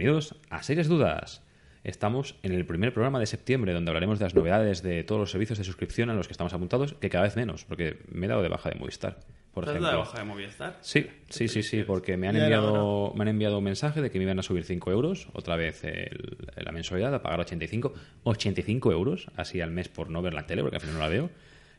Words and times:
Bienvenidos 0.00 0.34
a 0.48 0.62
Serias 0.62 0.88
Dudas. 0.88 1.42
Estamos 1.84 2.34
en 2.42 2.52
el 2.52 2.64
primer 2.64 2.94
programa 2.94 3.18
de 3.20 3.26
septiembre 3.26 3.74
donde 3.74 3.90
hablaremos 3.90 4.18
de 4.18 4.24
las 4.24 4.34
novedades 4.34 4.82
de 4.82 5.04
todos 5.04 5.20
los 5.20 5.30
servicios 5.30 5.58
de 5.58 5.64
suscripción 5.66 6.08
a 6.08 6.14
los 6.14 6.26
que 6.26 6.32
estamos 6.32 6.54
apuntados, 6.54 6.94
que 6.94 7.10
cada 7.10 7.24
vez 7.24 7.36
menos, 7.36 7.66
porque 7.66 7.98
me 8.10 8.24
he 8.24 8.28
dado 8.30 8.40
de 8.40 8.48
baja 8.48 8.70
de 8.70 8.76
Movistar. 8.76 9.18
Por 9.52 9.66
¿Te 9.66 9.72
has 9.72 9.76
dado 9.82 9.92
de 9.92 9.98
baja 9.98 10.18
de 10.20 10.24
Movistar? 10.24 10.78
Sí, 10.80 11.06
sí, 11.28 11.48
sí, 11.48 11.62
sí, 11.62 11.82
porque 11.82 12.16
me 12.16 12.28
han 12.28 12.36
enviado, 12.36 13.12
me 13.14 13.24
han 13.24 13.28
enviado 13.28 13.58
un 13.58 13.64
mensaje 13.64 14.00
de 14.00 14.10
que 14.10 14.16
me 14.18 14.24
iban 14.24 14.38
a 14.38 14.42
subir 14.42 14.64
5 14.64 14.90
euros, 14.90 15.28
otra 15.34 15.56
vez 15.56 15.84
el- 15.84 16.38
la 16.56 16.72
mensualidad, 16.72 17.14
a 17.14 17.20
pagar 17.20 17.40
85, 17.40 17.92
85 18.22 18.92
euros, 18.92 19.26
así 19.36 19.60
al 19.60 19.70
mes 19.70 19.90
por 19.90 20.08
no 20.08 20.22
ver 20.22 20.32
la 20.32 20.46
tele, 20.46 20.62
porque 20.62 20.76
al 20.76 20.80
final 20.80 20.94
no 20.94 21.00
la 21.02 21.08
veo, 21.10 21.30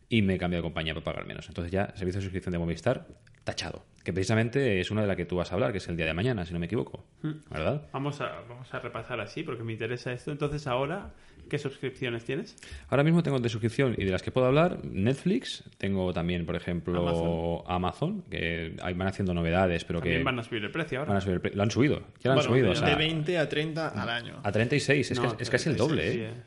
y 0.10 0.22
me 0.22 0.36
he 0.36 0.38
cambiado 0.38 0.62
de 0.62 0.68
compañía 0.68 0.94
para 0.94 1.06
pagar 1.06 1.26
menos. 1.26 1.48
Entonces 1.48 1.72
ya, 1.72 1.88
servicio 1.96 2.20
de 2.20 2.26
suscripción 2.26 2.52
de 2.52 2.60
Movistar, 2.60 3.08
tachado. 3.44 3.84
Que 4.04 4.12
precisamente 4.14 4.80
es 4.80 4.90
una 4.90 5.02
de 5.02 5.08
la 5.08 5.16
que 5.16 5.26
tú 5.26 5.36
vas 5.36 5.52
a 5.52 5.54
hablar, 5.54 5.72
que 5.72 5.78
es 5.78 5.88
el 5.88 5.96
día 5.96 6.08
de 6.08 6.14
mañana, 6.16 6.44
si 6.46 6.54
no 6.54 6.60
me 6.60 6.66
equivoco. 6.66 7.04
¿Verdad? 7.52 7.84
Vamos 7.94 8.20
a, 8.20 8.42
vamos 8.50 8.74
a 8.74 8.80
repasar 8.80 9.20
así 9.20 9.44
porque 9.44 9.64
me 9.64 9.74
interesa 9.74 10.12
esto. 10.12 10.32
Entonces, 10.32 10.66
ahora, 10.66 11.12
¿qué 11.52 11.60
suscripciones 11.60 12.26
tienes? 12.26 12.56
Ahora 12.90 13.04
mismo 13.04 13.22
tengo 13.22 13.38
de 13.40 13.48
suscripción 13.48 13.94
y 13.96 14.04
de 14.06 14.10
las 14.12 14.24
que 14.24 14.32
puedo 14.32 14.48
hablar, 14.48 14.84
Netflix, 14.84 15.64
tengo 15.78 16.12
también, 16.14 16.48
por 16.48 16.56
ejemplo, 16.56 17.64
Amazon, 17.70 18.24
que 18.32 18.76
ahí 18.82 18.96
van 18.96 19.08
haciendo 19.08 19.36
novedades, 19.36 19.86
pero 19.86 20.00
También 20.00 20.18
que 20.22 20.24
van 20.24 20.40
a 20.40 20.44
subir 20.44 20.64
el 20.64 20.72
precio 20.72 20.98
van 21.02 21.10
ahora. 21.10 21.18
a 21.20 21.22
subir 21.22 21.36
el 21.36 21.42
pre- 21.42 21.54
lo 21.54 21.62
han 21.62 21.70
subido, 21.70 22.02
ya 22.24 22.34
lo 22.34 22.40
han 22.40 22.44
subido. 22.46 22.66
de, 22.68 22.72
o 22.72 22.76
sea, 22.76 22.96
20 22.96 23.38
a 23.38 23.48
30 23.48 23.88
al 23.90 24.10
año. 24.10 24.40
A 24.42 24.52
36, 24.52 25.12
es, 25.12 25.20
No, 25.20 25.38
que, 25.38 25.44
es 25.44 25.50
casi 25.52 25.70
el 25.70 25.76
36, 25.76 25.78
doble, 25.78 26.12
sí, 26.12 26.20
¿eh? 26.22 26.44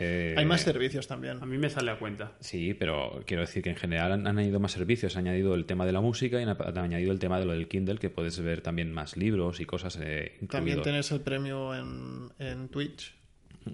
Eh. 0.00 0.34
Hay 0.36 0.46
más 0.46 0.62
servicios 0.62 1.06
también. 1.06 1.38
A 1.42 1.46
mí 1.46 1.58
me 1.58 1.70
sale 1.70 1.90
a 1.90 1.98
cuenta. 1.98 2.32
Sí, 2.40 2.74
pero 2.74 3.22
quiero 3.26 3.42
decir 3.42 3.62
que 3.62 3.70
en 3.70 3.76
general 3.76 4.12
han, 4.12 4.26
han 4.26 4.38
añadido 4.38 4.58
más 4.58 4.72
servicios. 4.72 5.16
Han 5.16 5.26
añadido 5.26 5.54
el 5.54 5.66
tema 5.66 5.86
de 5.86 5.92
la 5.92 6.00
música 6.00 6.40
y 6.40 6.42
han, 6.42 6.48
han 6.48 6.78
añadido 6.78 7.12
el 7.12 7.18
tema 7.18 7.38
de 7.38 7.44
lo 7.44 7.52
del 7.52 7.68
Kindle, 7.68 7.98
que 7.98 8.10
puedes 8.10 8.40
ver 8.40 8.62
también 8.62 8.92
más 8.92 9.16
libros 9.16 9.60
y 9.60 9.66
cosas 9.66 9.98
eh, 10.00 10.38
También 10.48 10.82
tenés 10.82 11.10
el 11.12 11.20
premio 11.20 11.74
en, 11.74 12.30
en 12.38 12.68
Twitch. 12.68 13.14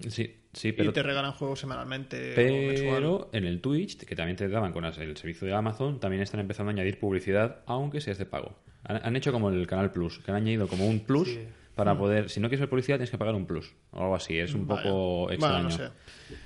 Sí, 0.09 0.35
sí, 0.51 0.73
pero, 0.73 0.89
y 0.89 0.93
te 0.93 1.01
regalan 1.01 1.31
juegos 1.31 1.61
semanalmente 1.61 2.33
pero 2.35 3.29
en 3.31 3.45
el 3.45 3.61
Twitch, 3.61 3.97
que 3.99 4.15
también 4.17 4.35
te 4.35 4.49
daban 4.49 4.73
con 4.73 4.83
el 4.83 4.93
servicio 4.93 5.47
de 5.47 5.53
Amazon, 5.53 6.01
también 6.01 6.21
están 6.21 6.41
empezando 6.41 6.71
a 6.71 6.73
añadir 6.73 6.99
publicidad, 6.99 7.63
aunque 7.67 8.01
sea 8.01 8.13
de 8.13 8.25
pago. 8.25 8.59
Han, 8.83 8.99
han 9.01 9.15
hecho 9.15 9.31
como 9.31 9.49
el 9.49 9.65
Canal 9.65 9.91
Plus, 9.93 10.19
que 10.19 10.29
han 10.31 10.37
añadido 10.37 10.67
como 10.67 10.85
un 10.87 10.99
plus 10.99 11.29
Sí. 11.29 11.39
Para 11.77 11.97
poder... 11.97 12.29
Si 12.29 12.39
no 12.41 12.49
quieres 12.49 12.59
ver 12.61 12.69
publicidad, 12.69 12.97
tienes 12.97 13.11
que 13.11 13.17
pagar 13.17 13.35
un 13.35 13.45
plus. 13.45 13.73
O 13.91 14.01
algo 14.01 14.15
así, 14.15 14.37
es 14.37 14.53
un 14.53 14.67
Vaya. 14.67 14.83
poco 14.83 15.25
Bueno, 15.27 15.33
extraño. 15.33 15.63
no 15.63 15.69
sé. 15.71 15.89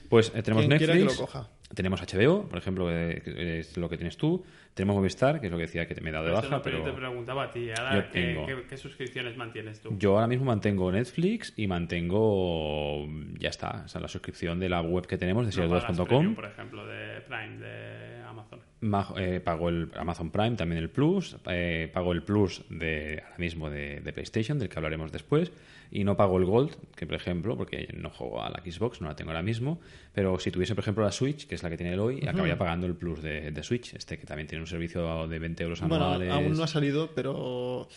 Pues 0.10 0.32
eh, 0.36 0.44
tenemos 0.44 0.68
Netflix, 0.68 0.92
que 0.92 1.04
lo 1.06 1.16
coja. 1.16 1.50
tenemos 1.74 2.02
HBO, 2.02 2.48
por 2.50 2.58
ejemplo, 2.60 2.88
que 2.88 3.22
que 3.24 3.60
es 3.60 3.78
lo 3.78 3.90
que 3.90 3.98
tienes 3.98 4.18
tú. 4.18 4.44
Tenemos 4.74 4.96
Movistar, 4.96 5.40
que 5.42 5.48
es 5.48 5.52
lo 5.52 5.58
que 5.58 5.64
decía 5.64 5.86
que 5.88 5.96
te 5.96 6.02
me 6.02 6.10
he 6.10 6.14
dado 6.14 6.26
de 6.26 6.32
Eso 6.32 6.42
baja, 6.44 6.56
no, 6.58 6.62
pero 6.62 6.78
yo 6.80 6.84
te 6.86 6.92
preguntaba 6.94 7.44
a 7.44 7.52
ti. 7.52 7.70
Ahora, 7.78 7.96
Yo 7.96 8.12
¿qué, 8.12 8.22
tengo. 8.22 8.46
qué- 8.46 8.64
qué 8.70 8.78
suscripciones 8.78 9.36
mantienes 9.36 9.82
tú? 9.82 9.90
yo 9.98 10.16
ahora 10.16 10.28
mismo 10.28 10.46
mantengo 10.46 10.90
Netflix 10.92 11.54
y 11.58 11.68
mantengo, 11.68 13.08
ya 13.40 13.50
está, 13.50 13.84
o 13.86 13.88
sea, 13.88 14.00
la 14.02 14.08
suscripción 14.08 14.60
de 14.60 14.70
la 14.70 14.82
web 14.82 15.06
que 15.08 15.18
tenemos 15.18 15.46
de 15.46 15.52
No 15.62 15.68
pagas 15.70 15.84
seriasdudas.com. 15.84 16.08
Premium, 16.08 16.36
por 16.36 16.46
ejemplo, 16.46 16.86
de 16.86 17.22
Prime, 17.22 17.58
de 17.58 18.21
Amazon. 18.52 18.70
Ma- 18.82 19.14
eh, 19.18 19.40
pago 19.40 19.70
el 19.70 19.92
Amazon 19.96 20.32
Prime, 20.32 20.56
también 20.56 20.82
el 20.82 20.90
Plus, 20.90 21.38
eh, 21.48 21.90
pago 21.94 22.12
el 22.12 22.24
Plus 22.24 22.64
de 22.70 23.22
ahora 23.24 23.38
mismo 23.38 23.70
de, 23.70 24.02
de 24.02 24.14
PlayStation, 24.14 24.58
del 24.60 24.70
que 24.70 24.78
hablaremos 24.80 25.12
después, 25.12 25.52
y 25.92 26.04
no 26.04 26.16
pago 26.18 26.38
el 26.38 26.46
Gold, 26.46 26.76
que 26.96 27.06
por 27.06 27.16
ejemplo, 27.16 27.56
porque 27.58 27.88
no 27.98 28.10
juego 28.10 28.42
a 28.44 28.50
la 28.50 28.62
Xbox, 28.64 29.02
no 29.02 29.08
la 29.08 29.16
tengo 29.16 29.32
ahora 29.32 29.44
mismo, 29.44 29.80
pero 30.14 30.40
si 30.40 30.50
tuviese 30.52 30.74
por 30.76 30.84
ejemplo 30.84 31.04
la 31.04 31.12
Switch, 31.12 31.48
que 31.48 31.56
es 31.56 31.64
la 31.64 31.70
que 31.70 31.78
tiene 31.78 31.94
el 31.94 32.00
hoy, 32.00 32.22
acabaría 32.28 32.58
pagando 32.58 32.88
el 32.88 32.96
Plus 32.96 33.22
de, 33.22 33.52
de 33.52 33.64
Switch, 33.64 33.94
este 33.94 34.18
que 34.18 34.26
también 34.26 34.48
tiene 34.48 34.62
un 34.62 34.68
servicio 34.68 35.28
de 35.28 35.40
20 35.40 35.64
euros 35.64 35.82
Bueno, 35.82 36.06
anuales. 36.06 36.32
aún 36.32 36.58
no 36.58 36.64
ha 36.64 36.68
salido, 36.68 37.12
pero 37.14 37.88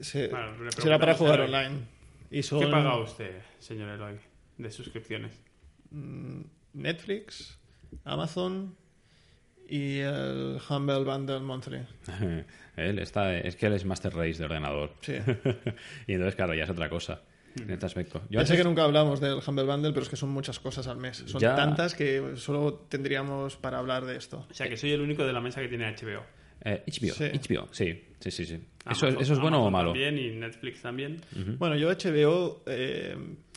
se- 0.00 0.28
Bueno, 0.28 0.70
será 0.70 0.98
para 0.98 1.14
jugar 1.14 1.40
Eloy. 1.40 1.54
online. 1.66 1.80
Y 2.30 2.42
son 2.42 2.60
¿Qué 2.60 2.66
paga 2.68 2.96
usted, 2.98 3.42
señor 3.58 3.88
Eloy, 3.90 4.14
de 4.58 4.70
suscripciones? 4.70 5.32
Netflix, 6.72 7.58
Amazon 8.04 8.74
y 9.68 9.98
el 9.98 10.58
Humble 10.68 11.04
Bundle 11.04 11.40
Monthly. 11.40 11.80
él 12.76 12.98
está, 12.98 13.36
es 13.36 13.56
que 13.56 13.66
él 13.66 13.72
es 13.74 13.84
Master 13.84 14.14
Race 14.14 14.34
de 14.38 14.44
ordenador. 14.44 14.92
Sí. 15.00 15.14
y 16.06 16.12
entonces, 16.12 16.34
claro, 16.34 16.54
ya 16.54 16.64
es 16.64 16.70
otra 16.70 16.88
cosa 16.88 17.22
en 17.56 17.70
este 17.70 17.86
aspecto. 17.86 18.20
Yo 18.30 18.40
Ya 18.40 18.46
sé 18.46 18.56
que 18.56 18.64
nunca 18.64 18.82
hablamos 18.84 19.20
del 19.20 19.38
Humble 19.46 19.64
Bundle, 19.64 19.92
pero 19.92 20.02
es 20.02 20.08
que 20.08 20.16
son 20.16 20.30
muchas 20.30 20.58
cosas 20.58 20.86
al 20.88 20.96
mes. 20.96 21.22
Son 21.26 21.40
Ya. 21.40 21.54
tantas 21.54 21.94
que 21.94 22.32
solo 22.36 22.74
tendríamos 22.88 23.56
para 23.56 23.78
hablar 23.78 24.04
de 24.04 24.16
esto. 24.16 24.46
O 24.50 24.54
sea, 24.54 24.68
que 24.68 24.76
soy 24.76 24.90
el 24.92 25.00
único 25.00 25.24
de 25.24 25.32
la 25.32 25.40
mesa 25.40 25.60
que 25.60 25.68
tiene 25.68 25.86
HBO. 25.86 26.24
eh, 26.66 26.82
HBO, 26.86 27.14
Sí. 27.14 27.24
HBO, 27.24 27.68
sí, 27.72 28.04
sí, 28.20 28.30
sí. 28.30 28.46
sí. 28.46 28.54
Eso, 28.54 28.62
Amazon- 29.06 29.08
es- 29.16 29.20
eso 29.22 29.32
es 29.34 29.38
bueno 29.38 29.64
o 29.64 29.70
malo? 29.70 29.90
También 29.90 30.18
y 30.18 30.30
Netflix 30.30 30.82
también. 30.82 31.20
Bueno, 31.58 31.76
yo 31.76 31.90
HBO, 31.90 32.62
eh, 32.66 33.16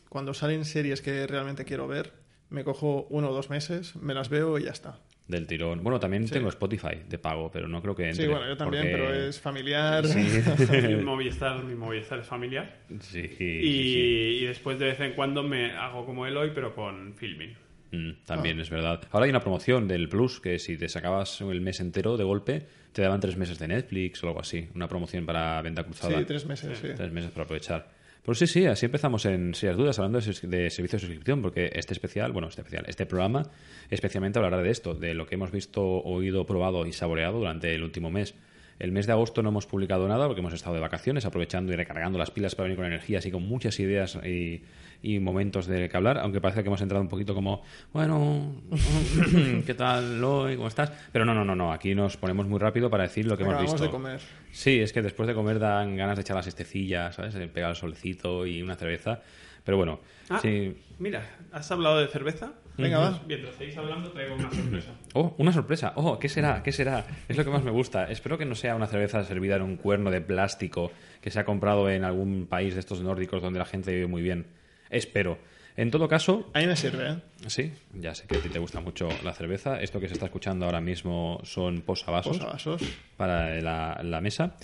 cuando 0.09 0.34
salen 0.34 0.63
series 0.66 1.01
que 1.01 1.25
realmente 1.25 1.66
quiero 1.66 1.88
ver, 1.88 2.13
me 2.50 2.63
cojo 2.63 3.07
uno 3.09 3.29
o 3.29 3.34
dos 3.34 3.50
meses, 3.50 3.95
me 3.95 4.13
las 4.13 4.29
veo 4.29 4.57
y 4.59 4.63
ya 4.66 4.72
está. 4.72 5.00
Del 5.28 5.46
tirón. 5.46 5.84
Bueno, 5.84 6.00
también 6.00 6.26
tengo 6.26 6.48
Spotify 6.48 7.02
de 7.08 7.18
pago, 7.20 7.52
pero 7.52 7.68
no 7.68 7.82
creo 7.82 7.94
que 7.94 8.08
entre. 8.10 8.24
Sí, 8.26 8.32
bueno, 8.32 8.48
yo 8.48 8.56
también, 8.56 8.84
porque- 8.90 8.96
pero 9.04 9.14
es 9.28 9.40
familiar. 9.42 10.06
mi, 10.88 10.96
Movistar, 11.04 11.64
mi 11.66 11.76
Movistar 11.76 12.20
es 12.20 12.28
familiar. 12.28 12.78
Sí, 13.02 13.20
Y, 13.20 13.28
sí, 13.28 13.34
sí. 13.36 14.38
y 14.42 14.46
después 14.46 14.80
de 14.80 14.86
vez 14.86 15.00
en 15.02 15.14
cuando 15.14 15.44
me 15.44 15.72
hago 15.72 16.06
como 16.06 16.26
Eloy, 16.26 16.52
pero 16.56 16.74
con 16.74 17.14
filming. 17.16 17.56
Mm, 17.92 18.10
Ah. 18.10 18.16
también 18.26 18.60
es 18.60 18.70
verdad. 18.70 19.02
Ahora 19.12 19.26
hay 19.26 19.30
una 19.30 19.40
promoción 19.42 19.88
del 19.88 20.10
Plus 20.10 20.40
que 20.42 20.60
si 20.60 20.78
te 20.78 20.88
sacabas 20.90 21.40
el 21.42 21.62
mes 21.62 21.80
entero 21.80 22.16
de 22.18 22.24
golpe, 22.26 22.66
te 22.94 23.02
daban 23.02 23.20
tres 23.20 23.38
meses 23.38 23.60
de 23.60 23.68
Netflix 23.68 24.24
o 24.24 24.28
algo 24.28 24.40
así. 24.42 24.68
Una 24.76 24.88
promoción 24.88 25.26
para 25.26 25.62
venta 25.62 25.84
cruzada. 25.84 26.18
Sí, 26.20 26.26
tres 26.26 26.46
meses, 26.46 26.78
sí. 26.80 26.88
Tres 26.96 27.12
meses 27.12 27.32
para 27.32 27.44
aprovechar. 27.44 27.90
Pues 28.28 28.40
sí, 28.40 28.48
sí, 28.48 28.66
así 28.66 28.86
empezamos 28.86 29.26
en 29.26 29.56
Serias 29.56 29.78
Dudas 29.78 30.00
hablando 30.00 30.20
de, 30.20 30.26
de 30.26 30.70
servicios 30.70 31.02
de 31.02 31.08
suscripción, 31.08 31.42
porque 31.42 31.72
este 31.74 31.94
especial, 31.94 32.34
bueno, 32.34 32.50
este 32.50 32.60
especial, 32.60 32.84
este 32.90 33.06
programa 33.06 33.50
especialmente 33.90 34.38
hablará 34.38 34.62
de 34.62 34.70
esto, 34.70 34.94
de 34.96 35.14
lo 35.14 35.26
que 35.26 35.36
hemos 35.36 35.50
visto, 35.50 35.82
oído, 35.82 36.46
probado 36.46 36.86
y 36.86 36.92
saboreado 36.92 37.40
durante 37.40 37.74
el 37.74 37.84
último 37.84 38.12
mes. 38.12 38.36
El 38.80 38.92
mes 38.92 39.08
de 39.08 39.14
agosto 39.14 39.44
no 39.44 39.50
hemos 39.50 39.66
publicado 39.66 40.10
nada 40.10 40.28
porque 40.28 40.42
hemos 40.42 40.52
estado 40.52 40.76
de 40.76 40.82
vacaciones, 40.82 41.24
aprovechando 41.26 41.72
y 41.72 41.78
recargando 41.78 42.20
las 42.20 42.30
pilas 42.30 42.54
para 42.54 42.66
venir 42.66 42.76
con 42.76 42.86
energías 42.86 43.26
y 43.26 43.32
con 43.32 43.44
muchas 43.44 43.80
ideas 43.80 44.20
y, 44.26 44.62
y 45.02 45.19
momentos 45.19 45.68
de 45.68 45.90
que 45.90 45.97
hablar, 45.97 46.18
aunque 46.19 46.41
parece 46.41 46.62
que 46.63 46.68
hemos 46.68 46.81
entrado 46.81 47.02
un 47.02 47.08
poquito 47.09 47.34
como, 47.35 47.62
bueno, 47.94 48.56
¿qué 49.66 49.74
tal, 49.74 50.19
Loy? 50.22 50.56
¿Cómo 50.56 50.68
estás? 50.68 50.91
Pero 51.12 51.25
no, 51.25 51.34
no, 51.34 51.44
no, 51.46 51.56
no, 51.56 51.72
aquí 51.72 51.94
nos 51.96 52.18
ponemos 52.18 52.47
muy 52.47 52.59
rápido 52.59 52.90
para 52.90 53.03
decir 53.03 53.25
lo 53.25 53.38
que 53.38 53.44
hemos 53.44 53.62
visto. 53.62 53.84
de 53.84 53.90
comer. 53.90 54.19
Sí, 54.52 54.80
es 54.80 54.94
que 54.94 55.02
después 55.02 55.28
de 55.28 55.34
comer 55.34 55.59
dan 55.59 55.96
ganas 55.96 56.16
de 56.18 56.22
echar 56.22 56.36
las 56.36 56.47
estecillas, 56.47 57.16
¿sabes? 57.16 57.34
De 57.34 57.47
pegar 57.47 57.69
el 57.72 57.75
solecito 57.75 58.46
y 58.46 58.62
una 58.62 58.75
cerveza. 58.75 59.22
Pero 59.63 59.78
bueno, 59.78 60.00
Ah, 60.30 60.40
sí. 60.41 60.78
mira, 60.97 61.24
¿has 61.52 61.69
hablado 61.72 62.00
de 62.00 62.07
cerveza? 62.07 62.53
Venga, 62.78 63.00
va. 63.00 63.22
Mientras 63.28 63.56
seguís 63.56 63.75
hablando, 63.78 64.12
traigo 64.12 64.36
una 64.36 64.50
sorpresa. 64.52 64.91
Oh, 65.13 65.34
una 65.40 65.52
sorpresa. 65.52 65.94
Oh, 65.96 66.19
¿qué 66.19 66.30
será? 66.30 66.62
¿Qué 66.63 66.72
será? 66.72 67.06
Es 67.28 67.36
lo 67.36 67.44
que 67.44 67.50
más 67.50 67.63
me 67.63 67.72
gusta. 67.72 68.06
Espero 68.09 68.38
que 68.38 68.46
no 68.46 68.53
sea 68.56 68.75
una 68.75 68.86
cerveza 68.88 69.24
servida 69.24 69.56
en 69.56 69.63
un 69.63 69.78
cuerno 69.78 70.12
de 70.12 70.22
plástico 70.22 70.91
que 71.22 71.31
se 71.31 71.40
ha 71.40 71.44
comprado 71.46 71.90
en 71.90 72.03
algún 72.03 72.46
país 72.46 72.75
de 72.75 72.80
estos 72.80 73.02
nórdicos 73.02 73.41
donde 73.41 73.59
la 73.59 73.66
gente 73.66 73.91
vive 73.94 74.07
muy 74.07 74.22
bien. 74.22 74.46
Espero. 74.90 75.38
En 75.75 75.92
todo 75.92 76.08
caso, 76.08 76.50
A 76.56 76.60
mí 76.60 76.66
me 76.66 76.75
sirve, 76.75 77.07
¿eh? 77.07 77.16
sí, 77.45 77.72
ya 77.94 78.16
sé 78.16 78.25
que 78.25 78.38
a 78.38 78.42
ti 78.42 78.50
te 78.50 78.57
gusta 78.57 78.80
mucho 78.80 79.10
la 79.24 79.31
cerveza. 79.36 79.80
Esto 79.80 80.00
que 80.00 80.07
se 80.07 80.13
está 80.13 80.25
escuchando 80.25 80.66
ahora 80.66 80.81
mismo 80.81 81.39
son 81.44 81.81
posavasos. 81.81 82.38
Posavasos. 82.39 82.81
para 83.16 83.62
la, 83.62 84.01
la 84.04 84.19
mesa. 84.19 84.56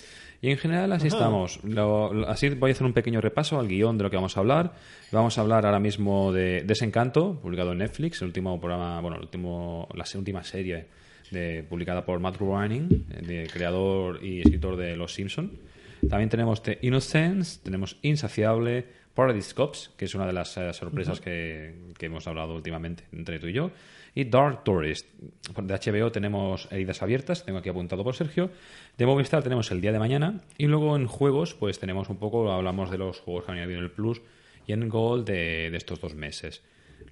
Y 0.42 0.50
en 0.50 0.58
general 0.58 0.90
así 0.92 1.06
estamos. 1.06 1.62
Lo- 1.62 2.12
lo- 2.12 2.28
así 2.28 2.48
voy 2.50 2.70
a 2.70 2.72
hacer 2.72 2.84
un 2.84 2.92
pequeño 2.92 3.20
repaso 3.20 3.60
al 3.60 3.68
guion 3.68 3.96
de 3.96 4.02
lo 4.02 4.10
que 4.10 4.16
vamos 4.16 4.36
a 4.36 4.40
hablar. 4.40 4.72
Vamos 5.12 5.38
a 5.38 5.42
hablar 5.42 5.64
ahora 5.64 5.78
mismo 5.78 6.32
de 6.32 6.64
Desencanto, 6.64 7.38
publicado 7.40 7.70
en 7.72 7.78
Netflix, 7.78 8.20
el 8.20 8.26
último 8.26 8.58
programa, 8.58 9.00
bueno, 9.00 9.16
el 9.16 9.22
último, 9.22 9.88
la 9.94 10.04
última 10.16 10.42
serie 10.42 10.86
de, 11.30 11.62
publicada 11.62 12.04
por 12.04 12.18
Matt 12.18 12.38
Groening, 12.40 12.88
de 13.22 13.48
creador 13.52 14.18
y 14.22 14.40
escritor 14.40 14.76
de 14.76 14.96
Los 14.96 15.14
Simpson. 15.14 15.52
También 16.10 16.28
tenemos 16.28 16.60
The 16.62 16.80
Innocence, 16.82 17.60
tenemos 17.62 17.96
Insaciable, 18.02 19.03
Paradise 19.14 19.54
Cops, 19.54 19.92
que 19.96 20.06
es 20.06 20.14
una 20.14 20.26
de 20.26 20.32
las 20.32 20.56
eh, 20.56 20.72
sorpresas 20.72 21.20
que, 21.20 21.92
que 21.96 22.06
hemos 22.06 22.26
hablado 22.26 22.54
últimamente 22.54 23.04
entre 23.12 23.38
tú 23.38 23.46
y 23.46 23.52
yo, 23.52 23.70
y 24.14 24.24
Dark 24.24 24.64
Tourist. 24.64 25.08
De 25.62 25.74
HBO 25.74 26.12
tenemos 26.12 26.68
Heridas 26.70 27.02
Abiertas, 27.02 27.44
tengo 27.44 27.58
aquí 27.58 27.68
apuntado 27.68 28.04
por 28.04 28.14
Sergio. 28.14 28.50
De 28.96 29.06
Movistar 29.06 29.42
tenemos 29.42 29.70
el 29.70 29.80
día 29.80 29.92
de 29.92 29.98
mañana. 29.98 30.40
Y 30.56 30.66
luego 30.66 30.96
en 30.96 31.06
juegos, 31.06 31.54
pues 31.54 31.78
tenemos 31.78 32.08
un 32.08 32.16
poco, 32.16 32.50
hablamos 32.52 32.90
de 32.90 32.98
los 32.98 33.20
juegos 33.20 33.44
que 33.44 33.52
han 33.52 33.58
añadido 33.58 33.78
en 33.78 33.84
el 33.84 33.90
Plus 33.90 34.22
y 34.66 34.72
en 34.72 34.88
Gold 34.88 35.26
de, 35.26 35.70
de 35.70 35.76
estos 35.76 36.00
dos 36.00 36.14
meses. 36.14 36.62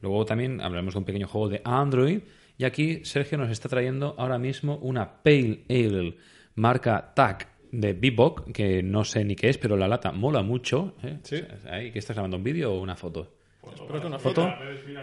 Luego 0.00 0.24
también 0.24 0.60
hablaremos 0.60 0.94
de 0.94 0.98
un 0.98 1.04
pequeño 1.04 1.26
juego 1.26 1.48
de 1.48 1.60
Android. 1.64 2.20
Y 2.58 2.64
aquí 2.64 3.04
Sergio 3.04 3.38
nos 3.38 3.50
está 3.50 3.68
trayendo 3.68 4.14
ahora 4.18 4.38
mismo 4.38 4.76
una 4.76 5.22
Pale 5.22 5.64
Ale 5.68 6.16
marca 6.54 7.12
TAC 7.14 7.48
de 7.72 7.92
Bebop, 7.94 8.52
que 8.52 8.82
no 8.82 9.02
sé 9.04 9.24
ni 9.24 9.34
qué 9.34 9.48
es, 9.48 9.58
pero 9.58 9.76
la 9.76 9.88
lata 9.88 10.12
mola 10.12 10.42
mucho. 10.42 10.94
¿eh? 11.02 11.18
Sí. 11.24 11.42
Ahí, 11.68 11.90
¿Qué 11.90 11.98
estás 11.98 12.14
grabando? 12.14 12.36
¿Un 12.36 12.44
vídeo 12.44 12.72
o 12.74 12.80
una 12.80 12.94
foto? 12.94 13.34
Espero 13.74 14.00
que 14.00 14.06
una 14.06 14.18
¿Foto? 14.20 14.48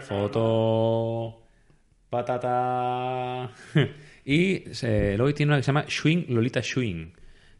Foto. 0.06 1.42
Patata. 2.10 3.50
y 4.24 4.64
eh, 4.82 5.14
luego 5.16 5.32
tiene 5.34 5.50
una 5.50 5.58
que 5.58 5.62
se 5.62 5.68
llama 5.68 5.84
Schwing 5.88 6.26
Lolita 6.28 6.62
Schwing. 6.62 7.12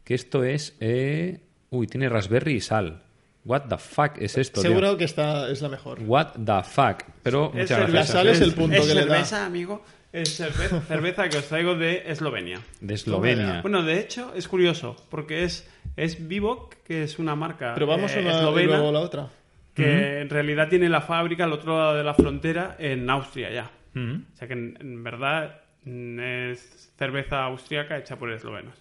Que 0.03 0.13
esto 0.15 0.43
es. 0.43 0.75
eh, 0.79 1.39
Uy, 1.69 1.87
tiene 1.87 2.09
raspberry 2.09 2.55
y 2.55 2.59
sal. 2.59 3.01
What 3.45 3.61
the 3.69 3.77
fuck 3.77 4.17
es 4.19 4.37
esto, 4.37 4.61
tío? 4.61 4.69
Seguro 4.69 4.97
que 4.97 5.05
esta 5.05 5.49
es 5.49 5.61
la 5.61 5.69
mejor. 5.69 5.99
What 6.05 6.33
the 6.45 6.63
fuck. 6.63 7.03
Pero 7.23 7.47
Es 7.47 7.53
muchas 7.53 7.67
cerveza, 7.69 7.91
gracias. 7.91 8.09
sal 8.09 8.27
es 8.27 8.41
el 8.41 8.53
punto 8.53 8.75
es 8.75 8.87
que 8.87 8.93
le 8.93 9.05
da. 9.05 9.07
cerveza, 9.13 9.45
amigo. 9.45 9.83
Es 10.13 10.35
cerveza, 10.35 10.81
cerveza 10.81 11.29
que 11.29 11.37
os 11.37 11.45
traigo 11.47 11.75
de 11.75 12.03
Eslovenia. 12.07 12.59
De 12.81 12.93
Eslovenia. 12.95 13.61
Bueno, 13.61 13.81
de 13.83 13.99
hecho, 13.99 14.33
es 14.35 14.47
curioso, 14.47 14.95
porque 15.09 15.43
es, 15.43 15.69
es 15.95 16.27
Vivok, 16.27 16.75
que 16.83 17.03
es 17.03 17.17
una 17.17 17.35
marca 17.35 17.73
Pero 17.73 17.87
vamos 17.87 18.13
eh, 18.15 18.19
una 18.19 18.31
y 18.31 18.35
eslovena, 18.35 18.77
luego 18.77 18.91
la 18.91 18.99
otra. 18.99 19.27
que 19.73 20.19
en 20.19 20.29
realidad 20.29 20.67
tiene 20.67 20.89
la 20.89 21.01
fábrica 21.01 21.45
al 21.45 21.53
otro 21.53 21.77
lado 21.77 21.95
de 21.95 22.03
la 22.03 22.13
frontera 22.13 22.75
en 22.77 23.09
Austria 23.09 23.51
ya. 23.51 23.71
O 23.95 24.37
sea 24.37 24.47
que 24.47 24.53
en, 24.53 24.77
en 24.79 25.03
verdad 25.03 25.61
mm, 25.83 26.19
es 26.19 26.93
cerveza 26.97 27.43
austriaca 27.45 27.97
hecha 27.97 28.17
por 28.17 28.31
eslovenos. 28.31 28.75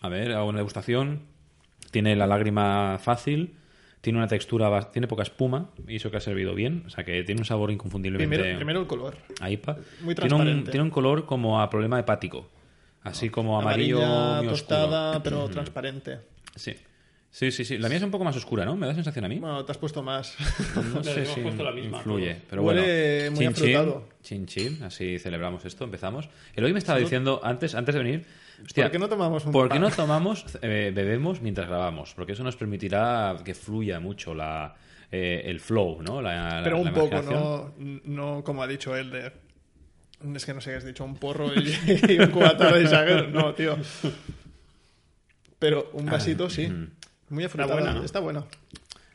A 0.00 0.08
ver, 0.08 0.32
hago 0.32 0.48
una 0.48 0.58
degustación. 0.58 1.22
Tiene 1.92 2.16
la 2.16 2.26
lágrima 2.26 2.98
fácil. 3.00 3.54
Tiene 4.02 4.18
una 4.18 4.28
textura, 4.28 4.90
tiene 4.90 5.06
poca 5.08 5.22
espuma. 5.22 5.70
Y 5.88 5.96
eso 5.96 6.10
que 6.10 6.18
ha 6.18 6.20
servido 6.20 6.54
bien. 6.54 6.82
O 6.86 6.90
sea 6.90 7.04
que 7.04 7.22
tiene 7.22 7.40
un 7.40 7.44
sabor 7.46 7.70
inconfundiblemente 7.70 8.36
Primero, 8.36 8.56
primero 8.58 8.80
el 8.80 8.86
color. 8.86 9.16
a 9.40 9.48
IPA. 9.50 9.76
muy 10.02 10.14
tiene, 10.14 10.34
un, 10.34 10.40
transparente. 10.40 10.70
tiene 10.72 10.84
un 10.84 10.90
color 10.90 11.24
como 11.24 11.62
a 11.62 11.70
problema 11.70 11.98
hepático. 11.98 12.50
Así 13.02 13.30
como 13.30 13.58
amarillo 13.58 13.98
Amarilla, 14.02 14.42
muy 14.42 14.48
oscuro. 14.48 14.50
tostada, 14.50 15.22
pero 15.24 15.48
transparente. 15.48 16.18
Sí. 16.56 16.74
Sí, 17.30 17.50
sí, 17.50 17.64
sí. 17.64 17.78
La 17.78 17.88
mía 17.88 17.96
es 17.96 18.02
un 18.04 18.10
poco 18.10 18.24
más 18.24 18.36
oscura, 18.36 18.64
¿no? 18.66 18.76
Me 18.76 18.86
da 18.86 18.92
sensación 18.94 19.24
a 19.24 19.28
mí. 19.28 19.38
Bueno, 19.38 19.64
te 19.64 19.72
has 19.72 19.78
puesto 19.78 20.02
más. 20.02 20.36
No 20.92 21.02
sé 21.04 21.22
hemos 21.22 21.28
si 21.34 21.40
puesto 21.40 21.62
la 21.64 21.72
misma, 21.72 21.96
influye. 21.98 22.36
Pero 22.50 22.62
Huele 22.62 22.80
bueno, 22.82 23.30
muy 23.36 23.38
chin, 23.46 23.54
chin, 23.54 23.76
afrutado. 23.76 24.08
chin, 24.22 24.46
chin. 24.46 24.82
Así 24.82 25.18
celebramos 25.18 25.64
esto, 25.64 25.84
empezamos. 25.84 26.28
El 26.54 26.64
hoy 26.64 26.72
me 26.74 26.78
estaba 26.78 26.98
diciendo, 26.98 27.40
antes, 27.42 27.74
antes 27.74 27.94
de 27.94 28.02
venir, 28.02 28.26
hostia, 28.64 28.84
¿Por 28.84 28.92
qué 28.92 28.98
no 28.98 29.08
tomamos 29.08 29.44
un 29.46 29.52
¿por 29.52 29.68
qué 29.68 29.78
no 29.78 29.90
tomamos, 29.90 30.44
eh, 30.62 30.92
bebemos 30.94 31.40
mientras 31.40 31.68
grabamos? 31.68 32.14
Porque 32.14 32.32
eso 32.32 32.44
nos 32.44 32.56
permitirá 32.56 33.36
que 33.44 33.54
fluya 33.54 34.00
mucho 34.00 34.34
la, 34.34 34.74
eh, 35.10 35.42
el 35.46 35.60
flow, 35.60 36.02
¿no? 36.02 36.20
La, 36.22 36.58
la- 36.58 36.62
Pero 36.64 36.78
un 36.78 36.86
la 36.86 36.92
poco, 36.94 37.22
no, 37.22 37.74
no 38.04 38.42
como 38.44 38.62
ha 38.62 38.66
dicho 38.66 38.96
él 38.96 39.10
de... 39.10 39.32
Es 40.34 40.46
que 40.46 40.54
no 40.54 40.60
sé 40.60 40.70
qué 40.70 40.76
has 40.76 40.84
dicho, 40.84 41.04
un 41.04 41.16
porro 41.16 41.50
y, 41.54 41.76
y 42.12 42.18
un 42.20 42.30
cubata 42.30 42.72
de 42.72 42.86
Jagger. 42.86 43.28
No, 43.30 43.54
tío. 43.54 43.76
Pero 45.58 45.90
un 45.94 46.06
vasito 46.06 46.48
sí. 46.50 46.72
Muy 47.28 47.44
afrutada. 47.44 47.72
buena, 47.74 47.92
¿no? 47.94 48.04
Está 48.04 48.20
buena. 48.20 48.44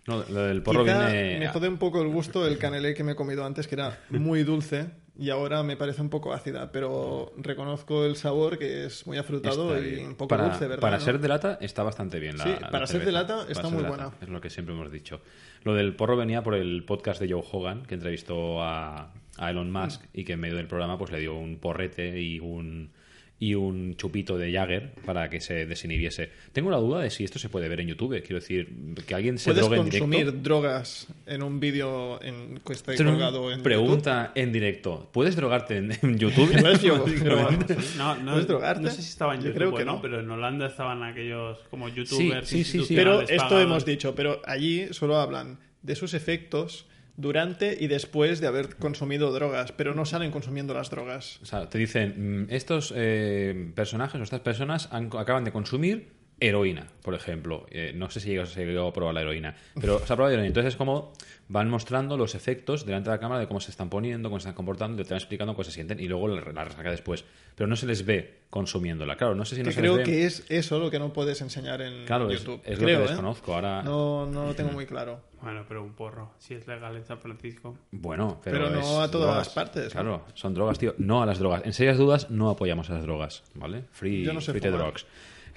No, 0.06 0.24
lo 0.30 0.44
del 0.44 0.62
porro 0.64 0.84
Quizá 0.84 1.08
viene... 1.10 1.40
me 1.40 1.48
jode 1.50 1.68
un 1.68 1.78
poco 1.78 2.02
el 2.02 2.08
gusto 2.08 2.44
del 2.44 2.58
canelé 2.58 2.94
que 2.94 3.04
me 3.04 3.12
he 3.12 3.16
comido 3.16 3.46
antes, 3.46 3.68
que 3.68 3.76
era 3.76 4.00
muy 4.10 4.44
dulce, 4.44 4.88
y 5.20 5.30
ahora 5.30 5.64
me 5.64 5.76
parece 5.76 6.02
un 6.02 6.10
poco 6.10 6.34
ácida, 6.34 6.72
pero 6.72 7.34
reconozco 7.38 8.06
el 8.06 8.16
sabor 8.16 8.58
que 8.58 8.86
es 8.86 9.08
muy 9.08 9.18
afrutado 9.18 9.82
y 9.82 10.00
un 10.00 10.16
poco 10.16 10.30
para, 10.30 10.46
dulce, 10.46 10.68
¿verdad? 10.68 10.82
Para 10.82 10.98
¿no? 10.98 11.04
ser 11.04 11.20
de 11.20 11.28
lata 11.28 11.58
está 11.60 11.84
bastante 11.84 12.20
bien 12.20 12.38
la 12.38 12.44
Sí, 12.44 12.56
la 12.62 12.70
para 12.70 12.88
ser 12.88 13.04
de 13.04 13.12
lata 13.12 13.46
está 13.50 13.70
muy 13.70 13.82
lata, 13.82 13.90
buena. 13.90 14.12
Es 14.22 14.30
lo 14.30 14.42
que 14.42 14.50
siempre 14.50 14.76
hemos 14.76 14.92
dicho. 14.92 15.22
Lo 15.64 15.74
del 15.74 15.96
porro 15.96 16.16
venía 16.18 16.44
por 16.44 16.56
el 16.56 16.84
podcast 16.84 17.20
de 17.20 17.32
Joe 17.32 17.44
Hogan, 17.52 17.86
que 17.86 17.96
entrevistó 17.96 18.62
a, 18.62 19.12
a 19.38 19.50
Elon 19.50 19.72
Musk 19.72 20.04
y 20.14 20.24
que 20.24 20.34
en 20.34 20.40
medio 20.40 20.56
del 20.56 20.68
programa 20.68 20.98
pues 20.98 21.12
le 21.12 21.20
dio 21.20 21.36
un 21.36 21.58
porrete 21.58 22.22
y 22.22 22.40
un 22.40 22.92
y 23.40 23.54
un 23.54 23.96
chupito 23.96 24.38
de 24.38 24.52
Jagger 24.52 24.94
para 25.06 25.30
que 25.30 25.42
se 25.42 25.66
desinhibiese. 25.68 26.32
Tengo 26.54 26.72
la 26.72 26.78
duda 26.78 27.02
de 27.02 27.12
si 27.12 27.24
esto 27.24 27.38
se 27.38 27.50
puede 27.50 27.70
ver 27.70 27.82
en 27.82 27.88
YouTube. 27.90 28.20
Quiero 28.22 28.36
decir, 28.40 28.70
que 29.06 29.14
alguien 29.14 29.38
se 29.38 29.52
¿Puedes 29.52 29.62
drogue 29.64 29.78
en 29.78 29.84
consumir 29.84 30.20
directo. 30.26 30.42
drogas 30.42 31.08
en 31.28 31.44
un 31.44 31.60
vídeo 31.60 32.22
en, 32.24 32.60
que 32.66 32.74
esté 32.74 32.96
colgado 32.96 33.52
en 33.52 33.62
Pregunta 33.62 34.32
en 34.34 34.52
directo. 34.52 35.10
¿Puedes 35.14 35.36
drogarte 35.36 35.78
en, 35.78 35.92
en 36.02 36.18
YouTube? 36.18 36.50
¿Puedes? 36.60 36.84
No, 37.98 38.16
no, 38.16 38.32
¿Puedes 38.32 38.48
drogarte? 38.48 38.82
no 38.84 38.90
sé 38.90 39.02
si 39.02 39.10
estaba 39.10 39.36
en 39.36 39.42
Yo 39.42 39.48
YouTube 39.48 39.58
creo 39.58 39.76
que 39.76 39.86
no, 39.86 39.94
no. 39.94 40.02
pero 40.02 40.20
en 40.20 40.30
Holanda 40.30 40.68
estaban 40.68 41.04
aquellos 41.04 41.60
como 41.70 41.90
youtubers 41.90 42.48
sí, 42.48 42.64
sí, 42.64 42.84
sí. 42.86 42.96
Pero 42.96 43.22
institucionales 43.22 43.30
esto 43.30 43.60
hemos 43.62 43.86
dicho, 43.86 44.16
pero 44.16 44.42
allí 44.46 44.88
solo 44.92 45.18
hablan 45.18 45.60
de 45.82 45.96
sus 45.96 46.14
efectos 46.14 46.88
durante 47.18 47.76
y 47.80 47.88
después 47.88 48.40
de 48.40 48.48
haber 48.48 48.76
consumido 48.78 49.32
drogas, 49.32 49.72
pero 49.74 49.94
no 49.96 50.06
salen 50.06 50.32
consumiendo 50.32 50.74
las 50.74 50.90
drogas. 50.90 51.40
O 51.42 51.46
sea, 51.46 51.68
te 51.68 51.78
dicen, 51.78 52.44
mm, 52.46 52.48
estos 52.54 52.94
eh, 52.96 53.72
personajes 53.76 54.20
o 54.22 54.24
estas 54.24 54.42
personas 54.42 54.88
han- 54.92 55.10
acaban 55.18 55.44
de 55.44 55.52
consumir 55.52 56.16
heroína, 56.40 56.88
por 57.02 57.14
ejemplo. 57.16 57.66
Eh, 57.72 57.94
no 57.96 58.10
sé 58.10 58.20
si 58.20 58.30
llegó 58.30 58.88
a 58.88 58.94
probar 58.94 59.14
la 59.14 59.22
heroína, 59.22 59.56
pero 59.80 59.98
se 60.00 60.06
ha 60.14 60.16
probado 60.16 60.30
heroína. 60.34 60.48
Entonces 60.48 60.74
es 60.74 60.78
como 60.78 61.14
van 61.50 61.70
mostrando 61.70 62.18
los 62.18 62.36
efectos 62.36 62.86
delante 62.86 63.10
de 63.10 63.16
la 63.16 63.20
cámara 63.20 63.40
de 63.40 63.48
cómo 63.48 63.60
se 63.62 63.72
están 63.72 63.90
poniendo, 63.90 64.30
cómo 64.30 64.40
se 64.40 64.44
están 64.50 64.56
comportando, 64.56 65.02
te 65.04 65.10
van 65.10 65.18
explicando 65.18 65.54
cómo 65.56 65.64
se 65.64 65.72
sienten 65.72 66.00
y 66.00 66.08
luego 66.08 66.28
la, 66.28 66.42
la 66.52 66.64
resaca 66.66 66.92
después. 66.92 67.24
Pero 67.56 67.68
no 67.68 67.76
se 67.76 67.86
les 67.88 68.06
ve 68.06 68.42
consumiéndola. 68.50 69.16
Claro, 69.18 69.34
no 69.34 69.46
sé 69.46 69.56
si 69.56 69.62
no 69.64 69.70
que 69.70 69.74
se 69.74 69.80
creo 69.82 69.98
les 69.98 70.06
ve. 70.06 70.12
que 70.14 70.26
es 70.26 70.46
eso 70.50 70.78
lo 70.80 70.92
que 70.92 71.00
no 71.00 71.12
puedes 71.14 71.42
enseñar 71.42 71.82
en 71.82 72.06
Claro, 72.06 72.30
es, 72.30 72.40
YouTube. 72.40 72.62
es 72.66 72.78
lo 72.80 72.86
creo, 72.86 72.98
que 73.00 73.06
¿eh? 73.06 73.08
desconozco. 73.08 73.54
Ahora, 73.56 73.82
No, 73.82 74.26
no 74.26 74.46
lo 74.48 74.54
tengo 74.56 74.72
muy 74.72 74.86
claro. 74.86 75.22
Bueno, 75.40 75.64
pero 75.68 75.84
un 75.84 75.94
porro, 75.94 76.32
si 76.40 76.56
es 76.56 76.68
legal 76.68 76.96
en 76.98 77.06
San 77.06 77.20
Francisco. 77.20 77.78
Bueno, 77.92 78.42
pero, 78.44 78.58
Pero 78.58 78.70
no 78.72 78.80
es 78.80 78.86
a 78.88 79.12
todas 79.12 79.12
drogas. 79.12 79.38
las 79.38 79.50
partes, 79.50 79.86
¿no? 79.96 80.02
Claro, 80.02 80.26
son 80.34 80.54
drogas, 80.56 80.80
tío. 80.80 80.96
No 80.98 81.22
a 81.22 81.28
las 81.28 81.38
drogas. 81.38 81.62
En 81.64 81.74
serias 81.74 82.00
dudas, 82.00 82.32
no 82.32 82.50
apoyamos 82.50 82.90
a 82.90 82.94
las 82.96 83.04
drogas, 83.04 83.44
¿vale? 83.54 83.84
Free, 83.92 84.24
Yo 84.26 84.34
no 84.34 84.42
sé 84.42 84.52
free 84.52 84.62
the 84.62 84.72
drugs. 84.72 85.06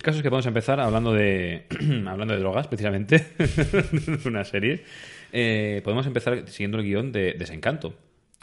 El 0.01 0.05
caso 0.05 0.17
es 0.17 0.23
que 0.23 0.31
podemos 0.31 0.47
empezar 0.47 0.81
hablando 0.81 1.13
de 1.13 1.67
hablando 2.09 2.33
de 2.33 2.41
drogas, 2.41 2.67
precisamente, 2.69 3.19
de 3.37 4.19
una 4.25 4.45
serie. 4.45 4.83
Eh, 5.31 5.83
podemos 5.85 6.07
empezar 6.07 6.49
siguiendo 6.49 6.79
el 6.79 6.85
guion 6.85 7.13
de 7.13 7.35
Desencanto, 7.35 7.93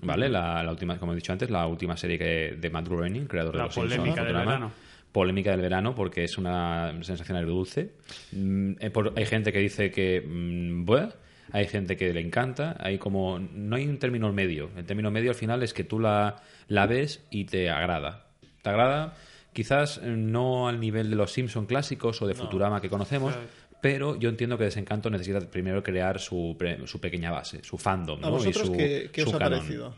¿vale? 0.03 0.29
La, 0.29 0.61
la 0.61 0.69
última, 0.69 0.99
como 0.99 1.13
he 1.13 1.15
dicho 1.15 1.31
antes, 1.31 1.49
la 1.49 1.65
última 1.65 1.97
serie 1.97 2.19
que, 2.19 2.55
de 2.61 2.69
Matt 2.69 2.87
Groening, 2.87 3.25
creador 3.25 3.53
de 3.53 3.57
La 3.57 3.63
Los 3.65 3.73
Simpsons, 3.73 3.95
polémica 3.95 4.23
del 4.23 4.35
verano. 4.35 4.71
Polémica 5.11 5.49
del 5.49 5.61
verano 5.61 5.95
porque 5.95 6.25
es 6.25 6.37
una 6.37 6.93
sensación 7.01 7.39
agridulce. 7.39 7.89
Mm, 8.33 8.73
eh, 8.79 8.91
hay 9.15 9.25
gente 9.25 9.51
que 9.51 9.57
dice 9.57 9.89
que 9.89 10.21
mm, 10.21 10.85
bueh, 10.85 11.09
hay 11.53 11.65
gente 11.65 11.97
que 11.97 12.13
le 12.13 12.21
encanta, 12.21 12.77
hay 12.79 12.99
como 12.99 13.39
no 13.39 13.77
hay 13.77 13.87
un 13.87 13.97
término 13.97 14.31
medio. 14.31 14.69
El 14.77 14.85
término 14.85 15.09
medio 15.09 15.31
al 15.31 15.35
final 15.35 15.63
es 15.63 15.73
que 15.73 15.83
tú 15.83 15.99
la, 15.99 16.35
la 16.67 16.85
ves 16.85 17.25
y 17.31 17.45
te 17.45 17.71
agrada. 17.71 18.27
Te 18.61 18.69
agrada 18.69 19.15
quizás 19.57 19.97
eh, 20.03 20.05
no 20.15 20.67
al 20.67 20.79
nivel 20.79 21.09
de 21.09 21.15
los 21.15 21.31
Simpson 21.31 21.65
clásicos 21.65 22.21
o 22.21 22.27
de 22.27 22.35
Futurama 22.35 22.79
que 22.79 22.89
conocemos, 22.89 23.33
pero 23.81 24.15
yo 24.15 24.29
entiendo 24.29 24.55
que 24.55 24.65
Desencanto 24.65 25.09
necesita 25.09 25.39
primero 25.49 25.81
crear 25.81 26.19
su, 26.19 26.55
pre- 26.59 26.85
su 26.85 27.01
pequeña 27.01 27.31
base, 27.31 27.63
su 27.63 27.75
fandom, 27.79 28.19
¿A 28.19 28.21
¿no? 28.21 28.27
Y 28.29 28.31
vosotros 28.33 28.67
su- 28.67 28.73
qué, 28.77 29.09
qué 29.11 29.23
su 29.23 29.29
os 29.29 29.33
ha 29.35 29.39
canon. 29.39 29.59
parecido? 29.59 29.95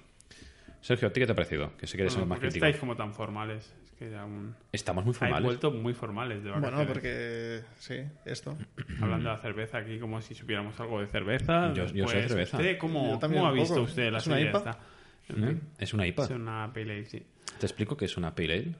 Sergio, 0.80 1.10
¿a 1.10 1.12
ti 1.12 1.20
qué 1.20 1.26
te 1.26 1.34
ha 1.34 1.36
parecido? 1.36 1.76
Que 1.76 1.88
sé 1.88 1.98
que 1.98 2.04
eres 2.04 2.14
Bueno, 2.14 2.24
el 2.24 2.30
más 2.30 2.40
crítico. 2.40 2.66
estáis 2.66 2.80
como 2.80 2.96
tan 2.96 3.14
formales. 3.14 3.74
Es 3.84 3.92
que 4.00 4.10
ya 4.12 4.24
un... 4.24 4.56
Estamos 4.72 5.04
muy 5.04 5.14
formales. 5.14 5.44
vuelto 5.44 5.72
muy 5.72 5.94
formales 5.94 6.42
de 6.42 6.52
vacaciones. 6.52 6.76
Bueno, 6.78 6.94
porque 6.94 7.60
sí, 7.80 7.96
esto. 8.24 8.58
Hablando 9.02 9.30
de 9.30 9.36
la 9.36 9.42
cerveza 9.42 9.80
aquí 9.80 10.00
como 10.00 10.22
si 10.22 10.36
supiéramos 10.36 10.80
algo 10.80 11.02
de 11.02 11.08
cerveza. 11.08 11.74
Yo- 11.74 11.84
yo 11.88 12.08
sé 12.08 12.16
Después, 12.16 12.28
cerveza. 12.30 12.58
¿usted 12.58 12.78
¿Cómo, 12.78 13.12
Yo 13.12 13.20
también 13.20 13.42
cómo 13.42 13.52
ha 13.52 13.54
visto 13.54 13.74
poco. 13.76 13.86
usted 13.88 14.10
la 14.10 14.20
¿Es 14.20 14.28
una 14.28 14.36
serie 14.38 14.50
IPA? 14.52 14.58
esta? 14.58 14.78
¿Eh? 15.52 15.58
Es 15.80 15.94
una 15.94 16.08
IPA. 16.08 16.24
Es 16.24 16.30
una 16.32 16.72
Pale 16.74 16.92
Ale, 16.94 17.06
sí. 17.06 17.24
Te 17.60 17.66
explico 17.66 17.98
que 17.98 18.06
es 18.06 18.16
una 18.16 18.34
Pale 18.34 18.54
Ale. 18.54 18.76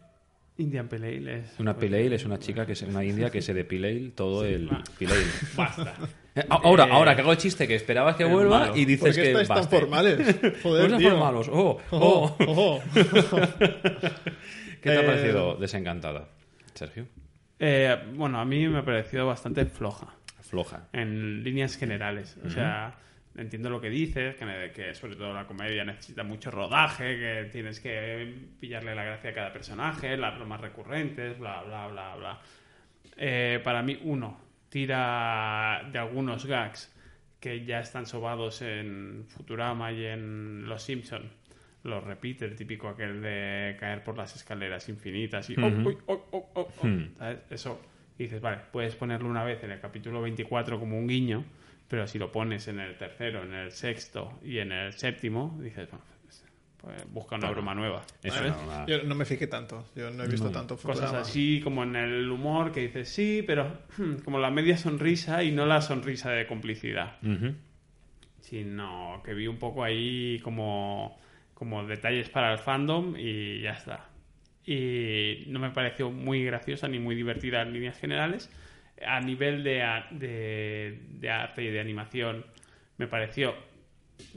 Indian 0.60 0.88
Pale 0.88 1.08
Ale 1.18 1.38
es... 1.40 1.60
Una 1.60 1.76
Pale 1.76 2.06
Ale 2.06 2.16
es 2.16 2.26
una 2.26 2.38
chica 2.38 2.66
que 2.66 2.74
es 2.74 2.82
una 2.84 3.04
india 3.04 3.30
que 3.30 3.42
se 3.42 3.54
depile 3.54 3.90
ale 3.90 4.10
todo 4.12 4.46
el 4.46 4.70
va. 4.72 4.84
Pale 5.00 5.12
Ale. 5.14 5.26
Basta. 5.58 5.96
Eh, 6.36 6.46
Ahora, 6.50 6.86
Eh, 6.86 6.90
ahora 6.92 7.16
que 7.16 7.22
hago 7.22 7.32
el 7.32 7.38
chiste 7.38 7.68
que 7.68 7.76
esperabas 7.76 8.16
que 8.16 8.24
el 8.24 8.30
vuelva 8.30 8.60
malo. 8.60 8.74
y 8.78 8.82
¿Por 8.82 9.10
dices 9.10 9.16
qué 9.16 9.24
que 9.34 9.44
baste. 9.46 9.76
formales? 9.80 10.34
¿Por 10.36 10.62
Joder, 10.64 10.92
qué 10.92 10.98
tío. 10.98 11.10
formalos? 11.12 11.50
Oh, 11.52 11.80
Ojo, 11.92 12.36
oh. 12.48 12.84
ojo. 13.18 13.40
¿Qué 13.60 14.90
te 14.90 14.98
ha 14.98 15.02
Eh, 15.02 15.06
parecido 15.06 15.56
desencantada, 15.56 16.28
Sergio? 16.74 17.08
Eh, 17.60 17.98
bueno, 18.16 18.40
a 18.40 18.46
mí 18.46 18.68
me 18.68 18.80
ha 18.80 18.86
parecido 18.86 19.26
bastante 19.28 19.66
floja. 19.66 20.08
Floja. 20.42 20.88
en 20.94 21.44
líneas 21.44 21.76
generales. 21.78 22.36
O 22.46 22.50
sea, 22.50 22.96
entiendo 23.40 23.70
lo 23.70 23.80
que 23.80 23.90
dices, 23.90 24.36
que, 24.36 24.72
que 24.74 24.94
sobre 24.94 25.16
todo 25.16 25.34
la 25.34 25.48
comedia 25.48 25.84
necesita 25.86 26.24
mucho 26.24 26.52
rodaje, 26.52 27.18
que 27.18 27.50
tienes 27.52 27.80
que 27.80 28.50
pillarle 28.60 28.94
la 28.96 29.04
gracia 29.04 29.32
a 29.32 29.34
cada 29.34 29.54
personaje, 29.54 30.18
las 30.18 30.36
bromas 30.36 30.62
recurrentes, 30.62 31.40
bla, 31.40 31.64
bla, 31.64 31.88
bla, 31.88 32.16
bla. 32.16 32.42
Eh, 33.18 33.60
para 33.64 33.82
mí, 33.82 34.00
uno, 34.04 34.40
tira 34.70 35.88
de 35.92 36.00
algunos 36.00 36.46
gags 36.46 36.96
que 37.40 37.66
ya 37.66 37.80
están 37.80 38.06
sobados 38.06 38.62
en 38.62 39.26
Futurama 39.28 39.92
y 39.92 40.06
en 40.06 40.68
Los 40.68 40.84
Simpson. 40.84 41.32
Los 41.84 42.04
repite, 42.04 42.44
el 42.44 42.56
típico 42.56 42.90
aquel 42.90 43.22
de 43.22 43.78
caer 43.80 44.04
por 44.04 44.18
las 44.18 44.36
escaleras 44.36 44.90
infinitas 44.90 45.50
y... 45.50 45.56
oh, 45.58 45.68
Ujú. 45.68 45.90
uy, 45.90 45.98
oh, 46.08 46.50
oh. 46.54 46.68
Hmm. 46.84 47.16
¿Sabes? 47.18 47.40
Eso 47.50 47.82
y 48.20 48.24
dices, 48.24 48.42
vale, 48.42 48.60
puedes 48.72 48.96
ponerlo 48.96 49.30
una 49.30 49.46
vez 49.46 49.64
en 49.64 49.72
el 49.72 49.80
capítulo 49.80 50.22
24 50.22 50.78
como 50.78 50.98
un 50.98 51.08
guiño, 51.08 51.46
pero 51.88 52.06
si 52.06 52.20
lo 52.20 52.34
pones 52.34 52.68
en 52.68 52.82
el 52.82 52.98
tercero, 52.98 53.44
en 53.44 53.54
el 53.54 53.72
sexto 53.72 54.38
y 54.44 54.60
en 54.60 54.74
el 54.74 54.92
séptimo, 54.92 55.58
dices, 55.62 55.90
bueno, 55.90 56.04
pues, 56.24 56.44
pues 56.82 57.14
busca 57.14 57.38
una 57.38 57.50
broma 57.50 57.74
nueva. 57.74 58.04
Eso 58.22 58.36
¿sabes? 58.36 58.52
no. 58.52 58.86
Yo 58.88 59.04
no 59.04 59.16
me 59.16 59.24
fijé 59.24 59.48
tanto. 59.48 59.86
Yo 59.96 60.12
no 60.12 60.26
he 60.26 60.28
visto 60.28 60.52
tanto 60.52 60.76
Cosas 60.76 61.14
así 61.14 61.62
como 61.64 61.84
en 61.84 61.96
el 61.96 62.30
humor 62.30 62.74
que 62.74 62.82
dices, 62.82 63.08
sí, 63.08 63.42
pero 63.48 63.84
hmm, 63.98 64.16
como 64.26 64.38
la 64.38 64.52
media 64.52 64.76
sonrisa 64.76 65.42
y 65.42 65.54
no 65.54 65.66
la 65.66 65.82
sonrisa 65.82 66.30
de 66.32 66.46
complicidad, 66.46 67.20
sino 68.42 69.22
que 69.24 69.34
vi 69.34 69.48
un 69.48 69.60
poco 69.60 69.82
ahí 69.82 70.42
como, 70.44 71.18
como 71.54 71.86
detalles 71.86 72.30
para 72.30 72.52
el 72.52 72.60
fandom 72.60 73.16
y 73.18 73.62
ya 73.62 73.72
está. 73.72 74.09
Y 74.72 75.46
no 75.48 75.60
me 75.60 75.72
pareció 75.72 76.12
muy 76.12 76.44
graciosa 76.44 76.88
ni 76.88 77.00
muy 77.00 77.16
divertida 77.16 77.62
en 77.64 77.74
líneas 77.74 77.98
generales. 77.98 78.52
a 79.06 79.20
nivel 79.22 79.64
de, 79.64 79.82
de, 80.12 81.00
de 81.10 81.30
arte 81.30 81.64
y 81.64 81.70
de 81.70 81.80
animación, 81.80 82.46
me 82.98 83.08
pareció 83.08 83.56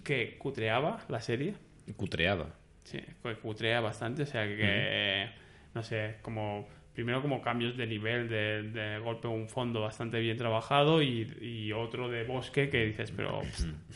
que 0.04 0.36
cutreaba 0.38 1.04
la 1.08 1.20
serie. 1.20 1.54
Cutreaba. 1.96 2.54
Sí, 2.84 3.00
cutrea 3.42 3.80
bastante, 3.80 4.22
o 4.22 4.26
sea 4.26 4.46
que, 4.46 5.28
no 5.74 5.82
sé, 5.82 6.16
como 6.22 6.68
primero 6.94 7.22
como 7.22 7.40
cambios 7.40 7.76
de 7.76 7.86
nivel, 7.86 8.28
de, 8.28 8.62
de 8.70 8.98
golpe 8.98 9.26
un 9.28 9.48
fondo 9.48 9.80
bastante 9.80 10.20
bien 10.20 10.36
trabajado 10.36 11.02
y, 11.02 11.36
y 11.40 11.72
otro 11.72 12.08
de 12.08 12.24
bosque 12.24 12.68
que 12.68 12.84
dices, 12.84 13.12
pero 13.12 13.40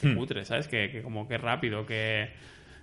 qué 0.00 0.14
cutre, 0.14 0.44
¿sabes? 0.44 0.66
Que, 0.68 0.90
que 0.90 1.02
como 1.02 1.28
que 1.28 1.36
rápido, 1.38 1.84
que 1.86 2.30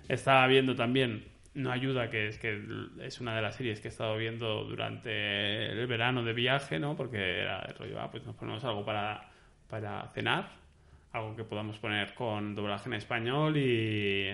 estaba 0.08 0.46
viendo 0.46 0.74
también, 0.76 1.24
no 1.54 1.70
ayuda, 1.70 2.10
que 2.10 2.28
es 2.28 2.38
que 2.38 2.62
es 3.00 3.20
una 3.20 3.34
de 3.34 3.42
las 3.42 3.56
series 3.56 3.80
que 3.80 3.88
he 3.88 3.90
estado 3.90 4.16
viendo 4.16 4.64
durante 4.64 5.66
el 5.70 5.86
verano 5.86 6.24
de 6.24 6.32
viaje, 6.32 6.78
¿no? 6.78 6.96
Porque 6.96 7.40
era 7.40 7.60
el 7.60 7.74
rollo, 7.74 8.00
ah, 8.00 8.10
pues 8.10 8.24
nos 8.24 8.34
ponemos 8.34 8.64
algo 8.64 8.84
para, 8.84 9.30
para 9.68 10.08
cenar, 10.08 10.50
algo 11.12 11.36
que 11.36 11.44
podamos 11.44 11.78
poner 11.78 12.14
con 12.14 12.54
doblaje 12.54 12.88
en 12.88 12.94
español 12.94 13.56
y 13.56 14.32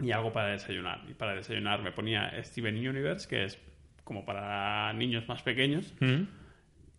y 0.00 0.12
algo 0.12 0.32
para 0.32 0.48
desayunar. 0.48 1.00
Y 1.08 1.14
para 1.14 1.34
desayunar 1.34 1.82
me 1.82 1.92
ponía 1.92 2.32
Steven 2.42 2.76
Universe, 2.76 3.28
que 3.28 3.44
es 3.44 3.58
como 4.04 4.24
para 4.24 4.92
niños 4.92 5.26
más 5.28 5.42
pequeños. 5.42 5.94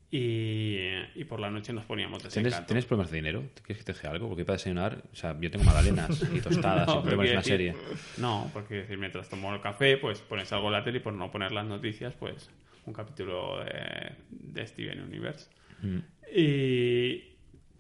Y, 0.10 0.78
y 1.16 1.24
por 1.26 1.40
la 1.42 1.50
noche 1.50 1.74
nos 1.74 1.84
poníamos 1.86 2.20
¿Tienes, 2.20 2.34
desencanto. 2.36 2.68
¿Tienes 2.68 2.86
problemas 2.86 3.12
de 3.12 3.18
dinero? 3.18 3.44
¿Te 3.54 3.62
¿Quieres 3.62 3.84
que 3.84 3.92
te 3.92 3.94
deje 3.94 4.08
algo? 4.08 4.30
Porque 4.30 4.46
para 4.46 4.56
desayunar, 4.56 5.04
o 5.12 5.16
sea, 5.16 5.38
yo 5.40 5.52
tengo 5.52 5.66
magdalenas 5.66 6.24
y 6.34 6.40
tostadas 6.40 6.88
No, 6.88 7.04
pones 7.04 7.16
una 7.32 7.42
decir- 7.42 7.44
serie. 7.44 7.76
No, 8.18 8.50
porque 8.54 8.76
decir, 8.76 8.98
mientras 8.98 9.28
tomo 9.28 9.54
el 9.54 9.60
café, 9.60 9.98
pues 9.98 10.22
pones 10.22 10.52
algo 10.54 10.68
en 10.68 10.74
la 10.74 10.84
tele 10.84 10.98
y 11.00 11.02
por 11.02 11.14
no 11.14 11.30
poner 11.30 11.52
las 11.52 11.66
noticias, 11.66 12.14
pues 12.16 12.50
un 12.86 12.94
capítulo 12.94 13.64
de, 13.66 14.12
de 14.30 14.66
Steven 14.68 15.02
Universe. 15.02 15.50
Mm. 15.82 15.98
Y, 16.34 17.36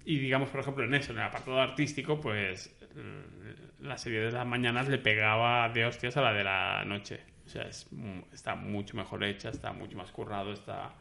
y 0.06 0.18
digamos, 0.20 0.50
por 0.50 0.60
ejemplo, 0.60 0.84
en 0.84 0.94
eso, 0.96 1.14
en 1.14 1.20
el 1.20 1.24
apartado 1.24 1.62
artístico, 1.62 2.20
pues 2.20 2.76
mm, 2.94 3.86
la 3.86 3.98
serie 3.98 4.20
de 4.20 4.32
las 4.34 4.46
mañanas 4.46 4.90
le 4.90 4.98
pegaba 4.98 5.70
de 5.70 5.86
hostias 5.86 6.18
a 6.18 6.22
la 6.22 6.34
de 6.34 6.44
la 6.44 6.84
noche. 6.86 7.22
O 7.46 7.50
sea, 7.50 7.64
es, 7.64 7.88
está 8.34 8.56
mucho 8.56 8.98
mejor 8.98 9.24
hecha, 9.24 9.48
está 9.50 9.72
mucho 9.72 9.96
más 9.96 10.12
currado, 10.12 10.52
está 10.52 10.94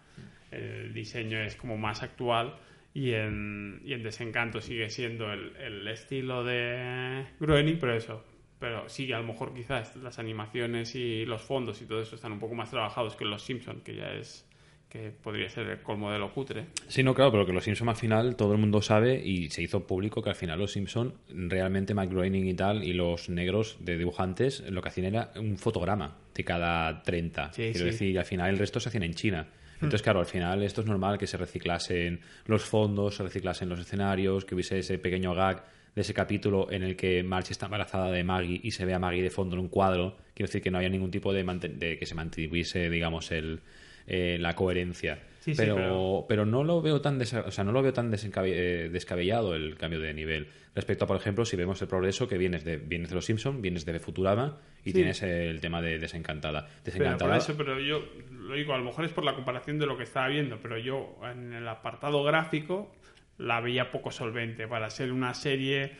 el 0.51 0.93
diseño 0.93 1.39
es 1.41 1.57
como 1.57 1.77
más 1.77 2.03
actual 2.03 2.57
y 2.95 3.13
en, 3.13 3.81
y 3.85 3.93
en 3.93 4.03
Desencanto 4.03 4.61
sigue 4.61 4.89
siendo 4.91 5.33
el, 5.33 5.55
el 5.57 5.87
estilo 5.89 6.45
de 6.45 7.27
Groening, 7.41 7.79
pero 7.79 7.95
eso. 7.95 8.25
Pero 8.59 8.89
sí, 8.89 9.13
a 9.13 9.19
lo 9.19 9.25
mejor 9.25 9.53
quizás 9.53 9.97
las 9.97 10.19
animaciones 10.19 10.95
y 10.95 11.27
los 11.27 11.43
fondos 11.43 11.83
y 11.83 11.85
todo 11.85 12.01
eso 12.01 12.15
están 12.15 12.33
un 12.33 12.39
poco 12.39 12.55
más 12.55 12.71
trabajados 12.71 13.15
que 13.15 13.25
en 13.25 13.31
Los 13.31 13.43
Simpson, 13.43 13.83
que 13.83 13.97
ya 13.97 14.13
es 14.15 14.49
que 14.89 15.11
podría 15.11 15.49
ser 15.51 15.67
el 15.67 15.83
colmo 15.83 16.11
de 16.11 16.19
lo 16.19 16.33
cutre. 16.33 16.67
Sí, 16.89 17.03
no, 17.03 17.13
claro, 17.15 17.33
pero 17.33 17.45
que 17.45 17.53
los 17.53 17.65
Simpson 17.65 17.89
al 17.89 17.97
final 17.97 18.37
todo 18.37 18.53
el 18.53 18.59
mundo 18.59 18.81
sabe 18.81 19.21
y 19.23 19.51
se 19.51 19.61
hizo 19.61 19.87
público 19.87 20.23
que 20.23 20.31
al 20.31 20.37
final 20.37 20.59
los 20.59 20.73
Simpson 20.73 21.13
realmente 21.29 21.93
Mike 21.93 22.15
Groening 22.15 22.47
y 22.47 22.55
tal 22.55 22.83
y 22.83 22.93
los 22.93 23.29
negros 23.29 23.77
de 23.81 23.99
dibujantes 23.99 24.61
lo 24.71 24.81
que 24.81 24.89
hacían 24.89 25.09
era 25.09 25.33
un 25.37 25.59
fotograma 25.59 26.17
de 26.35 26.45
cada 26.45 27.03
30. 27.03 27.53
Sí, 27.53 27.63
Quiero 27.63 27.79
sí. 27.79 27.85
decir, 27.85 28.19
al 28.19 28.25
final 28.25 28.49
el 28.49 28.59
resto 28.59 28.81
se 28.81 28.89
hacían 28.89 29.03
en 29.03 29.15
China. 29.15 29.49
Entonces, 29.77 30.03
claro, 30.03 30.21
al 30.21 30.27
final 30.27 30.63
esto 30.63 30.81
es 30.81 30.87
normal 30.87 31.19
que 31.19 31.27
se 31.27 31.37
reciclasen 31.37 32.21
los 32.47 32.65
fondos, 32.65 33.17
se 33.17 33.23
reciclasen 33.23 33.69
los 33.69 33.79
escenarios, 33.79 34.45
que 34.45 34.55
hubiese 34.55 34.79
ese 34.79 34.99
pequeño 34.99 35.35
gag 35.35 35.65
de 35.95 36.03
ese 36.03 36.13
capítulo 36.13 36.71
en 36.71 36.83
el 36.83 36.97
que 36.97 37.23
Marge 37.23 37.53
está 37.53 37.67
embarazada 37.67 38.11
de 38.11 38.23
Maggie 38.23 38.61
y 38.63 38.71
se 38.71 38.85
ve 38.85 38.95
a 38.95 38.99
Maggie 38.99 39.23
de 39.23 39.31
fondo 39.31 39.57
en 39.57 39.63
un 39.63 39.69
cuadro. 39.69 40.17
Quiero 40.35 40.49
decir 40.49 40.63
que 40.63 40.71
no 40.71 40.77
había 40.77 40.91
ningún 40.91 41.11
tipo 41.11 41.33
de, 41.33 41.43
de 41.43 41.99
que 41.99 42.07
se 42.07 42.15
mantuviese, 42.15 42.91
digamos, 42.91 43.31
el, 43.33 43.61
eh, 44.07 44.37
la 44.39 44.55
coherencia. 44.55 45.19
Sí, 45.47 45.55
sí, 45.55 45.63
pero, 45.63 45.75
pero- 45.77 46.25
pero 46.29 46.45
no 46.45 46.65
lo 46.65 46.83
veo 46.83 47.01
tan 47.01 47.21
desa- 47.21 47.45
o 47.47 47.51
sea, 47.53 47.63
no 47.63 47.71
lo 47.71 47.81
veo 47.81 47.93
tan 47.93 48.11
desencabe- 48.11 48.53
eh, 48.53 48.89
descabellado 48.91 49.55
el 49.55 49.77
cambio 49.79 50.01
de 50.01 50.13
nivel. 50.13 50.49
Respecto 50.75 51.05
a 51.05 51.07
por 51.09 51.17
ejemplo 51.17 51.45
si 51.45 51.57
vemos 51.57 51.81
el 51.81 51.87
progreso 51.89 52.27
que 52.27 52.37
vienes 52.37 52.65
de 52.65 52.77
vienes 52.79 53.09
de 53.11 53.15
los 53.15 53.25
Simpson 53.25 53.63
vienes 53.63 53.87
de 53.87 53.99
Futurama 54.01 54.59
y 54.83 54.91
Sí. 54.91 54.95
tienes 54.95 55.23
el 55.23 55.61
tema 55.61 55.81
de 55.81 55.99
Desencantada. 56.01 56.67
Pero 56.67 56.83
Desencantada 56.85 57.31
por 57.31 57.39
eso, 57.39 57.57
pero 57.57 57.79
yo 57.81 58.05
lo 58.33 58.55
digo, 58.57 58.75
a 58.75 58.79
lo 58.79 58.85
mejor 58.85 59.05
es 59.05 59.13
por 59.13 59.25
la 59.25 59.35
comparación 59.37 59.79
de 59.79 59.87
lo 59.87 59.97
que 59.97 60.03
estaba 60.03 60.27
viendo, 60.29 60.59
pero 60.61 60.77
yo 60.79 61.17
en 61.33 61.53
el 61.55 61.67
apartado 61.69 62.25
gráfico 62.25 62.93
la 63.39 63.61
veía 63.61 63.93
poco 63.93 64.11
solvente 64.11 64.67
para 64.67 64.91
ser 64.91 65.13
una 65.13 65.33
serie 65.33 65.93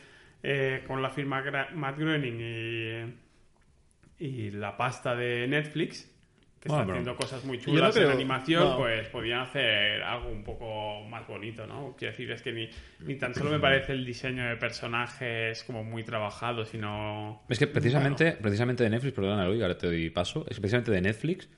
eh, 0.43 0.83
con 0.85 1.01
la 1.01 1.09
firma 1.09 1.41
Gra- 1.43 1.71
Matt 1.71 1.97
Groening 1.97 3.15
y, 4.19 4.25
y 4.25 4.51
la 4.51 4.75
pasta 4.77 5.15
de 5.15 5.47
Netflix 5.47 6.13
que 6.59 6.69
Bueno, 6.69 6.81
está 6.83 6.93
haciendo 6.93 7.15
cosas 7.15 7.43
muy 7.45 7.57
no 7.57 7.63
chulas 7.63 7.93
creo- 7.95 8.07
en 8.07 8.13
animación, 8.15 8.63
no. 8.69 8.77
pues 8.77 9.07
podían 9.09 9.41
hacer 9.41 10.01
algo 10.01 10.29
un 10.29 10.43
poco 10.43 11.03
más 11.07 11.27
bonito, 11.27 11.67
¿no? 11.67 11.95
Quiero 11.97 12.11
decir, 12.13 12.31
es 12.31 12.41
que 12.41 12.51
ni, 12.51 12.69
ni 13.05 13.15
tan 13.15 13.33
solo 13.35 13.51
me 13.51 13.59
parece 13.59 13.91
el 13.93 14.05
diseño 14.05 14.43
de 14.47 14.55
personajes 14.57 15.63
como 15.63 15.83
muy 15.83 16.03
trabajado, 16.03 16.65
sino... 16.65 17.43
es 17.49 17.59
que 17.59 17.67
precisamente 17.67 18.31
precisamente 18.33 18.83
de 18.83 18.89
Netflix 18.89 19.13
perdona 19.13 19.45
Luis 19.47 19.61
ahora 19.61 19.77
te 19.77 19.87
doy 19.87 20.09
paso 20.09 20.45
es 20.49 20.55
que 20.57 20.61
precisamente 20.61 20.91
de 20.91 21.01
Netflix 21.01 21.49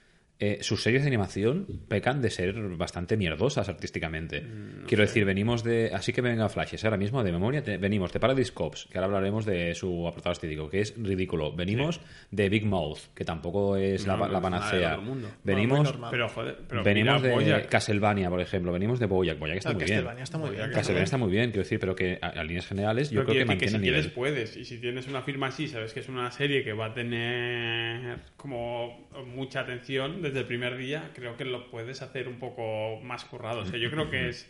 eh, 0.41 0.60
sus 0.62 0.81
series 0.84 1.01
de 1.03 1.08
animación 1.10 1.67
pecan 1.89 2.22
de 2.22 2.29
ser 2.29 2.53
bastante 2.77 3.17
mierdosas 3.17 3.67
artísticamente. 3.67 4.46
Quiero 4.88 5.03
decir, 5.03 5.25
venimos 5.25 5.63
de. 5.63 5.91
Así 5.93 6.13
que 6.13 6.22
venga 6.22 6.48
Flashes, 6.50 6.84
ahora 6.86 6.96
mismo 6.98 7.24
de 7.24 7.31
memoria, 7.31 7.62
te- 7.62 7.77
venimos 7.77 8.13
de 8.13 8.19
Paradise 8.22 8.53
Cops, 8.53 8.88
que 8.89 8.98
ahora 8.98 9.08
hablaremos 9.08 9.46
de 9.46 9.75
su 9.75 10.08
apartado 10.08 10.34
estético, 10.34 10.69
que 10.69 10.79
es 10.81 10.93
ridículo. 10.98 11.53
Venimos 11.53 12.00
de 12.31 12.48
Big 12.50 12.65
Mouth, 12.65 13.00
que 13.13 13.25
tampoco 13.25 13.75
es 13.75 14.08
la, 14.08 14.15
No, 14.15 14.27
la 14.29 14.39
panacea. 14.41 15.00
Venimos. 15.43 15.93
Pero, 16.10 16.29
joder, 16.29 16.58
pero 16.67 16.84
venimos 16.84 17.22
de. 17.22 17.65
Castlevania, 17.69 18.29
por 18.29 18.39
ejemplo. 18.41 18.72
Venimos 18.72 19.00
de 19.00 19.05
Boyack. 19.08 19.39
Boyack 19.39 19.58
está 19.58 19.69
Ah, 19.72 19.74
muy 19.74 19.84
bien. 19.84 19.96
Castlevania 19.98 20.24
está 20.24 20.38
muy 20.38 20.50
bien. 20.51 20.72
Castlevania 20.72 21.03
está 21.03 21.17
muy 21.17 21.31
bien, 21.31 21.50
quiero 21.51 21.63
decir, 21.63 21.79
pero 21.79 21.96
que 21.96 22.17
a, 22.22 22.27
a 22.27 22.43
líneas 22.43 22.65
generales 22.65 23.10
yo 23.10 23.22
Pero 23.22 23.31
creo 23.34 23.39
que 23.41 23.46
mantiene 23.46 23.72
si 23.72 23.75
el 23.75 23.81
quieres 23.81 24.08
puedes 24.08 24.55
y 24.58 24.63
si 24.65 24.77
tienes 24.79 25.08
una 25.08 25.22
firma 25.22 25.48
así 25.48 25.67
sabes 25.67 25.93
que 25.93 26.00
es 26.00 26.08
una 26.10 26.31
serie 26.31 26.63
que 26.63 26.74
va 26.74 26.88
a 26.88 26.93
tener 26.93 28.19
como 28.38 29.10
mucha 29.27 29.62
atención 29.62 30.22
desde 30.30 30.40
el 30.42 30.46
primer 30.48 30.78
día 30.78 31.12
creo 31.14 31.36
que 31.38 31.46
lo 31.46 31.70
puedes 31.70 32.02
hacer 32.02 32.28
un 32.28 32.40
poco 32.40 33.00
más 33.02 33.26
currado 33.26 33.62
o 33.62 33.66
sea 33.66 33.78
yo 33.80 33.92
creo 33.92 34.10
que 34.10 34.30
es 34.30 34.48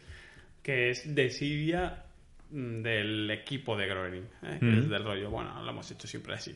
que 0.64 0.90
es 0.92 1.16
desidia 1.16 2.04
mm, 2.52 2.82
del 2.82 3.32
equipo 3.32 3.76
de 3.78 3.88
Groening 3.88 4.28
¿eh? 4.44 4.60
es 4.62 4.90
del 4.90 5.04
rollo 5.04 5.30
bueno 5.30 5.62
lo 5.64 5.70
hemos 5.70 5.90
hecho 5.92 6.08
siempre 6.08 6.34
así 6.36 6.56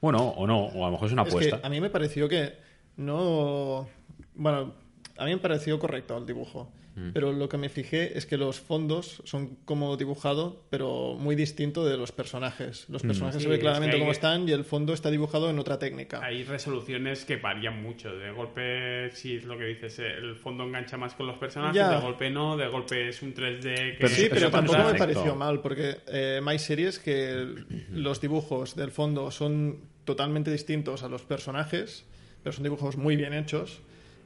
Bueno, 0.00 0.18
o 0.18 0.46
no, 0.46 0.66
o 0.66 0.82
a 0.84 0.88
lo 0.88 0.92
mejor 0.92 1.06
es 1.08 1.12
una 1.12 1.22
Es 1.22 1.28
apuesta. 1.28 1.60
que 1.60 1.66
a 1.66 1.70
mí 1.70 1.80
me 1.80 1.90
pareció 1.90 2.28
que 2.28 2.52
no. 2.96 3.88
Bueno, 4.36 4.74
a 5.16 5.24
mí 5.24 5.30
me 5.32 5.38
pareció 5.38 5.78
correcto 5.78 6.16
el 6.18 6.26
dibujo. 6.26 6.72
Mm. 6.96 7.10
Pero 7.12 7.32
lo 7.32 7.48
que 7.48 7.56
me 7.58 7.68
fijé 7.68 8.16
es 8.16 8.24
que 8.24 8.36
los 8.36 8.60
fondos 8.60 9.20
son 9.24 9.56
como 9.64 9.96
dibujado, 9.96 10.62
pero 10.70 11.16
muy 11.18 11.34
distinto 11.34 11.84
de 11.84 11.96
los 11.96 12.12
personajes. 12.12 12.86
Los 12.88 13.02
personajes 13.02 13.36
Mm. 13.36 13.38
Sí, 13.40 13.42
se 13.42 13.48
ve 13.48 13.54
es 13.56 13.60
claramente 13.62 13.90
que 13.90 13.96
hay 13.96 14.00
cómo 14.02 14.10
que- 14.12 14.14
están 14.16 14.48
y 14.48 14.52
el 14.52 14.64
fondo 14.64 14.92
está 14.92 15.10
dibujado 15.10 15.50
en 15.50 15.58
otra 15.58 15.76
técnica. 15.80 16.20
hay 16.24 16.44
resoluciones 16.44 17.24
que 17.24 17.36
varían 17.36 17.82
mucho 17.82 18.14
de 18.14 18.30
golpe 18.30 19.10
si 19.12 19.36
es 19.36 19.44
lo 19.44 19.58
que 19.58 19.64
dices 19.64 19.98
el 19.98 20.36
fondo 20.36 20.62
engancha 20.64 20.96
más 20.96 21.14
con 21.14 21.26
los 21.26 21.36
personajes 21.36 21.74
Ya. 21.74 21.90
de 21.90 22.00
golpe 22.00 22.30
no 22.30 22.56
de 22.56 22.68
golpe 22.68 23.08
es 23.08 23.22
un 23.22 23.34
3D 23.34 23.74
que 23.74 23.96
Pero 23.98 24.08
sí, 24.08 24.26
pero 24.30 24.50
tampoco 24.52 24.84
me 24.84 24.94
pareció 24.94 25.34
mal, 25.34 25.60
porque 25.62 25.96
eh, 26.06 26.40
hay 26.46 26.58
series 26.60 27.00
que 27.00 27.44
los 27.90 28.20
dibujos 28.20 28.76
del 28.76 28.92
fondo 28.92 29.32
son 29.32 29.80
totalmente 30.04 30.52
distintos 30.52 31.02
a 31.02 31.08
los 31.08 31.22
personajes, 31.22 32.04
pero 32.44 32.52
son 32.52 32.62
dibujos 32.62 32.96
muy 32.96 33.16
bien 33.16 33.32
hechos. 33.32 33.80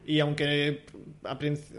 Y 0.08 0.20
aunque 0.20 0.86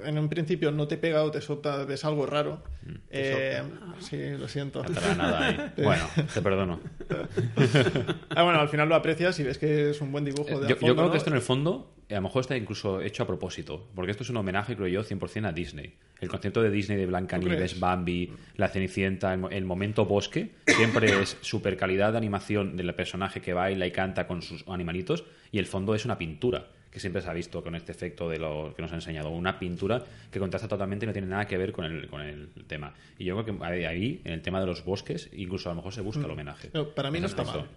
en 0.06 0.20
un 0.20 0.30
principio 0.30 0.72
no 0.72 0.88
te 0.88 0.98
pega 0.98 1.24
o 1.24 1.32
te 1.32 1.42
sopta, 1.42 1.84
ves 1.86 2.06
algo 2.06 2.28
raro, 2.28 2.62
eh, 3.10 3.60
sí, 4.02 4.18
lo 4.38 4.48
siento. 4.48 4.84
No 4.84 5.16
nada 5.16 5.48
ahí. 5.48 5.72
Bueno, 5.84 6.08
te 6.32 6.40
perdono. 6.40 6.80
Ah, 8.30 8.44
bueno, 8.44 8.60
al 8.60 8.70
final 8.70 8.88
lo 8.88 8.94
aprecias 8.94 9.40
y 9.40 9.44
ves 9.44 9.58
que 9.58 9.90
es 9.90 10.02
un 10.02 10.12
buen 10.12 10.24
dibujo 10.24 10.60
de 10.60 10.70
Yo, 10.70 10.78
creo 10.78 10.94
¿no? 10.94 11.10
que 11.10 11.18
esto 11.18 11.32
en 11.32 11.38
el 11.38 11.42
fondo 11.42 11.92
eh, 12.08 12.14
a 12.14 12.18
lo 12.18 12.22
mejor 12.22 12.42
está 12.42 12.56
incluso 12.56 13.02
hecho 13.02 13.24
a 13.24 13.28
propósito, 13.28 13.88
porque 13.96 14.12
esto 14.12 14.22
es 14.22 14.30
un 14.30 14.38
homenaje, 14.38 14.76
creo 14.76 14.88
yo, 14.88 15.04
100% 15.04 15.48
a 15.48 15.52
Disney. 15.52 15.96
El 16.22 16.30
concepto 16.30 16.62
de 16.62 16.70
Disney 16.70 17.00
de 17.00 17.08
Blancanieves? 17.08 17.80
Bambi, 17.80 18.32
La 18.58 18.68
Cenicienta, 18.68 19.34
el, 19.34 19.42
el 19.50 19.66
momento 19.66 20.06
bosque, 20.06 20.52
siempre 20.68 21.08
es 21.24 21.36
super 21.42 21.76
calidad 21.78 22.12
de 22.12 22.20
animación 22.20 22.78
del 22.78 22.94
personaje 22.94 23.42
que 23.42 23.54
baila 23.54 23.88
y 23.88 23.92
canta 23.92 24.28
con 24.28 24.44
sus 24.44 24.64
animalitos, 24.68 25.24
y 25.52 25.58
el 25.58 25.66
fondo 25.66 25.96
es 25.96 26.06
una 26.06 26.20
pintura, 26.20 26.68
que 26.92 27.00
siempre 27.00 27.22
se 27.22 27.30
ha 27.30 27.34
visto 27.34 27.62
con 27.64 27.76
este 27.76 27.92
efecto 27.92 28.30
de 28.30 28.40
lo 28.40 28.74
que 28.76 28.82
nos 28.82 28.92
ha 28.92 28.96
enseñado, 28.96 29.30
una 29.30 29.60
pintura 29.60 30.04
que 30.32 30.40
contrasta 30.40 30.68
totalmente 30.68 31.06
y 31.06 31.08
no 31.08 31.14
tiene 31.14 31.28
nada 31.28 31.46
que 31.46 31.58
ver 31.58 31.72
con 31.72 31.86
el, 31.86 32.08
con 32.08 32.22
el 32.22 32.50
tema. 32.68 32.94
Y 33.18 33.26
yo 33.26 33.42
creo 33.44 33.58
que 33.58 33.86
ahí, 33.86 34.22
en 34.24 34.34
el 34.34 34.42
tema 34.42 34.60
de 34.60 34.66
los 34.66 34.84
bosques, 34.84 35.30
incluso 35.34 35.70
a 35.70 35.74
lo 35.74 35.78
mejor 35.78 35.94
se 35.94 36.02
busca 36.02 36.26
el 36.26 36.32
homenaje. 36.32 36.70
Pero 36.72 36.94
para 36.94 37.12
mí 37.12 37.20
no 37.20 37.28
está 37.28 37.44
mal. 37.44 37.68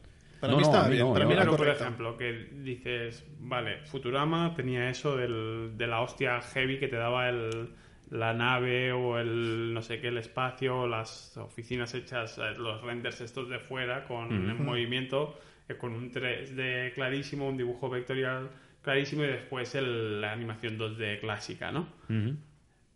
Para 0.41 0.53
No, 0.53 0.59
mí 0.59 0.65
no, 0.65 0.71
está 0.71 0.85
mí 0.89 0.95
bien, 0.95 1.07
no, 1.07 1.13
para 1.13 1.27
mí 1.27 1.33
era 1.35 1.45
por 1.47 1.69
ejemplo, 1.69 2.17
que 2.17 2.49
dices, 2.65 3.25
vale, 3.39 3.79
Futurama 3.85 4.55
tenía 4.57 4.91
eso 4.91 5.17
del, 5.17 5.77
de 5.77 5.87
la 5.87 6.01
hostia 6.01 6.41
heavy 6.41 6.79
que 6.81 6.89
te 6.89 6.97
daba 6.97 7.29
el, 7.29 7.69
la 8.11 8.35
nave 8.35 8.91
o 8.93 9.19
el 9.19 9.73
no 9.73 9.83
sé 9.83 10.01
qué, 10.01 10.09
el 10.09 10.19
espacio, 10.19 10.81
o 10.81 10.87
las 10.89 11.37
oficinas 11.37 11.95
hechas, 11.95 12.39
eh, 12.39 12.55
los 12.59 12.83
renders 12.83 13.21
estos 13.21 13.49
de 13.49 13.61
fuera 13.61 14.05
con 14.05 14.33
en 14.33 14.65
movimiento, 14.65 15.39
eh, 15.69 15.77
con 15.77 15.93
un 15.93 16.11
3D 16.11 16.93
clarísimo, 16.93 17.49
un 17.49 17.57
dibujo 17.57 17.89
vectorial 17.89 18.51
clarísimo 18.83 19.25
y 19.25 19.29
después 19.29 19.75
el- 19.75 20.21
la 20.21 20.33
animación 20.33 20.77
2D 20.79 21.21
clásica, 21.21 21.71
¿no? 21.73 21.87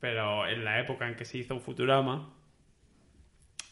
Pero 0.01 0.47
en 0.47 0.65
la 0.65 0.81
época 0.81 1.09
en 1.09 1.15
que 1.17 1.25
se 1.25 1.39
hizo 1.39 1.59
Futurama, 1.61 2.33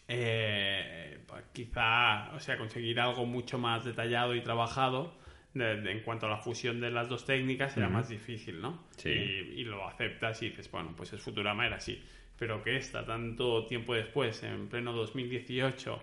eh, 0.09 1.19
pues 1.27 1.45
quizá, 1.53 2.31
o 2.35 2.41
sea, 2.41 2.57
conseguir 2.59 3.01
algo 3.01 3.25
mucho 3.27 3.59
más 3.59 3.85
detallado 3.85 4.35
y 4.35 4.41
trabajado 4.43 5.15
de- 5.55 5.81
de- 5.81 5.93
en 5.93 6.01
cuanto 6.01 6.27
a 6.27 6.31
la 6.31 6.37
fusión 6.39 6.81
de 6.81 6.91
las 6.91 7.09
dos 7.09 7.25
técnicas 7.25 7.77
era 7.77 7.89
más 7.89 8.09
difícil, 8.09 8.61
¿no? 8.61 8.85
Sí. 8.97 9.11
Y, 9.11 9.61
y 9.61 9.65
lo 9.65 9.87
aceptas 9.87 10.43
y 10.43 10.49
dices, 10.51 10.71
bueno, 10.71 10.95
pues 10.97 11.13
es 11.13 11.21
Futurama, 11.23 11.67
era 11.67 11.77
así. 11.77 12.03
Pero 12.39 12.63
que 12.65 12.77
esta, 12.77 13.07
tanto 13.07 13.65
tiempo 13.67 13.95
después, 13.95 14.43
en 14.43 14.69
pleno 14.69 14.93
2018, 14.93 16.03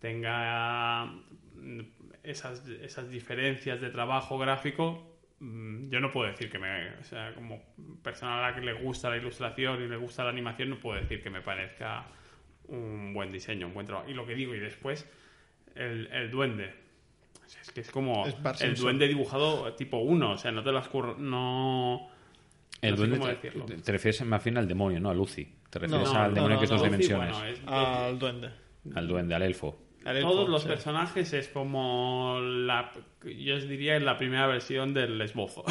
tenga 0.00 1.04
mm, 1.56 1.80
esas, 2.22 2.66
esas 2.66 3.10
diferencias 3.10 3.80
de 3.80 3.90
trabajo 3.90 4.38
gráfico, 4.38 5.15
yo 5.40 6.00
no 6.00 6.10
puedo 6.10 6.28
decir 6.30 6.50
que 6.50 6.58
me... 6.58 6.90
O 7.00 7.04
sea, 7.04 7.34
como 7.34 7.62
persona 8.02 8.38
a 8.44 8.50
la 8.50 8.54
que 8.56 8.62
le 8.62 8.72
gusta 8.72 9.10
la 9.10 9.16
ilustración 9.18 9.82
y 9.82 9.88
le 9.88 9.96
gusta 9.96 10.24
la 10.24 10.30
animación, 10.30 10.70
no 10.70 10.76
puedo 10.78 10.98
decir 11.00 11.22
que 11.22 11.30
me 11.30 11.42
parezca 11.42 12.06
un 12.68 13.12
buen 13.14 13.30
diseño, 13.30 13.66
un 13.66 13.74
buen 13.74 13.86
trabajo. 13.86 14.08
Y 14.08 14.14
lo 14.14 14.26
que 14.26 14.34
digo, 14.34 14.54
y 14.54 14.58
después, 14.60 15.08
el, 15.74 16.06
el 16.12 16.30
duende. 16.30 16.74
O 17.44 17.48
sea, 17.48 17.60
es 17.62 17.70
que 17.70 17.80
es 17.82 17.90
como 17.90 18.26
Es 18.26 18.34
el 18.62 18.74
duende 18.74 19.06
dibujado 19.06 19.72
tipo 19.74 19.98
1, 19.98 20.30
o 20.32 20.38
sea, 20.38 20.50
no 20.52 20.62
te 20.62 20.72
lo 20.72 20.78
has 20.78 20.90
curr- 20.90 21.16
no... 21.18 22.08
El 22.82 22.90
no 22.90 22.96
sé 22.96 23.06
duende 23.06 23.18
cómo 23.18 23.28
te, 23.30 23.34
decirlo. 23.36 23.66
te 23.82 23.92
refieres 23.92 24.24
más 24.24 24.42
bien 24.44 24.58
al 24.58 24.68
demonio, 24.68 25.00
¿no? 25.00 25.10
A 25.10 25.14
Lucy. 25.14 25.44
Te 25.70 25.78
refieres 25.78 26.12
No, 26.12 26.18
al 26.18 26.28
no, 26.30 26.34
demonio 26.34 26.54
no, 26.56 26.60
que 26.60 26.64
es 26.64 26.70
dos 26.70 26.82
dimensiones. 26.82 27.30
bueno, 27.32 27.46
es- 27.46 27.60
Al 27.66 28.18
duende. 28.18 28.50
Al 28.94 29.06
duende, 29.08 29.34
al 29.34 29.42
elfo. 29.42 29.78
Elfo, 30.06 30.28
Todos 30.30 30.48
los 30.48 30.62
sí. 30.62 30.68
personajes 30.68 31.32
es 31.32 31.48
como 31.48 32.38
la, 32.40 32.92
yo 33.24 33.56
os 33.56 33.68
diría 33.68 33.98
la 34.00 34.16
primera 34.16 34.46
versión 34.46 34.94
del 34.94 35.20
esbozo. 35.20 35.64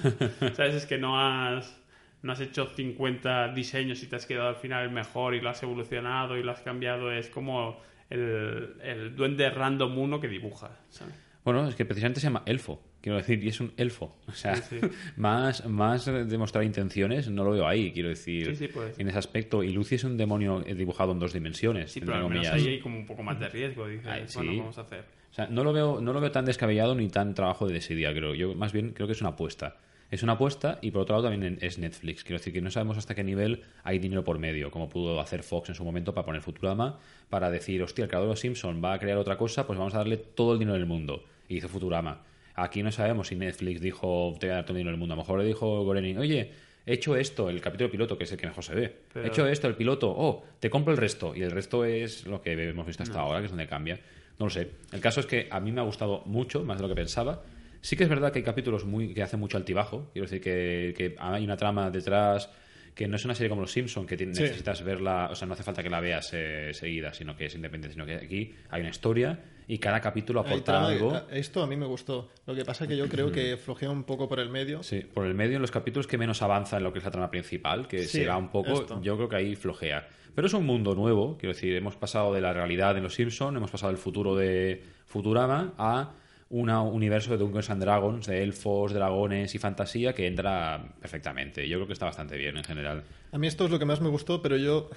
¿Sabes? 0.54 0.74
Es 0.74 0.86
que 0.86 0.98
no 0.98 1.20
has, 1.20 1.78
no 2.22 2.32
has 2.32 2.40
hecho 2.40 2.66
50 2.66 3.48
diseños 3.54 4.02
y 4.02 4.06
te 4.06 4.16
has 4.16 4.26
quedado 4.26 4.48
al 4.48 4.56
final 4.56 4.84
el 4.84 4.90
mejor 4.90 5.34
y 5.34 5.40
lo 5.40 5.50
has 5.50 5.62
evolucionado 5.62 6.36
y 6.36 6.42
lo 6.42 6.52
has 6.52 6.60
cambiado. 6.60 7.12
Es 7.12 7.28
como 7.28 7.80
el, 8.10 8.76
el 8.82 9.14
duende 9.16 9.48
random 9.50 9.96
1 9.98 10.20
que 10.20 10.28
dibuja. 10.28 10.70
¿sabes? 10.88 11.14
Bueno, 11.44 11.68
es 11.68 11.74
que 11.74 11.84
precisamente 11.84 12.20
se 12.20 12.26
llama 12.28 12.42
elfo, 12.46 12.80
quiero 13.02 13.18
decir, 13.18 13.44
y 13.44 13.48
es 13.48 13.60
un 13.60 13.72
elfo. 13.76 14.16
O 14.28 14.32
sea, 14.32 14.56
Sí, 14.56 14.78
sí. 14.80 14.86
más, 15.16 15.66
más 15.68 16.06
demostrar 16.06 16.64
intenciones 16.64 17.28
no 17.28 17.44
lo 17.44 17.50
veo 17.50 17.66
ahí, 17.68 17.92
quiero 17.92 18.08
decir, 18.08 18.56
Sí, 18.56 18.68
ser. 18.68 18.94
en 18.96 19.08
ese 19.08 19.18
aspecto. 19.18 19.62
Y 19.62 19.70
Lucy 19.72 19.96
es 19.96 20.04
un 20.04 20.16
demonio 20.16 20.62
eh, 20.66 20.74
dibujado 20.74 21.12
en 21.12 21.18
dos 21.18 21.32
dimensiones, 21.34 21.92
Sí, 21.92 22.00
pero 22.00 22.14
al 22.14 22.28
menos 22.28 22.48
ahí 22.48 22.66
hay 22.68 22.80
como 22.80 22.96
un 22.98 23.06
poco 23.06 23.22
más 23.22 23.38
de 23.38 23.48
riesgo. 23.48 23.86
Dices, 23.86 24.34
bueno, 24.36 24.56
vamos 24.58 24.78
a 24.78 24.82
hacer. 24.82 25.04
O 25.30 25.34
sea, 25.34 25.46
no 25.46 25.64
lo 25.64 25.72
veo, 25.72 26.00
no 26.00 26.12
lo 26.12 26.20
veo 26.20 26.30
tan 26.30 26.44
descabellado 26.44 26.94
ni 26.94 27.08
tan 27.08 27.34
trabajo 27.34 27.66
de 27.66 27.74
desidia, 27.74 28.12
creo. 28.12 28.34
Yo 28.34 28.54
más 28.54 28.72
bien 28.72 28.90
creo 28.92 29.06
que 29.06 29.14
es 29.14 29.20
una 29.20 29.30
apuesta. 29.30 29.76
Es 30.10 30.22
una 30.22 30.32
apuesta 30.34 30.78
y 30.82 30.90
por 30.90 31.00
otro 31.02 31.16
lado 31.16 31.30
también 31.30 31.56
es 31.62 31.78
Netflix. 31.78 32.22
Quiero 32.22 32.36
decir 32.38 32.52
que 32.52 32.60
no 32.60 32.70
sabemos 32.70 32.98
hasta 32.98 33.14
qué 33.14 33.24
nivel 33.24 33.62
hay 33.82 33.98
dinero 33.98 34.22
por 34.22 34.38
medio, 34.38 34.70
como 34.70 34.90
pudo 34.90 35.18
hacer 35.20 35.42
Fox 35.42 35.70
en 35.70 35.74
su 35.74 35.84
momento 35.84 36.12
para 36.12 36.26
poner 36.26 36.42
Futurama, 36.42 36.98
para 37.30 37.50
decir, 37.50 37.82
hostia, 37.82 38.02
el 38.04 38.08
creador 38.10 38.28
de 38.28 38.32
los 38.34 38.40
Simpson 38.40 38.82
va 38.84 38.92
a 38.92 38.98
crear 38.98 39.16
otra 39.16 39.38
cosa, 39.38 39.66
pues 39.66 39.78
vamos 39.78 39.94
a 39.94 39.98
darle 39.98 40.18
todo 40.18 40.52
el 40.52 40.58
dinero 40.58 40.76
del 40.76 40.84
mundo. 40.84 41.24
Y 41.48 41.56
hizo 41.56 41.68
Futurama. 41.70 42.20
Aquí 42.62 42.82
no 42.82 42.92
sabemos 42.92 43.28
si 43.28 43.36
Netflix 43.36 43.80
dijo, 43.80 44.34
te 44.38 44.46
voy 44.46 44.52
a 44.52 44.56
dar 44.56 44.64
todo 44.64 44.72
el 44.74 44.78
dinero 44.78 44.92
del 44.92 44.98
mundo. 45.00 45.14
A 45.14 45.16
lo 45.16 45.22
mejor 45.22 45.38
le 45.40 45.46
dijo 45.46 45.82
Gorenin, 45.84 46.18
oye, 46.18 46.50
he 46.86 46.92
hecho 46.94 47.16
esto, 47.16 47.50
el 47.50 47.60
capítulo 47.60 47.90
piloto, 47.90 48.16
que 48.16 48.24
es 48.24 48.32
el 48.32 48.38
que 48.38 48.46
mejor 48.46 48.62
se 48.64 48.74
ve. 48.74 48.94
Pero- 49.12 49.24
He 49.24 49.28
hecho 49.28 49.46
esto, 49.46 49.66
el 49.68 49.74
piloto, 49.74 50.10
oh, 50.16 50.44
te 50.60 50.70
compro 50.70 50.92
el 50.92 50.98
resto. 50.98 51.34
Y 51.34 51.42
el 51.42 51.50
resto 51.50 51.84
es 51.84 52.26
lo 52.26 52.40
que 52.40 52.52
hemos 52.52 52.86
visto 52.86 53.02
hasta 53.02 53.20
ahora, 53.20 53.40
que 53.40 53.46
es 53.46 53.50
donde 53.50 53.66
cambia. 53.66 53.98
No 54.38 54.46
lo 54.46 54.50
sé. 54.50 54.68
El 54.92 55.00
caso 55.00 55.20
es 55.20 55.26
que 55.26 55.48
a 55.50 55.60
mí 55.60 55.72
me 55.72 55.80
ha 55.80 55.84
gustado 55.84 56.22
mucho, 56.26 56.64
más 56.64 56.78
de 56.78 56.82
lo 56.82 56.88
que 56.88 56.94
pensaba. 56.94 57.42
Sí 57.80 57.96
que 57.96 58.04
es 58.04 58.08
verdad 58.08 58.32
que 58.32 58.38
hay 58.38 58.44
capítulos 58.44 58.84
muy 58.84 59.12
que 59.12 59.22
hacen 59.22 59.40
mucho 59.40 59.56
altibajo. 59.56 60.08
Quiero 60.12 60.26
decir 60.26 60.40
que, 60.40 60.94
que 60.96 61.16
hay 61.18 61.44
una 61.44 61.56
trama 61.56 61.90
detrás 61.90 62.48
que 62.94 63.08
no 63.08 63.16
es 63.16 63.24
una 63.24 63.34
serie 63.34 63.48
como 63.48 63.62
Los 63.62 63.72
Simpson 63.72 64.06
que 64.06 64.16
tiene- 64.16 64.34
Sí. 64.34 64.42
necesitas 64.42 64.84
verla, 64.84 65.28
o 65.32 65.34
sea, 65.34 65.48
no 65.48 65.54
hace 65.54 65.62
falta 65.62 65.82
que 65.82 65.88
la 65.90 65.98
veas 66.00 66.30
eh, 66.34 66.70
seguida, 66.74 67.12
sino 67.14 67.34
que 67.36 67.46
es 67.46 67.54
independiente, 67.54 67.94
sino 67.94 68.04
que 68.06 68.14
aquí 68.16 68.54
hay 68.68 68.80
una 68.82 68.90
historia 68.90 69.40
y 69.72 69.78
cada 69.78 70.00
capítulo 70.00 70.40
aporta 70.40 70.86
algo. 70.86 71.14
a- 71.14 71.26
Esto 71.30 71.62
a 71.62 71.66
mí 71.66 71.76
me 71.76 71.86
gustó. 71.86 72.28
Lo 72.46 72.54
que 72.54 72.64
pasa 72.64 72.84
es 72.84 72.88
que 72.90 72.96
yo 72.96 73.08
creo 73.08 73.32
que 73.32 73.56
flojea 73.56 73.88
un 73.90 74.04
poco 74.04 74.28
por 74.28 74.38
el 74.38 74.50
medio. 74.50 74.82
Sí, 74.82 75.00
por 75.00 75.24
el 75.26 75.34
medio, 75.34 75.56
en 75.56 75.62
los 75.62 75.70
capítulos 75.70 76.06
que 76.06 76.18
menos 76.18 76.42
avanza 76.42 76.76
en 76.76 76.82
lo 76.84 76.92
que 76.92 76.98
es 76.98 77.04
la 77.04 77.10
trama 77.10 77.30
principal, 77.30 77.88
que 77.88 78.00
Sí, 78.00 78.18
se 78.18 78.26
va 78.26 78.36
un 78.36 78.50
poco, 78.50 78.72
esto. 78.72 79.00
yo 79.02 79.16
creo 79.16 79.28
que 79.30 79.36
ahí 79.36 79.56
flojea. 79.56 80.06
Pero 80.34 80.46
es 80.46 80.52
un 80.54 80.66
mundo 80.66 80.94
nuevo, 80.94 81.38
quiero 81.38 81.54
decir, 81.54 81.74
hemos 81.74 81.96
pasado 81.96 82.34
de 82.34 82.40
la 82.42 82.52
realidad 82.52 82.94
de 82.94 83.00
los 83.00 83.14
Simpson, 83.14 83.56
hemos 83.56 83.70
pasado 83.70 83.90
del 83.92 83.98
futuro 83.98 84.34
de 84.36 84.82
Futurama 85.06 85.72
a 85.78 86.12
un 86.50 86.68
universo 86.68 87.30
de 87.30 87.38
Dungeons 87.38 87.70
and 87.70 87.80
Dragons, 87.82 88.26
de 88.26 88.42
elfos, 88.42 88.92
dragones 88.92 89.54
y 89.54 89.58
fantasía 89.58 90.12
que 90.14 90.26
entra 90.26 90.84
perfectamente. 91.00 91.66
Yo 91.66 91.78
creo 91.78 91.86
que 91.86 91.94
está 91.94 92.04
bastante 92.04 92.36
bien 92.36 92.58
en 92.58 92.64
general. 92.64 93.04
A 93.30 93.38
mí 93.38 93.46
esto 93.46 93.64
es 93.64 93.70
lo 93.70 93.78
que 93.78 93.86
más 93.86 94.02
me 94.02 94.10
gustó, 94.10 94.42
pero 94.42 94.58
yo 94.58 94.90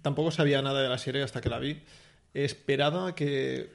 tampoco 0.00 0.30
sabía 0.30 0.62
nada 0.62 0.82
de 0.82 0.88
la 0.88 0.96
serie 0.96 1.22
hasta 1.22 1.42
que 1.42 1.50
la 1.50 1.58
vi. 1.58 1.82
Esperaba 2.34 3.14
que, 3.14 3.68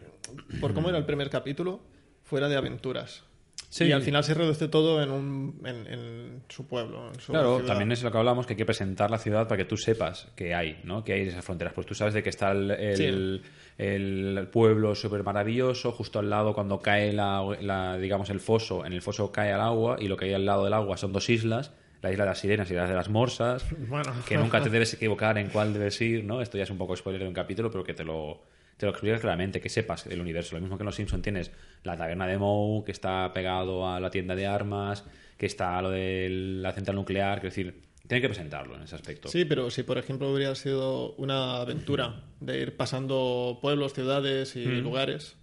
por 0.61 0.73
cómo 0.73 0.89
era 0.89 0.97
el 0.97 1.05
primer 1.05 1.29
capítulo, 1.29 1.79
fuera 2.23 2.47
de 2.49 2.55
aventuras. 2.57 3.23
Sí. 3.69 3.83
Y 3.85 3.91
al 3.91 4.01
final 4.01 4.23
se 4.23 4.33
reduce 4.33 4.67
todo 4.69 5.01
en, 5.03 5.11
un, 5.11 5.61
en, 5.65 5.87
en 5.87 6.43
su 6.47 6.67
pueblo. 6.67 7.09
En 7.13 7.19
su 7.19 7.31
Claro, 7.33 7.55
ciudad. 7.57 7.67
también 7.67 7.91
es 7.91 8.01
lo 8.01 8.11
que 8.11 8.17
hablamos, 8.17 8.45
que 8.45 8.53
hay 8.53 8.57
que 8.57 8.65
presentar 8.65 9.11
la 9.11 9.17
ciudad 9.17 9.47
para 9.47 9.57
que 9.57 9.65
tú 9.65 9.75
sepas 9.75 10.27
que 10.35 10.55
hay, 10.55 10.79
¿no? 10.85 11.03
Que 11.03 11.13
hay 11.13 11.21
esas 11.27 11.43
fronteras. 11.43 11.73
Pues 11.73 11.85
tú 11.85 11.93
sabes 11.93 12.13
de 12.13 12.23
que 12.23 12.29
está 12.29 12.51
el, 12.51 12.71
el, 12.71 13.41
el 13.77 14.47
pueblo 14.53 14.95
súper 14.95 15.23
maravilloso, 15.23 15.91
justo 15.91 16.19
al 16.19 16.29
lado 16.29 16.53
cuando 16.53 16.79
cae 16.79 17.11
la, 17.11 17.43
la, 17.61 17.97
digamos, 17.97 18.29
el 18.29 18.39
foso, 18.39 18.85
en 18.85 18.93
el 18.93 19.01
foso 19.01 19.31
cae 19.33 19.51
al 19.51 19.61
agua 19.61 19.97
y 19.99 20.07
lo 20.07 20.15
que 20.15 20.25
hay 20.25 20.33
al 20.33 20.45
lado 20.45 20.63
del 20.63 20.73
agua 20.73 20.95
son 20.95 21.11
dos 21.11 21.29
islas, 21.29 21.73
la 22.01 22.11
isla 22.11 22.23
de 22.23 22.29
las 22.29 22.39
sirenas 22.39 22.71
y 22.71 22.73
la 22.73 22.87
de 22.87 22.93
las 22.95 23.09
morsas, 23.09 23.65
Bueno. 23.89 24.13
que 24.27 24.37
nunca 24.37 24.61
te 24.61 24.69
debes 24.69 24.93
equivocar 24.93 25.37
en 25.39 25.49
cuál 25.49 25.73
debes 25.73 25.99
ir, 25.99 26.23
¿no? 26.23 26.41
Esto 26.41 26.57
ya 26.57 26.63
es 26.63 26.69
un 26.69 26.77
poco 26.77 26.95
spoiler 26.95 27.21
de 27.23 27.27
un 27.27 27.33
capítulo, 27.33 27.69
pero 27.69 27.83
que 27.83 27.93
te 27.93 28.05
lo, 28.05 28.43
te 28.77 28.85
lo 28.85 28.91
explicas 28.91 29.19
claramente, 29.21 29.59
que 29.59 29.69
sepas 29.69 30.05
el 30.07 30.21
universo. 30.21 30.55
Lo 30.55 30.61
mismo 30.61 30.77
que 30.77 30.83
en 30.83 30.85
Los 30.85 30.95
Simpson 30.95 31.21
tienes 31.21 31.51
la 31.83 31.97
taberna 31.97 32.27
de 32.27 32.37
Moe, 32.37 32.83
que 32.85 32.91
está 32.91 33.31
pegado 33.33 33.89
a 33.89 33.99
la 33.99 34.09
tienda 34.11 34.35
de 34.35 34.45
armas, 34.47 35.03
que 35.37 35.45
está 35.47 35.81
lo 35.81 35.89
de 35.89 36.27
la 36.29 36.71
central 36.73 36.95
nuclear, 36.95 37.39
quiero 37.39 37.49
decir, 37.49 37.81
tienen 38.07 38.21
que 38.21 38.29
presentarlo 38.29 38.75
en 38.75 38.83
ese 38.83 38.95
aspecto. 38.95 39.27
Sí, 39.29 39.45
pero 39.45 39.69
si 39.69 39.83
por 39.83 39.97
ejemplo 39.97 40.31
hubiera 40.31 40.55
sido 40.55 41.13
una 41.15 41.57
aventura 41.57 42.21
de 42.39 42.59
ir 42.61 42.77
pasando 42.77 43.59
pueblos, 43.61 43.93
ciudades 43.93 44.55
y 44.55 44.65
Mm. 44.65 44.79
lugares, 44.83 45.35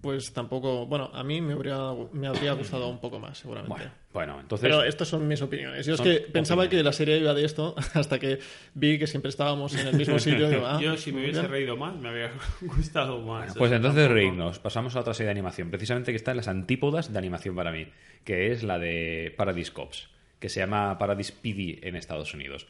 pues 0.00 0.32
tampoco. 0.32 0.86
Bueno, 0.86 1.10
a 1.12 1.22
mí 1.24 1.40
me 1.40 1.54
habría, 1.54 1.78
me 2.12 2.26
habría 2.26 2.52
gustado 2.52 2.88
un 2.88 3.00
poco 3.00 3.18
más, 3.18 3.38
seguramente. 3.38 3.74
Bueno, 3.76 3.90
bueno, 4.12 4.40
entonces... 4.40 4.68
Pero 4.68 4.82
estas 4.84 5.08
son 5.08 5.26
mis 5.26 5.40
opiniones. 5.42 5.84
Yo 5.86 5.94
es 5.94 6.00
que 6.00 6.20
pensaba 6.32 6.62
opiniones. 6.62 6.80
que 6.80 6.84
la 6.84 6.92
serie 6.92 7.18
iba 7.18 7.34
de 7.34 7.44
esto 7.44 7.74
hasta 7.94 8.18
que 8.18 8.38
vi 8.74 8.98
que 8.98 9.06
siempre 9.06 9.28
estábamos 9.30 9.74
en 9.74 9.88
el 9.88 9.94
mismo 9.96 10.18
sitio. 10.18 10.48
digo, 10.48 10.66
ah, 10.66 10.78
Yo, 10.80 10.96
si 10.96 11.12
me 11.12 11.20
hubiese 11.22 11.40
bien. 11.40 11.50
reído 11.50 11.76
más, 11.76 11.94
me 11.96 12.08
habría 12.08 12.30
gustado 12.60 13.20
más. 13.20 13.54
Pues 13.56 13.72
entonces 13.72 14.02
tampoco- 14.04 14.14
reírnos. 14.14 14.58
Pasamos 14.58 14.94
a 14.96 15.00
otra 15.00 15.14
serie 15.14 15.26
de 15.26 15.32
animación, 15.32 15.70
precisamente 15.70 16.12
que 16.12 16.16
está 16.16 16.30
en 16.30 16.36
las 16.38 16.48
antípodas 16.48 17.12
de 17.12 17.18
animación 17.18 17.54
para 17.56 17.72
mí, 17.72 17.88
que 18.24 18.52
es 18.52 18.62
la 18.62 18.78
de 18.78 19.34
Paradise 19.36 19.72
Cops, 19.72 20.08
que 20.38 20.48
se 20.48 20.60
llama 20.60 20.98
Paradise 20.98 21.32
PD 21.32 21.80
en 21.88 21.96
Estados 21.96 22.32
Unidos. 22.34 22.66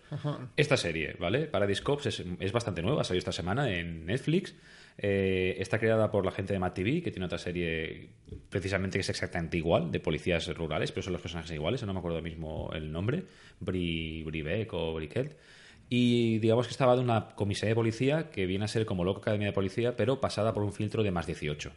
Esta 0.56 0.76
serie, 0.76 1.16
¿vale? 1.18 1.46
Paradise 1.46 1.82
Cops 1.82 2.06
es, 2.06 2.22
es 2.40 2.52
bastante 2.52 2.82
nueva, 2.82 3.04
salió 3.04 3.18
esta 3.18 3.32
semana 3.32 3.70
en 3.72 4.06
Netflix. 4.06 4.54
Eh, 4.98 5.56
está 5.58 5.78
creada 5.78 6.10
por 6.10 6.24
la 6.24 6.32
gente 6.32 6.52
de 6.54 6.58
Matt 6.58 6.74
TV, 6.74 7.02
que 7.02 7.10
tiene 7.10 7.26
otra 7.26 7.38
serie 7.38 8.08
precisamente 8.48 8.96
que 8.96 9.02
es 9.02 9.10
exactamente 9.10 9.56
igual, 9.58 9.90
de 9.92 10.00
policías 10.00 10.46
rurales, 10.56 10.90
pero 10.92 11.02
son 11.02 11.12
los 11.12 11.20
personajes 11.22 11.52
iguales, 11.52 11.82
no 11.84 11.92
me 11.92 11.98
acuerdo 11.98 12.22
mismo 12.22 12.70
el 12.72 12.90
nombre, 12.90 13.24
Bri, 13.60 14.22
Bribeck 14.24 14.72
o 14.72 14.94
Briquet. 14.94 15.36
Y 15.88 16.38
digamos 16.38 16.66
que 16.66 16.72
estaba 16.72 16.96
de 16.96 17.02
una 17.02 17.28
comisaría 17.34 17.70
de 17.70 17.74
policía 17.76 18.30
que 18.30 18.46
viene 18.46 18.64
a 18.64 18.68
ser 18.68 18.86
como 18.86 19.04
loca 19.04 19.20
academia 19.20 19.48
de 19.48 19.52
policía, 19.52 19.96
pero 19.96 20.20
pasada 20.20 20.52
por 20.54 20.62
un 20.64 20.72
filtro 20.72 21.02
de 21.02 21.10
más 21.10 21.26
18. 21.26 21.70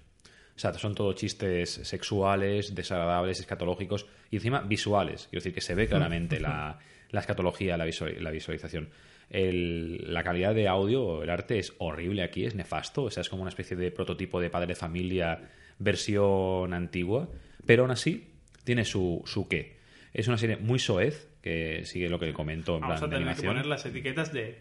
O 0.55 0.59
sea, 0.59 0.73
son 0.73 0.95
todo 0.95 1.13
chistes 1.13 1.69
sexuales, 1.83 2.73
desagradables, 2.73 3.39
escatológicos 3.39 4.07
y 4.31 4.37
encima 4.37 4.61
visuales. 4.61 5.27
Quiero 5.29 5.41
decir 5.41 5.53
que 5.53 5.61
se 5.61 5.75
ve 5.75 5.87
claramente 5.87 6.39
la, 6.41 6.79
la 7.11 7.19
escatología, 7.19 7.77
la, 7.77 7.85
visual- 7.85 8.21
la 8.23 8.31
visualización. 8.31 8.89
El- 9.29 10.11
la 10.13 10.23
calidad 10.23 10.55
de 10.55 10.67
audio, 10.67 11.21
el 11.23 11.29
arte 11.29 11.59
es 11.59 11.73
horrible 11.77 12.23
aquí, 12.23 12.45
es 12.45 12.55
nefasto. 12.55 13.03
O 13.03 13.11
sea, 13.11 13.21
es 13.21 13.29
como 13.29 13.41
una 13.43 13.49
especie 13.49 13.77
de 13.77 13.91
prototipo 13.91 14.41
de 14.41 14.49
padre 14.49 14.67
de 14.67 14.75
familia 14.75 15.39
versión 15.77 16.73
antigua. 16.73 17.29
Pero 17.65 17.83
aún 17.83 17.91
así, 17.91 18.27
tiene 18.63 18.85
su, 18.85 19.21
su 19.25 19.47
qué. 19.47 19.77
Es 20.13 20.27
una 20.27 20.37
serie 20.37 20.57
muy 20.57 20.79
soez, 20.79 21.27
que 21.41 21.85
sigue 21.85 22.09
lo 22.09 22.19
que 22.19 22.33
comento 22.33 22.75
en 22.75 22.81
Vamos 22.81 22.99
plan 22.99 23.03
a 23.03 23.13
de 23.13 23.17
tener 23.19 23.25
que 23.27 23.29
animación. 23.31 23.53
poner 23.53 23.65
las 23.67 23.85
etiquetas 23.85 24.33
de, 24.33 24.57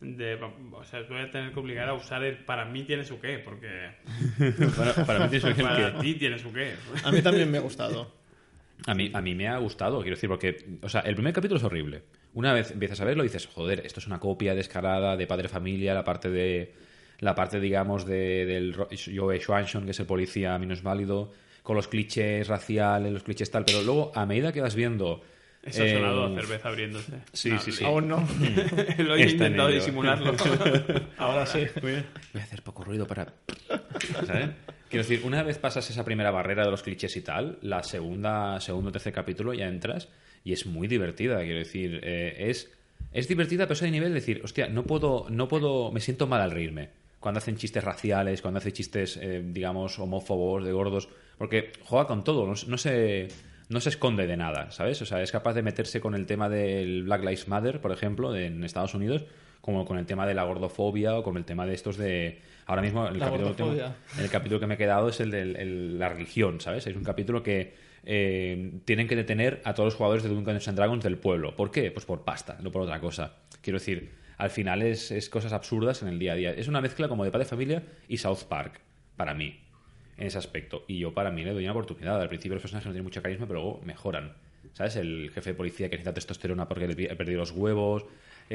de- 0.00 0.34
O 0.72 0.84
sea, 0.84 1.02
voy 1.08 1.20
a 1.20 1.30
tener 1.30 1.52
que 1.52 1.58
obligar 1.60 1.88
a 1.88 1.94
usar 1.94 2.22
el 2.22 2.38
para 2.38 2.64
mí 2.64 2.84
tiene 2.84 3.04
su 3.04 3.20
qué, 3.20 3.38
porque 3.40 3.68
para, 4.76 4.94
para 5.04 5.18
mí 5.26 5.30
tiene 5.30 5.50
su 5.50 5.56
qué 5.56 5.62
para 5.68 5.92
qué. 5.94 6.00
ti 6.00 6.14
tiene 6.14 6.38
su 6.38 6.52
qué. 6.52 6.72
A 7.04 7.10
mí 7.10 7.20
también 7.22 7.50
me 7.50 7.58
ha 7.58 7.62
gustado. 7.62 8.12
A 8.86 8.94
mí, 8.94 9.10
a 9.14 9.20
mí 9.20 9.34
me 9.34 9.48
ha 9.48 9.58
gustado, 9.58 10.00
quiero 10.00 10.16
decir, 10.16 10.28
porque, 10.28 10.78
o 10.82 10.88
sea, 10.88 11.02
el 11.02 11.14
primer 11.14 11.32
capítulo 11.32 11.58
es 11.58 11.64
horrible. 11.64 12.02
Una 12.34 12.52
vez 12.52 12.70
empiezas 12.72 13.00
a 13.00 13.04
verlo 13.04 13.22
dices, 13.22 13.46
joder, 13.46 13.84
esto 13.86 14.00
es 14.00 14.06
una 14.06 14.18
copia 14.18 14.54
descarada 14.54 15.16
de 15.16 15.26
Padre 15.26 15.48
Familia, 15.48 15.94
la 15.94 16.02
parte 16.04 16.30
de, 16.30 16.74
la 17.20 17.34
parte, 17.34 17.60
digamos, 17.60 18.04
de, 18.06 18.44
del 18.46 18.74
Joe 18.74 19.38
Schwanson, 19.40 19.84
que 19.84 19.92
es 19.92 20.00
el 20.00 20.06
policía 20.06 20.58
minusválido, 20.58 21.32
con 21.62 21.76
los 21.76 21.86
clichés 21.86 22.48
raciales, 22.48 23.12
los 23.12 23.22
clichés 23.22 23.50
tal, 23.50 23.64
pero 23.64 23.82
luego, 23.82 24.10
a 24.14 24.26
medida 24.26 24.52
que 24.52 24.60
vas 24.60 24.74
viendo 24.74 25.22
Eso 25.62 25.82
ha 25.82 25.86
Eh, 25.86 25.94
sonado 25.94 26.24
a 26.26 26.34
cerveza 26.34 26.68
abriéndose. 26.68 27.12
sí, 27.32 27.50
No, 27.50 27.60
sí, 27.60 27.70
sí. 27.70 27.84
Aún 27.84 28.08
no. 28.08 28.16
Lo 28.98 29.14
he 29.14 29.22
Está 29.22 29.44
intentado 29.44 29.68
disimularlo. 29.68 30.34
Ahora 31.18 31.46
sí. 31.46 31.66
Voy 31.80 31.92
a 32.40 32.42
hacer 32.42 32.62
poco 32.62 32.82
ruido 32.82 33.06
para... 33.06 33.32
¿Sabes? 34.26 34.50
Quiero 34.92 35.08
decir, 35.08 35.22
una 35.24 35.42
vez 35.42 35.56
pasas 35.56 35.88
esa 35.88 36.04
primera 36.04 36.30
barrera 36.30 36.66
de 36.66 36.70
los 36.70 36.82
clichés 36.82 37.16
y 37.16 37.22
tal, 37.22 37.56
la 37.62 37.82
segunda, 37.82 38.60
segundo 38.60 38.90
o 38.90 38.92
tercer 38.92 39.14
capítulo 39.14 39.54
ya 39.54 39.66
entras 39.66 40.10
y 40.44 40.52
es 40.52 40.66
muy 40.66 40.86
divertida. 40.86 41.38
Quiero 41.38 41.60
decir, 41.60 42.00
eh, 42.02 42.50
es, 42.50 42.70
es 43.10 43.26
divertida, 43.26 43.64
pero 43.64 43.72
eso 43.72 43.86
de 43.86 43.90
nivel 43.90 44.10
de 44.10 44.16
decir, 44.16 44.42
hostia, 44.44 44.68
no 44.68 44.84
puedo, 44.84 45.28
no 45.30 45.48
puedo, 45.48 45.90
me 45.92 46.00
siento 46.00 46.26
mal 46.26 46.42
al 46.42 46.50
reírme. 46.50 46.90
Cuando 47.20 47.38
hacen 47.38 47.56
chistes 47.56 47.82
raciales, 47.82 48.42
cuando 48.42 48.58
hacen 48.58 48.72
chistes, 48.72 49.16
eh, 49.16 49.42
digamos, 49.42 49.98
homófobos, 49.98 50.62
de 50.62 50.72
gordos, 50.72 51.08
porque 51.38 51.72
juega 51.80 52.06
con 52.06 52.22
todo, 52.22 52.46
no, 52.46 52.52
no 52.66 52.76
se... 52.76 53.28
No 53.70 53.80
se 53.80 53.88
esconde 53.88 54.26
de 54.26 54.36
nada, 54.36 54.70
¿sabes? 54.70 55.00
O 55.00 55.06
sea, 55.06 55.22
es 55.22 55.32
capaz 55.32 55.54
de 55.54 55.62
meterse 55.62 55.98
con 55.98 56.14
el 56.14 56.26
tema 56.26 56.50
del 56.50 57.04
Black 57.04 57.22
Lives 57.22 57.48
Matter, 57.48 57.80
por 57.80 57.92
ejemplo, 57.92 58.36
en 58.36 58.62
Estados 58.64 58.92
Unidos, 58.92 59.24
como 59.62 59.86
con 59.86 59.96
el 59.96 60.04
tema 60.04 60.26
de 60.26 60.34
la 60.34 60.44
gordofobia 60.44 61.16
o 61.16 61.22
con 61.22 61.38
el 61.38 61.46
tema 61.46 61.64
de 61.64 61.72
estos 61.72 61.96
de... 61.96 62.42
Ahora 62.66 62.82
mismo 62.82 63.06
el 63.08 63.18
capítulo 63.18 63.48
último- 63.50 63.72
el 64.18 64.30
capítulo 64.30 64.60
que 64.60 64.66
me 64.66 64.74
he 64.74 64.78
quedado 64.78 65.08
es 65.08 65.20
el 65.20 65.30
de 65.30 65.44
la 65.98 66.08
religión, 66.08 66.60
¿sabes? 66.60 66.86
Es 66.86 66.96
un 66.96 67.04
capítulo 67.04 67.42
que 67.42 67.74
eh, 68.04 68.80
tienen 68.84 69.06
que 69.08 69.14
detener 69.16 69.60
a 69.64 69.74
todos 69.74 69.88
los 69.88 69.94
jugadores 69.94 70.22
de 70.24 70.28
Dungeons 70.28 70.66
and 70.68 70.76
Dragons 70.76 71.04
del 71.04 71.18
pueblo. 71.18 71.54
¿Por 71.56 71.70
qué? 71.70 71.90
Pues 71.90 72.04
por 72.04 72.24
pasta, 72.24 72.58
no 72.60 72.72
por 72.72 72.82
otra 72.82 72.98
cosa. 73.00 73.36
Quiero 73.60 73.78
decir, 73.78 74.10
al 74.38 74.50
final 74.50 74.82
es, 74.82 75.10
es 75.12 75.28
cosas 75.28 75.52
absurdas 75.52 76.02
en 76.02 76.08
el 76.08 76.18
día 76.18 76.32
a 76.32 76.36
día. 76.36 76.50
Es 76.52 76.66
una 76.68 76.80
mezcla 76.80 77.08
como 77.08 77.24
de 77.24 77.30
Padre 77.30 77.44
Familia 77.46 77.82
y 78.08 78.16
South 78.18 78.44
Park, 78.48 78.80
para 79.16 79.34
mí, 79.34 79.60
en 80.16 80.26
ese 80.26 80.38
aspecto. 80.38 80.84
Y 80.88 80.98
yo 80.98 81.14
para 81.14 81.30
mí 81.30 81.44
le 81.44 81.52
doy 81.52 81.62
una 81.64 81.72
oportunidad. 81.72 82.20
Al 82.20 82.28
principio 82.28 82.54
los 82.54 82.62
personajes 82.62 82.86
no 82.86 82.92
tienen 82.92 83.04
mucho 83.04 83.22
carisma, 83.22 83.46
pero 83.46 83.60
luego 83.60 83.80
mejoran. 83.84 84.32
¿Sabes? 84.74 84.96
El 84.96 85.30
jefe 85.34 85.50
de 85.50 85.54
policía 85.54 85.88
que 85.88 85.96
necesita 85.96 86.14
testosterona 86.14 86.66
porque 86.68 86.88
le 86.88 87.10
ha 87.10 87.16
perdido 87.16 87.38
los 87.40 87.50
huevos, 87.52 88.04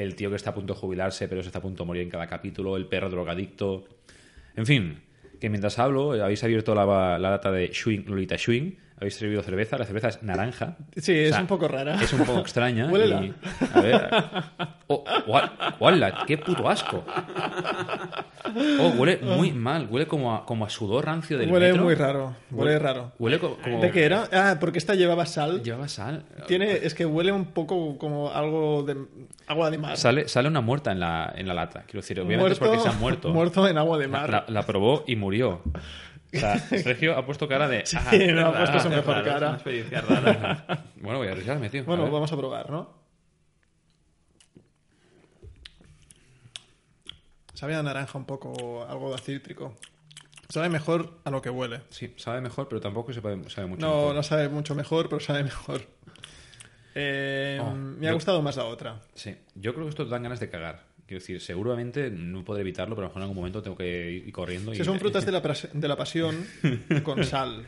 el 0.02 0.14
tío 0.14 0.30
que 0.30 0.36
está 0.36 0.50
a 0.50 0.54
punto 0.54 0.74
de 0.74 0.80
jubilarse 0.80 1.28
pero 1.28 1.42
se 1.42 1.48
está 1.48 1.58
a 1.58 1.62
punto 1.62 1.82
de 1.82 1.86
morir 1.86 2.02
en 2.02 2.10
cada 2.10 2.26
capítulo, 2.26 2.76
el 2.76 2.86
perro 2.86 3.10
drogadicto. 3.10 3.84
En 4.56 4.66
fin, 4.66 5.00
que 5.40 5.50
mientras 5.50 5.78
hablo, 5.78 6.12
habéis 6.12 6.42
abierto 6.44 6.74
la, 6.74 7.18
la 7.18 7.30
lata 7.30 7.50
de 7.50 7.72
Lolita 8.06 8.36
Schwing, 8.36 8.76
habéis 9.00 9.14
servido 9.16 9.42
cerveza, 9.42 9.78
la 9.78 9.84
cerveza 9.84 10.08
es 10.08 10.22
naranja. 10.22 10.76
Sí, 10.96 11.12
es 11.16 11.30
O 11.30 11.32
sea, 11.34 11.40
un 11.42 11.46
poco 11.46 11.68
rara. 11.68 11.94
Es 12.02 12.12
un 12.12 12.24
poco 12.24 12.40
extraña. 12.40 12.86
Huélela. 12.88 13.24
y- 13.24 13.34
a 13.74 13.80
ver. 13.80 14.08
Oh, 14.88 15.04
guau- 15.26 15.50
guala, 15.78 16.24
¡Qué 16.26 16.38
puto 16.38 16.68
asco! 16.68 17.04
Oh, 18.80 18.88
huele 18.96 19.18
muy 19.18 19.52
mal. 19.52 19.86
Huele 19.90 20.06
como 20.06 20.34
a, 20.34 20.44
como 20.46 20.64
a 20.64 20.70
sudor 20.70 21.04
rancio 21.04 21.36
del 21.38 21.50
Huele 21.50 21.68
metro. 21.68 21.84
muy 21.84 21.94
raro. 21.94 22.34
Huele 22.50 22.78
raro. 22.78 23.12
Huele 23.18 23.38
co- 23.38 23.58
como... 23.62 23.80
¿De 23.80 23.90
qué 23.90 24.04
era? 24.04 24.28
Ah, 24.32 24.56
porque 24.58 24.78
esta 24.78 24.94
llevaba 24.94 25.26
sal. 25.26 25.62
Llevaba 25.62 25.88
sal. 25.88 26.24
Tiene, 26.46 26.72
es 26.72 26.94
que 26.94 27.04
huele 27.04 27.30
un 27.32 27.46
poco 27.46 27.98
como 27.98 28.30
algo 28.32 28.82
de 28.84 28.96
agua 29.46 29.70
de 29.70 29.78
mar. 29.78 29.96
Sale, 29.96 30.28
sale 30.28 30.48
una 30.48 30.60
muerta 30.62 30.92
en 30.92 31.00
la, 31.00 31.32
en 31.36 31.46
la 31.46 31.54
lata. 31.54 31.82
Quiero 31.86 32.00
decir, 32.00 32.18
obviamente 32.20 32.52
es 32.54 32.58
porque 32.58 32.78
se 32.78 32.88
ha 32.88 32.92
muerto. 32.92 33.28
muerto 33.32 33.68
en 33.68 33.76
agua 33.78 33.98
de 33.98 34.08
mar. 34.08 34.30
La, 34.30 34.44
la 34.48 34.62
probó 34.64 35.04
y 35.06 35.16
murió. 35.16 35.60
O 36.34 36.38
sea, 36.38 36.58
Sergio 36.82 37.16
ha 37.16 37.24
puesto 37.24 37.48
cara 37.48 37.68
de... 37.68 37.78
ah, 37.96 38.06
Sí, 38.10 38.26
no, 38.28 38.46
ha 38.48 38.52
puesto 38.58 38.80
su 38.80 38.88
mejor 38.90 39.06
Raro, 39.16 39.20
es 39.26 39.32
cara. 39.32 39.46
una 39.48 39.54
experiencia 39.56 40.00
rara. 40.02 40.84
Bueno, 41.00 41.18
voy 41.18 41.28
a 41.28 41.32
arriesgarme, 41.32 41.70
tío. 41.70 41.84
Bueno, 41.84 42.10
vamos 42.10 42.30
a 42.32 42.36
probar, 42.36 42.68
¿no? 42.70 42.98
Sabe 47.54 47.74
a 47.74 47.82
naranja 47.82 48.16
un 48.18 48.24
poco, 48.24 48.84
algo 48.88 49.12
de 49.12 49.18
cítrico. 49.18 49.74
Sabe 50.48 50.68
mejor 50.68 51.20
a 51.24 51.30
lo 51.30 51.42
que 51.42 51.50
huele. 51.50 51.82
Sí, 51.90 52.14
sabe 52.16 52.40
mejor, 52.40 52.68
pero 52.68 52.80
tampoco 52.80 53.12
sabe, 53.12 53.50
sabe 53.50 53.66
mucho 53.66 53.84
No, 53.86 53.94
mejor. 53.96 54.14
no 54.14 54.22
sabe 54.22 54.48
mucho 54.48 54.74
mejor, 54.74 55.08
pero 55.08 55.20
sabe 55.20 55.42
mejor. 55.44 55.82
Eh, 56.94 57.58
Oh, 57.60 57.70
me 57.74 58.08
ha 58.08 58.12
gustado 58.12 58.40
más 58.42 58.56
la 58.56 58.64
otra. 58.64 59.00
Sí, 59.14 59.36
yo 59.54 59.72
creo 59.74 59.84
que 59.86 59.90
esto 59.90 60.04
te 60.04 60.10
dan 60.10 60.22
ganas 60.22 60.40
de 60.40 60.48
cagar. 60.48 60.84
Quiero 61.08 61.20
decir, 61.20 61.40
seguramente 61.40 62.10
no 62.10 62.44
podré 62.44 62.60
evitarlo, 62.60 62.94
pero 62.94 63.06
a 63.06 63.08
lo 63.08 63.08
mejor 63.08 63.22
en 63.22 63.22
algún 63.22 63.36
momento 63.36 63.62
tengo 63.62 63.78
que 63.78 64.10
ir 64.10 64.30
corriendo. 64.30 64.74
Si 64.74 64.82
y... 64.82 64.84
son 64.84 65.00
frutas 65.00 65.24
de 65.24 65.32
la, 65.32 65.40
de 65.40 65.88
la 65.88 65.96
pasión 65.96 66.46
con 67.02 67.24
sal. 67.24 67.64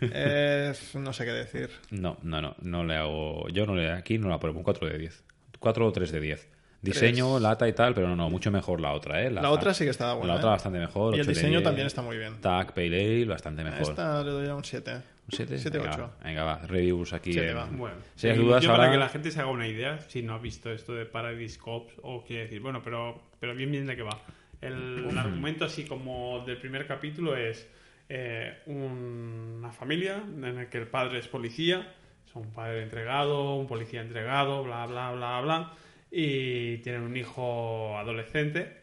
Eh, 0.00 0.72
no 0.94 1.12
sé 1.12 1.24
qué 1.24 1.32
decir. 1.32 1.68
No, 1.90 2.18
no, 2.22 2.40
no, 2.40 2.54
no 2.62 2.84
le 2.84 2.94
hago... 2.94 3.48
Yo 3.48 3.66
no 3.66 3.74
le 3.74 3.90
aquí 3.90 4.18
no 4.18 4.28
la 4.28 4.38
pruebo, 4.38 4.58
un 4.58 4.62
4 4.62 4.86
de 4.88 4.98
10. 4.98 5.24
4 5.58 5.84
o 5.84 5.92
3 5.92 6.12
de 6.12 6.20
10. 6.20 6.48
Diseño, 6.80 7.40
lata 7.40 7.66
y 7.68 7.72
tal, 7.72 7.92
pero 7.92 8.06
no, 8.06 8.14
no, 8.14 8.30
mucho 8.30 8.52
mejor 8.52 8.80
la 8.80 8.92
otra, 8.92 9.20
¿eh? 9.20 9.32
La 9.32 9.50
otra 9.50 9.74
sí 9.74 9.82
que 9.82 9.90
estaba 9.90 10.14
buena, 10.14 10.34
La 10.34 10.38
otra 10.38 10.50
¿eh? 10.50 10.52
bastante 10.52 10.78
mejor. 10.78 11.14
Y 11.14 11.16
el 11.16 11.22
8 11.22 11.26
de 11.28 11.34
diseño 11.34 11.58
10. 11.58 11.64
también 11.64 11.86
está 11.88 12.02
muy 12.02 12.16
bien. 12.18 12.40
Tac, 12.40 12.72
Pale 12.72 12.86
Ale, 13.00 13.24
bastante 13.24 13.64
mejor. 13.64 13.82
esta 13.82 14.22
le 14.22 14.30
doy 14.30 14.48
a 14.48 14.54
un 14.54 14.64
7. 14.64 15.02
¿Un 15.32 15.36
7? 15.36 15.58
7, 15.58 15.78
venga, 15.78 15.90
8. 15.92 16.02
va, 16.02 16.24
venga, 16.24 16.44
va, 16.44 16.58
reviews 16.66 17.12
aquí. 17.12 17.32
Siete 17.32 17.50
en- 17.50 17.56
va. 17.56 17.64
Bueno, 17.66 17.96
Si 18.14 18.28
hay 18.28 18.34
y 18.38 18.42
dudas 18.42 18.62
yo 18.62 18.70
ahora... 18.70 18.82
para 18.84 18.92
que 18.92 18.98
la 18.98 19.08
gente 19.08 19.30
se 19.30 19.40
haga 19.40 19.50
una 19.50 19.66
idea, 19.68 20.00
si 20.00 20.22
no 20.22 20.34
ha 20.34 20.38
visto 20.38 20.70
esto 20.72 20.94
de 20.94 21.06
Paradise 21.06 21.58
Cops, 21.58 21.94
o 22.02 22.24
quiere 22.24 22.42
decir, 22.44 22.60
bueno, 22.60 22.82
pero, 22.82 23.20
pero 23.40 23.54
bien, 23.54 23.70
bien 23.70 23.86
de 23.86 23.96
qué 23.96 24.02
va. 24.02 24.20
El, 24.60 25.06
el 25.08 25.16
argumento, 25.18 25.64
así 25.64 25.84
como 25.84 26.44
del 26.46 26.58
primer 26.58 26.86
capítulo, 26.86 27.34
es 27.36 27.66
eh, 28.08 28.58
una 28.66 29.70
familia 29.72 30.16
en 30.26 30.54
la 30.56 30.68
que 30.68 30.78
el 30.78 30.86
padre 30.86 31.18
es 31.18 31.28
policía, 31.28 31.94
es 32.26 32.34
un 32.34 32.50
padre 32.52 32.82
entregado, 32.82 33.54
un 33.56 33.66
policía 33.66 34.02
entregado, 34.02 34.62
bla, 34.64 34.84
bla, 34.86 35.12
bla, 35.12 35.40
bla, 35.40 35.72
y 36.10 36.78
tienen 36.78 37.02
un 37.02 37.16
hijo 37.16 37.96
adolescente 37.96 38.80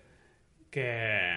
que 0.71 1.31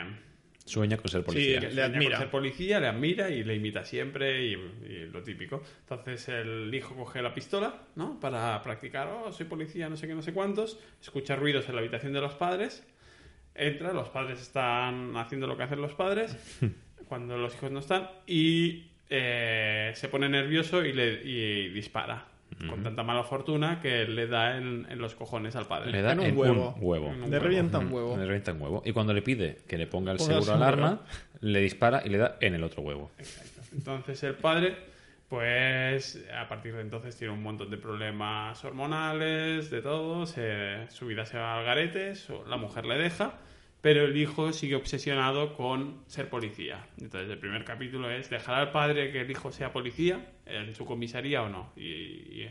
Sueña 0.71 0.97
con 0.97 1.09
ser 1.11 1.25
policía. 1.25 1.61
que- 1.61 1.67
le 1.67 1.73
sueña 1.73 1.87
con 1.89 1.97
admira. 1.97 2.19
ser 2.19 2.31
policía, 2.31 2.81
le 2.81 2.87
admira 2.87 3.31
y 3.31 3.43
le 3.45 3.55
imita 3.57 3.85
siempre 3.85 4.45
y, 4.47 4.53
y 4.53 5.07
lo 5.13 5.23
típico. 5.23 5.63
Entonces 5.81 6.29
el 6.29 6.73
hijo 6.75 6.95
coge 6.95 7.21
la 7.23 7.35
pistola, 7.35 7.83
¿no? 7.97 8.19
Para 8.21 8.63
practicar, 8.63 9.09
oh, 9.09 9.33
soy 9.33 9.47
policía, 9.47 9.89
no 9.89 9.97
sé 9.97 10.07
qué, 10.07 10.15
no 10.15 10.23
sé 10.23 10.33
cuántos. 10.33 10.79
Escucha 11.03 11.35
ruidos 11.37 11.69
en 11.69 11.75
la 11.75 11.81
habitación 11.81 12.13
de 12.13 12.21
los 12.21 12.35
padres. 12.35 12.87
Entra, 13.55 13.93
los 13.93 14.09
padres 14.11 14.41
están 14.41 15.17
haciendo 15.17 15.47
lo 15.47 15.57
que 15.57 15.65
hacen 15.65 15.83
los 15.83 15.95
padres 15.95 16.37
cuando 17.09 17.37
los 17.37 17.55
hijos 17.55 17.71
no 17.73 17.81
están 17.81 18.09
y 18.27 18.87
eh, 19.11 19.91
se 19.97 20.09
pone 20.09 20.29
nervioso 20.29 20.85
y, 20.85 20.93
le, 20.93 21.21
y 21.25 21.69
dispara. 21.71 22.29
Con 22.69 22.83
tanta 22.83 23.03
mala 23.03 23.23
fortuna 23.25 23.81
que 23.81 24.05
le 24.07 24.27
da 24.27 24.57
en, 24.59 24.87
en 24.91 24.99
los 24.99 25.15
cojones 25.15 25.57
al 25.57 25.67
padre. 25.67 25.91
Le 25.93 26.03
da 26.03 26.13
En 26.13 26.21
un 26.21 26.27
en 26.27 26.37
huevo. 26.37 26.75
un 26.77 26.85
huevo. 26.85 27.07
En 27.09 27.15
un 27.15 27.21
Le 27.23 27.27
huevo. 27.31 27.45
revienta 27.45 27.79
un 27.79 27.93
huevo. 27.93 28.17
Le 28.17 28.25
revienta 28.27 28.53
un 28.53 28.61
huevo. 28.61 28.83
Y 28.85 28.93
cuando 28.93 29.15
le 29.15 29.23
pide 29.23 29.59
que 29.67 29.79
le 29.79 29.87
ponga 29.87 30.13
el 30.13 30.19
Ponga 30.19 30.35
seguro 30.35 30.53
al 30.55 30.63
arma, 30.63 31.01
le 31.41 31.61
dispara 31.61 32.03
y 32.05 32.11
le 32.11 32.19
da 32.19 32.37
en 32.41 32.55
el 32.55 32.63
otro 32.65 32.83
huevo. 32.83 33.11
Entonces 33.73 34.23
el 34.25 34.35
padre, 34.35 34.77
pues 35.29 36.23
a 36.37 36.49
partir 36.49 36.75
de 36.75 36.81
entonces 36.83 37.17
tiene 37.17 37.33
un 37.33 37.43
montón 37.43 37.71
de 37.71 37.77
problemas 37.79 38.63
hormonales, 38.65 39.71
de 39.71 39.81
todo, 39.81 40.27
se- 40.27 40.87
su 40.91 41.07
vida 41.07 41.25
se 41.25 41.39
va 41.39 41.59
al 41.59 41.65
garete, 41.65 42.15
su- 42.17 42.45
la 42.49 42.57
mujer 42.57 42.85
le 42.85 42.99
deja, 42.99 43.35
pero 43.81 44.05
el 44.05 44.17
hijo 44.17 44.53
sigue 44.53 44.75
obsesionado 44.75 45.55
con 45.57 46.03
ser 46.07 46.29
policía. 46.29 46.87
Entonces 46.99 47.31
el 47.31 47.39
primer 47.39 47.65
capítulo 47.65 48.11
es 48.11 48.29
dejar 48.29 48.57
al 48.57 48.73
padre 48.73 49.11
que 49.11 49.23
el 49.23 49.31
hijo 49.31 49.53
sea 49.53 49.73
policía 49.73 50.33
en 50.47 50.75
su 50.75 50.85
comisaría 50.85 51.43
o 51.43 51.49
no. 51.49 51.73
Y, 51.77 52.47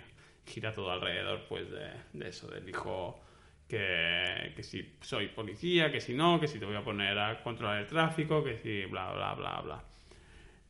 gira 0.45 0.73
todo 0.73 0.89
alrededor 0.89 1.45
pues 1.47 1.69
de, 1.69 1.91
de 2.13 2.29
eso, 2.29 2.47
del 2.47 2.67
hijo 2.67 3.21
que, 3.67 4.51
que 4.55 4.63
si 4.63 4.95
soy 4.99 5.27
policía, 5.27 5.91
que 5.91 6.01
si 6.01 6.15
no, 6.15 6.39
que 6.39 6.47
si 6.47 6.57
te 6.57 6.65
voy 6.65 6.75
a 6.75 6.83
poner 6.83 7.19
a 7.19 7.43
controlar 7.43 7.81
el 7.81 7.85
tráfico, 7.85 8.43
que 8.43 8.57
si 8.57 8.85
bla, 8.85 9.13
bla, 9.13 9.35
bla, 9.35 9.61
bla. 9.61 9.83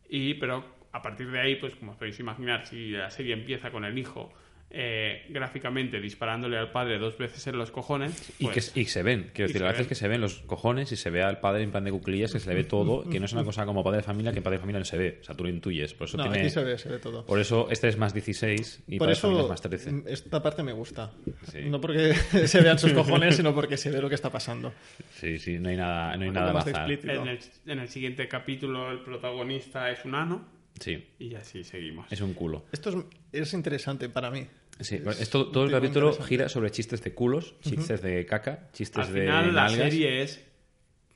Y, 0.09 0.33
pero 0.33 0.65
a 0.91 1.01
partir 1.01 1.31
de 1.31 1.39
ahí, 1.39 1.55
pues 1.55 1.75
como 1.75 1.91
os 1.93 1.97
podéis 1.97 2.19
imaginar, 2.19 2.67
si 2.67 2.91
la 2.91 3.09
serie 3.09 3.33
empieza 3.33 3.71
con 3.71 3.85
el 3.85 3.97
hijo 3.97 4.33
eh, 4.71 5.25
gráficamente 5.29 5.99
disparándole 5.99 6.57
al 6.57 6.71
padre 6.71 6.99
dos 6.99 7.17
veces 7.17 7.45
en 7.47 7.57
los 7.57 7.71
cojones, 7.71 8.31
Y, 8.39 8.45
pues, 8.45 8.69
que, 8.69 8.81
y 8.81 8.85
se 8.85 9.01
ven, 9.01 9.31
quiero 9.33 9.47
decir, 9.47 9.61
se 9.61 9.65
a 9.65 9.67
veces 9.71 9.79
ven. 9.85 9.89
que 9.89 9.95
se 9.95 10.07
ven 10.07 10.21
los 10.21 10.39
cojones 10.41 10.91
y 10.91 10.95
se 10.95 11.09
ve 11.09 11.23
al 11.23 11.39
padre 11.39 11.63
en 11.63 11.71
plan 11.71 11.83
de 11.83 11.91
cuclillas, 11.91 12.31
que 12.31 12.39
se 12.39 12.49
le 12.49 12.55
ve 12.55 12.63
todo, 12.65 13.09
que 13.09 13.19
no 13.19 13.25
es 13.25 13.33
una 13.33 13.43
cosa 13.43 13.65
como 13.65 13.83
padre 13.83 13.97
de 13.97 14.03
familia, 14.03 14.31
que 14.31 14.37
en 14.37 14.43
padre 14.43 14.57
de 14.57 14.61
familia 14.61 14.79
no 14.79 14.85
se 14.85 14.97
ve. 14.97 15.17
O 15.21 15.23
sea, 15.23 15.35
tú 15.35 15.43
lo 15.43 15.49
intuyes. 15.49 15.93
Por 15.95 16.07
eso, 16.07 16.17
No, 16.17 16.23
tiene- 16.23 16.39
aquí 16.41 16.49
se 16.51 16.63
ve, 16.63 16.77
se 16.77 16.89
ve 16.89 16.99
todo. 16.99 17.25
por 17.25 17.39
eso 17.39 17.67
este 17.71 17.87
es 17.87 17.97
más 17.97 18.13
16 18.13 18.83
y 18.87 18.97
Por 18.99 19.07
padre 19.07 19.15
de 19.15 19.21
familia 19.21 19.39
es 19.39 19.45
eso 19.45 19.49
más 19.49 19.61
13. 19.61 19.91
mm, 19.91 20.03
esta 20.07 20.43
parte 20.43 20.61
me 20.63 20.73
gusta. 20.73 21.11
Sí. 21.51 21.61
No 21.69 21.81
porque 21.81 22.13
se 22.47 22.61
vean 22.61 22.77
sus 22.77 22.93
cojones, 22.93 23.35
sino 23.37 23.55
porque 23.55 23.75
se 23.77 23.89
ve 23.89 24.01
lo 24.01 24.09
que 24.09 24.15
está 24.15 24.29
pasando. 24.31 24.71
Sí, 25.15 25.39
sí, 25.39 25.57
no 25.57 25.69
hay 25.69 25.77
nada, 25.77 26.15
no 26.15 26.23
hay 26.25 26.31
nada 26.31 26.53
más 26.53 26.67
el, 26.67 27.39
en 27.65 27.79
el 27.79 27.89
siguiente 27.89 28.27
capítulo 28.27 28.91
el 28.91 28.99
protagonista 28.99 29.89
es 29.91 30.05
un 30.05 30.15
ano 30.15 30.58
Sí, 30.79 31.07
y 31.19 31.35
así 31.35 31.63
seguimos. 31.63 32.11
es 32.11 32.21
un 32.21 32.33
culo. 32.33 32.65
Esto 32.71 32.89
es, 33.31 33.41
es 33.41 33.53
interesante 33.53 34.09
para 34.09 34.29
mí. 34.31 34.45
Sí, 34.79 35.01
es 35.19 35.29
todo, 35.29 35.51
todo 35.51 35.65
el 35.65 35.71
capítulo 35.71 36.13
gira 36.23 36.47
sobre 36.47 36.71
chistes 36.71 37.01
de 37.03 37.13
culos, 37.13 37.55
chistes 37.61 38.01
de 38.01 38.25
caca, 38.25 38.69
chistes 38.71 39.07
Al 39.07 39.13
de 39.13 39.21
final 39.21 39.53
la 39.55 39.67
serie 39.69 40.21
es 40.21 40.41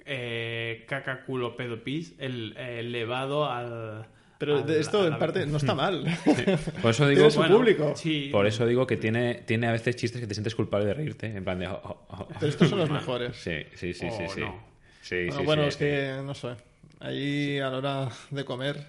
eh, 0.06 0.86
caca, 0.88 1.24
culo, 1.24 1.56
pedo, 1.56 1.82
pis, 1.84 2.14
el, 2.20 2.56
eh, 2.58 2.80
elevado 2.80 3.50
al... 3.50 4.06
Pero 4.38 4.58
al- 4.58 4.66
de 4.66 4.82
esto, 4.82 5.08
en 5.08 5.18
parte, 5.18 5.46
no 5.46 5.56
está 5.58 5.74
mal. 5.76 6.04
Por 6.82 6.92
eso 6.92 7.08
digo, 7.10 7.30
público. 7.30 7.94
Sí, 7.96 8.28
por 8.34 8.46
eso 8.48 8.66
digo 8.68 8.86
que 8.86 8.98
tiene, 8.98 9.36
tiene 9.46 9.68
a 9.68 9.72
veces 9.72 9.96
chistes 9.96 10.20
que 10.20 10.28
te 10.28 10.34
sientes 10.34 10.56
culpable 10.56 10.88
de 10.88 10.94
reírte, 10.96 11.28
en 11.28 11.44
plan 11.46 11.58
de... 11.60 11.68
oh, 11.68 11.80
oh, 11.84 12.06
oh. 12.10 12.28
Pero 12.38 12.48
estos 12.48 12.68
son 12.70 12.80
los 12.80 12.90
mejores. 12.90 13.38
Sí, 13.38 13.60
sí, 13.76 13.94
sí, 13.94 14.08
sí, 14.12 14.24
Oh, 14.28 14.30
sí. 14.34 14.42
no. 14.42 14.74
Sí, 15.02 15.16
Bueno, 15.28 15.38
sí, 15.40 15.46
bueno, 15.46 15.62
sí, 15.64 15.68
es 15.70 15.74
sí. 15.76 15.80
que, 15.80 16.14
no 16.26 16.34
sé. 16.34 16.50
Ahí 17.00 17.60
a 17.60 17.70
la 17.70 17.78
hora 17.78 18.10
de 18.32 18.44
comer. 18.44 18.86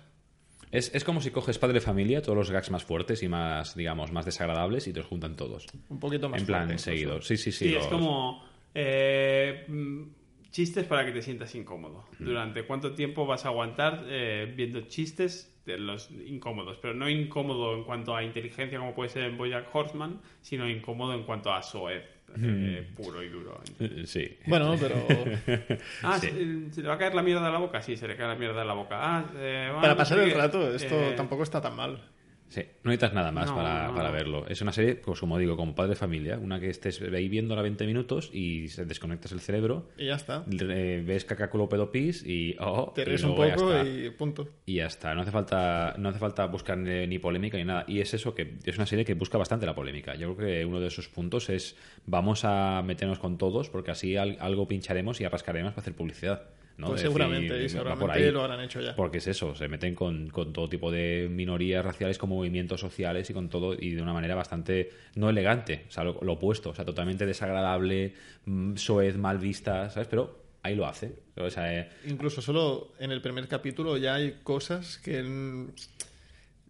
Es, 0.74 0.92
es 0.92 1.04
como 1.04 1.20
si 1.20 1.30
coges 1.30 1.56
Padre 1.58 1.74
de 1.74 1.80
Familia, 1.80 2.20
todos 2.20 2.36
los 2.36 2.50
gags 2.50 2.70
más 2.70 2.82
fuertes 2.82 3.22
y 3.22 3.28
más, 3.28 3.76
digamos, 3.76 4.10
más 4.10 4.24
desagradables 4.24 4.88
y 4.88 4.92
te 4.92 4.98
los 4.98 5.08
juntan 5.08 5.36
todos. 5.36 5.66
Un 5.88 6.00
poquito 6.00 6.28
más 6.28 6.40
en 6.40 6.46
plan, 6.46 6.66
fuerte, 6.66 6.82
seguido. 6.82 7.22
Sí, 7.22 7.36
sí, 7.36 7.52
sí. 7.52 7.68
Sí, 7.68 7.76
es 7.76 7.86
como 7.86 8.44
eh, 8.74 9.66
mm, 9.68 10.02
chistes 10.50 10.84
para 10.86 11.06
que 11.06 11.12
te 11.12 11.22
sientas 11.22 11.54
incómodo. 11.54 12.06
Durante 12.18 12.64
cuánto 12.64 12.92
tiempo 12.92 13.24
vas 13.24 13.44
a 13.44 13.50
aguantar 13.50 14.04
eh, 14.08 14.52
viendo 14.56 14.80
chistes 14.82 15.56
de 15.64 15.78
los 15.78 16.10
incómodos, 16.10 16.76
pero 16.82 16.92
no 16.92 17.08
incómodo 17.08 17.76
en 17.76 17.84
cuanto 17.84 18.16
a 18.16 18.24
inteligencia 18.24 18.76
como 18.78 18.96
puede 18.96 19.10
ser 19.10 19.24
en 19.24 19.38
Bojack 19.38 19.72
Horseman, 19.72 20.20
sino 20.42 20.68
incómodo 20.68 21.14
en 21.14 21.22
cuanto 21.22 21.52
a 21.52 21.62
soez 21.62 22.13
eh, 22.42 22.86
puro 22.96 23.22
y 23.22 23.28
duro. 23.28 23.60
Sí. 24.04 24.38
Bueno, 24.46 24.76
pero 24.80 24.94
Ah, 26.02 26.18
Sí. 26.18 26.28
¿se, 26.28 26.74
se 26.74 26.82
le 26.82 26.88
va 26.88 26.94
a 26.94 26.98
caer 26.98 27.14
la 27.14 27.22
mierda 27.22 27.46
de 27.46 27.52
la 27.52 27.58
boca? 27.58 27.80
Sí, 27.82 27.96
se 27.96 28.08
le 28.08 28.16
cae 28.16 28.28
la 28.28 28.34
mierda 28.34 28.60
de 28.60 28.66
la 28.66 28.74
boca. 28.74 28.96
Ah, 29.00 29.24
eh, 29.36 29.66
bueno, 29.68 29.80
para 29.82 29.96
pasar 29.96 30.18
el 30.18 30.32
rato, 30.32 30.74
esto 30.74 30.94
Eh, 30.94 31.14
tampoco 31.16 31.42
está 31.42 31.60
tan 31.60 31.76
mal. 31.76 32.00
Sí, 32.48 32.60
no 32.84 32.90
necesitas 32.90 33.14
nada 33.14 33.32
más 33.32 33.46
No, 33.50 33.56
para, 33.56 33.88
no, 33.88 33.94
para 33.96 34.10
verlo. 34.12 34.46
Es 34.46 34.60
una 34.62 34.70
serie, 34.72 34.94
pues 34.94 35.18
como 35.18 35.38
digo, 35.38 35.56
como 35.56 35.74
padre 35.74 35.90
de 35.90 35.96
familia, 35.96 36.38
una 36.38 36.60
que 36.60 36.68
estés 36.70 37.00
ahí 37.02 37.28
viéndola 37.28 37.62
20 37.62 37.84
minutos 37.86 38.30
y 38.32 38.68
desconectas 38.68 39.32
el 39.32 39.40
cerebro, 39.40 39.88
Y 39.98 40.06
ya 40.06 40.14
está. 40.14 40.44
eh, 40.60 41.02
ves 41.04 41.24
cacaculo 41.24 41.68
pedopis 41.68 42.24
y 42.24 42.54
oh, 42.60 42.92
Te 42.94 43.04
ríes 43.04 43.24
un 43.24 43.34
poco 43.34 43.82
y 43.84 44.10
punto. 44.10 44.48
Y 44.66 44.74
ya 44.74 44.86
está, 44.86 45.14
no 45.16 45.22
hace 45.22 45.32
falta, 45.32 45.96
no 45.98 46.10
hace 46.10 46.18
falta 46.20 46.46
buscar 46.46 46.78
ni 46.78 47.18
polémica 47.18 47.56
ni 47.56 47.64
nada. 47.64 47.84
Y 47.88 47.98
es 48.00 48.14
eso, 48.14 48.34
que 48.36 48.54
es 48.64 48.76
una 48.76 48.86
serie 48.86 49.04
que 49.04 49.14
busca 49.14 49.36
bastante 49.36 49.66
la 49.66 49.74
polémica. 49.74 50.14
Yo 50.14 50.36
creo 50.36 50.48
que 50.48 50.64
uno 50.64 50.78
de 50.78 50.86
esos 50.88 51.08
puntos 51.08 51.48
es 51.50 51.76
vamos 52.06 52.44
a 52.44 52.82
meternos 52.84 53.18
con 53.18 53.36
todos 53.36 53.68
porque 53.68 53.90
así 53.90 54.16
al- 54.16 54.36
algo 54.38 54.68
pincharemos 54.68 55.20
y 55.20 55.24
arrascaremos 55.24 55.72
para 55.72 55.80
hacer 55.82 55.94
publicidad. 55.94 56.42
¿No? 56.76 56.88
Pues 56.88 57.02
Es 57.02 57.04
decir, 57.04 57.18
seguramente, 57.22 57.56
y 57.56 57.60
por 57.62 57.70
seguramente 57.70 58.12
ahí. 58.12 58.30
lo 58.32 58.42
habrán 58.42 58.60
hecho 58.60 58.80
ya. 58.80 58.96
Porque 58.96 59.18
es 59.18 59.26
eso, 59.26 59.54
se 59.54 59.68
meten 59.68 59.94
con, 59.94 60.28
con 60.30 60.52
todo 60.52 60.68
tipo 60.68 60.90
de 60.90 61.28
minorías 61.30 61.84
raciales, 61.84 62.18
con 62.18 62.30
movimientos 62.30 62.80
sociales 62.80 63.28
y 63.30 63.32
con 63.32 63.48
todo, 63.48 63.74
y 63.78 63.90
de 63.90 64.02
una 64.02 64.12
manera 64.12 64.34
bastante 64.34 64.90
no 65.14 65.30
elegante, 65.30 65.84
o 65.88 65.90
sea, 65.90 66.04
lo, 66.04 66.18
lo 66.22 66.32
opuesto, 66.34 66.70
o 66.70 66.74
sea, 66.74 66.84
totalmente 66.84 67.26
desagradable, 67.26 68.14
mm, 68.46 68.76
soez, 68.76 69.16
mal 69.16 69.38
vista, 69.38 69.88
¿sabes? 69.90 70.08
Pero 70.08 70.44
ahí 70.62 70.74
lo 70.74 70.86
hace. 70.86 71.14
O 71.36 71.50
sea, 71.50 71.78
eh, 71.78 71.90
Incluso 72.06 72.42
solo 72.42 72.92
en 72.98 73.12
el 73.12 73.20
primer 73.20 73.46
capítulo 73.48 73.96
ya 73.96 74.14
hay 74.14 74.38
cosas 74.42 74.98
que 74.98 75.22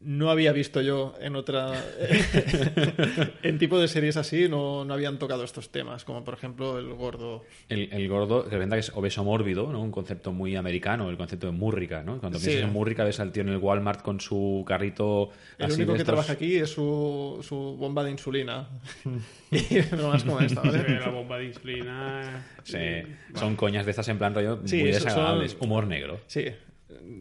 no 0.05 0.31
había 0.31 0.53
visto 0.53 0.81
yo 0.83 1.15
en 1.21 1.35
otra. 1.37 1.73
en 3.43 3.59
tipo 3.59 3.79
de 3.79 3.89
series 3.89 4.17
así 4.17 4.49
no, 4.49 4.85
no 4.85 4.95
habían 4.95 5.19
tocado 5.19 5.45
estos 5.45 5.71
temas, 5.71 6.05
como 6.05 6.25
por 6.25 6.35
ejemplo 6.35 6.79
el 6.79 6.93
gordo. 6.95 7.45
el, 7.69 7.89
el 7.93 8.09
gordo, 8.09 8.49
que 8.49 8.57
verdad 8.57 8.77
que 8.77 8.81
es 8.81 8.93
obeso 8.95 9.25
mórbido, 9.25 9.73
¿no? 9.73 9.81
Un 9.81 9.91
concepto 9.91 10.33
muy 10.33 10.57
americano, 10.57 11.09
el 11.11 11.17
concepto 11.17 11.47
de 11.47 11.53
Murrica, 11.53 12.03
¿no? 12.03 12.19
Cuando 12.21 12.39
Sí. 12.39 12.47
piensas 12.47 12.69
en 12.69 12.73
Murrica 12.73 13.05
ves 13.05 13.21
al 13.21 13.33
tío 13.33 13.43
en 13.43 13.49
el 13.51 13.57
Walmart 13.59 14.03
con 14.03 14.21
su 14.21 14.65
carrito 14.67 15.31
El 15.59 15.67
así 15.67 15.77
único 15.77 15.93
que 15.93 15.99
estos- 15.99 16.07
trabaja 16.13 16.33
aquí 16.35 16.57
es 16.57 16.71
su, 16.71 17.39
su 17.47 17.57
bomba 17.79 18.05
de 18.05 18.11
insulina. 18.11 18.69
y 19.51 19.97
no 19.97 20.09
más 20.09 20.25
como 20.25 20.41
esta, 20.41 20.61
¿vale? 20.61 21.01
la 21.01 21.09
bomba 21.09 21.39
de 21.39 21.45
insulina. 21.47 22.47
Sí, 22.63 22.77
y- 22.79 23.39
son 23.39 23.57
coñas 23.57 23.85
de 23.85 23.91
estas 23.91 24.09
en 24.09 24.19
plan 24.19 24.35
rollo 24.35 24.61
Sí, 24.65 24.81
muy 24.81 24.91
eso 24.91 25.01
son- 25.01 25.09
desagradables, 25.09 25.57
humor 25.61 25.87
negro. 25.87 26.21
Sí, 26.27 26.45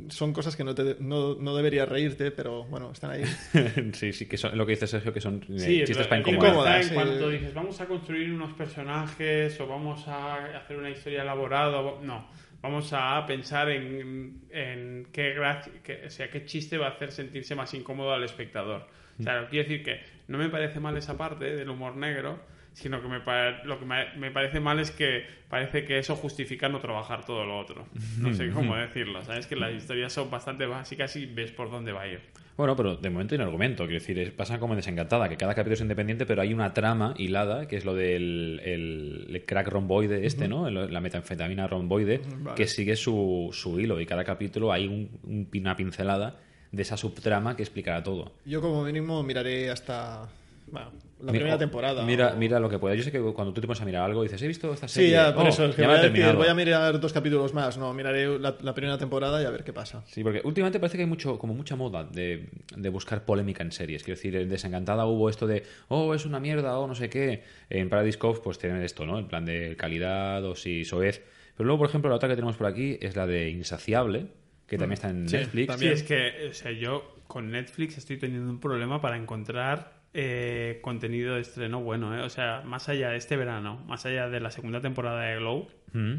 son 0.09 0.33
cosas 0.33 0.55
que 0.55 0.63
no, 0.63 0.73
te, 0.75 0.97
no, 0.99 1.36
no 1.36 1.55
deberías 1.55 1.88
reírte, 1.89 2.31
pero 2.31 2.63
bueno, 2.65 2.91
están 2.91 3.12
ahí. 3.12 3.23
sí, 3.93 4.13
sí, 4.13 4.25
que 4.27 4.38
son 4.38 4.57
lo 4.57 4.65
que 4.65 4.71
dice 4.71 4.88
Sergio, 4.88 5.13
que 5.13 5.21
son 5.21 5.41
eh, 5.49 5.59
Sí, 5.59 5.83
chistes 5.86 6.07
para 6.07 6.19
incomodar. 6.21 6.49
incómodas, 6.49 6.77
en 6.83 6.89
sí. 6.89 6.93
cuanto 6.93 7.29
dices, 7.29 7.53
vamos 7.53 7.79
a 7.81 7.86
construir 7.88 8.31
unos 8.31 8.53
personajes 8.53 9.59
o 9.59 9.67
vamos 9.67 10.07
a 10.07 10.57
hacer 10.57 10.77
una 10.77 10.89
historia 10.89 11.21
elaborada. 11.23 11.79
o- 11.79 12.01
No, 12.03 12.27
vamos 12.62 12.91
a 12.93 13.25
pensar 13.25 13.69
en, 13.69 14.41
en 14.51 15.07
qué, 15.12 15.36
o 15.39 16.09
sea, 16.09 16.29
qué 16.29 16.45
chiste 16.45 16.77
va 16.77 16.88
a 16.88 16.89
hacer 16.91 17.12
sentirse 17.12 17.55
más 17.55 17.73
incómodo 17.73 18.13
al 18.13 18.23
espectador. 18.23 18.88
O 19.19 19.23
sea, 19.23 19.47
quiero 19.47 19.69
decir 19.69 19.83
que 19.86 19.99
no 20.27 20.38
me 20.39 20.49
parece 20.49 20.79
mal 20.79 20.97
esa 20.97 21.15
parte 21.17 21.55
del 21.55 21.69
humor 21.69 21.95
negro, 21.95 22.39
sino 22.73 23.01
que 23.01 23.07
me 23.07 23.19
pa- 23.21 23.63
lo 23.65 23.79
que 23.79 23.86
me, 23.86 24.13
me 24.17 24.31
parece 24.31 24.59
mal 24.59 24.79
es 24.79 24.91
que 24.91 25.25
parece 25.49 25.86
que 25.86 25.99
eso 25.99 26.15
justifica 26.15 26.69
no 26.69 26.79
trabajar 26.79 27.25
todo 27.25 27.45
lo 27.45 27.57
otro. 27.59 27.86
No 28.19 28.33
sé 28.33 28.49
cómo 28.51 28.75
decirlo. 28.75 29.23
Sabes 29.23 29.47
que 29.47 29.55
las 29.55 29.73
historias 29.73 30.12
son 30.13 30.29
bastante 30.31 30.65
básicas 30.65 31.15
y 31.15 31.25
ves 31.25 31.51
por 31.51 31.69
dónde 31.71 31.91
va 31.91 32.01
a 32.01 32.07
ir. 32.07 32.19
Bueno, 32.55 32.75
pero 32.75 32.95
de 32.95 33.09
momento 33.09 33.33
hay 33.33 33.41
un 33.41 33.45
argumento. 33.47 33.83
Quiero 33.86 33.99
decir, 33.99 34.19
es- 34.19 34.31
pasa 34.31 34.59
como 34.59 34.73
en 34.73 34.77
Desencantada, 34.77 35.27
que 35.29 35.38
cada 35.38 35.55
capítulo 35.55 35.73
es 35.73 35.81
independiente, 35.81 36.25
pero 36.27 36.41
hay 36.43 36.53
una 36.53 36.71
trama 36.73 37.13
hilada, 37.17 37.67
que 37.67 37.77
es 37.77 37.86
lo 37.86 37.95
del 37.95 38.62
el, 38.63 39.27
el 39.36 39.45
crack 39.45 39.67
romboide 39.69 40.25
este, 40.25 40.47
¿no? 40.47 40.67
El- 40.67 40.91
la 40.93 40.99
metanfetamina 40.99 41.65
romboide, 41.67 42.21
Vale. 42.39 42.55
que 42.55 42.67
sigue 42.67 42.95
su, 42.95 43.49
su 43.53 43.79
hilo. 43.79 43.99
Y 43.99 44.05
cada 44.05 44.23
capítulo 44.23 44.71
hay 44.71 44.88
un- 44.88 45.09
un- 45.23 45.49
una 45.62 45.75
pincelada 45.75 46.39
de 46.71 46.81
esa 46.81 46.97
subtrama 46.97 47.55
que 47.55 47.63
explicará 47.63 48.01
todo. 48.03 48.33
Yo 48.45 48.62
como 48.62 48.83
mínimo 48.83 49.21
miraré 49.23 49.69
hasta 49.71 50.27
bueno, 50.73 50.91
la 51.19 51.31
Mira- 51.31 51.31
primera 51.31 51.55
oh, 51.55 51.59
temporada. 51.59 52.03
Mira, 52.05 52.33
o- 52.33 52.36
mira 52.38 52.59
lo 52.59 52.67
que 52.69 52.79
pueda. 52.79 52.95
Yo 52.95 53.03
sé 53.03 53.12
que 53.12 53.19
cuando 53.21 53.53
tú 53.53 53.62
te 53.62 53.67
pones 53.67 53.79
a 53.81 53.86
mirar 53.86 54.03
algo 54.03 54.23
dices, 54.23 54.41
he 54.41 54.47
visto 54.47 54.73
esta 54.73 54.88
Sí, 54.89 54.95
serie. 54.95 55.12
ya, 55.12 55.33
por 55.33 55.45
Oh, 55.45 55.49
eso. 55.49 55.65
Es 55.67 55.75
que 55.75 55.83
voy, 55.83 55.91
a 55.91 55.93
decir, 55.95 56.12
terminado". 56.12 56.38
voy 56.38 56.47
a 56.47 56.53
mirar 56.55 56.99
dos 56.99 57.13
capítulos 57.13 57.53
más. 57.53 57.77
No, 57.77 57.93
miraré 57.93 58.38
la, 58.39 58.57
la 58.62 58.73
primera 58.73 58.97
temporada 58.97 59.41
y 59.41 59.45
a 59.45 59.49
ver 59.51 59.63
qué 59.63 59.71
pasa. 59.71 60.03
Sí, 60.07 60.23
porque 60.23 60.41
últimamente 60.43 60.79
parece 60.79 60.97
que 60.97 61.03
hay 61.03 61.09
mucho, 61.09 61.38
como 61.38 61.53
mucha 61.53 61.75
moda 61.77 62.03
de, 62.03 62.49
de 62.75 62.89
buscar 62.89 63.23
polémica 63.23 63.63
en 63.63 63.71
series. 63.71 64.03
Quiero 64.03 64.17
decir, 64.17 64.36
en 64.36 64.49
Desencantada 64.49 65.05
hubo 65.05 65.29
esto 65.29 65.47
de, 65.47 65.63
oh, 65.88 66.13
es 66.13 66.25
una 66.25 66.39
mierda, 66.41 66.77
o 66.79 66.88
no 66.88 66.95
sé 66.95 67.09
qué. 67.09 67.43
En 67.69 67.88
Paradise 67.89 68.17
Cove, 68.17 68.41
pues 68.43 68.57
tienen 68.57 68.81
esto, 68.81 69.05
¿no? 69.05 69.19
En 69.19 69.27
plan 69.27 69.45
de 69.45 69.75
calidad 69.77 70.43
o 70.43 70.55
si 70.55 70.83
soez. 70.83 71.21
Pero 71.55 71.67
luego, 71.67 71.77
por 71.79 71.89
ejemplo, 71.89 72.09
la 72.09 72.15
otra 72.15 72.27
que 72.27 72.36
tenemos 72.36 72.57
por 72.57 72.65
aquí 72.67 72.97
es 72.99 73.15
la 73.15 73.27
de 73.27 73.49
Insaciable, 73.51 74.25
que 74.65 74.77
también 74.77 74.93
está 74.93 75.09
en 75.09 75.29
Sí, 75.29 75.38
Netflix. 75.38 75.67
también. 75.67 75.95
Sí, 75.97 76.01
es 76.01 76.07
que, 76.07 76.47
o 76.49 76.53
sea, 76.53 76.71
yo 76.71 77.15
con 77.27 77.51
Netflix 77.51 77.97
estoy 77.97 78.17
teniendo 78.17 78.49
un 78.49 78.59
problema 78.59 78.99
para 79.01 79.17
encontrar 79.17 80.01
eh, 80.13 80.80
contenido 80.82 81.36
de 81.36 81.41
estreno 81.41 81.82
bueno, 81.82 82.15
¿eh? 82.17 82.21
O 82.21 82.30
sea, 82.30 82.62
más 82.65 82.89
allá 82.89 83.10
de 83.10 83.17
este 83.17 83.36
verano, 83.38 83.82
más 83.88 84.06
allá 84.06 84.30
de 84.30 84.39
la 84.39 84.52
segunda 84.52 84.82
temporada 84.82 85.21
de 85.21 85.38
Glow, 85.38 85.67
Mm. 85.93 86.15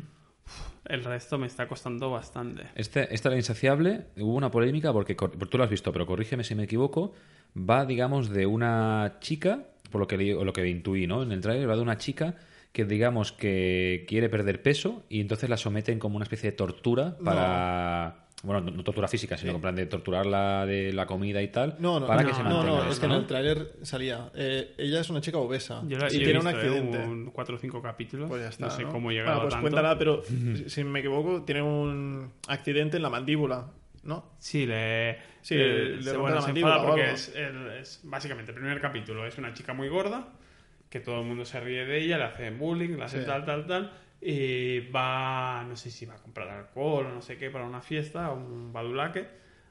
el 0.86 1.04
resto 1.04 1.38
me 1.38 1.46
está 1.46 1.66
costando 1.68 2.10
bastante. 2.10 2.64
Este, 2.74 3.12
esta 3.14 3.30
la 3.30 3.36
Insaciable, 3.36 4.06
hubo 4.18 4.34
una 4.34 4.50
polémica 4.50 4.92
porque, 4.92 5.14
tú 5.14 5.58
lo 5.58 5.64
has 5.64 5.70
visto, 5.70 5.92
pero 5.92 6.06
corrígeme 6.06 6.44
si 6.44 6.54
me 6.54 6.64
equivoco, 6.64 7.12
va, 7.56 7.86
digamos, 7.86 8.28
de 8.30 8.46
una 8.46 9.16
chica, 9.20 9.64
por 9.90 10.00
lo 10.00 10.06
que, 10.06 10.18
leí- 10.18 10.36
o 10.36 10.44
lo 10.44 10.52
que 10.52 10.66
intuí, 10.68 11.06
¿no? 11.06 11.22
En 11.22 11.32
el 11.32 11.40
trailer 11.40 11.68
va 11.70 11.76
de 11.76 11.82
una 11.82 11.96
chica 11.98 12.34
que, 12.72 12.84
digamos, 12.84 13.30
que 13.32 14.04
quiere 14.08 14.28
perder 14.28 14.60
peso 14.60 15.04
y 15.08 15.20
entonces 15.20 15.48
la 15.48 15.56
someten 15.56 15.98
como 16.00 16.16
una 16.16 16.24
especie 16.24 16.50
de 16.50 16.56
tortura 16.56 17.16
para... 17.24 18.23
Bueno, 18.44 18.60
no, 18.60 18.70
no 18.70 18.84
tortura 18.84 19.08
física, 19.08 19.36
sino 19.36 19.52
en 19.52 19.60
plan 19.60 19.74
de 19.74 19.86
torturarla 19.86 20.66
de 20.66 20.92
la 20.92 21.06
comida 21.06 21.40
y 21.42 21.48
tal, 21.48 21.76
No, 21.78 21.98
no, 21.98 22.06
para 22.06 22.22
no, 22.22 22.28
que 22.28 22.34
se 22.34 22.42
no, 22.42 22.50
mantenga. 22.50 22.84
no, 22.84 22.90
es 22.90 23.00
que 23.00 23.08
¿no? 23.08 23.14
en 23.14 23.20
el 23.22 23.26
tráiler 23.26 23.72
salía. 23.82 24.30
eh, 24.34 24.74
ella 24.78 25.00
es 25.00 25.10
una 25.10 25.20
chica 25.20 25.38
obesa 25.38 25.82
Yo 25.88 25.98
la 25.98 26.06
y 26.08 26.10
sí 26.10 26.18
tiene 26.18 26.38
un 26.38 26.44
visto, 26.44 26.50
¿eh? 26.60 26.62
accidente. 26.62 26.98
un 26.98 27.30
cuatro 27.30 27.56
o 27.56 27.58
cinco 27.58 27.80
capítulos. 27.82 28.28
Pues 28.28 28.42
ya 28.42 28.48
está. 28.50 28.66
no 28.66 28.70
sé 28.70 28.82
¿no? 28.82 28.90
cómo 28.92 29.10
he 29.10 29.22
Bueno, 29.22 29.40
pues 29.40 29.50
tanto. 29.54 29.62
cuéntala, 29.62 29.98
pero 29.98 30.22
si- 30.22 30.68
si 30.68 30.84
me 30.84 31.00
equivoco, 31.00 31.42
tiene 31.44 31.62
un 31.62 32.32
accidente 32.48 32.96
en 32.98 33.02
la 33.02 33.10
mandíbula, 33.10 33.66
¿no? 34.02 34.32
Sí, 34.38 34.66
le, 34.66 35.16
Sí, 35.40 35.54
eh, 35.58 35.94
le 35.96 36.02
se, 36.02 36.12
rompe 36.12 36.20
bueno, 36.32 36.42
se 36.42 36.50
enfada 36.50 36.86
porque 36.86 37.10
es, 37.12 37.34
el- 37.34 37.68
es- 37.80 38.00
básicamente 38.04 38.52
el 38.52 38.56
primer 38.56 38.80
capítulo 38.80 39.26
es 39.26 39.36
una 39.38 39.52
chica 39.54 39.72
muy 39.72 39.88
gorda 39.88 40.28
que 40.90 41.00
todo 41.00 41.20
el 41.22 41.26
mundo 41.26 41.44
se 41.44 41.58
ríe 41.60 41.84
de 41.86 41.98
ella, 42.04 42.18
le 42.18 42.24
hacen 42.24 42.58
bullying, 42.58 42.96
le 42.98 43.04
hacen 43.04 43.22
Sí. 43.22 43.26
tal, 43.26 43.44
tal, 43.44 43.66
tal 43.66 43.90
y 44.26 44.80
va, 44.90 45.64
no 45.68 45.76
sé 45.76 45.90
si 45.90 46.06
va 46.06 46.14
a 46.14 46.22
comprar 46.22 46.48
alcohol 46.48 47.06
o 47.06 47.10
no 47.14 47.20
sé 47.22 47.36
qué 47.36 47.50
para 47.50 47.66
una 47.66 47.82
fiesta, 47.82 48.30
un 48.30 48.72
badulaque. 48.72 49.28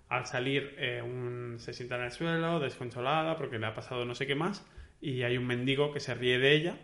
Al 0.10 0.28
salir 0.28 0.76
eh, 0.78 1.02
un- 1.04 1.56
se 1.58 1.74
sienta 1.74 1.96
en 1.96 2.04
el 2.04 2.12
suelo, 2.12 2.60
desconsolada 2.60 3.36
porque 3.36 3.58
le 3.58 3.66
ha 3.66 3.74
pasado 3.74 4.06
no 4.06 4.14
sé 4.14 4.28
qué 4.28 4.36
más 4.36 4.64
y 5.02 5.24
hay 5.24 5.38
un 5.38 5.48
mendigo 5.48 5.92
que 5.92 6.00
se 6.00 6.14
ríe 6.14 6.38
de 6.38 6.54
ella, 6.54 6.78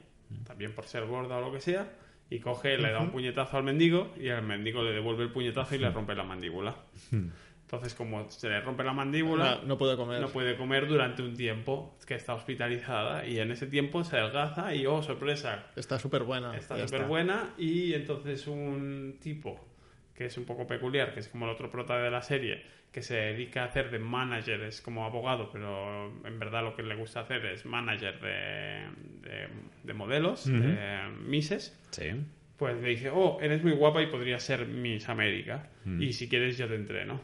también 0.46 0.74
por 0.74 0.86
ser 0.86 1.06
gorda 1.06 1.38
o 1.38 1.42
lo 1.42 1.52
que 1.52 1.62
sea, 1.62 1.92
y 2.32 2.40
coge, 2.40 2.78
le 2.78 2.92
da 2.92 3.00
un 3.00 3.12
puñetazo 3.12 3.58
al 3.58 3.64
mendigo 3.64 4.14
y 4.20 4.28
el 4.30 4.42
mendigo 4.42 4.84
le 4.84 4.92
devuelve 4.92 5.24
el 5.24 5.32
puñetazo 5.32 5.76
y 5.76 5.78
le 5.80 5.90
rompe 5.92 6.16
la 6.16 6.24
mandíbula. 6.24 6.76
Entonces, 7.72 7.94
como 7.94 8.28
se 8.32 8.50
le 8.50 8.62
rompe 8.62 8.84
la 8.84 8.94
mandíbula, 8.94 9.60
No, 9.62 9.68
no 9.68 9.78
puede 9.78 9.96
comer. 9.96 10.20
no 10.20 10.30
puede 10.30 10.58
comer 10.58 10.88
durante 10.88 11.22
un 11.22 11.36
tiempo 11.36 11.96
que 12.08 12.16
está 12.16 12.34
hospitalizada 12.34 13.28
y 13.28 13.38
en 13.40 13.52
ese 13.52 13.68
tiempo 13.68 14.04
se 14.04 14.18
adelgaza 14.18 14.74
y, 14.74 14.88
oh, 14.88 15.04
sorpresa, 15.04 15.68
Está 15.76 16.00
súper 16.00 16.24
buena. 16.24 16.58
está 16.58 16.76
súper 16.88 17.04
buena 17.06 17.54
y 17.60 17.94
entonces 17.94 18.48
un 18.48 19.18
tipo 19.22 19.64
que 20.16 20.26
es 20.26 20.38
un 20.40 20.46
poco 20.46 20.66
peculiar, 20.66 21.14
que 21.14 21.20
es 21.20 21.28
como 21.30 21.46
el 21.46 21.52
otro 21.52 21.70
prota 21.70 21.96
de 22.02 22.10
la 22.10 22.24
serie, 22.24 22.64
que 22.92 23.04
se 23.04 23.16
dedica 23.16 23.62
a 23.62 23.66
hacer 23.68 23.92
de 23.92 24.00
manager, 24.00 24.62
es 24.64 24.82
como 24.82 25.06
abogado, 25.06 25.52
pero 25.52 26.08
en 26.26 26.40
verdad 26.40 26.64
lo 26.64 26.76
que 26.76 26.82
le 26.82 26.96
gusta 26.96 27.20
hacer 27.20 27.46
es 27.46 27.68
manager 27.68 28.20
de, 28.20 29.30
de, 29.30 29.48
de 29.84 29.94
modelos, 29.94 30.46
de 30.46 31.08
Misses, 31.24 31.80
Sí. 31.92 32.06
pues 32.58 32.82
le 32.82 32.90
dice, 32.90 33.12
oh, 33.14 33.38
eres 33.40 33.64
muy 33.64 33.74
guapa 33.74 34.02
y 34.02 34.08
podría 34.08 34.40
ser 34.40 34.66
Miss 34.68 35.08
América. 35.08 35.70
Mm. 35.86 36.02
Y 36.02 36.14
si 36.14 36.28
quieres 36.28 36.58
yo 36.58 36.68
te 36.68 36.74
entreno. 36.76 37.22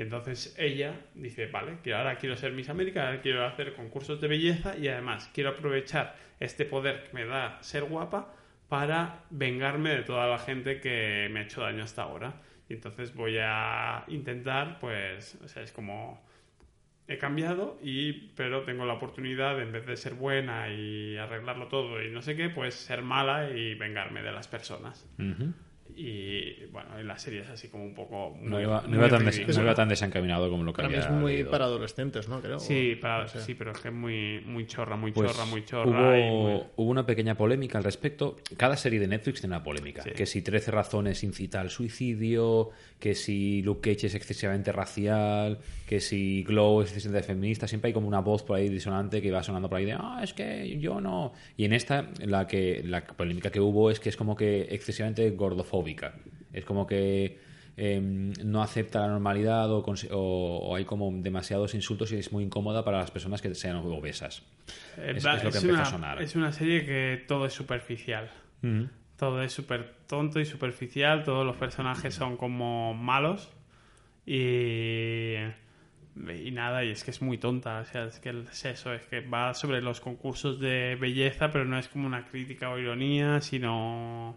Y 0.00 0.02
entonces 0.02 0.54
ella 0.58 0.98
dice, 1.14 1.48
vale, 1.48 1.76
que 1.82 1.92
ahora 1.92 2.16
quiero 2.16 2.34
ser 2.34 2.52
Miss 2.52 2.70
América, 2.70 3.20
quiero 3.20 3.44
hacer 3.44 3.74
concursos 3.74 4.18
de 4.18 4.28
belleza 4.28 4.74
y 4.78 4.88
además 4.88 5.30
quiero 5.34 5.50
aprovechar 5.50 6.16
este 6.40 6.64
poder 6.64 7.04
que 7.04 7.12
me 7.12 7.26
da 7.26 7.62
ser 7.62 7.84
guapa 7.84 8.34
para 8.70 9.24
vengarme 9.28 9.90
de 9.90 10.02
toda 10.02 10.26
la 10.26 10.38
gente 10.38 10.80
que 10.80 11.28
me 11.30 11.40
ha 11.40 11.42
hecho 11.42 11.60
daño 11.60 11.84
hasta 11.84 12.04
ahora. 12.04 12.40
Y 12.66 12.72
entonces 12.72 13.14
voy 13.14 13.36
a 13.42 14.04
intentar, 14.08 14.78
pues, 14.80 15.38
o 15.44 15.48
sea, 15.48 15.62
es 15.62 15.70
como 15.70 16.26
he 17.06 17.18
cambiado 17.18 17.78
y 17.82 18.30
pero 18.36 18.62
tengo 18.62 18.86
la 18.86 18.94
oportunidad 18.94 19.60
en 19.60 19.70
vez 19.70 19.84
de 19.84 19.98
ser 19.98 20.14
buena 20.14 20.72
y 20.72 21.18
arreglarlo 21.18 21.68
todo 21.68 22.02
y 22.02 22.10
no 22.10 22.22
sé 22.22 22.36
qué, 22.36 22.48
pues 22.48 22.72
ser 22.72 23.02
mala 23.02 23.50
y 23.50 23.74
vengarme 23.74 24.22
de 24.22 24.32
las 24.32 24.48
personas. 24.48 25.06
Ujú. 25.18 25.52
Y 26.02 26.64
bueno, 26.72 26.98
en 26.98 27.06
la 27.06 27.18
serie 27.18 27.40
es 27.40 27.48
así 27.50 27.68
como 27.68 27.84
un 27.84 27.94
poco 27.94 28.34
No 28.40 28.50
muy- 28.56 28.62
iba, 28.62 28.82
no 28.88 28.96
iba 28.96 29.08
tan 29.10 29.24
des- 29.26 29.46
no 29.56 29.62
iba 29.62 29.74
tan 29.74 29.88
desencaminado 29.90 30.48
como 30.48 30.64
lo 30.64 30.72
que 30.72 30.80
También 30.80 31.02
había 31.02 31.14
es 31.14 31.20
muy 31.20 31.32
leído. 31.34 31.50
para 31.50 31.66
adolescentes, 31.66 32.26
¿no? 32.26 32.40
Creo. 32.40 32.58
Sí, 32.58 32.94
O- 32.96 33.00
para, 33.00 33.22
no 33.24 33.28
sé. 33.28 33.40
sí, 33.42 33.54
pero 33.54 33.72
es 33.72 33.78
que 33.80 33.88
es 33.88 33.94
muy, 33.94 34.40
muy 34.46 34.66
chorra, 34.66 34.96
muy 34.96 35.12
Pues 35.12 35.30
chorra, 35.30 35.44
muy 35.44 35.62
chorra. 35.64 35.90
hubo, 35.90 36.16
y 36.16 36.30
muy- 36.54 36.62
hubo 36.76 36.90
una 36.90 37.04
pequeña 37.04 37.34
polémica 37.36 37.76
al 37.76 37.84
respecto. 37.84 38.38
Cada 38.56 38.76
serie 38.78 38.98
de 38.98 39.08
Netflix 39.08 39.40
tiene 39.40 39.54
una 39.56 39.62
polémica. 39.62 40.02
Sí. 40.02 40.10
Que 40.12 40.24
si 40.24 40.40
13 40.40 40.70
razones 40.70 41.22
incita 41.22 41.60
al 41.60 41.68
suicidio, 41.68 42.70
que 42.98 43.14
si 43.14 43.60
Luke 43.62 43.92
Cage 43.94 44.06
es 44.06 44.14
excesivamente 44.14 44.72
racial, 44.72 45.58
que 45.86 46.00
si 46.00 46.44
Glow 46.44 46.80
es 46.82 46.88
excesivamente 46.88 47.26
feminista. 47.26 47.66
Siempre 47.68 47.88
hay 47.88 47.92
como 47.94 48.08
una 48.08 48.20
voz 48.20 48.42
por 48.42 48.56
ahí 48.56 48.68
disonante 48.70 49.20
que 49.20 49.30
va 49.30 49.42
sonando 49.42 49.68
por 49.68 49.78
ahí 49.78 49.84
de, 49.84 49.92
ah, 49.92 50.20
es 50.22 50.32
que 50.32 50.78
yo 50.78 51.00
no. 51.00 51.32
Y 51.56 51.64
en 51.66 51.72
esta, 51.74 52.08
la, 52.24 52.46
que, 52.46 52.82
la 52.84 53.04
polémica 53.04 53.50
que 53.50 53.60
hubo 53.60 53.90
es 53.90 54.00
que 54.00 54.08
es 54.08 54.16
como 54.16 54.34
que 54.36 54.62
excesivamente 54.70 55.28
gordofóbica. 55.32 55.89
Es 56.52 56.64
como 56.64 56.86
que 56.86 57.38
eh, 57.76 58.00
no 58.44 58.62
acepta 58.62 59.00
la 59.00 59.08
normalidad 59.08 59.70
o, 59.70 59.82
conse- 59.84 60.08
o- 60.12 60.58
o 60.68 60.76
hay 60.76 60.84
como 60.84 61.10
demasiados 61.22 61.74
insultos 61.74 62.12
y 62.12 62.16
es 62.16 62.30
muy 62.32 62.44
incómoda 62.44 62.84
para 62.84 62.98
las 62.98 63.10
personas 63.10 63.40
que 63.40 63.54
sean 63.54 63.76
obesas. 63.76 64.42
Eh, 64.98 65.12
Es, 65.16 65.24
va- 65.26 65.36
es 65.36 65.44
lo 65.44 65.50
que 65.50 65.58
es 65.58 65.64
empezó 65.64 65.74
una, 65.78 65.82
a 65.82 65.90
sonar. 65.90 66.22
Es 66.22 66.36
una 66.36 66.52
serie 66.52 66.84
que 66.84 67.24
todo 67.26 67.46
es 67.46 67.52
superficial. 67.52 68.30
Todo 69.16 69.42
es 69.42 69.52
súper 69.52 69.94
tonto 70.06 70.40
y 70.40 70.44
superficial. 70.44 71.22
Todos 71.24 71.46
los 71.46 71.56
personajes 71.56 72.14
son 72.14 72.36
como 72.36 72.92
malos. 72.94 73.50
Y. 74.26 75.34
Y 76.16 76.50
nada, 76.50 76.84
y 76.84 76.90
es 76.90 77.04
que 77.04 77.12
es 77.12 77.22
muy 77.22 77.38
tonta. 77.38 77.80
O 77.80 77.84
sea, 77.84 78.04
es 78.04 78.18
que 78.18 78.30
es 78.30 78.64
eso, 78.64 78.92
es 78.92 79.02
que 79.06 79.20
va 79.20 79.54
sobre 79.54 79.80
los 79.80 80.00
concursos 80.00 80.58
de 80.60 80.96
belleza, 81.00 81.50
pero 81.50 81.64
no 81.64 81.78
es 81.78 81.88
como 81.88 82.06
una 82.06 82.26
crítica 82.26 82.68
o 82.70 82.78
ironía, 82.78 83.40
sino. 83.40 84.36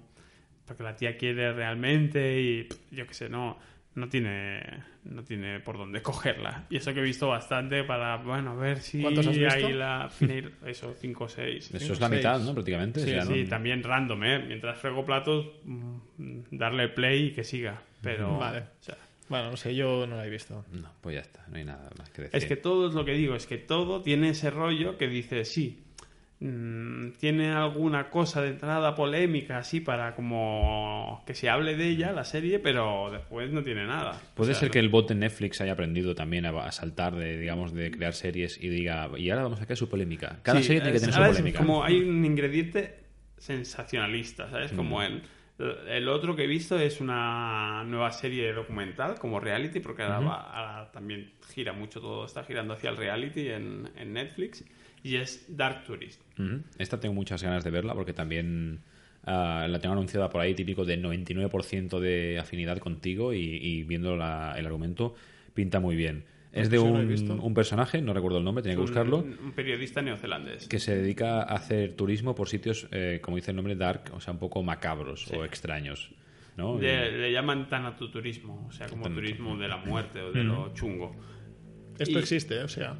Porque 0.65 0.83
la 0.83 0.95
tía 0.95 1.17
quiere 1.17 1.51
realmente 1.53 2.39
y 2.41 2.67
yo 2.91 3.05
qué 3.07 3.13
sé, 3.13 3.29
no. 3.29 3.57
No 3.95 4.09
tiene, 4.09 4.59
no 5.03 5.23
tiene 5.23 5.59
por 5.59 5.77
dónde 5.77 6.01
cogerla. 6.01 6.65
Y 6.71 6.77
eso 6.77 6.91
que 6.95 6.99
he 6.99 7.03
visto 7.03 7.27
bastante 7.27 7.83
para, 7.83 8.17
bueno, 8.17 8.51
a 8.53 8.55
ver 8.55 8.79
si 8.79 8.99
¿Cuántos 9.03 9.27
has 9.27 9.37
visto? 9.37 9.53
ahí 9.53 9.71
la 9.73 10.09
final- 10.09 10.51
eso, 10.65 10.95
5 10.97 11.25
o 11.25 11.29
6. 11.29 11.75
Eso 11.75 11.93
es 11.93 11.99
la 11.99 12.07
seis. 12.09 12.17
mitad, 12.17 12.39
¿no? 12.39 12.53
Prácticamente. 12.55 13.01
Sí, 13.01 13.11
o 13.11 13.13
sea, 13.13 13.25
sí, 13.25 13.43
¿no? 13.43 13.49
también 13.49 13.83
random, 13.83 14.23
¿eh? 14.23 14.39
Mientras 14.47 14.79
frego 14.79 15.05
platos, 15.05 15.45
mm, 15.65 15.97
darle 16.49 16.87
play 16.89 17.25
y 17.27 17.31
que 17.33 17.43
siga. 17.43 17.83
Pero, 18.01 18.35
Vale. 18.39 18.61
o 18.61 18.83
sea, 18.83 18.97
Bueno, 19.29 19.51
no 19.51 19.57
sé, 19.57 19.75
yo 19.75 20.07
no 20.07 20.15
la 20.15 20.25
he 20.25 20.29
visto. 20.31 20.65
No, 20.71 20.89
pues 20.99 21.13
ya 21.15 21.21
está, 21.21 21.45
no 21.49 21.57
hay 21.57 21.63
nada 21.65 21.87
más 21.99 22.09
que 22.09 22.23
decir. 22.23 22.35
es 22.35 22.45
que 22.45 22.55
todo 22.55 22.87
es 22.87 22.95
lo 22.95 23.05
que 23.05 23.13
digo, 23.13 23.35
es 23.35 23.45
que 23.45 23.59
todo 23.59 24.01
tiene 24.01 24.29
ese 24.29 24.49
rollo 24.49 24.97
que 24.97 25.07
dice, 25.07 25.45
sí, 25.45 25.82
tiene 27.19 27.51
alguna 27.51 28.09
cosa 28.09 28.41
de 28.41 28.49
entrada 28.49 28.95
polémica 28.95 29.59
así 29.59 29.79
para 29.79 30.13
como 30.15 31.23
que 31.25 31.33
se 31.35 31.49
hable 31.49 31.75
de 31.77 31.87
ella, 31.87 32.11
la 32.11 32.25
serie, 32.25 32.59
pero 32.59 33.09
después 33.11 33.49
no 33.51 33.63
tiene 33.63 33.85
nada. 33.85 34.19
Puede 34.35 34.51
O 34.51 34.53
sea, 34.53 34.59
ser 34.61 34.71
que 34.71 34.79
el 34.79 34.89
bot 34.89 35.07
de 35.07 35.15
Netflix 35.15 35.61
haya 35.61 35.71
aprendido 35.73 36.15
también 36.15 36.45
a, 36.45 36.71
saltar 36.71 37.15
de, 37.15 37.37
digamos, 37.39 37.73
de 37.73 37.91
crear 37.91 38.13
series 38.13 38.61
y 38.61 38.67
diga, 38.67 39.09
y 39.17 39.29
ahora 39.29 39.43
vamos 39.43 39.61
a 39.61 39.65
crear 39.65 39.77
su 39.77 39.87
polémica. 39.89 40.39
Cada 40.43 40.59
Sí, 40.59 40.65
serie 40.67 40.81
tiene 40.81 40.93
que 40.93 40.99
tener 40.99 41.15
su 41.15 41.21
polémica. 41.21 41.59
como 41.59 41.83
hay 41.83 42.01
un 42.01 42.25
ingrediente 42.25 43.03
sensacionalista, 43.37 44.49
¿sabes? 44.49 44.73
Mm. 44.73 44.75
Como 44.75 45.01
en 45.03 45.21
el 45.87 46.09
otro 46.09 46.35
que 46.35 46.43
he 46.43 46.47
visto 46.47 46.77
es 46.79 46.99
una 46.99 47.83
nueva 47.85 48.11
serie 48.11 48.51
documental 48.53 49.17
como 49.19 49.39
reality, 49.39 49.79
porque 49.79 50.01
ahora, 50.03 50.19
va- 50.19 50.41
ahora 50.51 50.91
también 50.91 51.31
gira 51.53 51.71
mucho 51.73 52.01
todo, 52.01 52.25
está 52.25 52.43
girando 52.43 52.73
hacia 52.73 52.89
el 52.89 52.97
reality 52.97 53.49
en, 53.49 53.89
en 53.95 54.13
Netflix, 54.13 54.65
y 55.03 55.17
es 55.17 55.45
Dark 55.49 55.83
Tourist. 55.83 56.21
Ujú. 56.39 56.61
Esta 56.77 56.99
tengo 56.99 57.13
muchas 57.13 57.43
ganas 57.43 57.63
de 57.63 57.69
verla 57.71 57.93
porque 57.93 58.13
también 58.13 58.79
ah, 59.25 59.67
la 59.69 59.79
tengo 59.79 59.93
anunciada 59.93 60.29
por 60.29 60.41
ahí, 60.41 60.53
típico 60.55 60.85
de 60.85 60.97
99% 61.01 61.99
de 61.99 62.39
afinidad 62.39 62.77
contigo 62.79 63.33
y, 63.33 63.39
y 63.39 63.83
viendo 63.83 64.15
la- 64.15 64.55
el 64.57 64.65
argumento 64.65 65.15
pinta 65.53 65.79
muy 65.79 65.95
bien. 65.95 66.23
Es 66.51 66.69
de 66.69 66.77
Sí, 66.77 66.83
un, 66.83 67.39
un 67.41 67.53
personaje, 67.55 67.99
no 68.01 68.13
recuerdo 68.13 68.37
el 68.37 68.43
nombre, 68.43 68.61
tenía 68.61 68.75
que 68.75 68.81
buscarlo. 68.81 69.19
Un, 69.19 69.53
periodista 69.55 70.01
neozelandés. 70.03 70.67
que 70.67 70.77
se 70.79 70.95
dedica 70.95 71.39
a 71.41 71.55
hacer 71.55 71.93
turismo 71.95 72.35
por 72.35 72.47
sitios, 72.47 72.87
eh, 72.91 73.19
como 73.23 73.37
dice 73.37 73.49
el 73.51 73.57
nombre, 73.57 73.75
dark, 73.75 74.11
o 74.13 74.19
sea, 74.21 74.33
un 74.33 74.39
poco 74.39 74.61
macabros 74.61 75.27
o 75.31 75.43
extraños. 75.45 76.11
¿no? 76.55 76.77
De- 76.77 77.11
le 77.11 77.31
llaman 77.31 77.67
tanatoturismo, 77.69 78.67
o 78.67 78.71
sea, 78.71 78.87
como 78.87 79.09
turismo 79.09 79.57
de 79.57 79.67
la 79.67 79.77
muerte 79.77 80.21
o 80.21 80.31
de 80.31 80.43
lo 80.43 80.71
chungo. 80.75 81.15
Esto 81.97 82.19
Y- 82.19 82.21
existe, 82.21 82.59
o 82.59 82.67
sea. 82.67 82.97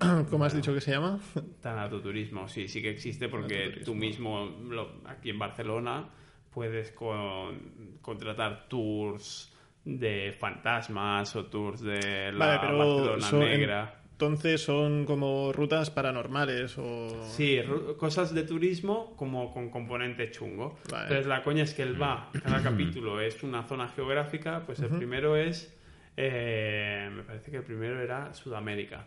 ¿Cómo 0.30 0.44
has 0.44 0.54
dicho 0.54 0.72
que 0.74 0.80
se 0.80 0.92
llama? 0.92 1.18
Tanatoturismo, 1.60 2.48
sí, 2.48 2.68
sí 2.68 2.80
que 2.82 2.90
existe 2.90 3.28
porque 3.28 3.80
tú 3.84 3.94
mismo 3.94 4.44
lo- 4.68 5.00
aquí 5.06 5.30
en 5.30 5.38
Barcelona 5.38 6.08
puedes 6.52 6.92
con- 6.92 7.98
contratar 8.00 8.68
tours 8.68 9.52
de 9.84 10.34
fantasmas 10.38 11.34
o 11.36 11.46
tours 11.46 11.80
de 11.80 12.32
la 12.32 12.38
vale, 12.46 12.58
pero 12.60 12.78
Barcelona 12.78 13.26
son, 13.28 13.40
negra. 13.40 14.00
entonces 14.12 14.60
son 14.62 15.04
como 15.06 15.52
rutas 15.52 15.90
paranormales 15.90 16.76
o... 16.78 17.08
Sí, 17.24 17.58
cosas 17.96 18.34
de 18.34 18.42
turismo 18.42 19.14
como 19.16 19.52
con 19.52 19.70
componente 19.70 20.30
chungo. 20.30 20.78
Vale. 20.90 21.02
Entonces 21.04 21.26
la 21.26 21.42
coña 21.42 21.62
es 21.64 21.74
que 21.74 21.82
él 21.82 22.00
va, 22.00 22.30
cada 22.42 22.62
capítulo 22.62 23.20
es 23.20 23.42
una 23.42 23.62
zona 23.64 23.88
geográfica, 23.88 24.62
pues 24.66 24.80
el 24.80 24.90
primero 24.90 25.36
es, 25.36 25.74
eh, 26.16 27.08
me 27.12 27.22
parece 27.22 27.50
que 27.50 27.58
el 27.58 27.64
primero 27.64 28.00
era 28.00 28.32
Sudamérica. 28.34 29.06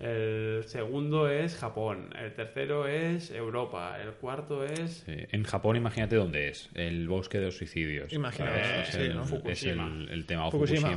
El 0.00 0.62
segundo 0.66 1.28
es 1.28 1.56
Japón, 1.56 2.14
el 2.16 2.32
tercero 2.32 2.86
es 2.86 3.32
Europa, 3.32 3.98
el 4.00 4.12
cuarto 4.12 4.64
es 4.64 5.02
Sí, 5.06 5.16
En 5.32 5.42
Japón, 5.42 5.74
imagínate 5.76 6.14
dónde 6.14 6.48
es. 6.48 6.70
El 6.74 7.08
bosque 7.08 7.38
de 7.38 7.46
los 7.46 7.56
suicidios. 7.56 8.12
Imagínate. 8.12 8.82
Es, 8.82 8.88
sí, 8.90 9.00
el, 9.00 9.16
¿no? 9.16 9.22
es 9.24 9.30
Fukushima. 9.30 9.86
el- 9.88 10.08
el 10.10 10.24
tema. 10.26 10.46
o 10.46 10.50
Fukushima. 10.52 10.88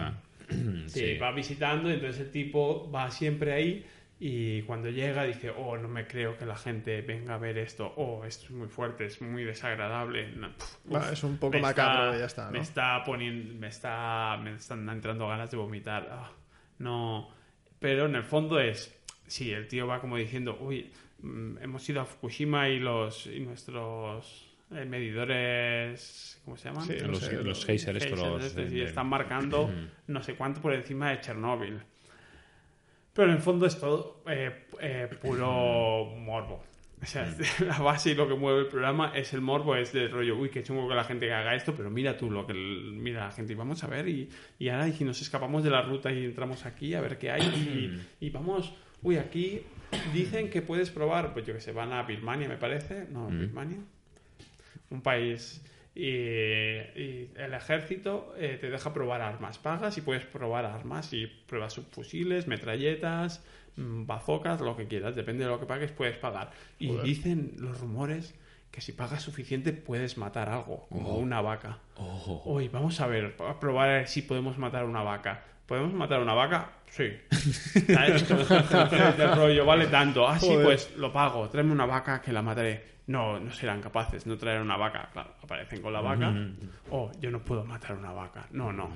Fukushima. 0.47 0.87
Sí, 0.87 0.99
Sí. 0.99 1.17
va 1.17 1.31
visitando 1.31 1.89
entonces 1.89 2.21
el 2.21 2.31
tipo 2.31 2.91
va 2.91 3.09
siempre 3.09 3.53
ahí 3.53 3.85
y 4.19 4.61
cuando 4.63 4.89
llega 4.91 5.23
dice, 5.23 5.49
oh, 5.49 5.77
no 5.79 5.87
me 5.87 6.05
creo 6.05 6.37
que 6.37 6.45
la 6.45 6.55
gente 6.57 7.01
venga 7.01 7.33
a 7.35 7.37
ver 7.39 7.57
esto, 7.57 7.91
oh, 7.97 8.23
esto 8.25 8.45
es 8.45 8.51
muy 8.51 8.67
fuerte, 8.67 9.05
es 9.05 9.19
muy 9.21 9.43
desagradable. 9.45 10.27
No, 10.35 10.49
uf, 10.89 11.11
es 11.11 11.23
un 11.23 11.37
poco 11.37 11.57
macabro 11.57 12.15
y 12.15 12.19
ya 12.19 12.25
está, 12.25 12.45
¿no? 12.45 12.51
Me 12.51 12.59
está 12.59 13.03
poniendo, 13.03 13.55
me 13.55 13.67
está, 13.67 14.37
me 14.43 14.53
están 14.53 14.87
entrando 14.89 15.27
ganas 15.27 15.49
de 15.49 15.57
vomitar. 15.57 16.07
Ah, 16.11 16.31
no, 16.77 17.29
pero 17.81 18.05
en 18.05 18.13
el 18.15 18.23
fondo 18.23 18.59
es, 18.59 18.95
sí, 19.25 19.51
el 19.51 19.67
tío 19.67 19.87
va 19.87 19.99
como 19.99 20.15
diciendo, 20.15 20.55
uy, 20.61 20.91
mm, 21.23 21.57
hemos 21.63 21.89
ido 21.89 21.99
a 22.01 22.05
Fukushima 22.05 22.69
y 22.69 22.79
los 22.79 23.25
y 23.25 23.39
nuestros 23.39 24.47
eh, 24.71 24.85
medidores, 24.85 26.39
¿cómo 26.45 26.55
se 26.57 26.69
llaman? 26.69 26.85
Sí, 26.87 26.93
no 27.01 27.07
Los, 27.07 27.19
sé, 27.19 27.33
los 27.33 27.45
los- 27.45 27.65
geysers, 27.65 28.03
estos, 28.03 28.19
Geysers 28.19 28.31
los 28.33 28.45
estos, 28.45 28.69
de- 28.69 28.75
y 28.77 28.79
de- 28.81 28.85
están 28.85 29.07
marcando 29.07 29.69
no 30.07 30.21
sé 30.23 30.35
cuánto 30.35 30.61
por 30.61 30.73
encima 30.73 31.09
de 31.09 31.19
Chernóbil. 31.21 31.79
Pero 33.13 33.27
en 33.29 33.35
el 33.35 33.41
fondo 33.41 33.65
es 33.65 33.77
todo 33.79 34.21
eh, 34.27 34.67
eh, 34.79 35.09
puro 35.21 36.05
morbo. 36.15 36.63
O 37.01 37.05
sea, 37.05 37.27
la 37.65 37.79
base 37.79 38.11
y 38.11 38.15
lo 38.15 38.27
que 38.27 38.35
mueve 38.35 38.59
el 38.61 38.67
programa 38.67 39.11
es 39.15 39.33
el 39.33 39.41
morbo, 39.41 39.75
es 39.75 39.91
del 39.91 40.11
rollo, 40.11 40.37
uy, 40.37 40.49
qué 40.49 40.61
chungo 40.61 40.87
que 40.87 40.95
la 40.95 41.03
gente 41.03 41.33
haga 41.33 41.55
esto, 41.55 41.73
pero 41.75 41.89
mira 41.89 42.17
tú 42.17 42.29
lo 42.29 42.45
que 42.45 42.53
mira 42.53 43.25
la 43.25 43.31
gente 43.31 43.53
y 43.53 43.55
vamos 43.55 43.83
a 43.83 43.87
ver 43.87 44.07
y, 44.07 44.29
y 44.59 44.69
ahora 44.69 44.87
y 44.87 44.93
si 44.93 45.03
nos 45.03 45.21
escapamos 45.21 45.63
de 45.63 45.71
la 45.71 45.81
ruta 45.81 46.11
y 46.11 46.25
entramos 46.25 46.65
aquí 46.65 46.93
a 46.93 47.01
ver 47.01 47.17
qué 47.17 47.31
hay 47.31 47.41
y, 47.41 48.25
y 48.25 48.29
vamos, 48.29 48.73
uy, 49.01 49.17
aquí 49.17 49.61
dicen 50.13 50.49
que 50.49 50.61
puedes 50.61 50.91
probar, 50.91 51.33
pues 51.33 51.45
yo 51.45 51.53
que 51.53 51.61
sé, 51.61 51.71
van 51.71 51.91
a 51.91 52.03
Birmania 52.03 52.47
me 52.47 52.57
parece, 52.57 53.07
no, 53.11 53.27
Birmania, 53.27 53.79
un 54.89 55.01
país 55.01 55.63
y, 55.93 56.07
y 56.07 57.31
el 57.35 57.53
ejército 57.53 58.33
eh, 58.37 58.57
te 58.59 58.69
deja 58.69 58.93
probar 58.93 59.21
armas. 59.21 59.57
Pagas 59.57 59.97
y 59.97 60.01
puedes 60.01 60.25
probar 60.25 60.65
armas 60.65 61.11
y 61.13 61.27
pruebas 61.27 61.73
subfusiles, 61.73 62.47
metralletas, 62.47 63.39
mm, 63.39 63.43
bazocas, 63.77 64.59
lo 64.61 64.75
que 64.75 64.87
quieras. 64.87 65.15
Depende 65.15 65.43
de 65.45 65.49
lo 65.49 65.59
que 65.59 65.65
pagues, 65.65 65.91
puedes 65.91 66.17
pagar. 66.17 66.51
Y 66.79 66.89
Joder. 66.89 67.03
dicen 67.03 67.53
los 67.57 67.79
rumores 67.79 68.35
que 68.71 68.79
si 68.81 68.93
pagas 68.93 69.21
suficiente 69.21 69.73
puedes 69.73 70.17
matar 70.17 70.49
algo, 70.49 70.87
como 70.89 71.09
Oh. 71.09 71.17
una 71.19 71.41
vaca. 71.41 71.79
Oh. 71.97 72.41
Hoy 72.45 72.69
vamos 72.69 72.99
a 73.01 73.07
ver, 73.07 73.35
a 73.45 73.59
probar 73.59 74.07
si 74.07 74.21
podemos 74.21 74.57
matar 74.57 74.85
una 74.85 75.03
vaca. 75.03 75.43
¿Podemos 75.65 75.93
matar 75.93 76.21
una 76.21 76.33
vaca? 76.33 76.71
Sí. 76.89 77.09
¿Sabes? 77.31 78.27
Del 79.17 79.35
rollo, 79.35 79.65
vale 79.65 79.87
tanto. 79.87 80.27
Ah, 80.27 80.37
sí, 80.39 80.53
pues 80.61 80.95
lo 80.97 81.11
pago. 81.13 81.47
Tráeme 81.49 81.71
una 81.71 81.85
vaca 81.85 82.21
que 82.21 82.31
la 82.33 82.41
mataré. 82.41 82.91
No, 83.07 83.39
no 83.39 83.51
serán 83.51 83.81
capaces. 83.81 84.25
No 84.25 84.37
traer 84.37 84.61
una 84.61 84.77
vaca. 84.77 85.09
Claro, 85.11 85.33
aparecen 85.41 85.81
con 85.81 85.93
la 85.93 86.01
vaca. 86.01 86.33
Oh, 86.91 87.11
yo 87.19 87.31
no 87.31 87.39
puedo 87.43 87.63
matar 87.65 87.95
una 87.97 88.11
vaca. 88.11 88.47
No, 88.51 88.71
no. 88.71 88.89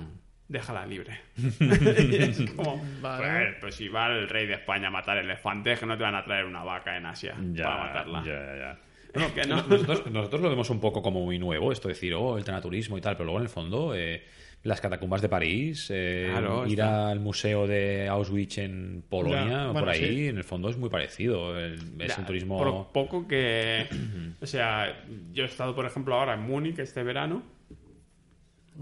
Déjala 0.48 0.86
libre. 0.86 1.18
Es 1.60 2.50
como, 2.52 2.82
Vale. 3.00 3.26
pues, 3.26 3.54
pues 3.60 3.74
si 3.74 3.88
va 3.88 4.06
el 4.08 4.28
rey 4.28 4.46
de 4.46 4.54
España 4.54 4.88
a 4.88 4.90
matar 4.90 5.18
elefantes, 5.18 5.78
que 5.80 5.86
no 5.86 5.96
te 5.96 6.02
van 6.04 6.14
a 6.14 6.24
traer 6.24 6.44
una 6.44 6.62
vaca 6.62 6.96
en 6.96 7.06
Asia 7.06 7.34
Ya, 7.52 7.64
para 7.64 7.76
matarla. 7.84 8.22
ya, 8.24 8.32
ya, 8.32 8.56
ya. 8.58 8.78
No, 9.20 9.34
que 9.34 9.44
no. 9.46 9.56
Nosotros, 9.56 10.10
nosotros 10.10 10.40
lo 10.42 10.50
vemos 10.50 10.68
un 10.70 10.78
poco 10.80 11.00
como 11.02 11.20
muy 11.24 11.38
nuevo, 11.38 11.72
esto 11.72 11.88
de 11.88 11.94
decir, 11.94 12.14
oh, 12.14 12.36
el 12.38 12.44
tanaturismo 12.44 12.98
y 12.98 13.00
tal, 13.00 13.14
pero 13.16 13.24
luego 13.24 13.38
en 13.38 13.44
el 13.44 13.48
fondo, 13.48 13.94
eh, 13.94 14.24
las 14.62 14.80
catacumbas 14.80 15.22
de 15.22 15.28
París, 15.28 15.88
eh, 15.92 16.28
Claro, 16.30 16.66
ir 16.66 16.72
está. 16.78 17.08
al 17.10 17.20
museo 17.20 17.66
de 17.66 18.08
Auschwitz 18.08 18.58
en 18.58 19.02
Polonia, 19.08 19.46
Ya, 19.48 19.62
o 19.70 19.72
bueno, 19.72 19.80
por 19.80 19.88
ahí, 19.88 20.06
sí. 20.06 20.28
en 20.28 20.36
el 20.36 20.44
fondo 20.44 20.68
es 20.68 20.76
muy 20.76 20.90
parecido. 20.90 21.58
El- 21.58 21.74
es 21.98 22.08
Ya, 22.14 22.16
un 22.20 22.26
turismo... 22.26 22.58
Por 22.58 22.92
poco 22.92 23.26
que. 23.26 23.86
o 24.40 24.46
sea, 24.46 25.02
yo 25.32 25.44
he 25.44 25.46
estado, 25.46 25.74
por 25.74 25.86
ejemplo, 25.86 26.14
ahora 26.14 26.34
en 26.34 26.40
Múnich 26.42 26.78
este 26.78 27.02
verano. 27.02 27.42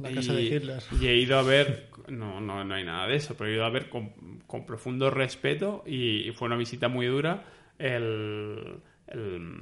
La 0.00 0.10
casa 0.12 0.32
de 0.34 0.42
y- 0.42 0.54
Hitler. 0.54 0.82
Y 1.00 1.06
he 1.06 1.16
ido 1.16 1.38
a 1.38 1.42
ver. 1.42 1.88
No, 2.08 2.40
no, 2.40 2.64
no 2.64 2.74
hay 2.74 2.84
nada 2.84 3.06
de 3.06 3.16
eso, 3.16 3.36
pero 3.36 3.50
he 3.50 3.54
ido 3.54 3.64
a 3.64 3.70
ver 3.70 3.88
con, 3.88 4.40
con 4.46 4.66
profundo 4.66 5.10
respeto 5.10 5.82
y, 5.86 6.28
y 6.28 6.32
fue 6.32 6.46
una 6.46 6.56
visita 6.56 6.88
muy 6.88 7.06
dura 7.06 7.44
el, 7.78 8.76
el 9.06 9.52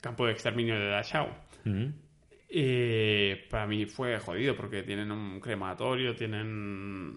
campo 0.00 0.26
de 0.26 0.32
exterminio 0.32 0.78
de 0.78 0.88
Dachau. 0.88 1.28
Ujú. 1.64 1.92
Y 2.48 3.34
para 3.50 3.66
mí 3.66 3.86
fue 3.86 4.18
jodido 4.18 4.56
porque 4.56 4.82
tienen 4.82 5.10
un 5.10 5.40
crematorio, 5.40 6.14
tienen 6.14 6.46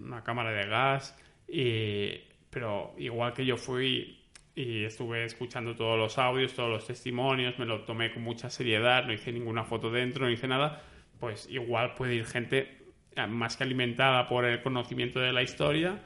una 0.04 0.24
cámara 0.24 0.52
de 0.52 0.68
gas, 0.68 1.16
y, 1.48 2.20
pero 2.50 2.94
igual 2.98 3.34
que 3.34 3.46
yo 3.46 3.56
fui 3.56 4.20
y 4.56 4.84
estuve 4.84 5.24
escuchando 5.26 5.76
todos 5.76 5.98
los 5.98 6.18
audios, 6.18 6.54
todos 6.54 6.70
los 6.70 6.86
testimonios, 6.88 7.58
me 7.60 7.66
lo 7.66 7.82
tomé 7.82 8.12
con 8.12 8.24
mucha 8.24 8.50
seriedad, 8.50 9.06
no 9.06 9.14
hice 9.14 9.32
ninguna 9.32 9.64
foto 9.64 9.90
dentro, 9.92 10.26
no 10.26 10.32
hice 10.32 10.48
nada, 10.48 10.82
pues 11.20 11.48
igual 11.50 11.96
puede 11.96 12.16
ir 12.16 12.26
gente 12.26 12.78
eh, 13.16 13.28
más 13.28 13.58
que 13.58 13.64
alimentada 13.64 14.28
por 14.28 14.46
el 14.46 14.62
conocimiento 14.62 15.20
de 15.20 15.34
la 15.34 15.44
historia 15.44 16.00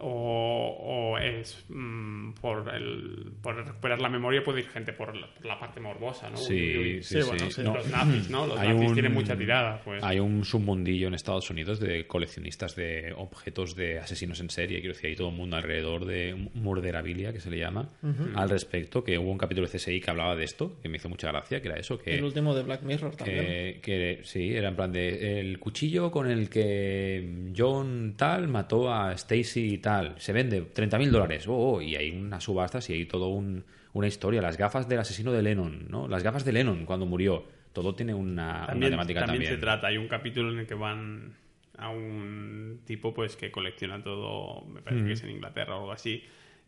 o, 0.00 1.12
o 1.14 1.18
es 1.18 1.64
mm, 1.68 2.32
por, 2.40 2.72
el, 2.74 3.32
por 3.42 3.56
recuperar 3.56 4.00
la 4.00 4.08
memoria 4.08 4.42
puede 4.42 4.60
ir 4.60 4.68
gente 4.68 4.92
por 4.92 5.16
la, 5.16 5.26
por 5.32 5.44
la 5.46 5.58
parte 5.58 5.80
morbosa, 5.80 6.30
¿no? 6.30 6.36
Sí, 6.36 6.54
Uy, 6.54 6.76
uy, 6.78 6.94
uy. 6.96 7.02
sí, 7.02 7.20
Sí, 7.22 7.28
bueno, 7.28 7.44
sí. 7.46 7.52
sí. 7.52 7.62
No, 7.62 7.74
Los 7.74 7.88
nazis, 7.90 8.30
¿no? 8.30 8.46
Los 8.46 8.58
Hay 8.58 8.68
nazis 8.68 8.88
un- 8.88 8.94
tienen 8.94 9.12
mucha 9.14 9.36
tirada, 9.36 9.80
pues. 9.84 10.02
Hay 10.02 10.20
un 10.20 10.44
submundillo 10.44 11.08
en 11.08 11.14
Estados 11.14 11.50
Unidos 11.50 11.80
de 11.80 12.06
coleccionistas 12.06 12.74
de 12.76 13.12
objetos 13.16 13.74
de 13.76 13.98
asesinos 13.98 14.40
en 14.40 14.50
serie. 14.50 14.80
Quiero 14.80 14.94
decir, 14.94 15.10
hay 15.10 15.16
todo 15.16 15.28
el 15.30 15.34
mundo 15.36 15.56
alrededor 15.56 16.04
de 16.04 16.34
murderabilia, 16.54 17.32
que 17.32 17.40
se 17.40 17.50
le 17.50 17.58
llama, 17.58 17.88
al 18.34 18.48
respecto. 18.50 19.02
Que 19.02 19.18
hubo 19.18 19.30
un 19.30 19.38
capítulo 19.38 19.66
de 19.66 19.76
CSI 19.78 20.00
que 20.00 20.10
hablaba 20.10 20.36
de 20.36 20.44
esto, 20.44 20.78
que 20.82 20.88
me 20.88 20.96
hizo 20.96 21.08
mucha 21.08 21.28
gracia, 21.28 21.60
que 21.60 21.68
era 21.68 21.78
eso, 21.78 21.98
que... 21.98 22.16
El 22.16 22.24
último 22.24 22.54
de 22.54 22.62
Black 22.62 22.82
Mirror 22.82 23.16
también. 23.16 23.44
que, 23.46 23.80
que 23.82 24.20
sí, 24.24 24.54
era 24.54 24.68
en 24.68 24.76
plan 24.76 24.92
de 24.92 25.40
el 25.40 25.58
cuchillo 25.58 26.10
con 26.10 26.30
el 26.30 26.48
que 26.48 27.52
John 27.56 28.14
tal 28.16 28.48
mató 28.48 28.92
a 28.92 29.12
Stacy 29.12 29.74
y 29.74 29.78
tal, 29.90 30.14
se 30.20 30.32
vende 30.32 30.62
30.000 30.62 31.10
dólares, 31.10 31.46
oh, 31.48 31.54
oh, 31.74 31.82
y 31.82 31.96
hay 31.96 32.10
unas 32.10 32.44
subastas 32.44 32.88
y 32.90 32.92
hay 32.94 33.04
todo 33.06 33.28
un- 33.28 33.64
una 33.92 34.06
historia, 34.06 34.42
las 34.42 34.56
gafas 34.56 34.88
del 34.88 34.98
asesino 34.98 35.32
de 35.32 35.42
Lennon, 35.42 35.86
¿no? 35.88 36.08
Las 36.08 36.22
gafas 36.22 36.44
de 36.44 36.52
Lennon 36.52 36.84
cuando 36.84 37.06
murió, 37.06 37.44
todo 37.72 37.94
tiene 37.94 38.12
una, 38.14 38.58
una 38.58 38.66
también, 38.66 38.92
temática 38.92 39.20
también 39.20 39.42
también. 39.42 39.54
se 39.54 39.60
trata. 39.60 39.86
Hay 39.88 39.96
un 39.98 40.08
capítulo 40.08 40.52
en 40.52 40.58
el 40.60 40.66
que 40.66 40.74
van 40.74 41.34
a 41.78 41.88
un 41.90 42.80
tipo 42.84 43.14
pues 43.14 43.36
que 43.36 43.50
colecciona 43.50 44.02
todo, 44.02 44.64
me 44.66 44.82
parece 44.82 45.04
que 45.06 45.12
es 45.12 45.22
en 45.22 45.30
Inglaterra 45.30 45.74
o 45.76 45.80
algo 45.80 45.92
así, 45.92 46.22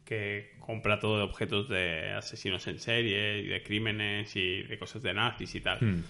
que 0.04 0.52
compra 0.60 0.98
todo 0.98 1.18
de 1.18 1.22
objetos 1.24 1.68
de 1.68 2.10
asesinos 2.12 2.66
en 2.68 2.78
serie 2.78 3.40
y 3.40 3.46
de 3.48 3.62
crímenes 3.62 4.34
y 4.36 4.62
de 4.62 4.78
cosas 4.78 5.02
de 5.02 5.12
nazis 5.14 5.54
y 5.54 5.60
tal. 5.60 5.78
Hmm. 5.80 5.86
Mm, 5.98 6.04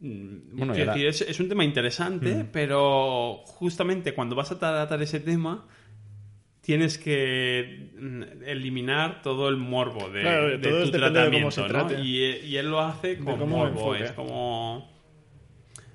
Bueno, 0.00 0.72
ahora- 0.72 0.94
decir, 0.94 1.06
es, 1.06 1.20
es 1.20 1.38
un 1.40 1.48
tema 1.48 1.62
interesante, 1.64 2.46
pero 2.52 3.42
justamente 3.46 4.14
cuando 4.14 4.34
vas 4.34 4.50
a 4.50 4.58
tratar 4.58 5.00
ese 5.02 5.20
tema 5.20 5.66
tienes 6.62 6.98
que 6.98 7.90
mm, 7.98 8.22
eliminar 8.46 9.22
todo 9.22 9.48
el 9.48 9.56
morbo 9.56 10.08
de, 10.10 10.20
Claro, 10.22 10.48
de 10.50 10.58
todo 10.58 10.84
tu 10.84 10.90
depende 10.90 11.20
de 11.20 11.30
cómo 11.32 11.50
se 11.50 11.62
tratamiento, 11.62 11.98
¿no? 11.98 12.04
Y, 12.04 12.24
y 12.46 12.56
él 12.56 12.70
lo 12.70 12.80
hace 12.80 13.18
con 13.18 13.48
morbo, 13.48 13.94
es 13.94 14.12
como... 14.12 14.90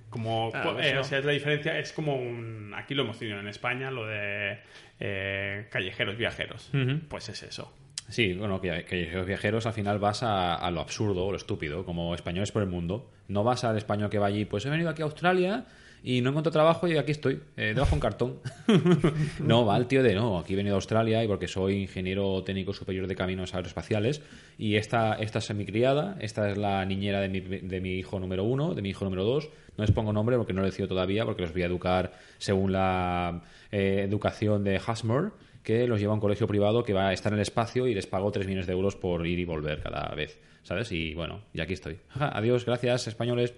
Como, 0.10 0.50
Claro, 0.52 0.80
eh, 0.80 0.92
eso. 0.92 1.02
o 1.02 1.04
sea, 1.04 1.20
es 1.20 1.26
la 1.26 1.34
diferencia, 1.34 1.78
es 1.78 1.92
como 1.92 2.16
un... 2.16 2.74
Aquí 2.76 2.94
lo 2.96 3.04
hemos 3.04 3.20
tenido 3.20 3.40
en 3.40 3.48
España, 3.48 3.92
lo 3.92 4.06
de 4.08 4.60
eh, 5.00 5.68
callejeros 5.72 6.18
viajeros. 6.18 6.72
Pues 7.10 7.28
es 7.30 7.44
eso. 7.44 7.74
Sí, 8.08 8.34
bueno, 8.34 8.62
que, 8.62 8.86
que 8.86 9.10
los 9.12 9.26
viajeros 9.26 9.66
al 9.66 9.74
final 9.74 10.00
vas 10.00 10.22
a, 10.22 10.70
lo 10.72 10.82
absurdo 10.82 11.32
lo 11.32 11.38
estúpido, 11.38 11.86
como 11.86 12.14
españoles 12.14 12.52
por 12.52 12.62
el 12.62 12.70
mundo. 12.70 13.10
No 13.28 13.44
vas 13.44 13.64
al 13.64 13.78
español 13.78 14.10
que 14.10 14.20
va 14.20 14.28
allí, 14.28 14.46
pues 14.46 14.66
he 14.66 14.70
venido 14.70 14.90
aquí 14.90 15.02
a 15.02 15.06
Australia 15.06 15.66
y 16.04 16.22
no 16.22 16.30
encuentro 16.30 16.52
trabajo 16.52 16.88
y 16.88 16.98
aquí 16.98 17.12
estoy, 17.12 17.42
eh, 17.58 17.74
debajo 17.74 17.96
un 17.96 18.00
cartón. 18.00 18.40
no, 19.40 19.66
va 19.66 19.76
el 19.78 19.88
tío 19.88 20.04
de 20.04 20.14
no, 20.14 20.38
aquí 20.38 20.54
he 20.54 20.56
venido 20.56 20.76
a 20.76 20.78
Australia 20.78 21.24
y 21.24 21.28
porque 21.28 21.48
soy 21.48 21.82
ingeniero 21.82 22.44
técnico 22.44 22.74
superior 22.74 23.08
de 23.08 23.16
caminos 23.16 23.56
aeroespaciales 23.56 24.22
y 24.60 24.76
esta, 24.76 25.16
esta 25.16 25.40
es 25.40 25.56
mi 25.56 25.66
criada, 25.66 26.16
esta 26.20 26.48
es 26.52 26.60
la 26.60 26.86
niñera 26.86 27.22
de 27.22 27.30
mi, 27.30 27.40
de 27.40 27.82
mi 27.82 27.94
hijo 27.94 28.20
número 28.20 28.44
uno, 28.44 28.76
de 28.76 28.84
mi 28.84 28.90
hijo 28.90 29.04
número 29.04 29.24
dos. 29.24 29.50
No 29.78 29.84
les 29.84 29.92
pongo 29.92 30.14
nombre 30.14 30.38
porque 30.38 30.54
no 30.54 30.62
lo 30.62 30.68
decido 30.68 30.88
todavía, 30.88 31.26
porque 31.26 31.42
los 31.42 31.52
voy 31.52 31.64
a 31.64 31.66
educar 31.66 32.14
según 32.38 32.72
la 32.72 33.42
eh, 33.72 34.06
educación 34.08 34.64
de 34.64 34.80
Hasmore 34.86 35.32
que 35.66 35.88
los 35.88 36.00
lleva 36.00 36.12
a 36.12 36.14
un 36.14 36.22
colegio 36.22 36.48
privado 36.48 36.84
que 36.84 36.94
va 36.94 37.10
a 37.10 37.14
estar 37.14 37.34
en 37.34 37.40
el 37.40 37.42
espacio 37.42 37.88
y 37.88 37.96
les 37.96 38.06
pago 38.06 38.32
3 38.32 38.46
millones 38.46 38.68
de 38.68 38.74
euros 38.74 38.96
por 38.96 39.26
ir 39.26 39.40
y 39.40 39.46
volver 39.46 39.82
cada 39.82 40.14
vez, 40.16 40.40
¿sabes? 40.64 40.92
Y 40.92 41.16
bueno, 41.16 41.42
y 41.54 41.60
aquí 41.60 41.74
estoy. 41.74 42.00
Adiós, 42.14 42.66
gracias, 42.66 43.08
españoles. 43.08 43.56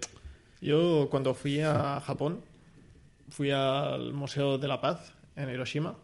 Yo 0.61 1.09
cuando 1.11 1.35
fui 1.35 1.59
a 1.59 1.99
Japón, 1.99 2.41
fui 3.29 3.51
al 3.51 4.13
Museo 4.13 4.57
de 4.57 4.67
la 4.69 4.79
Paz 4.79 5.13
en 5.35 5.49
Hiroshima 5.49 5.95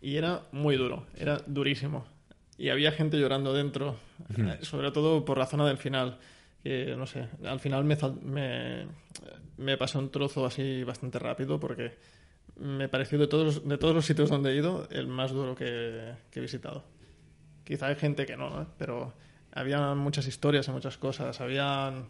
y 0.00 0.16
era 0.16 0.42
muy 0.52 0.76
duro, 0.76 1.06
era 1.14 1.36
durísimo. 1.46 2.06
Y 2.56 2.70
había 2.70 2.90
gente 2.90 3.18
llorando 3.18 3.52
dentro, 3.52 3.96
sobre 4.62 4.90
todo 4.90 5.24
por 5.24 5.38
la 5.38 5.46
zona 5.46 5.66
del 5.66 5.76
final. 5.76 6.18
Que 6.62 6.94
no 6.96 7.06
sé, 7.06 7.26
al 7.44 7.58
final 7.58 7.84
me, 7.84 7.96
me, 8.22 8.86
me 9.56 9.76
pasó 9.78 9.98
un 9.98 10.10
trozo 10.10 10.44
así 10.44 10.84
bastante 10.84 11.18
rápido 11.18 11.58
porque 11.58 11.92
me 12.60 12.88
pareció 12.88 13.18
de 13.18 13.26
todos, 13.26 13.66
de 13.66 13.78
todos 13.78 13.94
los 13.94 14.04
sitios 14.06 14.28
donde 14.30 14.52
he 14.52 14.56
ido 14.56 14.86
el 14.90 15.06
más 15.08 15.32
duro 15.32 15.54
que, 15.54 16.12
que 16.30 16.38
he 16.38 16.42
visitado. 16.42 16.84
Quizá 17.64 17.86
hay 17.88 17.96
gente 17.96 18.26
que 18.26 18.36
no, 18.36 18.62
¿eh? 18.62 18.66
pero 18.78 19.14
había 19.52 19.94
muchas 19.94 20.26
historias 20.26 20.68
y 20.68 20.70
muchas 20.70 20.98
cosas. 20.98 21.40
Habían, 21.40 22.06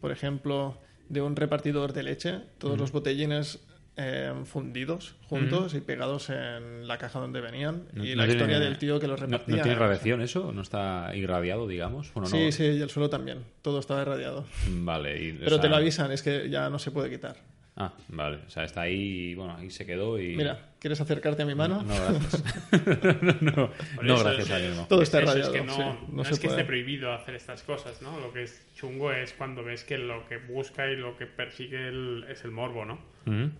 por 0.00 0.10
ejemplo, 0.12 0.78
de 1.08 1.20
un 1.20 1.36
repartidor 1.36 1.92
de 1.92 2.02
leche, 2.04 2.40
todos 2.58 2.78
los 2.78 2.90
botellines 2.92 3.60
eh, 3.98 4.32
fundidos 4.44 5.16
juntos 5.28 5.74
y 5.74 5.80
pegados 5.82 6.30
en 6.30 6.88
la 6.88 6.96
caja 6.96 7.18
donde 7.20 7.40
venían. 7.42 7.84
No- 7.92 8.04
y 8.04 8.10
no 8.10 8.16
la 8.16 8.24
tiene- 8.24 8.32
historia 8.32 8.58
del 8.60 8.78
tío 8.78 8.98
que 8.98 9.06
los 9.08 9.20
¿No, 9.20 9.26
repartía. 9.26 9.56
no 9.56 9.62
tiene 9.62 9.78
radiación 9.78 10.22
eso? 10.22 10.52
¿No 10.52 10.62
está 10.62 11.10
irradiado, 11.14 11.68
digamos? 11.68 12.10
Bueno, 12.14 12.30
no. 12.30 12.34
Sí, 12.36 12.52
sí, 12.52 12.64
y 12.64 12.80
el 12.80 12.88
suelo 12.88 13.10
también. 13.10 13.44
Todo 13.60 13.80
estaba 13.80 14.00
irradiado. 14.02 14.46
Vale. 14.68 15.22
y, 15.22 15.30
o 15.32 15.40
Pero 15.40 15.60
te 15.60 15.68
lo 15.68 15.76
avisan, 15.76 16.10
es 16.12 16.22
que 16.22 16.48
ya 16.48 16.70
no 16.70 16.78
se 16.78 16.90
puede 16.90 17.10
quitar. 17.10 17.36
Ah, 17.74 17.94
vale. 18.08 18.38
O 18.46 18.50
sea, 18.50 18.64
está 18.64 18.82
ahí 18.82 19.30
y 19.30 19.34
bueno, 19.34 19.56
ahí 19.56 19.70
se 19.70 19.86
quedó 19.86 20.20
y... 20.20 20.36
Mira, 20.36 20.72
¿quieres 20.78 21.00
acercarte 21.00 21.42
a 21.42 21.46
mi 21.46 21.54
mano? 21.54 21.82
No, 21.82 21.94
gracias. 21.94 22.44
no, 23.40 23.52
no, 23.52 23.70
no, 24.02 24.18
gracias 24.18 24.38
es- 24.46 24.50
a 24.50 24.58
mismo. 24.58 24.86
Todo 24.88 25.00
está. 25.02 25.22
Es 25.22 25.48
que 25.48 25.62
no, 25.62 25.72
sí, 25.74 25.80
no 25.80 25.98
no 26.12 26.24
se 26.24 26.34
es 26.34 26.38
que 26.40 26.48
puede. 26.48 26.60
esté 26.60 26.66
prohibido 26.68 27.12
hacer 27.14 27.34
estas 27.34 27.62
cosas, 27.62 28.02
¿no? 28.02 28.20
Lo 28.20 28.30
que 28.32 28.42
es 28.42 28.66
chungo 28.74 29.10
es 29.12 29.32
cuando 29.32 29.64
ves 29.64 29.84
que 29.84 29.96
lo 29.96 30.26
que 30.28 30.36
busca 30.36 30.86
y 30.90 30.96
lo 30.96 31.16
que 31.16 31.24
persigue 31.26 31.88
el- 31.88 32.26
es 32.28 32.44
el 32.44 32.50
morbo, 32.50 32.84
¿no? 32.84 32.98
Ujú. 33.26 33.50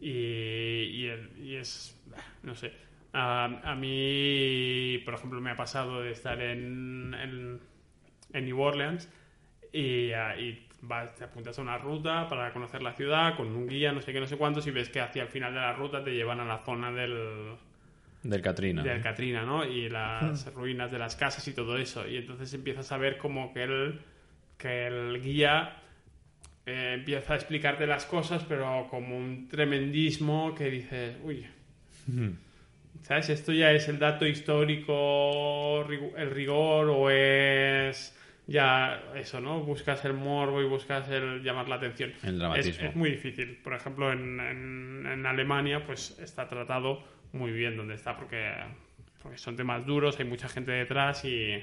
Y, 0.00 0.08
y, 0.10 1.06
el- 1.06 1.30
y 1.42 1.56
es, 1.56 2.00
no 2.42 2.54
sé, 2.54 2.72
a, 3.12 3.44
a 3.64 3.74
mí, 3.74 4.98
por 5.04 5.14
ejemplo, 5.14 5.40
me 5.40 5.50
ha 5.50 5.56
pasado 5.56 6.02
de 6.02 6.10
estar 6.12 6.40
en, 6.40 7.14
en, 7.14 7.60
en 8.32 8.44
New 8.44 8.60
Orleans 8.60 9.08
y, 9.72 10.12
ah, 10.12 10.36
y 10.38 10.63
vas, 10.86 11.14
te 11.14 11.24
apuntas 11.24 11.58
a 11.58 11.62
una 11.62 11.78
ruta 11.78 12.28
para 12.28 12.52
conocer 12.52 12.82
la 12.82 12.92
ciudad 12.92 13.36
con 13.36 13.48
un 13.48 13.66
guía, 13.66 13.92
no 13.92 14.00
sé 14.00 14.12
qué, 14.12 14.20
no 14.20 14.26
sé 14.26 14.36
cuántos, 14.36 14.66
y 14.66 14.70
ves 14.70 14.88
que 14.88 15.00
hacia 15.00 15.22
el 15.22 15.28
final 15.28 15.52
de 15.52 15.60
la 15.60 15.72
ruta 15.72 16.02
te 16.02 16.12
llevan 16.12 16.40
a 16.40 16.44
la 16.44 16.58
zona 16.58 16.90
del, 16.92 17.56
Del 18.22 18.42
Katrina. 18.42 18.82
del 18.82 19.02
Katrina, 19.02 19.44
¿no? 19.44 19.64
Y 19.64 19.88
las 19.88 20.52
ruinas 20.54 20.90
de 20.90 20.98
las 20.98 21.16
casas 21.16 21.46
y 21.48 21.52
todo 21.52 21.76
eso. 21.76 22.08
Y 22.08 22.16
entonces 22.16 22.52
empiezas 22.54 22.90
a 22.92 22.96
ver 22.96 23.18
como 23.18 23.52
que 23.52 23.64
el, 23.64 24.00
que 24.56 24.86
el 24.86 25.20
guía 25.22 25.76
eh, 26.66 26.92
empieza 26.94 27.34
a 27.34 27.36
explicarte 27.36 27.86
las 27.86 28.06
cosas, 28.06 28.44
pero 28.48 28.86
como 28.90 29.16
un 29.16 29.48
tremendismo 29.48 30.54
que 30.54 30.70
dices, 30.70 31.16
uy, 31.22 31.46
¿sabes? 33.02 33.28
Esto 33.28 33.52
ya 33.52 33.70
es 33.72 33.88
el 33.88 33.98
dato 33.98 34.26
histórico, 34.26 35.86
el 36.16 36.30
rigor, 36.30 36.88
o 36.88 37.10
es 37.10 38.16
ya 38.46 39.02
eso, 39.14 39.40
¿no? 39.40 39.60
Buscas 39.62 40.04
el 40.04 40.12
morbo 40.14 40.60
y 40.60 40.66
buscas 40.66 41.08
el 41.08 41.42
llamar 41.42 41.68
la 41.68 41.76
atención. 41.76 42.12
El 42.22 42.34
Es, 42.34 42.38
dramatismo. 42.38 42.88
es 42.88 42.96
muy 42.96 43.10
difícil. 43.10 43.56
Por 43.62 43.74
ejemplo, 43.74 44.12
en, 44.12 44.38
en- 44.40 45.06
en 45.06 45.26
Alemania, 45.26 45.84
pues 45.86 46.18
está 46.18 46.46
tratado 46.48 47.02
muy 47.32 47.52
bien 47.52 47.76
donde 47.76 47.94
está, 47.94 48.16
porque, 48.16 48.52
porque 49.22 49.38
son 49.38 49.56
temas 49.56 49.84
duros, 49.86 50.18
hay 50.18 50.26
mucha 50.26 50.48
gente 50.48 50.72
detrás 50.72 51.24
y, 51.24 51.54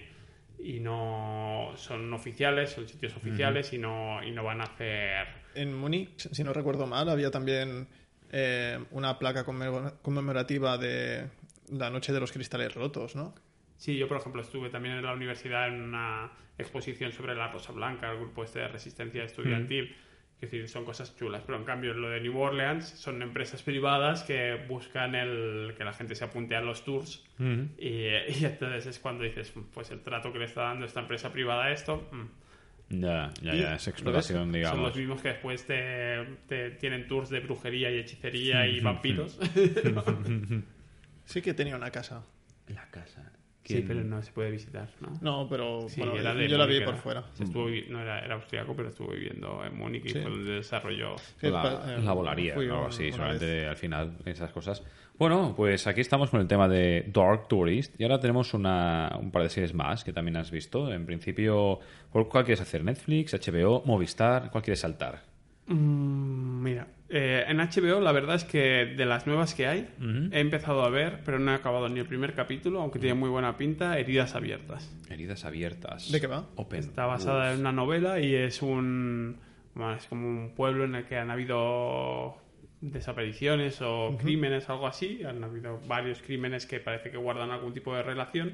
y 0.59 0.79
no 0.79 1.71
son 1.75 2.11
oficiales, 2.13 2.71
son 2.71 2.87
sitios 2.87 3.15
oficiales 3.15 3.71
y, 3.73 3.77
no, 3.77 4.23
y 4.23 4.31
no 4.31 4.43
van 4.43 4.61
a 4.61 4.65
hacer. 4.65 5.27
En 5.55 5.73
Múnich, 5.77 6.29
si 6.31 6.43
no 6.43 6.51
recuerdo 6.53 6.87
mal, 6.87 7.09
había 7.09 7.29
también 7.31 7.87
eh, 8.31 8.79
una 8.91 9.19
placa 9.19 9.45
conmemora- 9.45 9.93
conmemorativa 10.01 10.77
de 10.77 11.27
la 11.71 11.89
Noche 11.89 12.11
de 12.11 12.19
los 12.19 12.31
Cristales 12.31 12.73
Rotos, 12.73 13.15
¿no? 13.15 13.33
Sí, 13.81 13.97
yo 13.97 14.07
por 14.07 14.17
ejemplo 14.17 14.41
estuve 14.43 14.69
también 14.69 14.93
en 14.97 15.03
la 15.03 15.11
universidad 15.13 15.67
en 15.67 15.81
una 15.81 16.29
exposición 16.59 17.11
sobre 17.11 17.33
la 17.33 17.47
Rosa 17.51 17.71
Blanca, 17.71 18.11
el 18.11 18.17
grupo 18.19 18.43
este 18.43 18.59
de 18.59 18.67
resistencia 18.67 19.23
estudiantil, 19.23 19.95
Es 20.35 20.51
decir, 20.51 20.69
son 20.69 20.85
cosas 20.85 21.15
chulas. 21.17 21.41
Pero 21.45 21.57
en 21.57 21.63
cambio, 21.65 21.91
lo 21.95 22.09
de 22.09 22.21
New 22.21 22.37
Orleans 22.39 22.87
son 22.87 23.23
empresas 23.23 23.63
privadas 23.63 24.21
que 24.23 24.63
buscan 24.67 25.15
el 25.15 25.73
que 25.75 25.83
la 25.83 25.93
gente 25.93 26.13
se 26.13 26.23
apunte 26.25 26.55
a 26.55 26.61
los 26.61 26.83
tours. 26.85 27.23
y, 27.39 27.87
y 27.87 28.45
entonces 28.45 28.85
es 28.85 28.99
cuando 28.99 29.23
dices, 29.23 29.51
pues 29.73 29.89
el 29.89 30.01
trato 30.01 30.31
que 30.31 30.37
le 30.37 30.45
está 30.45 30.61
dando 30.61 30.85
esta 30.85 30.99
empresa 30.99 31.31
privada 31.33 31.63
a 31.65 31.71
esto. 31.71 32.07
mm, 32.11 33.01
Ya, 33.01 33.31
ya, 33.41 33.53
ya, 33.55 33.75
es 33.75 33.87
explotación, 33.87 34.43
Son 34.43 34.51
digamos. 34.51 34.79
los 34.89 34.95
mismos 34.97 35.21
que 35.23 35.29
después 35.29 35.65
te, 35.65 36.23
te 36.47 36.69
tienen 36.71 37.07
tours 37.07 37.29
de 37.31 37.39
brujería 37.39 37.89
y 37.89 37.97
hechicería 37.97 38.67
y 38.67 38.79
vampiros. 38.79 39.39
Sí 41.25 41.41
que 41.41 41.53
tenía 41.55 41.75
una 41.75 41.89
casa. 41.91 42.23
La 42.67 42.85
casa. 42.89 43.30
Sí, 43.63 43.83
pero 43.87 44.03
no 44.03 44.21
se 44.21 44.31
puede 44.31 44.51
visitar, 44.51 44.89
¿no? 45.01 45.09
No, 45.21 45.47
pero 45.49 45.87
Sí, 45.89 46.01
bueno, 46.01 46.17
era 46.17 46.33
de 46.33 46.47
yo 46.47 46.57
la 46.57 46.65
vi 46.65 46.79
por 46.79 46.93
era. 46.93 46.97
fuera. 46.97 47.23
Se 47.33 47.43
estuvo 47.43 47.65
vi- 47.65 47.85
no 47.89 48.01
era, 48.01 48.19
era 48.19 48.35
austriaco, 48.35 48.75
pero 48.75 48.89
estuvo 48.89 49.11
viviendo 49.11 49.63
en 49.63 49.77
Múnich 49.77 50.05
y 50.05 50.09
Sí. 50.09 50.19
fue 50.21 50.31
donde 50.31 50.51
desarrolló. 50.53 51.15
Sí, 51.17 51.49
la, 51.49 51.83
eh, 51.97 52.01
la 52.01 52.13
volaría 52.13 52.55
o 52.55 52.59
algo 52.59 52.79
un- 52.81 52.85
así, 52.87 53.11
solamente 53.11 53.45
vez. 53.45 53.69
al 53.69 53.75
final, 53.77 54.17
esas 54.25 54.51
cosas. 54.51 54.83
Bueno, 55.17 55.53
pues 55.55 55.85
aquí 55.85 56.01
estamos 56.01 56.29
con 56.31 56.41
el 56.41 56.47
tema 56.47 56.67
de 56.67 57.05
Dark 57.13 57.47
Tourist 57.47 57.93
y 57.99 58.03
ahora 58.03 58.19
tenemos 58.19 58.53
una, 58.55 59.15
un 59.21 59.29
par 59.29 59.43
de 59.43 59.49
series 59.49 59.73
más 59.73 60.03
que 60.03 60.11
también 60.13 60.37
has 60.37 60.49
visto. 60.49 60.91
En 60.91 61.05
principio, 61.05 61.79
¿cuál 62.11 62.27
cuál 62.27 62.43
quieres 62.43 62.61
hacer? 62.61 62.83
¿Netflix, 62.83 63.33
HBO, 63.35 63.83
Movistar? 63.85 64.49
¿Cuál 64.49 64.63
quieres 64.63 64.79
saltar? 64.79 65.21
Mm, 65.67 66.63
mira, 66.63 66.87
eh, 67.11 67.45
en 67.47 67.57
HBO 67.57 67.99
la 67.99 68.11
verdad 68.11 68.35
es 68.35 68.43
que 68.43 68.85
de 68.85 69.05
las 69.05 69.27
nuevas 69.27 69.53
que 69.53 69.67
hay, 69.67 69.89
he 70.31 70.39
empezado 70.39 70.83
a 70.83 70.89
ver, 70.89 71.21
pero 71.25 71.39
no 71.39 71.51
he 71.51 71.55
acabado 71.55 71.89
ni 71.89 71.99
el 71.99 72.05
primer 72.05 72.33
capítulo, 72.33 72.81
aunque 72.81 72.99
tiene 72.99 73.15
muy 73.15 73.29
buena 73.29 73.57
pinta, 73.57 73.99
Heridas 73.99 74.35
Abiertas. 74.35 74.89
Heridas 75.09 75.45
abiertas. 75.45 76.11
¿De 76.11 76.21
qué 76.21 76.27
va? 76.27 76.47
Open. 76.55 76.79
Está 76.79 77.05
basada 77.05 77.53
en 77.53 77.59
una 77.59 77.71
novela 77.71 78.19
y 78.19 78.33
es 78.33 78.61
un 78.61 79.37
bueno, 79.73 79.93
es 79.93 80.05
como 80.05 80.27
un 80.27 80.53
pueblo 80.55 80.83
en 80.85 80.95
el 80.95 81.05
que 81.05 81.17
han 81.17 81.31
habido 81.31 82.37
desapariciones 82.81 83.81
o 83.81 84.17
crímenes, 84.19 84.69
algo 84.69 84.87
así. 84.87 85.23
Han 85.23 85.43
habido 85.43 85.79
varios 85.87 86.21
crímenes 86.21 86.65
que 86.65 86.79
parece 86.79 87.11
que 87.11 87.17
guardan 87.17 87.51
algún 87.51 87.73
tipo 87.73 87.95
de 87.95 88.03
relación. 88.03 88.53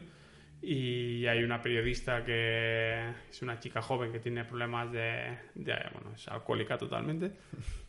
Y 0.62 1.26
hay 1.28 1.43
una 1.43 1.62
periodista 1.62 2.24
que 2.26 3.10
es 3.30 3.41
una 3.41 3.60
chica 3.60 3.82
joven 3.82 4.12
que 4.12 4.20
tiene 4.20 4.43
problemas 4.43 4.91
de, 4.91 5.38
de 5.55 5.74
bueno, 5.93 6.14
es 6.16 6.28
alcohólica 6.28 6.78
totalmente. 6.78 7.32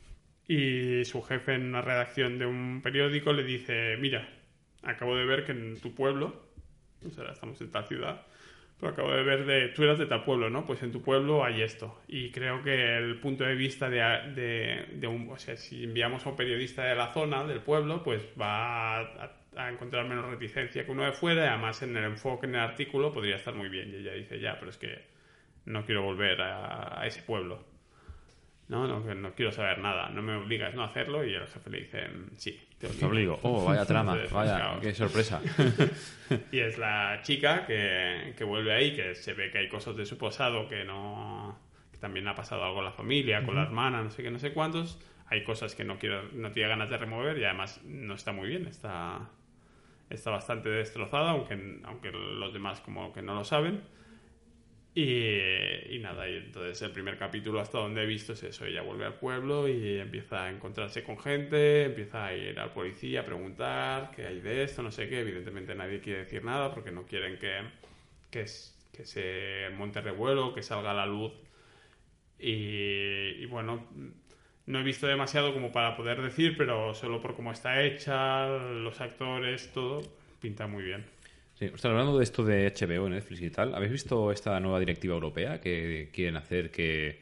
Y 0.49 1.05
su 1.05 1.22
jefe 1.22 1.55
en 1.55 1.66
una 1.66 1.82
redacción 1.82 2.38
de 2.38 2.46
un 2.46 2.80
periódico 2.82 3.34
le 3.34 3.44
dice, 3.44 3.99
mira, 3.99 4.26
acabo 4.82 5.14
de 5.14 5.26
ver 5.26 5.44
que 5.44 5.53
en 5.53 5.78
tu 5.78 5.94
pueblo, 5.94 6.42
o 7.07 7.11
sea, 7.11 7.30
estamos 7.30 7.61
en 7.61 7.70
tal 7.70 7.86
ciudad, 7.86 8.26
pero 8.80 8.92
acabo 8.92 9.12
de 9.12 9.22
ver 9.24 9.44
de, 9.44 9.68
tú 9.68 9.82
eras 9.82 9.99
de 9.99 10.07
tal 10.07 10.24
pueblo, 10.24 10.49
¿no? 10.49 10.64
Pues 10.64 10.82
en 10.82 10.90
tu 10.90 11.03
pueblo 11.03 11.44
hay 11.44 11.61
esto. 11.62 12.01
Y 12.09 12.30
creo 12.30 12.62
que 12.62 12.96
el 12.96 13.20
punto 13.20 13.44
de 13.44 13.55
vista 13.57 13.90
de, 13.90 13.99
de, 14.34 14.86
de 14.94 15.07
un, 15.07 15.28
o 15.30 15.36
sea, 15.38 15.55
si 15.57 15.84
enviamos 15.84 16.24
a 16.24 16.30
un 16.30 16.36
periodista 16.36 16.84
de 16.84 16.94
la 16.94 17.12
zona, 17.12 17.44
del 17.44 17.61
pueblo, 17.61 18.03
pues 18.03 18.22
va 18.40 19.01
a, 19.01 19.32
a 19.57 19.70
encontrar 19.70 20.07
menos 20.09 20.24
reticencia 20.30 20.84
que 20.84 20.92
uno 20.92 21.05
de 21.05 21.12
fuera 21.12 21.44
y 21.44 21.49
además 21.49 21.82
en 21.82 21.96
el 21.96 22.05
enfoque 22.05 22.46
en 22.46 22.55
el 22.55 22.61
artículo 22.61 23.12
podría 23.12 23.36
estar 23.36 23.55
muy 23.55 23.68
bien. 23.68 23.90
Y 23.92 23.96
ella 23.96 24.14
dice, 24.14 24.40
ya, 24.40 24.59
pero 24.59 24.70
es 24.70 24.78
que 24.78 25.07
no 25.66 25.84
quiero 25.84 26.03
volver 26.03 26.40
a, 26.40 27.01
a 27.03 27.07
ese 27.07 27.22
pueblo. 27.22 27.78
No, 28.69 28.87
no, 28.87 29.03
que 29.05 29.14
no 29.14 29.33
quiero 29.35 29.51
saber 29.51 29.79
nada, 29.79 30.11
no 30.11 30.21
me 30.21 30.35
obligas 30.35 30.75
no 30.75 30.83
a 30.83 30.87
hacerlo 30.87 31.25
y 31.25 31.33
el 31.35 31.47
jefe 31.47 31.71
le 31.71 31.79
dice, 31.81 32.07
sí, 32.37 32.61
te 32.79 32.87
Te 32.89 33.05
obligo. 33.07 33.41
Oh, 33.43 33.64
vaya 33.64 33.85
trama. 33.87 34.12
Entonces, 34.12 34.33
Vaya, 34.33 34.79
qué 34.81 34.95
sorpresa. 34.95 35.41
Y 36.53 36.59
es 36.59 36.77
la 36.77 37.21
chica 37.23 37.64
que, 37.66 38.35
que 38.37 38.45
vuelve 38.45 38.75
ahí, 38.75 38.95
que 38.95 39.14
se 39.14 39.33
ve 39.33 39.51
que 39.51 39.59
hay 39.59 39.69
cosas 39.69 39.97
de 39.97 40.05
su 40.05 40.19
pasado 40.19 40.69
que 40.69 40.85
no. 40.85 41.59
que 41.91 41.97
también 41.97 42.29
ha 42.29 42.35
pasado 42.35 42.62
algo 42.64 42.81
en 42.81 42.85
la 42.85 42.93
familia, 42.93 43.43
con 43.43 43.57
la 43.57 43.62
hermana, 43.62 44.03
no 44.03 44.11
sé 44.11 44.23
qué, 44.23 44.31
no 44.31 44.39
sé 44.39 44.53
cuántos. 44.53 45.01
Hay 45.31 45.43
cosas 45.43 45.75
que 45.75 45.85
no 45.85 45.99
quiere, 45.99 46.21
no 46.35 46.53
tiene 46.53 46.69
ganas 46.69 46.91
de 46.91 46.99
remover 46.99 47.39
y 47.39 47.45
además 47.45 47.81
no 47.85 48.14
está 48.14 48.33
muy 48.33 48.49
bien, 48.49 48.66
está, 48.66 49.31
está 50.11 50.31
bastante 50.31 50.69
destrozada, 50.69 51.31
aunque, 51.31 51.81
aunque 51.85 52.12
los 52.12 52.53
demás 52.53 52.81
como 52.81 53.14
que 53.14 53.23
no 53.23 53.35
lo 53.35 53.45
saben. 53.45 53.83
Y, 54.95 55.99
nada, 56.01 56.28
y 56.28 56.36
entonces 56.36 56.82
el 56.82 56.91
primer 56.91 57.16
capítulo 57.18 57.61
hasta 57.61 57.78
donde 57.78 58.03
he 58.03 58.07
visto 58.07 58.32
es 58.32 58.43
eso, 58.43 58.66
ella 58.66 58.82
vuelve 58.82 59.05
al 59.05 59.14
pueblo 59.14 59.68
y 59.68 59.99
empieza 59.99 60.45
a 60.45 60.51
encontrarse 60.51 61.05
con 61.05 61.18
gente, 61.20 61.84
empieza 61.84 62.26
a 62.26 62.34
ir 62.34 62.59
al 62.59 62.72
policía 62.72 63.20
a 63.20 63.24
preguntar 63.24 64.11
qué 64.16 64.26
hay 64.26 64.41
de 64.41 64.64
esto, 64.64 64.82
no 64.82 64.91
sé 64.91 65.09
qué, 65.09 65.20
evidentemente 65.20 65.74
nadie 65.76 66.01
quiere 66.01 66.20
decir 66.20 66.45
nada 66.45 66.74
porque 66.74 66.91
no 66.91 67.05
quieren 67.05 67.39
que, 67.39 67.61
que, 68.30 68.47
se 68.47 69.68
monte 69.76 70.01
revuelo, 70.01 70.53
que 70.53 70.62
salga 70.62 70.91
a 70.91 70.95
la 70.95 71.07
luz 71.07 71.32
y 72.41 73.45
bueno, 73.47 73.86
no 74.68 74.80
he 74.80 74.82
visto 74.82 75.07
demasiado 75.07 75.55
como 75.55 75.72
para 75.72 75.97
poder 75.97 76.20
decir, 76.20 76.55
pero 76.59 76.95
solo 76.95 77.22
por 77.22 77.34
cómo 77.34 77.53
está 77.53 77.82
hecha, 77.82 78.47
los 78.49 79.01
actores, 79.01 79.72
todo, 79.72 80.03
pinta 80.41 80.66
muy 80.66 80.82
bien. 80.82 81.07
Sí, 81.59 81.65
ostras, 81.67 81.91
hablando 81.91 82.17
de 82.19 82.23
esto 82.25 82.45
de 82.45 82.67
HBO, 82.73 83.09
Netflix 83.09 83.43
y 83.43 83.51
tal, 83.51 83.75
¿habéis 83.75 83.91
visto 83.91 84.31
esta 84.31 84.61
nueva 84.61 84.79
directiva 84.79 85.15
europea 85.15 85.61
que 85.61 86.09
quieren 86.13 86.37
hacer 86.37 86.71
que 86.71 87.19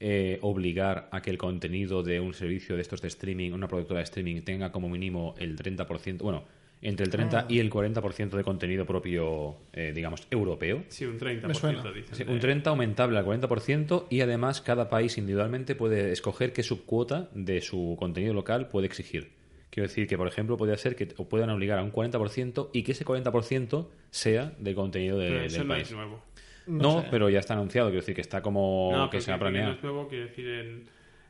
eh, 0.00 0.38
obligar 0.40 1.08
a 1.12 1.20
que 1.20 1.30
el 1.30 1.36
contenido 1.36 2.02
de 2.02 2.18
un 2.18 2.32
servicio 2.32 2.76
de 2.76 2.82
estos 2.82 3.02
de 3.02 3.08
streaming, 3.08 3.52
una 3.52 3.68
productora 3.68 3.98
de 3.98 4.04
streaming, 4.04 4.40
tenga 4.42 4.72
como 4.72 4.88
mínimo 4.88 5.34
el 5.38 5.54
30%, 5.56 6.18
bueno, 6.22 6.44
entre 6.80 7.04
el 7.04 7.10
30 7.10 7.44
y 7.48 7.58
el 7.60 7.70
40% 7.70 8.30
de 8.36 8.42
contenido 8.42 8.86
propio, 8.86 9.56
eh, 9.74 9.92
digamos, 9.94 10.26
europeo? 10.30 10.82
Sí, 10.88 11.04
un 11.04 11.18
30% 11.18 11.46
Me 11.48 11.54
suena. 11.54 11.82
dicen. 11.92 12.14
Sí, 12.14 12.24
de- 12.24 12.32
un 12.32 12.40
30 12.40 12.70
aumentable 12.70 13.18
al 13.18 13.24
40% 13.26 14.06
y 14.10 14.20
además 14.22 14.62
cada 14.62 14.88
país 14.88 15.18
individualmente 15.18 15.74
puede 15.74 16.10
escoger 16.12 16.52
qué 16.54 16.62
subcuota 16.62 17.28
de 17.34 17.60
su 17.60 17.96
contenido 17.98 18.32
local 18.32 18.68
puede 18.68 18.86
exigir. 18.86 19.43
Quiero 19.74 19.88
decir 19.88 20.06
que, 20.06 20.16
por 20.16 20.28
ejemplo, 20.28 20.56
podría 20.56 20.76
ser 20.76 20.94
que 20.94 21.08
o 21.16 21.28
puedan 21.28 21.50
obligar 21.50 21.80
a 21.80 21.82
un 21.82 21.90
40% 21.90 22.70
y 22.72 22.84
que 22.84 22.92
ese 22.92 23.04
40% 23.04 23.90
sea 24.10 24.52
del 24.60 24.76
contenido 24.76 25.18
de- 25.18 25.26
Pero 25.26 25.38
del 25.38 25.46
eso 25.46 25.64
no 25.64 25.74
país. 25.74 25.88
es 25.88 25.92
nuevo. 25.96 26.22
No, 26.68 27.02
sé. 27.02 27.08
pero 27.10 27.28
ya 27.28 27.40
está 27.40 27.54
anunciado. 27.54 27.88
Quiero 27.88 28.00
decir 28.02 28.14
que 28.14 28.20
está 28.20 28.40
como 28.40 28.92
no, 28.94 29.10
que 29.10 29.20
se 29.20 29.32
ha 29.32 29.34
que 29.34 29.38
no 29.38 29.50
planeado. 29.50 29.72
es 29.72 29.82
nuevo, 29.82 30.06
quiero 30.06 30.26
decir, 30.26 30.46
en, 30.48 30.84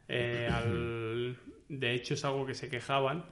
eh, 0.08 0.48
al- 0.52 1.36
de 1.70 1.94
hecho 1.94 2.12
es 2.12 2.24
algo 2.26 2.44
que 2.44 2.52
se 2.54 2.68
quejaban 2.68 3.24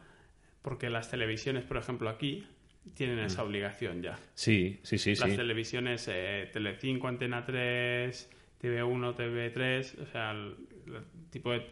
porque 0.62 0.88
las 0.88 1.10
televisiones, 1.10 1.64
por 1.64 1.76
ejemplo, 1.76 2.08
aquí 2.08 2.46
tienen 2.94 3.18
esa 3.18 3.44
obligación 3.44 4.00
ya. 4.00 4.18
Sí, 4.34 4.80
sí, 4.82 4.96
sí, 4.96 5.14
las 5.16 5.30
sí. 5.30 5.36
televisiones 5.36 6.08
eh, 6.10 6.48
Telecinco, 6.54 7.06
Antena 7.06 7.44
3, 7.44 8.30
TV1, 8.62 9.14
TV3, 9.14 10.02
o 10.02 10.06
sea, 10.06 10.30
el, 10.32 10.56
el 10.86 11.04
tipo 11.30 11.52
de, 11.52 11.66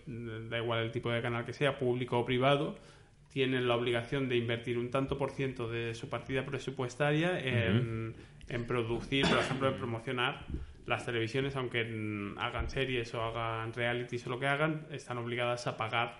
da 0.50 0.58
igual 0.58 0.84
el 0.84 0.90
tipo 0.92 1.10
de 1.10 1.22
canal 1.22 1.44
que 1.46 1.54
sea, 1.54 1.78
público 1.78 2.18
o 2.18 2.24
privado, 2.26 2.76
tienen 3.32 3.68
la 3.68 3.76
obligación 3.76 4.28
de 4.28 4.36
invertir 4.36 4.78
un 4.78 4.90
tanto 4.90 5.16
por 5.16 5.30
ciento 5.30 5.70
de 5.70 5.94
su 5.94 6.08
partida 6.08 6.44
presupuestaria 6.44 7.38
en, 7.38 8.14
en 8.48 8.66
producir, 8.66 9.26
por 9.26 9.38
ejemplo, 9.38 9.68
en 9.68 9.74
promocionar 9.74 10.44
las 10.86 11.06
televisiones, 11.06 11.54
aunque 11.56 11.80
hagan 12.38 12.68
series 12.68 13.14
o 13.14 13.22
hagan 13.22 13.72
realities 13.72 14.26
o 14.26 14.30
lo 14.30 14.40
que 14.40 14.48
hagan, 14.48 14.86
están 14.90 15.18
obligadas 15.18 15.66
a 15.68 15.76
pagar, 15.76 16.18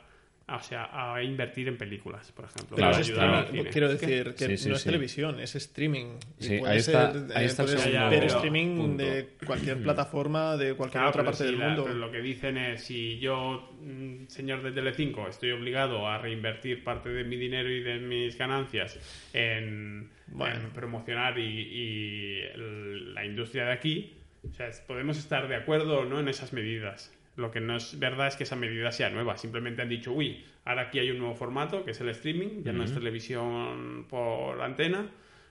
o 0.49 0.61
sea, 0.62 0.88
a 1.14 1.22
invertir 1.22 1.68
en 1.68 1.78
películas, 1.78 2.32
por 2.32 2.47
ejemplo. 2.47 2.74
Pero 2.76 2.88
Claro, 2.88 2.91
es 3.03 3.11
para 3.11 3.22
ayudar 3.22 3.28
claro. 3.28 3.47
al 3.47 3.53
cine. 3.57 3.70
Quiero 3.70 3.88
decir 3.88 4.34
que 4.34 4.47
Sí, 4.49 4.57
sí, 4.57 4.68
no 4.68 4.74
es 4.74 4.80
sí. 4.80 4.88
televisión, 4.88 5.41
es 5.41 5.55
streaming. 5.55 6.07
Y 6.41 6.43
Sí, 6.45 6.59
puede 6.59 6.72
ahí 6.72 6.78
está- 6.78 7.12
ser, 7.12 7.36
ahí 7.36 7.45
está 7.45 7.62
el 7.62 7.66
puedes 7.68 7.82
segundo 7.82 8.11
ver 8.11 8.18
punto. 8.20 8.34
streaming 8.36 8.97
de 8.97 9.28
cualquier 9.47 9.82
plataforma 9.82 10.57
de 10.57 10.74
cualquier 10.74 10.99
Claro, 11.03 11.09
otra 11.11 11.22
parte 11.24 11.38
si 11.38 11.45
del 11.45 11.59
la- 11.59 11.66
mundo. 11.68 11.84
pero 11.84 11.95
lo 11.97 12.11
que 12.11 12.20
dicen 12.20 12.57
es, 12.57 12.82
si 12.82 13.18
yo, 13.20 13.76
mm, 13.80 14.26
señor 14.26 14.62
de 14.64 14.72
Telecinco, 14.72 15.28
estoy 15.28 15.53
obligado 15.53 16.09
a 16.09 16.18
reinvertir 16.18 16.82
parte 16.82 17.11
de 17.11 17.22
mi 17.22 17.36
dinero 17.36 17.70
y 17.70 17.80
de 17.82 17.99
mis 18.01 18.36
ganancias 18.36 18.99
en, 19.32 20.11
Bueno. 20.26 20.57
en 20.61 20.70
promocionar 20.70 21.38
y, 21.38 21.43
y 21.45 22.41
la 22.57 23.24
industria 23.24 23.66
de 23.66 23.72
aquí, 23.72 24.16
o 24.51 24.53
sea, 24.53 24.66
es- 24.66 24.80
podemos 24.80 25.16
estar 25.16 25.47
de 25.47 25.55
acuerdo 25.55 26.01
o 26.01 26.05
no 26.05 26.18
en 26.18 26.28
esas 26.28 26.53
medidas. 26.53 27.16
Lo 27.41 27.51
que 27.51 27.61
no 27.61 27.76
es 27.76 27.99
verdad 27.99 28.28
es 28.28 28.36
que 28.36 28.45
esa 28.45 28.57
medida 28.57 28.93
sea 28.93 29.11
nueva. 29.11 29.36
Simplemente 29.36 29.82
han 29.82 29.88
dicho, 29.88 30.12
uy, 30.12 30.45
ahora 30.64 30.82
aquí 30.82 30.99
hay 30.99 31.11
un 31.11 31.18
nuevo 31.18 31.34
formato, 31.34 31.84
que 31.84 31.91
es 31.93 32.01
el 32.01 32.09
streaming, 32.11 32.62
ya 32.62 32.72
no 32.72 32.84
es 32.84 32.93
televisión 32.95 34.07
por 34.09 34.61
antena, 34.62 35.07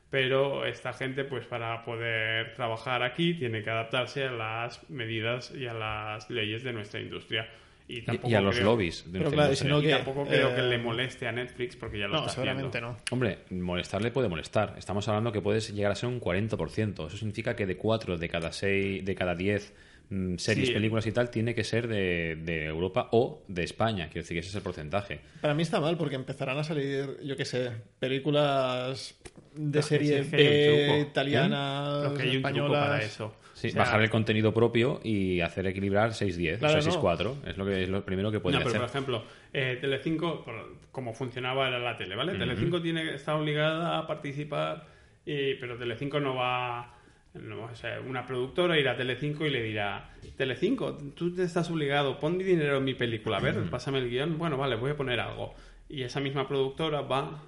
pero 0.09 0.65
esta 0.65 0.93
gente, 0.93 1.23
pues 1.23 1.45
para 1.45 1.83
poder 1.85 2.53
trabajar 2.55 3.03
aquí, 3.03 3.33
tiene 3.35 3.63
que 3.63 3.69
adaptarse 3.69 4.23
a 4.25 4.31
las 4.31 4.89
medidas 4.89 5.51
y 5.55 5.67
a 5.67 5.73
las 5.73 6.29
leyes 6.29 6.63
de 6.63 6.73
nuestra 6.73 6.99
industria. 6.99 7.47
Y, 7.87 7.99
Y, 7.99 8.01
tampoco 8.03 8.29
y 8.29 8.33
a 8.35 8.41
los 8.41 8.55
creo- 8.55 8.65
lobbies. 8.67 9.11
de 9.11 9.19
claro, 9.19 9.29
industria. 9.31 9.55
si 9.55 9.67
no 9.67 9.81
y 9.81 9.89
tampoco 9.89 10.25
creo 10.27 10.53
que 10.55 10.61
eh, 10.61 10.69
le 10.69 10.77
moleste 10.77 11.27
a 11.27 11.31
Netflix 11.31 11.75
porque 11.75 11.97
ya 11.97 12.05
lo 12.07 12.13
No, 12.13 12.19
está 12.19 12.33
seguramente 12.33 12.77
haciendo. 12.77 12.91
no. 12.91 12.97
Hombre, 13.09 13.39
molestarle 13.49 14.11
puede 14.11 14.29
molestar. 14.29 14.75
Estamos 14.77 15.07
hablando 15.07 15.31
que 15.31 15.41
puedes 15.41 15.73
llegar 15.73 15.91
a 15.91 15.95
ser 15.95 16.07
un 16.09 16.19
40%. 16.21 17.07
Eso 17.07 17.17
significa 17.17 17.55
que 17.55 17.65
de 17.65 17.77
4 17.77 18.17
de 18.19 18.29
cada 18.29 18.51
6, 18.51 19.03
de 19.03 19.15
cada 19.15 19.33
10 19.33 19.73
mm, 19.73 19.88
series, 20.37 20.67
Sí. 20.69 20.73
películas 20.73 21.05
y 21.07 21.11
tal, 21.11 21.29
tiene 21.29 21.53
que 21.53 21.63
ser 21.63 21.87
de, 21.87 22.35
de 22.35 22.65
Europa 22.65 23.09
o 23.11 23.43
de 23.47 23.63
España. 23.63 24.05
Quiero 24.07 24.21
decir 24.23 24.35
que 24.35 24.39
ese 24.39 24.49
es 24.49 24.55
el 24.55 24.61
porcentaje. 24.61 25.19
Para 25.41 25.53
mí 25.53 25.61
está 25.61 25.79
mal 25.79 25.97
porque 25.97 26.15
empezarán 26.15 26.57
a 26.57 26.63
salir, 26.63 27.17
yo 27.23 27.37
qué 27.37 27.45
sé, 27.45 27.71
películas 27.99 29.15
de 29.55 29.81
serie 29.81 30.23
sí, 30.23 30.29
B, 30.35 30.99
italianas, 31.09 32.11
para 32.13 32.23
españolas. 32.25 33.03
eso. 33.05 33.35
Sí, 33.53 33.67
O 33.67 33.71
sea, 33.71 33.79
bajar 33.83 34.01
el 34.01 34.09
contenido 34.09 34.53
propio 34.53 35.01
y 35.03 35.41
hacer 35.41 35.67
equilibrar 35.67 36.11
6-10 36.11 36.59
Claro, 36.59 36.79
o 36.79 36.81
6-4. 36.81 37.35
Es 37.45 37.57
lo 37.57 37.65
que 37.65 37.83
es 37.83 37.89
lo 37.89 38.05
primero 38.05 38.31
que 38.31 38.37
No, 38.37 38.43
pueden 38.43 38.59
pero 38.59 38.71
por 38.71 38.83
hacer. 38.83 38.89
ejemplo, 38.89 39.23
eh, 39.51 39.77
Telecinco, 39.81 40.45
por- 40.45 40.75
como 40.93 41.13
funcionaba 41.13 41.67
era 41.67 41.77
la 41.77 41.97
tele, 41.97 42.15
¿vale? 42.15 42.35
Telecinco 42.37 42.81
tiene, 42.81 43.13
está 43.13 43.35
obligada 43.35 43.97
a 43.97 44.07
participar, 44.07 44.87
y, 45.25 45.55
pero 45.55 45.77
Telecinco 45.77 46.19
no 46.21 46.35
va... 46.35 46.95
No, 47.33 47.69
una 48.07 48.25
productora 48.25 48.79
irá 48.79 48.93
a 48.93 48.97
Telecinco 48.97 49.45
y 49.45 49.51
le 49.51 49.61
dirá, 49.61 50.09
Telecinco, 50.35 50.97
tú 51.15 51.33
te 51.33 51.43
estás 51.43 51.69
obligado, 51.69 52.19
pon 52.19 52.37
mi 52.37 52.43
dinero 52.43 52.77
en 52.77 52.83
mi 52.83 52.95
película, 52.95 53.37
a 53.37 53.39
ver, 53.39 53.69
pásame 53.69 53.99
el 53.99 54.09
guion, 54.09 54.37
bueno, 54.39 54.57
vale, 54.57 54.75
voy 54.75 54.91
a 54.91 54.97
poner 54.97 55.19
algo. 55.19 55.53
Y 55.87 56.01
esa 56.01 56.19
misma 56.19 56.47
productora 56.47 57.01
va 57.01 57.43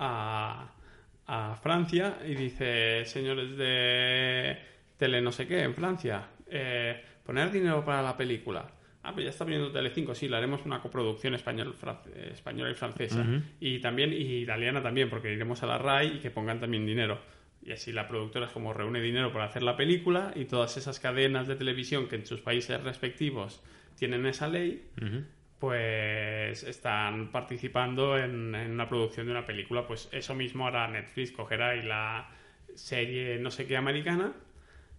a, 0.00 0.72
a 1.26 1.56
Francia 1.62 2.18
y 2.26 2.34
dice, 2.34 3.04
señores 3.04 3.56
de 3.56 4.58
tele 4.96 5.22
no 5.22 5.30
sé 5.30 5.46
qué, 5.46 5.62
en 5.62 5.74
Francia, 5.74 6.28
eh, 6.48 7.00
poner 7.24 7.52
dinero 7.52 7.84
para 7.84 8.02
la 8.02 8.16
película. 8.16 8.68
Ah, 9.02 9.12
pues 9.14 9.24
ya 9.24 9.30
está 9.30 9.44
viniendo 9.44 9.72
Telecinco, 9.72 10.14
sí, 10.14 10.28
le 10.28 10.36
haremos 10.36 10.66
una 10.66 10.82
coproducción 10.82 11.34
español, 11.34 11.74
española 12.32 12.70
y 12.70 12.74
francesa. 12.74 13.24
Y 13.58 13.78
también, 13.78 14.12
y 14.12 14.42
italiana 14.42 14.82
también, 14.82 15.08
porque 15.08 15.32
iremos 15.32 15.62
a 15.62 15.66
la 15.66 15.78
RAI 15.78 16.16
y 16.16 16.18
que 16.18 16.30
pongan 16.30 16.60
también 16.60 16.84
dinero. 16.84 17.18
Y 17.62 17.72
así 17.72 17.92
la 17.92 18.08
productora 18.08 18.46
es 18.46 18.52
como 18.52 18.72
reúne 18.72 19.00
dinero 19.00 19.32
para 19.32 19.44
hacer 19.44 19.62
la 19.62 19.76
película 19.76 20.32
y 20.34 20.46
todas 20.46 20.76
esas 20.76 20.98
cadenas 20.98 21.46
de 21.46 21.56
televisión 21.56 22.08
que 22.08 22.16
en 22.16 22.26
sus 22.26 22.40
países 22.40 22.82
respectivos 22.82 23.62
tienen 23.96 24.24
esa 24.24 24.48
ley, 24.48 24.88
pues 25.58 26.62
están 26.62 27.30
participando 27.30 28.16
en, 28.16 28.54
en 28.54 28.76
la 28.78 28.88
producción 28.88 29.26
de 29.26 29.32
una 29.32 29.44
película. 29.44 29.86
Pues 29.86 30.08
eso 30.10 30.34
mismo 30.34 30.66
hará 30.66 30.88
Netflix, 30.88 31.32
cogerá 31.32 31.76
y 31.76 31.82
la 31.82 32.30
serie 32.74 33.38
no 33.38 33.50
sé 33.50 33.66
qué 33.66 33.76
americana, 33.76 34.32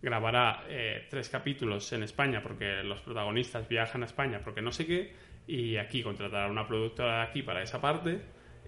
grabará 0.01 0.64
eh, 0.68 1.07
tres 1.09 1.30
capítulos 1.30 1.91
en 1.93 2.03
España 2.03 2.41
porque 2.41 2.84
los 2.84 3.01
protagonistas 3.01 3.68
viajan 3.68 4.03
a 4.03 4.05
España 4.05 4.41
porque 4.43 4.62
no 4.62 4.72
sé 4.72 4.86
qué, 4.86 5.14
y 5.47 5.78
aquí 5.78 6.03
contratará 6.03 6.47
una 6.47 6.68
productora 6.68 7.18
de 7.18 7.24
aquí 7.24 7.41
para 7.41 7.62
esa 7.62 7.82
parte. 7.82 8.22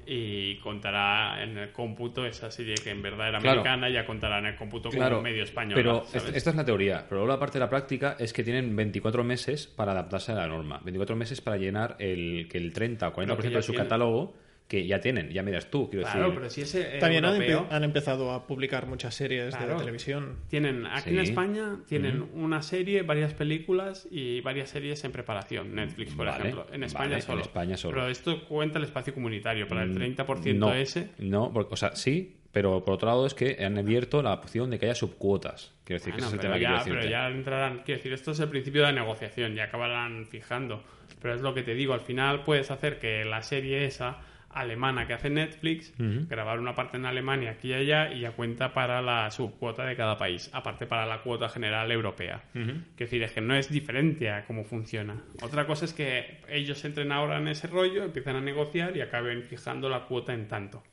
Y 0.05 0.57
contará 0.57 1.41
en 1.43 1.57
el 1.57 1.71
cómputo 1.71 2.25
esa 2.25 2.51
serie 2.51 2.75
que 2.75 2.89
en 2.89 3.01
verdad 3.01 3.29
era 3.29 3.39
Claro. 3.39 3.61
americana, 3.61 3.89
ya 3.89 4.05
contará 4.05 4.39
en 4.39 4.47
el 4.47 4.55
cómputo 4.55 4.89
como 4.89 4.99
Claro, 4.99 5.21
medio 5.21 5.43
español. 5.43 5.73
pero 5.75 6.03
esta 6.13 6.49
es 6.49 6.55
la 6.55 6.65
teoría. 6.65 7.05
Pero 7.07 7.21
luego 7.21 7.33
la 7.33 7.39
parte 7.39 7.59
de 7.59 7.65
la 7.65 7.69
práctica 7.69 8.15
es 8.19 8.33
que 8.33 8.43
tienen 8.43 8.75
24 8.75 9.23
meses 9.23 9.67
para 9.67 9.91
adaptarse 9.93 10.31
a 10.31 10.35
la 10.35 10.47
norma. 10.47 10.79
24 10.83 11.15
meses 11.15 11.41
para 11.41 11.57
llenar 11.57 11.95
el, 11.99 12.47
que 12.49 12.57
el 12.57 12.73
30 12.73 13.07
o 13.07 13.13
40% 13.13 13.27
Lo 13.27 13.37
que 13.37 13.49
ya 13.49 13.57
de 13.57 13.63
su 13.63 13.73
catálogo 13.73 14.33
que 14.67 14.87
ya 14.87 14.99
tienen. 14.99 15.29
Ya 15.29 15.43
miras 15.43 15.69
tú, 15.69 15.89
quiero 15.89 16.05
Claro, 16.05 16.19
decir. 16.21 16.35
pero 16.35 16.49
si 16.49 16.61
ese 16.61 16.95
eh, 16.97 16.99
También 16.99 17.25
han, 17.25 17.35
europeo- 17.35 17.67
empe- 17.67 17.71
han 17.75 17.83
empezado 17.83 18.31
a 18.31 18.47
publicar 18.47 18.87
muchas 18.87 19.13
series 19.13 19.55
Claro. 19.55 19.73
de 19.73 19.79
televisión. 19.79 20.37
Tienen 20.49 20.85
aquí 20.87 21.09
Sí. 21.11 21.15
en 21.15 21.19
España 21.21 21.77
tienen 21.87 22.27
una 22.33 22.61
serie, 22.63 23.03
varias 23.03 23.33
películas 23.33 24.07
y 24.09 24.41
varias 24.41 24.69
series 24.69 25.03
en 25.03 25.11
preparación. 25.11 25.75
Netflix, 25.75 26.13
por 26.15 26.25
Vale, 26.25 26.39
ejemplo. 26.39 26.67
En 26.73 26.83
España, 26.83 27.05
vale, 27.05 27.15
en 27.17 27.21
solo. 27.21 27.41
España 27.41 27.77
solo. 27.77 27.93
Pero 27.95 28.07
esto 28.09 28.45
cuenta 28.45 28.79
el 28.79 28.85
espacio 28.85 29.13
comunitario. 29.13 29.67
Para 29.67 29.83
el 29.83 29.93
30% 29.93 30.59
no, 30.59 30.73
ese. 30.73 31.09
No, 31.19 31.51
porque- 31.53 31.73
o 31.73 31.77
sea, 31.77 31.95
sí, 31.95 32.37
pero 32.51 32.83
por 32.83 32.95
otro 32.95 33.07
lado 33.09 33.25
es 33.27 33.33
que 33.35 33.57
han 33.63 33.77
abierto 33.77 34.23
la 34.23 34.33
opción 34.33 34.69
de 34.71 34.79
que 34.79 34.85
haya 34.85 34.95
subcuotas. 34.95 35.71
Quiero 35.83 35.99
decir, 35.99 36.13
que 36.13 36.21
Bueno, 36.21 36.27
ese 36.27 36.35
es 36.37 36.39
el 36.39 36.39
tema 36.39 36.55
que 36.55 36.61
ya, 36.61 36.83
quiero 36.83 36.99
pero 36.99 37.11
ya 37.11 37.27
entrarán. 37.29 37.79
Quiero 37.83 37.97
decir, 37.99 38.13
esto 38.13 38.31
es 38.31 38.39
el 38.39 38.49
principio 38.49 38.81
de 38.81 38.87
la 38.87 38.93
negociación. 38.93 39.53
Ya 39.55 39.65
acabarán 39.65 40.25
fijando. 40.25 40.83
Pero 41.21 41.35
es 41.35 41.41
lo 41.41 41.53
que 41.53 41.63
te 41.63 41.73
digo. 41.75 41.93
Al 41.93 42.01
final 42.01 42.43
puedes 42.43 42.71
hacer 42.71 42.97
que 42.99 43.23
la 43.25 43.41
serie 43.43 43.85
esa 43.85 44.17
alemana 44.53 45.07
que 45.07 45.13
hace 45.13 45.29
Netflix, 45.29 45.93
grabar 45.97 46.59
una 46.59 46.75
parte 46.75 46.97
en 46.97 47.05
Alemania 47.05 47.51
aquí 47.51 47.69
y 47.69 47.73
allá 47.73 48.11
y 48.11 48.21
ya 48.21 48.31
cuenta 48.31 48.73
para 48.73 49.01
la 49.01 49.29
subcuota 49.31 49.85
de 49.85 49.95
cada 49.95 50.17
país, 50.17 50.49
aparte 50.53 50.85
para 50.85 51.05
la 51.05 51.21
cuota 51.21 51.49
general 51.49 51.91
europea. 51.91 52.43
Quiero 52.51 52.83
decir, 52.97 53.23
es 53.23 53.31
que 53.31 53.41
no 53.41 53.55
es 53.55 53.69
diferente 53.69 54.29
a 54.29 54.45
cómo 54.45 54.63
funciona. 54.63 55.21
Otra 55.41 55.65
cosa 55.65 55.85
es 55.85 55.93
que 55.93 56.39
ellos 56.49 56.83
entren 56.85 57.11
ahora 57.11 57.37
en 57.37 57.47
ese 57.47 57.67
rollo, 57.67 58.03
empiezan 58.03 58.35
a 58.35 58.41
negociar 58.41 58.95
y 58.95 59.01
acaben 59.01 59.43
fijando 59.43 59.89
la 59.89 60.05
cuota 60.05 60.33
en 60.33 60.47
tanto. 60.47 60.83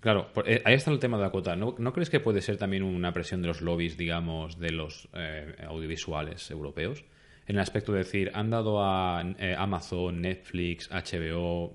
Claro, 0.00 0.30
eh, 0.44 0.62
ahí 0.64 0.74
está 0.74 0.92
el 0.92 1.00
tema 1.00 1.16
de 1.16 1.24
la 1.24 1.30
cuota. 1.30 1.56
¿No, 1.56 1.74
¿No 1.78 1.92
crees 1.92 2.08
que 2.08 2.20
puede 2.20 2.40
ser 2.40 2.56
también 2.56 2.84
una 2.84 3.12
presión 3.12 3.42
de 3.42 3.48
los 3.48 3.60
lobbies, 3.60 3.96
digamos, 3.96 4.58
de 4.58 4.70
los 4.70 5.08
eh, 5.12 5.56
audiovisuales 5.66 6.50
europeos? 6.50 7.04
En 7.48 7.56
el 7.56 7.60
aspecto 7.62 7.92
de 7.92 7.98
decir, 7.98 8.30
han 8.34 8.50
dado 8.50 8.82
a 8.84 9.22
eh, 9.38 9.54
Amazon, 9.58 10.20
Netflix, 10.20 10.90
HBO, 10.90 11.72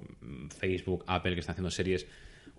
Facebook, 0.57 1.03
Apple, 1.07 1.34
que 1.34 1.39
están 1.39 1.53
haciendo 1.53 1.71
series, 1.71 2.07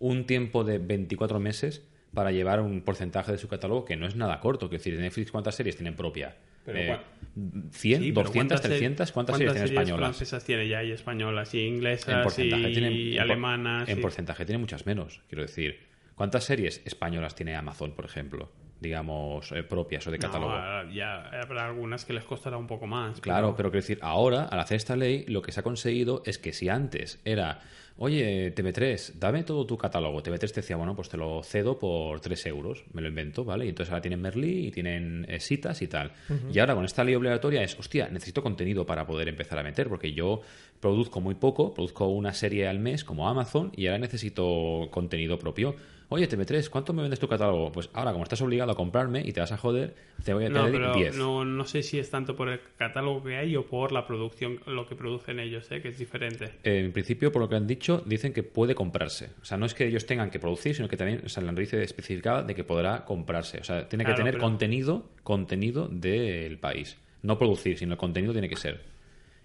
un 0.00 0.26
tiempo 0.26 0.64
de 0.64 0.78
24 0.78 1.38
meses 1.40 1.86
para 2.12 2.30
llevar 2.32 2.60
un 2.60 2.82
porcentaje 2.82 3.32
de 3.32 3.38
su 3.38 3.48
catálogo 3.48 3.84
que 3.84 3.96
no 3.96 4.06
es 4.06 4.16
nada 4.16 4.40
corto. 4.40 4.68
Quiero 4.68 4.82
decir, 4.82 4.98
Netflix, 4.98 5.30
¿cuántas 5.30 5.54
series 5.54 5.76
tienen 5.76 5.94
propia? 5.94 6.34
Pero 6.64 6.78
Eh, 6.78 6.88
cua- 6.88 7.70
100, 7.72 8.02
Sí, 8.02 8.12
pero 8.12 8.24
200, 8.24 8.32
¿cuántas 8.32 8.60
se- 8.62 8.68
300, 8.68 9.12
¿cuántas 9.12 9.36
series 9.36 9.52
tiene 9.54 9.66
españolas? 9.68 10.00
francesas 10.16 10.44
tiene 10.44 10.68
ya 10.68 10.82
y 10.82 10.90
españolas 10.92 11.54
y 11.54 11.60
inglesas 11.60 12.38
en 12.38 12.46
y 12.46 12.72
tiene 12.72 12.88
en 12.88 13.12
por- 13.12 13.20
alemanas? 13.22 13.88
en 13.88 14.00
porcentaje 14.00 14.44
tiene 14.44 14.58
muchas 14.58 14.86
menos 14.86 15.20
quiero 15.28 15.42
decir 15.42 15.78
cuántas 16.14 16.44
series 16.44 16.80
españolas 16.86 17.34
tiene 17.34 17.54
Amazon 17.56 17.92
por 17.92 18.04
ejemplo 18.06 18.50
digamos 18.80 19.50
eh, 19.52 19.62
propias 19.62 20.06
o 20.06 20.10
de 20.10 20.18
No, 20.18 20.26
catálogo 20.26 20.52
ahora 20.52 20.92
ya 20.92 21.28
habrá 21.40 21.66
algunas 21.66 22.04
que 22.04 22.12
les 22.12 22.24
costará 22.24 22.56
un 22.56 22.66
poco 22.66 22.86
más. 22.86 23.20
Claro, 23.20 23.54
pero 23.56 23.70
quiero 23.70 23.82
decir, 23.82 23.98
ahora, 24.02 24.44
al 24.44 24.60
hacer 24.60 24.76
esta 24.76 24.96
ley, 24.96 25.24
lo 25.26 25.42
que 25.42 25.52
se 25.52 25.60
ha 25.60 25.62
conseguido 25.62 26.22
es 26.26 26.38
que 26.38 26.52
si 26.52 26.68
antes 26.68 27.20
era, 27.24 27.60
oye, 27.96 28.54
TV3, 28.54 29.14
dame 29.14 29.42
todo 29.44 29.66
tu 29.66 29.78
catálogo, 29.78 30.22
TV3 30.22 30.38
te 30.38 30.60
decía, 30.60 30.76
bueno, 30.76 30.94
pues 30.94 31.08
te 31.08 31.16
lo 31.16 31.42
cedo 31.42 31.78
por 31.78 32.20
3 32.20 32.46
euros, 32.46 32.84
me 32.92 33.02
lo 33.02 33.08
invento, 33.08 33.44
¿vale? 33.44 33.66
Y 33.66 33.68
entonces 33.70 33.90
ahora 33.90 34.02
tienen 34.02 34.20
Merlí 34.20 34.66
y 34.66 34.70
tienen 34.70 35.26
eh, 35.28 35.40
citas 35.40 35.80
y 35.82 35.88
tal. 35.88 36.12
Y 36.52 36.58
ahora 36.58 36.74
con 36.74 36.84
esta 36.84 37.04
ley 37.04 37.14
obligatoria 37.14 37.62
es, 37.62 37.78
hostia, 37.78 38.08
necesito 38.08 38.42
contenido 38.42 38.84
para 38.84 39.06
poder 39.06 39.28
empezar 39.28 39.58
a 39.58 39.62
meter, 39.62 39.88
porque 39.88 40.12
yo 40.12 40.42
produzco 40.80 41.20
muy 41.20 41.34
poco, 41.34 41.72
produzco 41.72 42.08
una 42.08 42.34
serie 42.34 42.68
al 42.68 42.78
mes 42.78 43.04
como 43.04 43.28
Amazon 43.28 43.72
y 43.74 43.86
ahora 43.86 43.98
necesito 43.98 44.88
contenido 44.90 45.38
propio. 45.38 45.76
Oye, 46.10 46.28
TV3, 46.28 46.68
¿cuánto 46.68 46.92
me 46.92 47.02
vendes 47.02 47.18
tu 47.18 47.26
catálogo? 47.26 47.72
Pues 47.72 47.88
ahora, 47.94 48.12
como 48.12 48.24
estás 48.24 48.40
obligado 48.42 48.70
a 48.70 48.76
comprarme 48.76 49.22
y 49.24 49.32
te 49.32 49.40
vas 49.40 49.52
a 49.52 49.56
joder, 49.56 49.94
te 50.22 50.34
voy 50.34 50.44
a 50.44 50.48
No, 50.50 50.64
tener 50.66 50.72
pero 50.80 50.94
10. 50.94 51.16
no, 51.16 51.44
no 51.44 51.64
sé 51.64 51.82
si 51.82 51.98
es 51.98 52.10
tanto 52.10 52.36
por 52.36 52.50
el 52.50 52.60
catálogo 52.76 53.24
que 53.24 53.36
hay 53.36 53.56
o 53.56 53.66
por 53.66 53.90
la 53.90 54.06
producción, 54.06 54.60
lo 54.66 54.86
que 54.86 54.94
producen 54.96 55.40
ellos, 55.40 55.70
¿eh? 55.72 55.80
que 55.80 55.88
es 55.88 55.98
diferente. 55.98 56.52
En 56.62 56.92
principio, 56.92 57.32
por 57.32 57.40
lo 57.42 57.48
que 57.48 57.56
han 57.56 57.66
dicho, 57.66 58.02
dicen 58.06 58.32
que 58.32 58.42
puede 58.42 58.74
comprarse. 58.74 59.30
O 59.40 59.44
sea, 59.44 59.56
no 59.56 59.64
es 59.66 59.74
que 59.74 59.86
ellos 59.86 60.04
tengan 60.06 60.30
que 60.30 60.38
producir, 60.38 60.74
sino 60.76 60.88
que 60.88 60.96
también, 60.96 61.22
o 61.24 61.28
sea, 61.28 61.42
la 61.42 61.52
dice 61.52 61.82
especificada 61.82 62.42
de 62.42 62.54
que 62.54 62.64
podrá 62.64 63.04
comprarse. 63.06 63.58
O 63.58 63.64
sea, 63.64 63.88
tiene 63.88 64.04
que 64.04 64.08
Claro, 64.10 64.18
tener 64.18 64.34
pero- 64.34 64.44
contenido, 64.44 65.08
contenido 65.22 65.88
del 65.88 66.58
país. 66.58 66.98
No 67.22 67.38
producir, 67.38 67.78
sino 67.78 67.92
el 67.92 67.98
contenido 67.98 68.32
tiene 68.32 68.48
que 68.50 68.56
ser. 68.56 68.82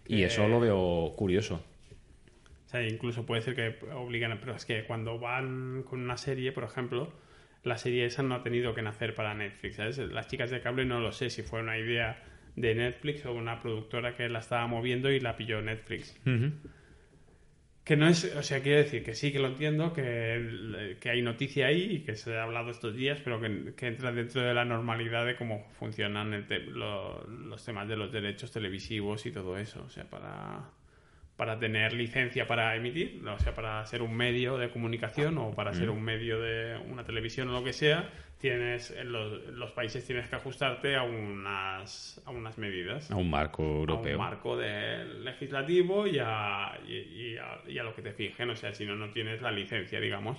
Y 0.07 0.24
eso 0.24 0.47
lo 0.47 0.60
veo 0.60 1.14
curioso. 1.16 1.62
O 2.70 2.72
sea, 2.72 2.88
incluso 2.88 3.26
puede 3.26 3.41
ser 3.41 3.55
que 3.55 3.84
obligan, 3.95 4.38
pero 4.39 4.53
es 4.55 4.63
que 4.63 4.84
cuando 4.84 5.17
van 5.17 5.82
con 5.82 6.01
una 6.01 6.17
serie, 6.17 6.51
por 6.51 6.65
ejemplo, 6.65 7.11
la 7.63 7.80
serie 7.80 8.05
esa 8.05 8.22
no 8.22 8.36
ha 8.36 8.43
tenido 8.43 8.76
que 8.76 8.84
nacer 8.84 9.15
para 9.15 9.34
Netflix, 9.34 9.78
¿sabes? 9.78 9.97
Las 9.97 10.28
chicas 10.28 10.51
de 10.51 10.61
cable 10.61 10.86
no 10.86 10.99
lo 10.99 11.11
sé 11.11 11.32
si 11.32 11.41
fue 11.41 11.61
una 11.61 11.80
idea 11.80 12.24
de 12.55 12.76
Netflix 12.76 13.26
o 13.26 13.34
una 13.34 13.59
productora 13.59 14.15
que 14.15 14.30
la 14.30 14.38
estaba 14.38 14.67
moviendo 14.67 15.09
y 15.11 15.20
la 15.20 15.36
pilló 15.36 15.63
Netflix. 15.63 16.15
Que 17.86 17.97
no 17.97 18.07
es, 18.07 18.36
o 18.36 18.43
sea, 18.43 18.61
quiero 18.61 18.78
decir 18.78 19.03
que 19.03 19.15
sí 19.15 19.32
que 19.32 19.39
lo 19.39 19.47
entiendo, 19.47 19.91
que, 19.93 20.95
que 20.99 21.09
hay 21.09 21.24
noticia 21.24 21.65
ahí 21.65 21.82
y 21.95 21.99
que 22.03 22.15
se 22.15 22.38
ha 22.38 22.43
hablado 22.43 22.70
estos 22.70 22.93
días, 22.95 23.20
pero 23.24 23.41
que, 23.41 23.74
que 23.76 23.88
entra 23.88 24.11
dentro 24.11 24.43
de 24.43 24.53
la 24.53 24.63
normalidad 24.63 25.26
de 25.26 25.36
cómo 25.36 25.65
funcionan 25.80 26.45
te- 26.47 26.59
lo- 26.59 27.26
los 27.26 27.65
temas 27.65 27.88
de 27.88 27.97
los 27.97 28.11
derechos 28.11 28.51
televisivos 28.51 29.26
y 29.26 29.32
todo 29.32 29.57
eso. 29.57 29.82
O 29.84 29.89
sea, 29.89 30.03
para, 30.07 30.70
para 31.40 31.58
tener 31.58 31.94
licencia 31.94 32.46
para 32.48 32.76
emitir, 32.76 33.26
o 33.26 33.40
sea, 33.40 33.56
para 33.56 33.86
ser 33.86 34.02
un 34.02 34.14
medio 34.14 34.58
de 34.58 34.70
comunicación 34.70 35.38
o 35.38 35.56
para 35.56 35.74
ser 35.74 35.90
un 35.90 36.02
medio 36.04 36.40
de 36.42 36.78
una 36.90 37.06
televisión 37.06 37.48
o 37.48 37.54
lo 37.54 37.64
que 37.64 37.72
sea, 37.72 38.10
tienes 38.40 38.92
en 38.92 39.12
los, 39.14 39.72
países 39.72 40.06
tienes 40.06 40.28
que 40.28 40.36
ajustarte 40.36 40.96
a 40.98 41.04
unas, 41.04 42.22
a 42.26 42.32
unas 42.32 42.58
medidas 42.58 43.10
A 43.12 43.16
un 43.16 43.30
marco 43.30 43.64
a 43.64 43.66
europeo. 43.80 44.18
un 44.18 44.24
marco 44.26 44.58
de 44.58 45.06
legislativo 45.24 46.08
y 46.08 46.20
a, 46.22 46.78
y, 46.86 46.94
y 46.96 47.38
a, 47.38 47.62
y 47.70 47.78
a 47.78 47.84
lo 47.84 47.96
que 47.96 48.02
te 48.02 48.12
fijen, 48.12 48.50
o 48.50 48.56
sea, 48.58 48.74
si 48.74 48.86
no, 48.86 48.96
no 48.98 49.10
tienes 49.12 49.42
la 49.42 49.52
licencia, 49.52 50.00
digamos. 50.02 50.38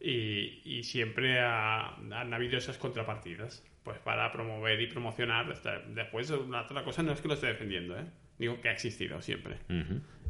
Y, 0.00 0.60
y 0.64 0.82
siempre 0.84 1.40
ha- 1.40 1.94
han 1.96 2.34
habido 2.34 2.58
esas 2.58 2.76
contrapartidas, 2.78 3.64
pues 3.82 3.98
para 4.00 4.30
promover 4.32 4.78
y 4.80 4.86
promocionar. 4.88 5.46
Después, 5.94 6.30
otra 6.30 6.82
cosa 6.84 7.02
no 7.02 7.12
es 7.12 7.20
que 7.22 7.28
lo 7.28 7.34
esté 7.34 7.46
defendiendo, 7.46 7.98
¿eh? 7.98 8.04
Digo 8.38 8.60
que 8.60 8.68
ha 8.68 8.72
existido 8.72 9.20
siempre. 9.20 9.56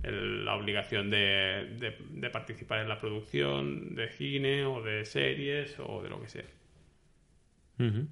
El- 0.02 0.44
la 0.44 0.54
obligación 0.54 1.10
de, 1.10 1.76
de- 1.78 1.96
de 2.10 2.30
participar 2.30 2.80
en 2.80 2.88
la 2.88 2.98
producción 2.98 3.94
de 3.94 4.08
cine 4.10 4.64
o 4.64 4.82
de 4.82 5.04
series 5.04 5.76
o 5.80 6.02
de 6.02 6.08
lo 6.10 6.20
que 6.20 6.28
sea. 6.28 6.44
Ujú. 7.78 8.06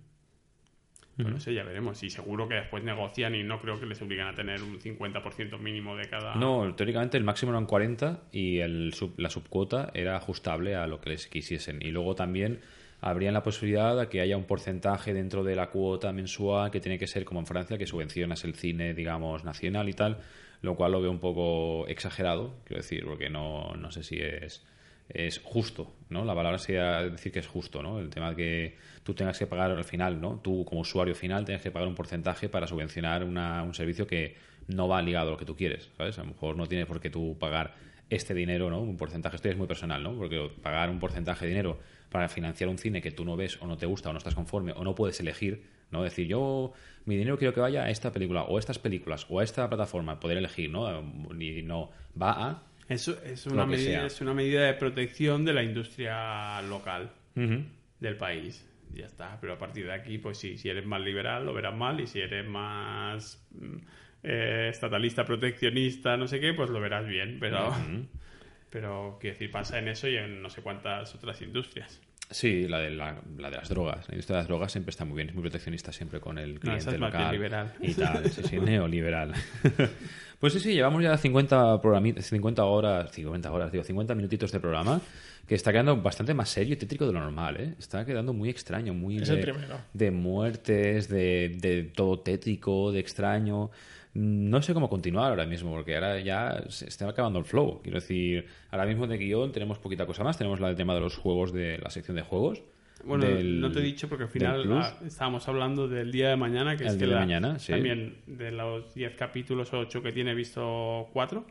Pues 1.16 1.28
no 1.28 1.40
sé, 1.40 1.54
ya 1.54 1.64
veremos. 1.64 2.02
Y 2.02 2.10
seguro 2.10 2.46
que 2.46 2.56
después 2.56 2.84
negocian 2.84 3.34
y 3.34 3.42
no 3.42 3.58
creo 3.60 3.80
que 3.80 3.86
les 3.86 4.00
obligan 4.02 4.28
a 4.28 4.34
tener 4.34 4.62
un 4.62 4.78
50% 4.78 5.58
mínimo 5.58 5.96
de 5.96 6.08
cada... 6.10 6.34
No, 6.34 6.74
teóricamente 6.74 7.16
el 7.16 7.24
máximo 7.24 7.52
eran 7.52 7.64
40 7.64 8.24
y 8.32 8.58
el 8.58 8.92
sub- 8.92 9.18
la 9.18 9.30
subcuota 9.30 9.90
era 9.94 10.16
ajustable 10.16 10.74
a 10.74 10.86
lo 10.86 11.00
que 11.00 11.10
les 11.10 11.26
quisiesen. 11.26 11.80
Y 11.80 11.90
luego 11.90 12.14
también 12.14 12.60
habría 13.00 13.32
la 13.32 13.42
posibilidad 13.42 13.98
de 13.98 14.08
que 14.08 14.20
haya 14.20 14.36
un 14.36 14.44
porcentaje 14.44 15.14
dentro 15.14 15.42
de 15.42 15.56
la 15.56 15.70
cuota 15.70 16.12
mensual 16.12 16.70
que 16.70 16.80
tiene 16.80 16.98
que 16.98 17.06
ser 17.06 17.24
como 17.24 17.40
en 17.40 17.46
Francia, 17.46 17.78
que 17.78 17.86
subvencionas 17.86 18.44
el 18.44 18.54
cine, 18.54 18.92
digamos, 18.92 19.42
nacional 19.42 19.88
y 19.88 19.94
tal, 19.94 20.18
lo 20.62 20.76
cual 20.76 20.92
lo 20.92 21.00
veo 21.00 21.10
un 21.10 21.20
poco 21.20 21.86
exagerado, 21.88 22.54
quiero 22.64 22.82
decir, 22.82 23.04
porque 23.04 23.30
no, 23.30 23.74
no 23.76 23.90
sé 23.90 24.02
si 24.02 24.20
es 24.20 24.64
es 25.08 25.40
justo, 25.44 25.92
¿no? 26.08 26.24
La 26.24 26.34
palabra 26.34 26.58
sería 26.58 27.02
decir 27.02 27.32
que 27.32 27.38
es 27.38 27.46
justo, 27.46 27.82
¿no? 27.82 28.00
El 28.00 28.10
tema 28.10 28.30
de 28.30 28.36
que 28.36 28.76
tú 29.04 29.14
tengas 29.14 29.38
que 29.38 29.46
pagar 29.46 29.70
al 29.70 29.84
final, 29.84 30.20
¿no? 30.20 30.40
Tú 30.42 30.64
como 30.64 30.80
usuario 30.80 31.14
final 31.14 31.44
tengas 31.44 31.62
que 31.62 31.70
pagar 31.70 31.88
un 31.88 31.94
porcentaje 31.94 32.48
para 32.48 32.66
subvencionar 32.66 33.22
una, 33.24 33.62
un 33.62 33.74
servicio 33.74 34.06
que 34.06 34.36
no 34.66 34.88
va 34.88 35.00
ligado 35.02 35.28
a 35.28 35.30
lo 35.32 35.36
que 35.36 35.44
tú 35.44 35.56
quieres, 35.56 35.90
¿sabes? 35.96 36.18
A 36.18 36.22
lo 36.22 36.28
mejor 36.28 36.56
no 36.56 36.66
tienes 36.66 36.86
por 36.86 37.00
qué 37.00 37.10
tú 37.10 37.36
pagar 37.38 37.74
este 38.10 38.34
dinero, 38.34 38.70
¿no? 38.70 38.80
Un 38.80 38.96
porcentaje, 38.96 39.36
esto 39.36 39.48
es 39.48 39.56
muy 39.56 39.66
personal, 39.66 40.02
¿no? 40.02 40.16
Porque 40.16 40.50
pagar 40.62 40.90
un 40.90 40.98
porcentaje 40.98 41.44
de 41.44 41.50
dinero 41.50 41.78
para 42.10 42.28
financiar 42.28 42.68
un 42.68 42.78
cine 42.78 43.00
que 43.00 43.12
tú 43.12 43.24
no 43.24 43.36
ves 43.36 43.60
o 43.60 43.66
no 43.66 43.76
te 43.76 43.86
gusta 43.86 44.10
o 44.10 44.12
no 44.12 44.18
estás 44.18 44.34
conforme 44.34 44.72
o 44.72 44.82
no 44.82 44.94
puedes 44.94 45.18
elegir, 45.20 45.64
¿no? 45.90 46.02
Decir, 46.02 46.26
yo 46.26 46.72
mi 47.04 47.16
dinero 47.16 47.38
quiero 47.38 47.54
que 47.54 47.60
vaya 47.60 47.84
a 47.84 47.90
esta 47.90 48.12
película 48.12 48.42
o 48.42 48.56
a 48.56 48.60
estas 48.60 48.78
películas 48.78 49.26
o 49.28 49.40
a 49.40 49.44
esta 49.44 49.68
plataforma, 49.68 50.18
poder 50.20 50.38
elegir, 50.38 50.70
¿no? 50.70 51.00
Y 51.38 51.62
no 51.62 51.90
va 52.20 52.48
a 52.48 52.62
es, 52.88 53.08
es, 53.08 53.46
una 53.46 53.66
medida, 53.66 54.06
es 54.06 54.20
una 54.20 54.32
medida 54.32 54.64
de 54.64 54.74
protección 54.74 55.44
de 55.44 55.52
la 55.52 55.62
industria 55.62 56.60
local 56.62 57.10
del 57.34 58.16
país. 58.16 58.64
Ya 58.94 59.06
está. 59.06 59.38
Pero 59.40 59.54
a 59.54 59.58
partir 59.58 59.86
de 59.86 59.92
aquí, 59.92 60.18
pues 60.18 60.38
sí, 60.38 60.56
si 60.56 60.68
eres 60.68 60.86
más 60.86 61.00
liberal 61.00 61.44
lo 61.44 61.52
verás 61.52 61.74
mal 61.74 62.00
y 62.00 62.06
si 62.06 62.20
eres 62.20 62.46
más 62.46 63.44
mm, 63.50 63.76
eh, 64.22 64.68
estatalista, 64.70 65.24
proteccionista, 65.24 66.16
no 66.16 66.28
sé 66.28 66.40
qué, 66.40 66.54
pues 66.54 66.70
lo 66.70 66.80
verás 66.80 67.06
bien. 67.06 67.38
Pero, 67.40 67.74
pero 68.70 69.18
quiero 69.20 69.34
decir, 69.34 69.50
pasa 69.50 69.78
en 69.78 69.88
eso 69.88 70.08
y 70.08 70.16
en 70.16 70.40
no 70.40 70.48
sé 70.48 70.62
cuántas 70.62 71.14
otras 71.14 71.42
industrias. 71.42 72.00
Sí, 72.30 72.66
la 72.66 72.80
de, 72.80 72.90
la, 72.90 73.16
la, 73.38 73.50
de 73.50 73.56
las 73.56 73.68
drogas. 73.68 74.08
La 74.08 74.14
industria 74.14 74.36
de 74.36 74.42
las 74.42 74.48
drogas 74.48 74.72
siempre 74.72 74.90
está 74.90 75.04
muy 75.04 75.16
bien, 75.16 75.28
es 75.28 75.34
muy 75.34 75.42
proteccionista 75.42 75.92
siempre 75.92 76.20
con 76.20 76.38
el 76.38 76.58
cliente 76.58 76.98
no, 76.98 77.06
local. 77.06 77.32
liberal. 77.32 77.72
Y 77.80 77.94
tal, 77.94 78.30
sí, 78.30 78.42
sí, 78.42 78.56
neoliberal. 78.60 79.32
pues 80.40 80.52
sí, 80.52 80.60
sí, 80.60 80.74
llevamos 80.74 81.02
ya 81.02 81.16
50, 81.16 81.80
50 82.20 82.64
horas, 82.64 83.12
50 83.12 83.52
horas, 83.52 83.70
digo, 83.70 83.84
50 83.84 84.14
minutitos 84.14 84.50
de 84.50 84.60
programa 84.60 85.00
que 85.46 85.54
está 85.54 85.70
quedando 85.70 85.96
bastante 86.02 86.34
más 86.34 86.48
serio 86.48 86.74
y 86.74 86.76
tétrico 86.76 87.06
de 87.06 87.12
lo 87.12 87.20
normal, 87.20 87.60
¿eh? 87.60 87.74
Está 87.78 88.04
quedando 88.04 88.32
muy 88.32 88.48
extraño, 88.50 88.92
muy 88.92 89.18
de, 89.18 89.54
de, 89.92 90.10
muertes, 90.10 91.08
de, 91.08 91.56
de 91.60 91.84
todo 91.84 92.18
tétrico, 92.18 92.90
de 92.90 92.98
extraño 92.98 93.70
no 94.16 94.62
sé 94.62 94.72
cómo 94.72 94.88
continuar 94.88 95.30
ahora 95.30 95.44
mismo, 95.44 95.70
porque 95.70 95.94
ahora 95.94 96.18
ya 96.20 96.64
se 96.68 96.86
está 96.88 97.08
acabando 97.08 97.38
el 97.38 97.44
flow. 97.44 97.80
Quiero 97.82 98.00
decir, 98.00 98.46
ahora 98.70 98.86
mismo 98.86 99.06
de 99.06 99.18
guion 99.18 99.52
tenemos 99.52 99.78
poquita 99.78 100.06
cosa 100.06 100.24
más. 100.24 100.38
Tenemos 100.38 100.58
el 100.60 100.74
tema 100.74 100.94
de 100.94 101.00
los 101.00 101.16
juegos 101.16 101.52
de 101.52 101.78
la 101.78 101.90
sección 101.90 102.16
de 102.16 102.22
juegos. 102.22 102.62
Bueno, 103.04 103.26
no 103.26 103.70
te 103.70 103.80
he 103.80 103.82
dicho 103.82 104.08
porque 104.08 104.24
al 104.24 104.30
final 104.30 104.72
ah, 104.72 104.98
estábamos 105.04 105.46
hablando 105.48 105.86
del 105.86 106.10
día 106.10 106.30
de 106.30 106.36
mañana, 106.36 106.76
que 106.76 106.86
es 106.86 106.96
que 106.96 107.06
de 107.06 107.14
mañana, 107.14 107.58
también 107.58 108.16
de 108.26 108.50
los 108.50 108.94
10 108.94 109.14
capítulos 109.16 109.72
o 109.74 109.80
8 109.80 110.02
que 110.02 110.12
tiene, 110.12 110.34
visto 110.34 111.08
4, 111.12 111.46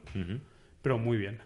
pero 0.81 0.97
muy 0.97 1.17
bien. 1.17 1.39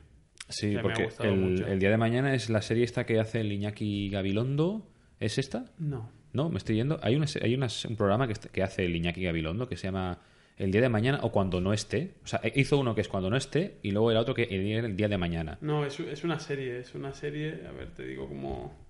Sí, 0.48 0.76
porque 0.82 1.10
el, 1.20 1.80
día 1.80 1.90
de 1.92 1.98
mañana 1.98 2.34
es 2.34 2.50
la 2.50 2.62
serie 2.62 2.86
esta 2.86 3.06
que 3.06 3.20
hace 3.20 3.42
el 3.42 3.52
Iñaki 3.52 4.10
Gabilondo. 4.10 4.88
¿Es 5.20 5.38
esta? 5.38 5.66
No. 5.78 6.10
No, 6.32 6.50
me 6.50 6.58
estoy 6.58 6.78
yendo. 6.78 6.98
Hay, 7.04 7.16
una, 7.16 7.28
hay 7.42 7.56
un 7.56 7.96
programa 7.98 8.28
que, 8.28 8.34
que 8.52 8.64
hace 8.64 8.86
el 8.86 8.96
Iñaki 8.96 9.22
Gabilondo 9.22 9.68
que 9.68 9.76
se 9.76 9.88
llama 9.88 10.20
el 10.60 10.72
día 10.72 10.82
de 10.82 10.90
mañana 10.90 11.20
o 11.24 11.32
cuando 11.32 11.62
no 11.62 11.74
esté. 11.74 12.12
O 12.24 12.28
sea, 12.28 12.42
hizo 12.54 12.78
uno 12.78 12.94
que 12.94 13.02
es 13.02 13.08
cuando 13.08 13.30
no 13.30 13.38
esté 13.38 13.78
y 13.82 13.92
luego 13.92 14.12
el 14.12 14.18
otro 14.18 14.36
que 14.36 14.44
el, 14.44 14.86
el 14.86 14.96
día 14.96 15.08
de 15.08 15.18
mañana. 15.18 15.58
No, 15.62 15.86
es, 15.86 16.00
es, 16.00 16.24
una 16.24 16.38
serie, 16.40 16.80
es 16.80 16.94
una 16.94 17.14
serie, 17.14 17.62
a 17.68 17.72
ver, 17.72 17.90
te 17.96 18.06
digo 18.06 18.28
cómo... 18.28 18.88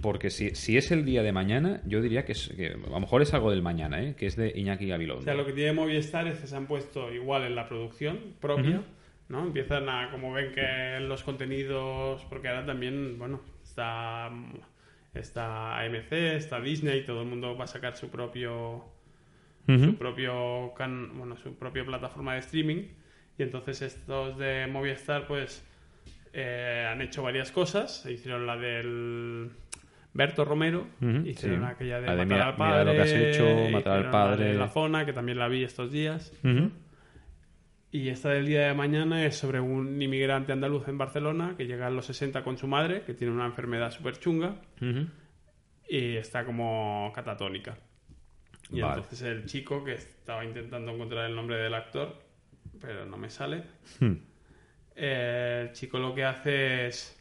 Porque 0.00 0.30
si, 0.30 0.54
si 0.54 0.78
es 0.78 0.90
el 0.90 1.04
día 1.04 1.22
de 1.22 1.30
mañana, 1.30 1.82
yo 1.84 2.00
diría 2.00 2.24
que, 2.24 2.32
es, 2.32 2.48
que 2.48 2.68
a 2.68 2.90
lo 2.90 3.00
mejor 3.00 3.20
es 3.20 3.34
algo 3.34 3.50
del 3.50 3.60
mañana, 3.60 4.02
¿eh? 4.02 4.16
que 4.16 4.26
es 4.26 4.34
de 4.34 4.50
Iñaki 4.56 4.86
Gabilondo. 4.86 5.20
O 5.20 5.24
sea, 5.24 5.34
lo 5.34 5.44
que 5.44 5.52
tiene 5.52 5.74
Movistar 5.74 6.26
es 6.26 6.38
que 6.38 6.46
se 6.46 6.56
han 6.56 6.66
puesto 6.66 7.12
igual 7.12 7.44
en 7.44 7.54
la 7.54 7.68
producción 7.68 8.18
propia, 8.40 8.82
¿no? 9.28 9.42
Empiezan 9.42 9.88
a, 9.90 10.10
como 10.10 10.32
ven 10.32 10.52
que 10.52 11.00
los 11.00 11.22
contenidos, 11.22 12.24
porque 12.30 12.48
ahora 12.48 12.64
también, 12.64 13.18
bueno, 13.18 13.42
está, 13.62 14.30
está 15.12 15.78
AMC, 15.80 16.12
está 16.12 16.60
Disney, 16.60 17.04
todo 17.04 17.20
el 17.20 17.28
mundo 17.28 17.54
va 17.56 17.64
a 17.64 17.68
sacar 17.68 17.94
su 17.94 18.08
propio 18.08 18.86
su 19.66 19.96
propio 19.96 20.72
bueno, 21.14 21.36
su 21.36 21.56
propia 21.56 21.84
plataforma 21.84 22.34
de 22.34 22.40
streaming. 22.40 22.88
Y 23.38 23.42
entonces 23.42 23.82
estos 23.82 24.36
de 24.36 24.66
Movistar 24.66 25.26
pues 25.26 25.64
eh, 26.32 26.86
han 26.90 27.00
hecho 27.00 27.22
varias 27.22 27.52
cosas. 27.52 28.04
Hicieron 28.06 28.46
la 28.46 28.56
del 28.56 29.50
Berto 30.12 30.44
Romero 30.44 30.88
hicieron 31.24 31.64
aquella 31.64 32.00
de, 32.00 32.26
matar 32.26 32.40
al 32.40 32.56
padre 32.56 32.84
lo 32.84 32.92
que 32.92 33.00
has 33.00 33.12
hecho 33.12 33.70
matar 33.70 33.98
al 33.98 34.10
padre 34.10 34.44
la, 34.46 34.52
de 34.52 34.58
la 34.58 34.68
zona 34.68 35.06
que 35.06 35.12
también 35.12 35.38
la 35.38 35.48
vi 35.48 35.62
estos 35.62 35.92
días. 35.92 36.32
Y 37.92 38.08
esta 38.08 38.30
del 38.30 38.46
día 38.46 38.68
de 38.68 38.74
mañana 38.74 39.24
es 39.24 39.36
sobre 39.36 39.58
un 39.60 40.00
inmigrante 40.00 40.52
andaluz 40.52 40.86
en 40.88 40.98
Barcelona 40.98 41.54
que 41.56 41.66
llega 41.66 41.88
a 41.88 41.90
los 41.90 42.06
60 42.06 42.44
con 42.44 42.56
su 42.56 42.66
madre 42.66 43.02
que 43.02 43.14
tiene 43.14 43.32
una 43.32 43.46
enfermedad 43.46 43.90
súper 43.90 44.18
chunga 44.18 44.56
y 45.88 46.16
está 46.16 46.44
como 46.44 47.12
catatónica 47.14 47.76
y 48.72 48.80
entonces 48.80 49.22
el 49.22 49.46
chico 49.46 49.84
que 49.84 49.94
estaba 49.94 50.44
intentando 50.44 50.92
encontrar 50.92 51.28
el 51.28 51.34
nombre 51.34 51.56
del 51.56 51.74
actor, 51.74 52.16
pero 52.80 53.04
no 53.04 53.16
me 53.16 53.30
sale. 53.30 53.64
Hmm. 53.98 54.14
Eh, 54.94 55.66
el 55.66 55.72
chico 55.72 55.98
lo 55.98 56.14
que 56.14 56.24
hace 56.24 56.86
es, 56.86 57.20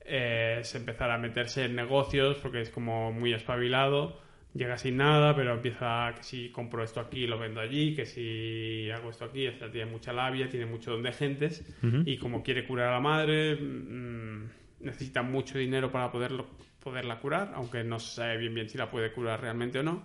es 0.00 0.74
empezar 0.74 1.10
a 1.10 1.18
meterse 1.18 1.64
en 1.64 1.74
negocios 1.74 2.38
porque 2.38 2.62
es 2.62 2.70
como 2.70 3.12
muy 3.12 3.34
espabilado. 3.34 4.24
Llega 4.54 4.78
sin 4.78 4.96
nada, 4.96 5.36
pero 5.36 5.52
empieza 5.52 6.14
que 6.16 6.22
si 6.22 6.48
compro 6.50 6.82
esto 6.82 7.00
aquí, 7.00 7.26
lo 7.26 7.38
vendo 7.38 7.60
allí, 7.60 7.94
que 7.94 8.06
si 8.06 8.90
hago 8.90 9.10
esto 9.10 9.26
aquí, 9.26 9.44
esta 9.44 9.70
tiene 9.70 9.90
mucha 9.90 10.14
labia, 10.14 10.48
tiene 10.48 10.64
mucho 10.64 10.92
don 10.92 11.02
de 11.02 11.12
gentes 11.12 11.62
y 12.06 12.16
como 12.16 12.42
quiere 12.42 12.66
curar 12.66 12.88
a 12.88 12.92
la 12.92 13.00
madre, 13.00 13.54
mm, 13.54 14.48
necesita 14.80 15.20
mucho 15.20 15.58
dinero 15.58 15.92
para 15.92 16.10
poderlo, 16.10 16.46
poderla 16.82 17.18
curar, 17.20 17.52
aunque 17.54 17.84
no 17.84 17.98
se 17.98 18.14
sabe 18.14 18.38
bien 18.38 18.54
bien 18.54 18.70
si 18.70 18.78
la 18.78 18.90
puede 18.90 19.12
curar 19.12 19.42
realmente 19.42 19.80
o 19.80 19.82
no 19.82 20.04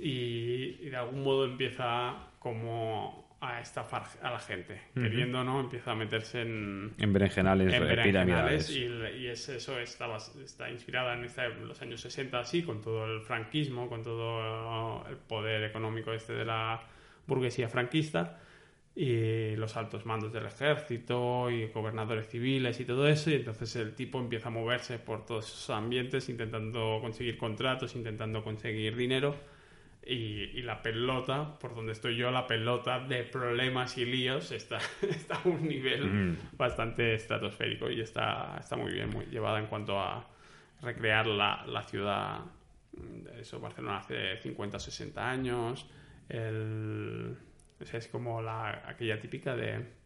y, 0.00 0.88
de 0.88 0.96
algún 0.96 1.22
modo 1.22 1.44
empieza 1.44 2.14
como 2.38 3.28
a 3.40 3.60
estafar 3.60 4.02
a 4.22 4.32
la 4.32 4.38
gente. 4.40 4.80
Queriendo 4.94 5.44
no, 5.44 5.60
empieza 5.60 5.92
a 5.92 5.94
meterse 5.94 6.42
en... 6.42 6.92
En 6.98 7.12
berenjenales, 7.12 7.72
en 7.72 7.86
Y, 8.70 9.22
y 9.22 9.26
es, 9.28 9.48
eso 9.48 9.78
está, 9.78 10.08
está 10.42 10.70
inspirada 10.70 11.14
en, 11.14 11.22
los 11.68 11.80
años 11.80 12.00
60 12.00 12.40
así, 12.40 12.62
con 12.62 12.80
todo 12.80 13.04
el 13.06 13.20
franquismo, 13.22 13.88
con 13.88 14.02
todo 14.02 15.06
el 15.08 15.16
poder 15.16 15.62
económico 15.62 16.12
este 16.12 16.32
de 16.32 16.44
la 16.44 16.80
burguesía 17.26 17.68
franquista 17.68 18.40
y 18.96 19.54
los 19.54 19.76
altos 19.76 20.04
mandos 20.06 20.32
del 20.32 20.46
ejército 20.46 21.48
y 21.50 21.68
gobernadores 21.68 22.26
civiles 22.26 22.80
y 22.80 22.84
todo 22.84 23.06
eso 23.06 23.30
y 23.30 23.34
entonces 23.34 23.76
el 23.76 23.94
tipo 23.94 24.18
empieza 24.18 24.48
a 24.48 24.50
moverse 24.50 24.98
por 24.98 25.24
todos 25.24 25.46
esos 25.46 25.70
ambientes 25.70 26.28
intentando 26.28 26.98
conseguir 27.00 27.38
contratos, 27.38 27.94
intentando 27.94 28.42
conseguir 28.42 28.96
dinero 28.96 29.36
y, 30.08 30.62
la 30.62 30.82
pelota, 30.82 31.58
por 31.58 31.74
donde 31.74 31.92
estoy 31.92 32.16
yo, 32.16 32.30
la 32.30 32.46
pelota 32.46 32.98
de 32.98 33.24
problemas 33.24 33.98
y 33.98 34.06
líos 34.06 34.52
está, 34.52 34.78
está 35.02 35.36
a 35.36 35.48
un 35.48 35.68
nivel 35.68 36.06
mm. 36.06 36.36
bastante 36.56 37.14
estratosférico 37.14 37.90
y 37.90 38.00
está, 38.00 38.56
está 38.58 38.76
muy 38.76 38.92
bien 38.92 39.10
muy 39.10 39.26
llevada 39.26 39.58
en 39.58 39.66
cuanto 39.66 40.00
a 40.00 40.26
recrear 40.80 41.26
la, 41.26 41.64
la 41.66 41.82
ciudad. 41.82 42.40
Eso, 43.38 43.60
Barcelona 43.60 43.98
hace 43.98 44.38
50 44.38 44.76
o 44.76 44.80
60 44.80 45.30
años. 45.30 45.86
El, 46.28 47.36
es 47.80 48.08
como 48.08 48.40
la, 48.40 48.82
aquella 48.86 49.20
típica 49.20 49.54
de... 49.54 49.98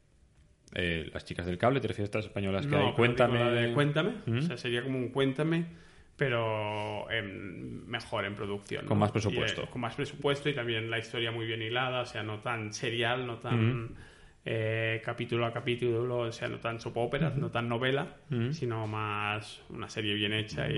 Eh, 0.74 1.10
las 1.12 1.24
chicas 1.24 1.46
del 1.46 1.58
cable, 1.58 1.80
¿te 1.80 1.88
refieres 1.88 2.08
a 2.08 2.18
estas 2.18 2.24
españolas 2.26 2.66
que 2.66 2.74
hay? 2.74 2.92
Cuéntame. 2.94 3.38
de 3.50 3.74
cuéntame. 3.74 4.14
O 4.26 4.42
sea, 4.42 4.56
sería 4.56 4.82
como 4.82 4.98
un 4.98 5.10
cuéntame 5.10 5.66
pero 6.22 7.08
mejor 7.88 8.24
en 8.24 8.36
producción. 8.36 8.86
Con 8.86 8.96
más 8.96 9.10
presupuesto. 9.10 9.62
Eh, 9.62 9.68
con 9.68 9.80
más 9.80 9.96
presupuesto 9.96 10.48
y 10.48 10.54
también 10.54 10.88
la 10.88 11.00
historia 11.00 11.32
muy 11.32 11.46
bien 11.46 11.60
hilada, 11.60 12.02
o 12.02 12.06
sea, 12.06 12.22
no 12.22 12.38
tan 12.38 12.72
serial, 12.72 13.26
no 13.26 13.38
tan 13.38 13.90
eh, 14.44 15.02
capítulo 15.04 15.44
a 15.44 15.52
capítulo, 15.52 16.18
o 16.18 16.30
sea, 16.30 16.46
no 16.46 16.58
tan 16.58 16.78
soap 16.78 16.96
opera, 16.98 17.30
no 17.36 17.50
tan 17.50 17.68
novela, 17.68 18.18
sino 18.52 18.86
más 18.86 19.62
una 19.70 19.88
serie 19.88 20.14
bien 20.14 20.32
hecha. 20.32 20.70
Y, 20.70 20.76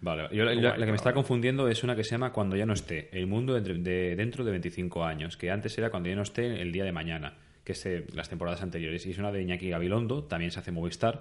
vale, 0.00 0.28
Yo, 0.30 0.44
la, 0.44 0.76
que 0.76 0.86
me 0.86 0.94
está 0.94 1.12
confundiendo 1.12 1.66
es 1.66 1.82
una 1.82 1.96
que 1.96 2.04
se 2.04 2.12
llama 2.12 2.32
Cuando 2.32 2.54
ya 2.54 2.64
no 2.64 2.72
esté, 2.72 3.08
el 3.18 3.26
mundo 3.26 3.60
de, 3.60 4.14
dentro 4.14 4.44
de 4.44 4.52
25 4.52 5.04
años, 5.04 5.36
que 5.36 5.50
antes 5.50 5.76
era 5.76 5.90
Cuando 5.90 6.08
ya 6.08 6.14
no 6.14 6.22
esté, 6.22 6.62
el 6.62 6.70
día 6.70 6.84
de 6.84 6.92
mañana, 6.92 7.34
que 7.64 7.72
es 7.72 8.14
las 8.14 8.28
temporadas 8.28 8.62
anteriores, 8.62 9.04
y 9.06 9.10
es 9.10 9.18
una 9.18 9.32
de 9.32 9.42
Iñaki 9.42 9.70
Gabilondo, 9.70 10.22
también 10.22 10.52
se 10.52 10.60
hace 10.60 10.70
Movistar 10.70 11.18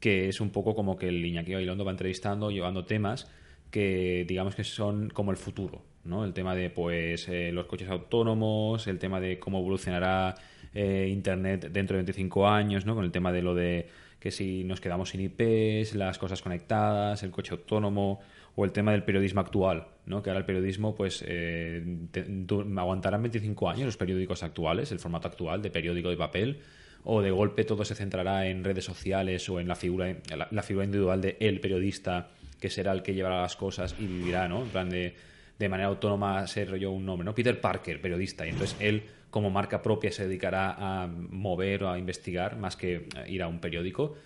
que 0.00 0.28
es 0.28 0.40
un 0.40 0.50
poco 0.50 0.74
como 0.74 0.96
que 0.96 1.08
el 1.08 1.24
Iñaki 1.24 1.52
Gabilondo 1.52 1.84
va 1.84 1.90
entrevistando, 1.90 2.50
llevando 2.50 2.84
temas 2.84 3.30
que 3.70 4.24
digamos 4.26 4.54
que 4.54 4.64
son 4.64 5.10
como 5.10 5.30
el 5.30 5.36
futuro, 5.36 5.82
¿no? 6.04 6.24
El 6.24 6.32
tema 6.32 6.54
de 6.54 6.70
pues 6.70 7.28
eh, 7.28 7.52
los 7.52 7.66
coches 7.66 7.88
autónomos, 7.88 8.86
el 8.86 8.98
tema 8.98 9.20
de 9.20 9.38
cómo 9.38 9.58
evolucionará 9.58 10.34
eh, 10.74 11.08
Internet 11.10 11.70
dentro 11.70 11.96
de 11.96 12.02
25 12.02 12.48
años, 12.48 12.86
¿no? 12.86 12.94
Con 12.94 13.04
el 13.04 13.12
tema 13.12 13.32
de 13.32 13.42
lo 13.42 13.54
de 13.54 13.88
que 14.20 14.30
si 14.30 14.64
nos 14.64 14.80
quedamos 14.80 15.10
sin 15.10 15.20
IPs, 15.20 15.94
las 15.94 16.18
cosas 16.18 16.42
conectadas, 16.42 17.22
el 17.22 17.30
coche 17.30 17.52
autónomo 17.52 18.20
o 18.56 18.64
el 18.64 18.72
tema 18.72 18.90
del 18.92 19.04
periodismo 19.04 19.40
actual, 19.40 19.86
¿no? 20.06 20.22
Que 20.22 20.30
ahora 20.30 20.40
el 20.40 20.46
periodismo 20.46 20.94
pues 20.94 21.22
eh, 21.26 21.84
aguantarán 22.76 23.22
25 23.22 23.70
años 23.70 23.86
los 23.86 23.96
periódicos 23.96 24.42
actuales, 24.42 24.90
el 24.92 24.98
formato 24.98 25.28
actual 25.28 25.62
de 25.62 25.70
periódico 25.70 26.08
de 26.10 26.16
papel 26.16 26.60
o 27.10 27.22
de 27.22 27.30
golpe 27.30 27.64
todo 27.64 27.84
se 27.84 27.94
centrará 27.94 28.46
en 28.46 28.62
redes 28.62 28.84
sociales 28.84 29.48
o 29.48 29.60
en 29.60 29.66
la 29.66 29.74
figura 29.74 30.14
la, 30.36 30.46
la 30.50 30.62
figura 30.62 30.84
individual 30.84 31.20
de 31.22 31.36
el 31.40 31.58
periodista 31.58 32.28
que 32.60 32.68
será 32.68 32.92
el 32.92 33.02
que 33.02 33.14
llevará 33.14 33.40
las 33.40 33.56
cosas 33.56 33.94
y 33.98 34.06
vivirá, 34.06 34.46
¿no? 34.46 34.62
En 34.62 34.68
plan 34.68 34.90
de, 34.90 35.14
de 35.58 35.68
manera 35.68 35.88
autónoma 35.88 36.46
ser 36.46 36.76
yo 36.76 36.90
un 36.90 37.06
nombre, 37.06 37.24
¿no? 37.24 37.34
Peter 37.34 37.58
Parker, 37.58 38.00
periodista, 38.00 38.44
y 38.46 38.50
entonces 38.50 38.76
él 38.80 39.04
como 39.30 39.48
marca 39.50 39.80
propia 39.80 40.10
se 40.10 40.26
dedicará 40.26 40.74
a 40.76 41.06
mover 41.06 41.84
o 41.84 41.90
a 41.90 41.98
investigar 41.98 42.56
más 42.56 42.76
que 42.76 43.08
ir 43.26 43.42
a 43.42 43.48
un 43.48 43.58
periódico. 43.58 44.16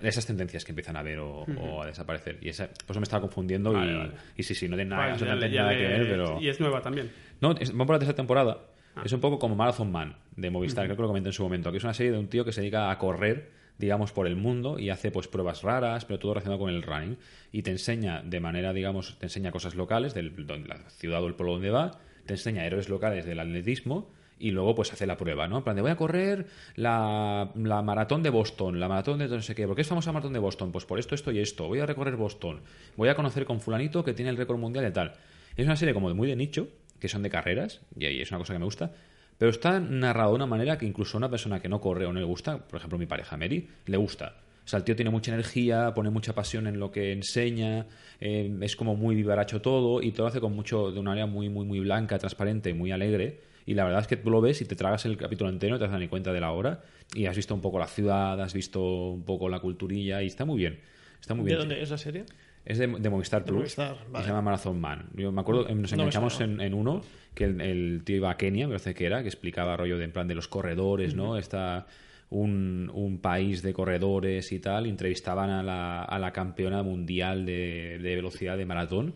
Esas 0.00 0.24
tendencias 0.24 0.64
que 0.64 0.70
empiezan 0.70 0.96
a 0.96 1.02
ver 1.02 1.18
o, 1.18 1.40
o 1.42 1.82
a 1.82 1.86
desaparecer. 1.86 2.38
Y 2.40 2.50
esa, 2.50 2.68
por 2.68 2.92
eso 2.92 3.00
me 3.00 3.04
estaba 3.04 3.20
confundiendo 3.20 3.72
Vale, 3.72 3.92
y, 3.92 3.96
vale. 3.96 4.12
y 4.36 4.42
sí, 4.44 4.54
sí, 4.54 4.68
no 4.68 4.76
tiene 4.76 4.90
nada, 4.90 5.02
Vale, 5.02 5.12
no 5.12 5.38
tiene 5.38 5.56
nada 5.56 5.76
que 5.76 5.82
ver, 5.82 6.08
pero... 6.08 6.40
Y 6.40 6.48
es 6.48 6.60
nueva 6.60 6.80
también. 6.80 7.10
No, 7.40 7.50
es, 7.58 7.72
vamos 7.72 7.86
por 7.88 7.96
la 7.96 7.98
tercera 7.98 8.16
temporada. 8.16 8.58
Ah. 8.96 9.02
Es 9.04 9.12
un 9.12 9.20
poco 9.20 9.38
como 9.38 9.54
Marathon 9.54 9.90
Man 9.90 10.16
de 10.36 10.50
Movistar, 10.50 10.84
creo 10.84 10.96
que 10.96 11.02
lo 11.02 11.08
comenté 11.08 11.28
en 11.28 11.32
su 11.32 11.42
momento, 11.42 11.70
que 11.70 11.78
es 11.78 11.84
una 11.84 11.94
serie 11.94 12.12
de 12.12 12.18
un 12.18 12.28
tío 12.28 12.44
que 12.44 12.52
se 12.52 12.60
dedica 12.60 12.90
a 12.90 12.98
correr, 12.98 13.50
digamos, 13.78 14.12
por 14.12 14.26
el 14.26 14.36
mundo 14.36 14.78
y 14.78 14.90
hace 14.90 15.10
pues 15.10 15.28
pruebas 15.28 15.62
raras, 15.62 16.04
pero 16.04 16.18
todo 16.18 16.34
relacionado 16.34 16.60
con 16.60 16.70
el 16.70 16.82
running. 16.82 17.18
Y 17.52 17.62
te 17.62 17.70
enseña 17.70 18.22
de 18.22 18.40
manera, 18.40 18.72
digamos, 18.72 19.18
te 19.18 19.26
enseña 19.26 19.50
cosas 19.50 19.74
locales 19.74 20.14
de 20.14 20.22
la 20.22 20.90
ciudad 20.90 21.22
o 21.22 21.26
el 21.26 21.34
pueblo 21.34 21.54
donde 21.54 21.70
va, 21.70 21.92
te 22.26 22.34
enseña 22.34 22.64
héroes 22.66 22.88
locales 22.88 23.24
del 23.24 23.40
atletismo 23.40 24.10
y 24.42 24.50
luego 24.50 24.74
pues 24.74 24.92
hace 24.92 25.06
la 25.06 25.16
prueba, 25.16 25.46
¿no? 25.46 25.58
En 25.58 25.62
plan 25.62 25.76
de 25.76 25.82
voy 25.82 25.92
a 25.92 25.96
correr 25.96 26.46
la, 26.74 27.52
la 27.54 27.80
maratón 27.82 28.24
de 28.24 28.30
Boston, 28.30 28.80
la 28.80 28.88
maratón 28.88 29.20
de 29.20 29.28
no 29.28 29.40
sé 29.40 29.54
qué. 29.54 29.68
¿Por 29.68 29.76
qué 29.76 29.82
es 29.82 29.88
famosa 29.88 30.10
la 30.10 30.14
maratón 30.14 30.32
de 30.32 30.40
Boston? 30.40 30.72
Pues 30.72 30.84
por 30.84 30.98
esto, 30.98 31.14
esto 31.14 31.30
y 31.30 31.38
esto. 31.38 31.68
Voy 31.68 31.78
a 31.78 31.86
recorrer 31.86 32.16
Boston. 32.16 32.60
Voy 32.96 33.08
a 33.08 33.14
conocer 33.14 33.44
con 33.44 33.60
fulanito 33.60 34.02
que 34.02 34.14
tiene 34.14 34.30
el 34.30 34.36
récord 34.36 34.58
mundial 34.58 34.84
y 34.88 34.92
tal. 34.92 35.14
Es 35.56 35.64
una 35.64 35.76
serie 35.76 35.94
como 35.94 36.08
de 36.08 36.14
muy 36.14 36.26
de 36.26 36.34
nicho, 36.34 36.66
que 37.02 37.08
son 37.08 37.24
de 37.24 37.30
carreras, 37.30 37.80
y 37.98 38.06
ahí 38.06 38.20
es 38.20 38.30
una 38.30 38.38
cosa 38.38 38.52
que 38.52 38.60
me 38.60 38.64
gusta, 38.64 38.92
pero 39.36 39.50
está 39.50 39.80
narrado 39.80 40.30
de 40.30 40.36
una 40.36 40.46
manera 40.46 40.78
que 40.78 40.86
incluso 40.86 41.16
a 41.16 41.18
una 41.18 41.28
persona 41.28 41.58
que 41.60 41.68
no 41.68 41.80
corre 41.80 42.06
o 42.06 42.12
no 42.12 42.20
le 42.20 42.24
gusta, 42.24 42.58
por 42.58 42.78
ejemplo 42.78 42.96
mi 42.96 43.06
pareja 43.06 43.36
Mary, 43.36 43.68
le 43.86 43.96
gusta. 43.96 44.36
O 44.64 44.68
sea, 44.68 44.76
el 44.78 44.84
tío 44.84 44.94
tiene 44.94 45.10
mucha 45.10 45.32
energía, 45.32 45.92
pone 45.94 46.10
mucha 46.10 46.32
pasión 46.32 46.68
en 46.68 46.78
lo 46.78 46.92
que 46.92 47.10
enseña, 47.10 47.86
eh, 48.20 48.56
es 48.60 48.76
como 48.76 48.94
muy 48.94 49.16
vivaracho 49.16 49.60
todo 49.60 50.00
y 50.00 50.12
todo 50.12 50.26
lo 50.26 50.28
hace 50.28 50.40
con 50.40 50.54
mucho, 50.54 50.92
de 50.92 51.00
una 51.00 51.10
manera 51.10 51.26
muy, 51.26 51.48
muy, 51.48 51.66
muy 51.66 51.80
blanca, 51.80 52.20
transparente 52.20 52.72
muy 52.72 52.92
alegre. 52.92 53.40
Y 53.66 53.74
la 53.74 53.82
verdad 53.82 54.02
es 54.02 54.06
que 54.06 54.16
tú 54.16 54.30
lo 54.30 54.40
ves 54.40 54.60
y 54.60 54.64
te 54.64 54.76
tragas 54.76 55.04
el 55.04 55.16
capítulo 55.16 55.50
entero, 55.50 55.74
no 55.74 55.78
te 55.80 55.88
das 55.88 55.98
ni 55.98 56.06
cuenta 56.06 56.32
de 56.32 56.40
la 56.40 56.52
hora 56.52 56.82
y 57.12 57.26
has 57.26 57.34
visto 57.34 57.52
un 57.52 57.60
poco 57.60 57.80
la 57.80 57.88
ciudad, 57.88 58.40
has 58.40 58.54
visto 58.54 58.80
un 59.10 59.24
poco 59.24 59.48
la 59.48 59.58
culturilla 59.58 60.22
y 60.22 60.28
está 60.28 60.44
muy 60.44 60.58
bien. 60.58 60.78
Está 61.20 61.34
muy 61.34 61.44
¿De 61.44 61.56
bien. 61.56 61.58
dónde 61.58 61.82
es 61.82 61.90
la 61.90 61.98
serie? 61.98 62.24
Es 62.64 62.78
de, 62.78 62.86
de 62.86 63.10
Movistar 63.10 63.44
Plus. 63.44 63.58
Movistar, 63.58 63.96
y 64.08 64.12
vale. 64.12 64.24
se 64.24 64.30
llama 64.30 64.42
Marathon 64.42 64.80
Man. 64.80 65.06
Yo 65.14 65.32
me 65.32 65.40
acuerdo, 65.40 65.62
nos 65.62 65.90
No 65.92 65.96
me 65.96 66.02
enganchamos 66.04 66.40
en, 66.40 66.60
en 66.60 66.74
uno 66.74 67.02
que 67.34 67.44
el, 67.44 67.60
el 67.60 68.02
tío 68.04 68.16
iba 68.16 68.30
a 68.30 68.36
Kenia, 68.36 68.66
me 68.66 68.74
parece 68.74 68.94
que 68.94 69.06
era, 69.06 69.22
que 69.22 69.28
explicaba 69.28 69.76
rollo 69.76 69.98
de 69.98 70.04
en 70.04 70.12
plan 70.12 70.28
de 70.28 70.34
los 70.34 70.48
corredores, 70.48 71.14
¿no? 71.14 71.36
Está 71.38 71.86
un, 72.30 72.90
un 72.94 73.18
país 73.18 73.62
de 73.62 73.72
corredores 73.72 74.52
y 74.52 74.58
tal. 74.58 74.86
entrevistaban 74.86 75.50
a 75.50 75.62
la, 75.62 76.02
a 76.02 76.18
la 76.18 76.32
campeona 76.32 76.82
mundial 76.82 77.44
de, 77.46 77.98
de 78.02 78.16
velocidad 78.16 78.56
de 78.56 78.66
maratón. 78.66 79.14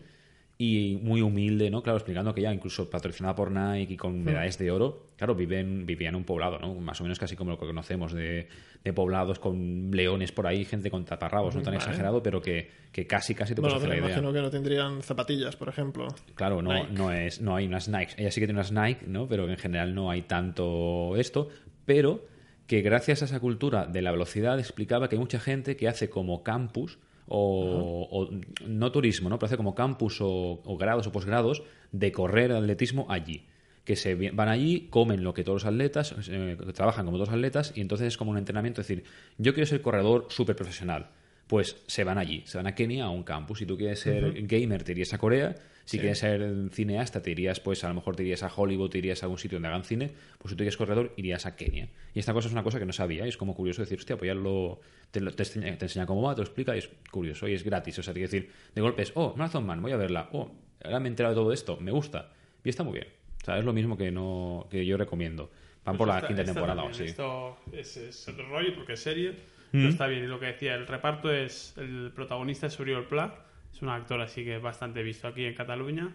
Y 0.59 0.97
muy 1.03 1.21
humilde, 1.21 1.69
¿no? 1.69 1.83
Claro, 1.83 1.97
explicando 1.99 2.33
que 2.33 2.41
ya 2.41 2.51
incluso 2.51 2.89
patrocinada 2.89 3.35
por 3.35 3.51
Nike 3.51 3.93
y 3.93 3.97
con 3.97 4.23
medallas 4.23 4.57
de 4.57 4.71
oro, 4.71 5.09
claro, 5.15 5.35
viven, 5.35 5.85
vivía 5.85 6.09
en 6.09 6.15
un 6.15 6.23
poblado, 6.23 6.57
¿no? 6.57 6.73
Más 6.73 6.99
o 6.99 7.03
menos 7.03 7.19
casi 7.19 7.35
como 7.35 7.51
lo 7.51 7.59
que 7.59 7.67
conocemos 7.67 8.11
de, 8.11 8.47
de 8.83 8.93
poblados 8.93 9.37
con 9.37 9.91
leones 9.91 10.31
por 10.31 10.47
ahí, 10.47 10.65
gente 10.65 10.89
con 10.89 11.05
taparrabos, 11.05 11.53
no 11.53 11.61
tan 11.61 11.75
Vale. 11.75 11.85
exagerado, 11.85 12.23
pero 12.23 12.41
que, 12.41 12.71
que 12.91 13.05
casi, 13.05 13.35
casi 13.35 13.53
te 13.53 13.61
Bueno, 13.61 13.75
puedes 13.75 13.83
hacer 13.87 13.89
la 13.89 13.95
idea. 14.07 14.17
imagino 14.17 14.33
que 14.33 14.41
no 14.41 14.49
tendrían 14.49 15.03
zapatillas, 15.03 15.55
por 15.55 15.69
ejemplo. 15.69 16.07
Claro, 16.33 16.63
no, 16.63 16.73
Nike. 16.73 16.87
no, 16.91 17.11
es, 17.11 17.39
no 17.39 17.55
hay 17.55 17.67
unas 17.67 17.87
Nike. 17.87 18.13
Ella 18.17 18.31
sí 18.31 18.41
que 18.41 18.47
tiene 18.47 18.59
unas 18.59 18.71
Nike, 18.71 19.05
¿no? 19.05 19.27
Pero 19.27 19.47
en 19.47 19.57
general 19.57 19.93
no 19.93 20.09
hay 20.09 20.23
tanto 20.23 21.15
esto. 21.17 21.49
Pero 21.85 22.25
que 22.65 22.81
gracias 22.81 23.21
a 23.21 23.25
esa 23.25 23.39
cultura 23.39 23.85
de 23.85 24.01
la 24.01 24.09
velocidad 24.09 24.57
explicaba 24.59 25.07
que 25.07 25.15
hay 25.17 25.19
mucha 25.19 25.39
gente 25.39 25.77
que 25.77 25.87
hace 25.87 26.09
como 26.09 26.41
campus 26.41 26.97
o, 27.27 28.07
o 28.11 28.29
no 28.67 28.91
turismo, 28.91 29.29
¿no? 29.29 29.37
Pero 29.37 29.47
hace 29.47 29.57
como 29.57 29.75
campus 29.75 30.21
o, 30.21 30.61
o 30.63 30.77
grados 30.77 31.07
o 31.07 31.11
posgrados 31.11 31.63
de 31.91 32.11
correr 32.11 32.51
atletismo 32.51 33.05
allí. 33.09 33.45
Que 33.83 33.95
se 33.95 34.15
van 34.31 34.49
allí, 34.49 34.87
comen 34.89 35.23
lo 35.23 35.33
que 35.33 35.43
todos 35.43 35.63
los 35.63 35.73
atletas, 35.73 36.13
eh, 36.29 36.57
trabajan 36.73 37.05
como 37.05 37.17
todos 37.17 37.29
los 37.29 37.35
atletas 37.35 37.71
y 37.75 37.81
entonces 37.81 38.07
es 38.07 38.17
como 38.17 38.31
un 38.31 38.37
entrenamiento. 38.37 38.81
Es 38.81 38.87
decir, 38.87 39.05
yo 39.37 39.53
quiero 39.53 39.65
ser 39.65 39.81
corredor 39.81 40.27
súper 40.29 40.55
profesional. 40.55 41.09
Pues 41.47 41.81
se 41.87 42.03
van 42.03 42.17
allí, 42.17 42.43
se 42.45 42.57
van 42.57 42.67
a 42.67 42.75
Kenia 42.75 43.05
a 43.05 43.09
un 43.09 43.23
campus. 43.23 43.59
Si 43.59 43.65
tú 43.65 43.77
quieres 43.77 43.99
ser 44.01 44.33
gamer, 44.47 44.83
te 44.83 44.91
irías 44.91 45.13
a 45.13 45.17
Corea. 45.17 45.55
Si 45.85 45.97
quieres 45.97 46.19
ser 46.19 46.69
cineasta, 46.73 47.21
te 47.21 47.31
irías, 47.31 47.61
pues 47.61 47.85
a 47.85 47.87
lo 47.87 47.93
mejor 47.93 48.17
te 48.17 48.23
irías 48.23 48.43
a 48.43 48.51
Hollywood, 48.53 48.89
te 48.89 48.97
irías 48.97 49.23
a 49.23 49.27
algún 49.27 49.37
sitio 49.37 49.55
donde 49.55 49.69
hagan 49.69 49.85
cine. 49.85 50.11
Pues 50.37 50.49
si 50.49 50.55
tú 50.55 50.57
quieres 50.57 50.75
corredor, 50.75 51.13
irías 51.15 51.45
a 51.45 51.55
Kenia. 51.55 51.87
Y 52.13 52.19
esta 52.19 52.33
cosa 52.33 52.47
es 52.49 52.51
una 52.51 52.63
cosa 52.63 52.77
que 52.79 52.85
no 52.85 52.91
sabía. 52.91 53.25
Y 53.25 53.29
es 53.29 53.37
como 53.37 53.55
curioso 53.55 53.81
decir, 53.81 53.97
hostia, 53.97 54.17
pues 54.17 54.27
ya 54.27 54.33
lo, 54.35 54.81
te, 55.11 55.21
te 55.21 55.43
enseña, 55.43 55.77
te 55.77 55.85
enseña 55.85 56.05
cómo 56.05 56.21
va, 56.23 56.35
te 56.35 56.41
lo 56.41 56.45
explica 56.45 56.75
y 56.75 56.79
es 56.79 56.89
curioso 57.09 57.47
y 57.47 57.53
es 57.53 57.63
gratis. 57.63 57.97
O 57.99 58.03
sea, 58.03 58.13
te 58.13 58.19
quiere 58.19 58.31
decir, 58.33 58.51
de 58.75 58.81
golpe 58.81 59.03
es, 59.03 59.13
oh, 59.15 59.33
Marathon 59.37 59.65
Man, 59.65 59.81
voy 59.81 59.93
a 59.93 59.97
verla. 59.97 60.27
Oh, 60.33 60.51
ahora 60.83 60.99
me 60.99 61.07
he 61.07 61.11
enterado 61.11 61.33
de 61.33 61.39
todo 61.41 61.53
esto, 61.53 61.77
me 61.79 61.91
gusta. 61.91 62.33
Y 62.65 62.67
está 62.69 62.83
muy 62.83 62.93
bien. 62.95 63.07
O 63.41 63.45
sea, 63.45 63.57
es 63.57 63.63
lo 63.63 63.71
mismo 63.71 63.95
que, 63.97 64.11
no, 64.11 64.67
que 64.69 64.85
yo 64.85 64.97
recomiendo. 64.97 65.49
Van 65.85 65.95
por 65.95 66.07
Pues 66.07 66.15
la 66.15 66.15
esta- 66.17 66.27
quinta 66.27 66.43
temporada 66.43 66.83
o 66.83 66.89
así. 66.89 67.05
Esto 67.05 67.59
es, 67.71 67.95
es 67.95 68.27
otro 68.27 68.45
rollo 68.49 68.75
porque 68.75 68.91
es 68.93 68.99
serie. 68.99 69.33
Mm. 69.67 69.77
pero 69.77 69.89
está 69.89 70.07
bien. 70.07 70.29
Lo 70.29 70.39
que 70.39 70.47
decía, 70.47 70.75
el 70.75 70.87
reparto 70.87 71.31
es. 71.31 71.75
El 71.77 72.11
protagonista 72.15 72.67
es 72.67 72.79
Oriol 72.79 73.07
Pla. 73.07 73.35
Es 73.73 73.81
un 73.81 73.89
actor 73.89 74.19
así 74.21 74.43
que 74.43 74.55
es 74.55 74.61
bastante 74.61 75.03
visto 75.03 75.27
aquí 75.27 75.45
en 75.45 75.53
Cataluña. 75.53 76.09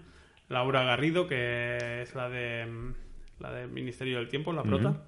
Laura 0.49 0.83
Garrido, 0.85 1.27
que 1.29 2.03
es 2.03 2.15
la 2.15 2.29
de. 2.29 2.93
La 3.39 3.51
del 3.53 3.69
Ministerio 3.71 4.19
del 4.19 4.29
Tiempo, 4.29 4.53
la 4.53 4.63
prota. 4.63 5.03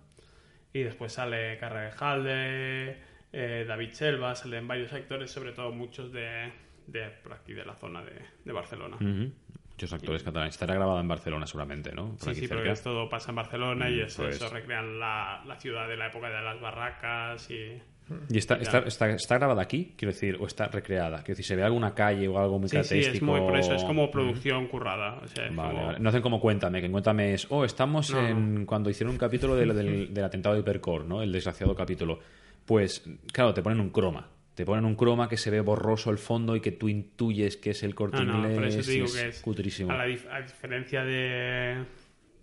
Y 0.73 0.81
después 0.83 1.13
sale 1.13 1.57
Carrejalde, 1.59 2.99
eh, 3.33 3.65
David 3.67 3.91
Selva, 3.93 4.35
salen 4.35 4.67
varios 4.67 4.93
actores, 4.93 5.31
sobre 5.31 5.53
todo 5.53 5.71
muchos 5.73 6.13
de, 6.13 6.51
de 6.89 7.11
por 7.23 7.33
aquí, 7.35 7.53
de 7.53 7.65
la 7.65 7.75
zona 7.75 8.03
de, 8.03 8.13
de 8.45 8.53
Barcelona. 8.53 8.97
Muchos 9.01 9.93
actores 9.93 10.23
catalanes. 10.23 10.55
Estará 10.55 10.75
grabada 10.75 11.01
en 11.01 11.09
Barcelona 11.09 11.47
seguramente, 11.47 11.93
¿no? 11.93 12.11
Por 12.11 12.19
Sí, 12.21 12.31
aquí 12.31 12.41
sí, 12.41 12.47
cerca. 12.49 12.55
porque 12.57 12.71
es 12.73 12.83
todo 12.83 13.09
pasa 13.09 13.31
en 13.31 13.37
Barcelona 13.37 13.89
y 13.91 13.97
Mm, 14.01 14.05
eso, 14.05 14.23
pues. 14.25 14.37
eso 14.37 14.49
recrean 14.49 14.99
la, 14.99 15.43
la 15.47 15.57
ciudad 15.61 15.89
de 15.89 15.97
la 15.97 16.09
época 16.09 16.29
de 16.31 16.43
las 16.43 16.61
barracas 16.61 17.51
y... 17.51 17.81
¿Y 18.29 18.37
está, 18.37 18.57
está, 18.57 18.81
está, 18.81 19.09
está 19.11 19.39
grabada 19.39 19.63
aquí? 19.63 19.95
Quiero 19.97 20.13
decir, 20.13 20.37
o 20.39 20.47
está 20.47 20.67
recreada. 20.69 21.19
Quiero 21.19 21.29
decir, 21.37 21.47
¿se 21.47 21.57
ve 21.57 21.63
alguna 21.63 21.95
calle 21.95 22.29
o 22.29 22.39
algo 22.39 22.59
muy 22.59 22.69
Sí, 22.69 22.77
sí, 22.85 22.99
es 22.99 23.23
muy 23.23 23.41
por 23.41 23.57
eso, 23.57 23.75
es 23.75 23.83
como 23.85 24.11
producción 24.11 24.67
currada. 24.69 25.21
O 25.23 25.27
sea, 25.27 25.49
Vale, 25.51 25.73
como- 25.75 25.87
vale. 25.87 25.99
No 26.01 26.09
hacen 26.11 26.21
como 26.23 26.39
Cuéntame, 26.41 26.81
que 26.81 26.87
en 26.87 26.93
Cuéntame 26.93 27.33
es, 27.35 27.47
oh, 27.51 27.65
estamos 27.65 28.11
No. 28.13 28.27
en 28.27 28.67
cuando 28.67 28.91
hicieron 28.91 29.13
un 29.13 29.19
capítulo 29.19 29.57
del, 29.57 29.75
del, 29.75 30.13
del 30.13 30.25
atentado 30.25 30.55
de 30.55 30.61
Hipercore, 30.61 31.05
¿no? 31.05 31.23
El 31.23 31.33
desgraciado 31.33 31.75
capítulo. 31.75 32.19
Pues, 32.67 33.03
claro, 33.33 33.55
te 33.55 33.63
ponen 33.63 33.81
un 33.81 33.89
croma. 33.91 34.29
Te 34.55 34.65
ponen 34.67 34.85
un 34.85 34.95
croma 34.95 35.29
que 35.29 35.37
se 35.37 35.51
ve 35.51 35.61
borroso 35.63 36.11
el 36.11 36.19
fondo 36.19 36.55
y 36.55 36.61
que 36.61 36.73
tú 36.73 36.89
intuyes 36.89 37.57
que 37.57 37.71
es 37.71 37.83
el 37.83 37.95
corte 37.95 38.19
No, 38.23 38.39
no, 38.39 38.51
inglés. 38.53 38.77
eso 38.77 38.87
te 38.87 38.93
digo 38.93 39.07
es 39.07 39.15
que 39.17 39.29
es 39.29 39.41
cutrísimo. 39.41 39.91
a, 39.91 39.97
la 39.97 40.07
dif- 40.07 40.29
a 40.31 40.41
diferencia 40.43 41.03
de 41.05 41.85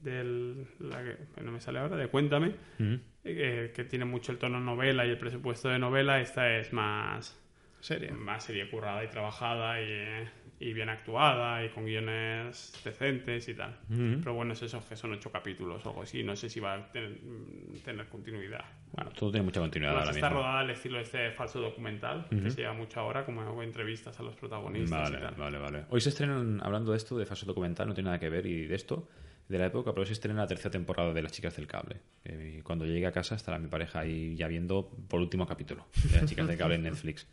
del 0.03 0.65
la 0.79 1.03
que 1.03 1.41
no 1.43 1.51
me 1.51 1.61
sale 1.61 1.79
ahora 1.79 1.95
de 1.95 2.07
Cuéntame. 2.07 2.55
Eh, 3.23 3.71
que 3.75 3.83
tiene 3.83 4.05
mucho 4.05 4.31
el 4.31 4.37
tono 4.37 4.59
novela 4.59 5.05
y 5.05 5.09
el 5.09 5.17
presupuesto 5.17 5.69
de 5.69 5.79
novela 5.79 6.19
esta 6.21 6.57
es 6.57 6.73
más 6.73 7.37
Serie. 7.79 8.11
más 8.11 8.43
serie 8.43 8.69
currada 8.69 9.03
y 9.03 9.07
trabajada 9.07 9.81
y, 9.81 9.85
eh, 9.87 10.29
y 10.59 10.71
bien 10.73 10.89
actuada 10.89 11.65
y 11.65 11.69
con 11.69 11.85
guiones 11.85 12.79
decentes 12.83 13.47
y 13.49 13.55
tal 13.55 13.79
pero 14.19 14.35
bueno 14.35 14.53
es 14.53 14.61
eso 14.61 14.83
que 14.87 14.95
son 14.95 15.13
ocho 15.13 15.31
capítulos 15.31 15.83
o 15.85 15.89
algo 15.89 16.03
así 16.03 16.23
no 16.23 16.35
sé 16.35 16.47
si 16.47 16.59
va 16.59 16.75
a 16.75 16.91
tener, 16.91 17.17
tener 17.83 18.07
continuidad 18.07 18.63
Bueno, 18.91 19.09
todo 19.11 19.31
tiene 19.31 19.45
mucha 19.45 19.59
continuidad 19.59 19.93
Además, 19.95 20.07
ahora 20.09 20.17
está 20.19 20.29
mismo. 20.29 20.41
rodada 20.43 20.59
al 20.59 20.69
estilo 20.69 20.97
de 20.97 21.03
este 21.03 21.31
falso 21.31 21.59
documental 21.59 22.27
que 22.29 22.51
se 22.51 22.61
lleva 22.61 22.73
mucho 22.73 22.99
ahora 22.99 23.25
como 23.25 23.41
hago 23.41 23.63
entrevistas 23.63 24.19
a 24.19 24.23
los 24.23 24.35
protagonistas 24.35 25.09
Vale, 25.11 25.17
y 25.17 25.21
tal. 25.21 25.35
vale, 25.35 25.57
vale. 25.57 25.85
Hoy 25.89 26.01
se 26.01 26.09
estrenan, 26.09 26.59
hablando 26.63 26.91
de 26.91 26.97
esto, 26.97 27.17
de 27.17 27.25
falso 27.25 27.47
documental, 27.47 27.87
no 27.87 27.95
tiene 27.95 28.09
nada 28.09 28.19
que 28.19 28.29
ver 28.29 28.45
y 28.45 28.67
de 28.67 28.75
esto, 28.75 29.09
de 29.51 29.59
la 29.59 29.65
época, 29.67 29.93
pero 29.93 30.05
se 30.05 30.13
estrena 30.13 30.41
la 30.41 30.47
tercera 30.47 30.71
temporada 30.71 31.13
de 31.13 31.21
Las 31.21 31.31
Chicas 31.33 31.55
del 31.55 31.67
Cable. 31.67 31.97
Eh, 32.25 32.61
cuando 32.63 32.85
llegue 32.85 33.05
a 33.05 33.11
casa 33.11 33.35
estará 33.35 33.59
mi 33.59 33.67
pareja 33.67 33.99
ahí 33.99 34.35
ya 34.35 34.47
viendo 34.47 34.89
por 35.07 35.19
último 35.19 35.45
capítulo 35.45 35.85
de 36.11 36.17
Las 36.21 36.29
Chicas 36.29 36.47
del 36.47 36.57
Cable 36.57 36.75
en 36.75 36.83
Netflix. 36.83 37.27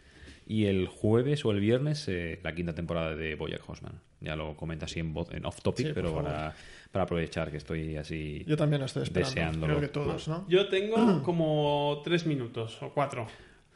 Y 0.47 0.65
el 0.65 0.87
jueves 0.89 1.45
o 1.45 1.51
el 1.51 1.61
viernes 1.61 2.09
eh, 2.09 2.41
la 2.43 2.55
quinta 2.55 2.75
temporada 2.75 3.15
de 3.15 3.35
Bojack 3.35 3.69
Horseman. 3.69 4.01
Ya 4.21 4.35
lo 4.35 4.57
comenta 4.57 4.87
así 4.87 4.99
en, 4.99 5.15
voz- 5.15 5.31
en 5.33 5.45
off 5.45 5.61
topic, 5.63 5.89
Sí, 5.89 5.93
pero 5.95 6.15
para, 6.15 6.55
para 6.91 7.05
aprovechar 7.05 7.51
que 7.51 7.59
estoy 7.59 7.97
así 7.97 8.45
Yo 8.47 8.57
también 8.57 8.83
estoy 8.83 9.03
esperando. 9.03 9.29
deseándolo. 9.35 9.67
Creo 9.77 9.81
que 9.81 9.93
todos, 9.93 10.27
¿no? 10.27 10.47
Yo 10.49 10.69
tengo 10.69 11.23
como 11.23 12.01
tres 12.03 12.25
minutos 12.27 12.83
o 12.83 12.91
cuatro. 12.95 13.27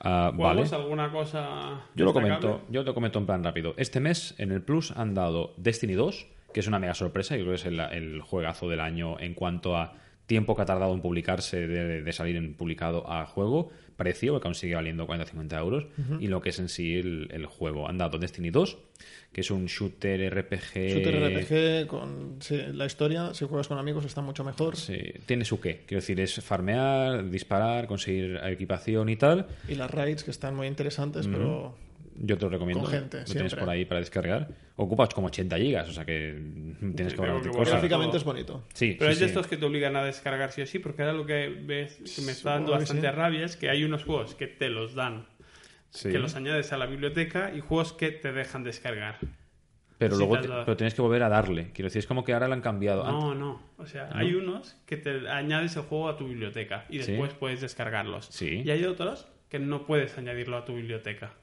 Ah, 0.01 0.33
vale. 0.35 0.63
¿Jugamos 0.65 0.73
alguna 0.73 1.13
cosa? 1.13 1.83
Yo 1.95 2.07
lo 2.07 2.13
destacable? 2.13 2.41
comento, 2.41 2.67
yo 2.73 2.85
te 2.85 2.93
comento 2.95 3.19
en 3.21 3.27
plan 3.27 3.45
rápido. 3.45 3.75
Este 3.77 4.01
mes 4.01 4.35
en 4.39 4.51
el 4.51 4.63
Plus 4.63 4.91
han 4.93 5.15
dado 5.15 5.55
Destiny 5.59 5.93
2 5.93 6.27
que 6.53 6.61
es 6.61 6.67
una 6.67 6.79
mega 6.79 6.95
sorpresa. 6.95 7.37
Yo 7.37 7.43
creo 7.45 7.55
que 7.55 7.61
es 7.61 7.67
el, 7.67 7.81
el 7.81 8.21
juegazo 8.21 8.69
del 8.69 8.81
año 8.81 9.19
en 9.21 9.35
cuanto 9.35 9.77
a 9.77 9.95
tiempo 10.27 10.55
que 10.55 10.63
ha 10.63 10.65
tardado 10.67 10.95
en 10.95 11.01
publicarse, 11.01 11.67
de, 11.67 12.03
de 12.03 12.13
salir 12.13 12.37
en 12.37 12.55
publicado 12.55 13.11
a 13.11 13.27
juego, 13.27 13.71
precio, 13.97 14.41
que 14.41 14.49
aún 14.49 14.55
sigue 14.55 14.75
valiendo 14.75 15.07
40-50 15.07 15.59
euros, 15.59 15.87
y 16.21 16.29
lo 16.29 16.41
que 16.41 16.51
es 16.51 16.59
en 16.59 16.69
sí 16.69 16.97
el, 16.97 17.29
el 17.33 17.47
juego. 17.47 17.89
Han 17.89 17.99
dado 17.99 18.19
Destiny 18.19 18.51
2, 18.51 18.79
que 19.33 19.41
es 19.43 19.51
un 19.51 19.67
shooter 19.67 20.33
RPG. 20.33 20.75
Shooter 20.75 21.39
RPG 21.39 21.87
con 21.87 22.37
sí, 22.41 22.57
la 22.73 22.87
historia, 22.87 23.35
si 23.35 23.45
juegas 23.47 23.69
con 23.69 23.79
amigos 23.79 24.05
está 24.05 24.23
mucho 24.23 24.45
mejor. 24.45 24.77
Sí, 24.77 24.97
tiene 25.27 25.45
su 25.45 25.61
qué. 25.61 25.83
Quiero 25.87 26.01
decir, 26.01 26.19
es 26.21 26.41
farmear, 26.41 27.29
disparar, 27.29 27.87
conseguir 27.87 28.41
equipación 28.45 29.09
y 29.09 29.17
tal. 29.17 29.47
Y 29.69 29.75
las 29.75 29.91
raids 29.91 30.25
que 30.25 30.31
están 30.31 30.55
muy 30.55 30.67
interesantes, 30.69 31.27
pero 31.27 31.75
Yo 32.17 32.39
te 32.39 32.45
lo 32.45 32.51
recomiendo. 32.51 32.85
Con 32.85 32.93
gente, 32.93 33.19
lo 33.19 33.25
tienes 33.25 33.51
siempre. 33.53 33.61
por 33.61 33.69
ahí 33.71 33.85
para 33.85 34.01
descargar. 34.01 34.49
Ocupas 34.85 35.09
como 35.15 35.29
80 35.29 35.57
gigas, 35.59 35.89
o 35.89 35.93
sea 35.93 36.05
que 36.05 36.33
tienes 36.95 37.13
Sí, 37.13 37.19
que 37.19 37.43
que 37.43 37.49
cosas. 37.51 37.69
gráficamente 37.75 38.17
es 38.17 38.25
bonito. 38.25 38.65
Sí, 38.75 38.97
Pero 38.99 39.11
sí, 39.11 39.15
es 39.15 39.21
de 39.21 39.27
sí. 39.27 39.31
estos 39.31 39.47
que 39.47 39.57
te 39.57 39.65
obligan 39.65 39.95
a 39.97 40.05
descargar 40.05 40.53
sí 40.53 40.63
o 40.63 40.67
sí, 40.67 40.79
porque 40.79 41.03
ahora 41.03 41.15
lo 41.15 41.27
que 41.27 41.49
ves 41.49 41.97
que 42.17 42.23
me 42.23 42.33
está 42.33 42.51
dando 42.55 42.73
bastante 42.73 43.09
sí. 43.09 43.13
rabia 43.15 43.45
es 43.45 43.57
que 43.57 43.71
hay 43.71 43.85
unos 43.85 44.05
juegos 44.05 44.35
que 44.35 44.47
te 44.47 44.69
los 44.69 44.95
dan, 44.95 45.27
Sí. 45.91 46.11
que 46.11 46.19
los 46.19 46.35
añades 46.37 46.73
a 46.73 46.79
la 46.79 46.87
biblioteca 46.87 47.53
y 47.55 47.61
juegos 47.61 47.93
que 47.93 48.11
te 48.11 48.33
dejan 48.33 48.65
descargar. 48.65 49.19
Pero 49.99 50.17
Sí, 50.17 50.19
luego 50.21 50.41
te 50.41 50.49
pero 50.49 50.77
tienes 50.77 50.95
que 50.95 51.03
volver 51.03 51.23
a 51.23 51.29
darle. 51.29 51.71
Quiero 51.73 51.87
decir, 51.87 52.01
es 52.01 52.07
como 52.07 52.25
que 52.25 52.33
ahora 52.33 52.49
lo 52.49 52.55
han 52.55 52.61
cambiado. 52.61 53.05
No, 53.05 53.35
no. 53.37 53.63
O 53.77 53.87
sea, 53.87 54.09
hay 54.15 54.35
unos 54.35 54.77
que 54.87 54.97
te 54.97 55.29
añades 55.29 55.77
el 55.77 55.83
juego 55.83 56.09
a 56.09 56.17
tu 56.17 56.27
biblioteca 56.27 56.87
y 56.89 56.99
Sí. 57.01 57.13
después 57.13 57.35
puedes 57.35 57.61
descargarlos. 57.61 58.27
Sí. 58.27 58.63
Y 58.65 58.71
hay 58.71 58.85
otros 58.85 59.29
que 59.49 59.59
no 59.61 59.87
puedes 59.87 60.17
añadirlo 60.19 60.57
a 60.57 60.65
tu 60.65 60.75
biblioteca. 60.75 61.35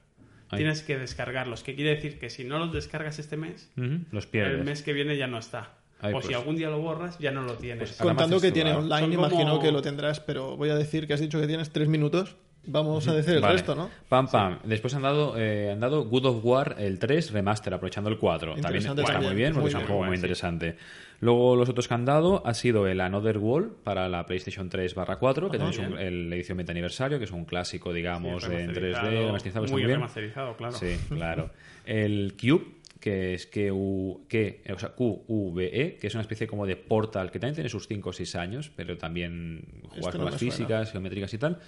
Tienes 0.56 0.82
que 0.82 0.98
descargarlos, 0.98 1.62
que 1.62 1.74
quiere 1.74 1.94
decir 1.94 2.18
que 2.18 2.30
si 2.30 2.44
no 2.44 2.58
los 2.58 2.72
descargas 2.72 3.18
este 3.18 3.36
mes, 3.36 3.70
los 4.10 4.26
pierdes. 4.26 4.58
el 4.58 4.64
mes 4.64 4.82
que 4.82 4.92
viene 4.92 5.16
ya 5.16 5.26
no 5.26 5.38
está. 5.38 5.74
Ay, 6.00 6.10
o 6.10 6.16
pues. 6.16 6.26
si 6.26 6.34
algún 6.34 6.56
día 6.56 6.70
lo 6.70 6.80
borras, 6.80 7.18
ya 7.18 7.30
no 7.30 7.42
lo 7.42 7.54
tienes. 7.54 8.00
Ahora 8.00 8.14
me 8.14 8.18
Contando 8.18 8.40
que 8.40 8.52
tiene 8.52 8.72
online, 8.72 9.00
Son 9.00 9.14
como- 9.14 9.26
imagino 9.28 9.60
que 9.60 9.70
lo 9.70 9.82
tendrás, 9.82 10.18
pero 10.20 10.56
voy 10.56 10.70
a 10.70 10.74
decir 10.74 11.06
que 11.06 11.12
has 11.12 11.20
dicho 11.20 11.38
que 11.40 11.46
tienes 11.46 11.70
tres 11.70 11.88
minutos. 11.88 12.36
Vamos 12.66 13.08
a 13.08 13.14
decir 13.14 13.34
el 13.34 13.40
Vale. 13.40 13.54
resto, 13.54 13.74
¿no? 13.74 13.90
Pam, 14.08 14.28
pam. 14.28 14.58
Después 14.64 14.94
han 14.94 15.02
dado, 15.02 15.34
eh, 15.38 15.70
han 15.72 15.80
dado 15.80 16.04
Good 16.04 16.26
of 16.26 16.44
War, 16.44 16.76
el 16.78 16.98
3 16.98 17.32
remaster, 17.32 17.72
aprovechando 17.72 18.10
el 18.10 18.18
4. 18.18 18.52
También 18.52 18.66
Interesante 18.66 19.00
está 19.02 19.12
también, 19.14 19.32
muy 19.32 19.36
bien, 19.40 19.52
porque 19.54 19.62
muy 19.62 19.68
es 19.70 19.74
un 19.76 19.86
juego 19.86 20.02
muy 20.04 20.16
sí. 20.16 20.18
interesante. 20.20 20.76
Luego, 21.20 21.56
los 21.56 21.68
otros 21.68 21.88
que 21.88 21.94
han 21.94 22.04
dado 22.04 22.42
ha 22.46 22.54
sido 22.54 22.86
el 22.86 23.00
Another 23.00 23.38
World 23.38 23.72
para 23.82 24.08
la 24.08 24.26
PlayStation 24.26 24.68
3 24.68 24.94
4, 24.94 25.50
que 25.50 25.56
Ajá. 25.56 25.66
también 25.70 25.84
es 25.84 25.90
un- 26.12 26.30
la 26.30 26.36
edición 26.36 26.58
20 26.58 26.70
aniversario, 26.72 27.18
que 27.18 27.24
es 27.24 27.30
un 27.30 27.44
clásico, 27.46 27.92
digamos, 27.94 28.44
en 28.44 28.72
3D, 28.72 29.26
remasterizado, 29.26 29.46
está 29.46 29.60
muy 29.60 29.70
muy 29.70 29.82
bien. 29.86 29.94
remasterizado, 29.98 30.56
claro. 30.56 30.72
Sí, 30.76 30.96
claro. 31.08 31.50
El 31.86 32.34
Cube, 32.40 32.66
que 33.00 33.34
es 33.34 33.46
QU, 33.46 34.26
que, 34.28 34.62
o 34.72 34.78
sea, 34.78 34.90
QVE, 34.90 35.96
que 36.00 36.06
es 36.06 36.14
una 36.14 36.20
especie 36.22 36.46
como 36.46 36.66
de 36.66 36.76
portal, 36.76 37.30
que 37.30 37.38
también 37.38 37.54
tiene 37.54 37.70
sus 37.70 37.88
5 37.88 38.10
o 38.10 38.12
6 38.12 38.36
años, 38.36 38.70
pero 38.76 38.98
también 38.98 39.64
jugar 39.88 40.16
con 40.16 40.24
las 40.26 40.34
suena. 40.38 40.52
físicas, 40.54 40.92
geométricas 40.92 41.32
y 41.34 41.38
tal. 41.38 41.58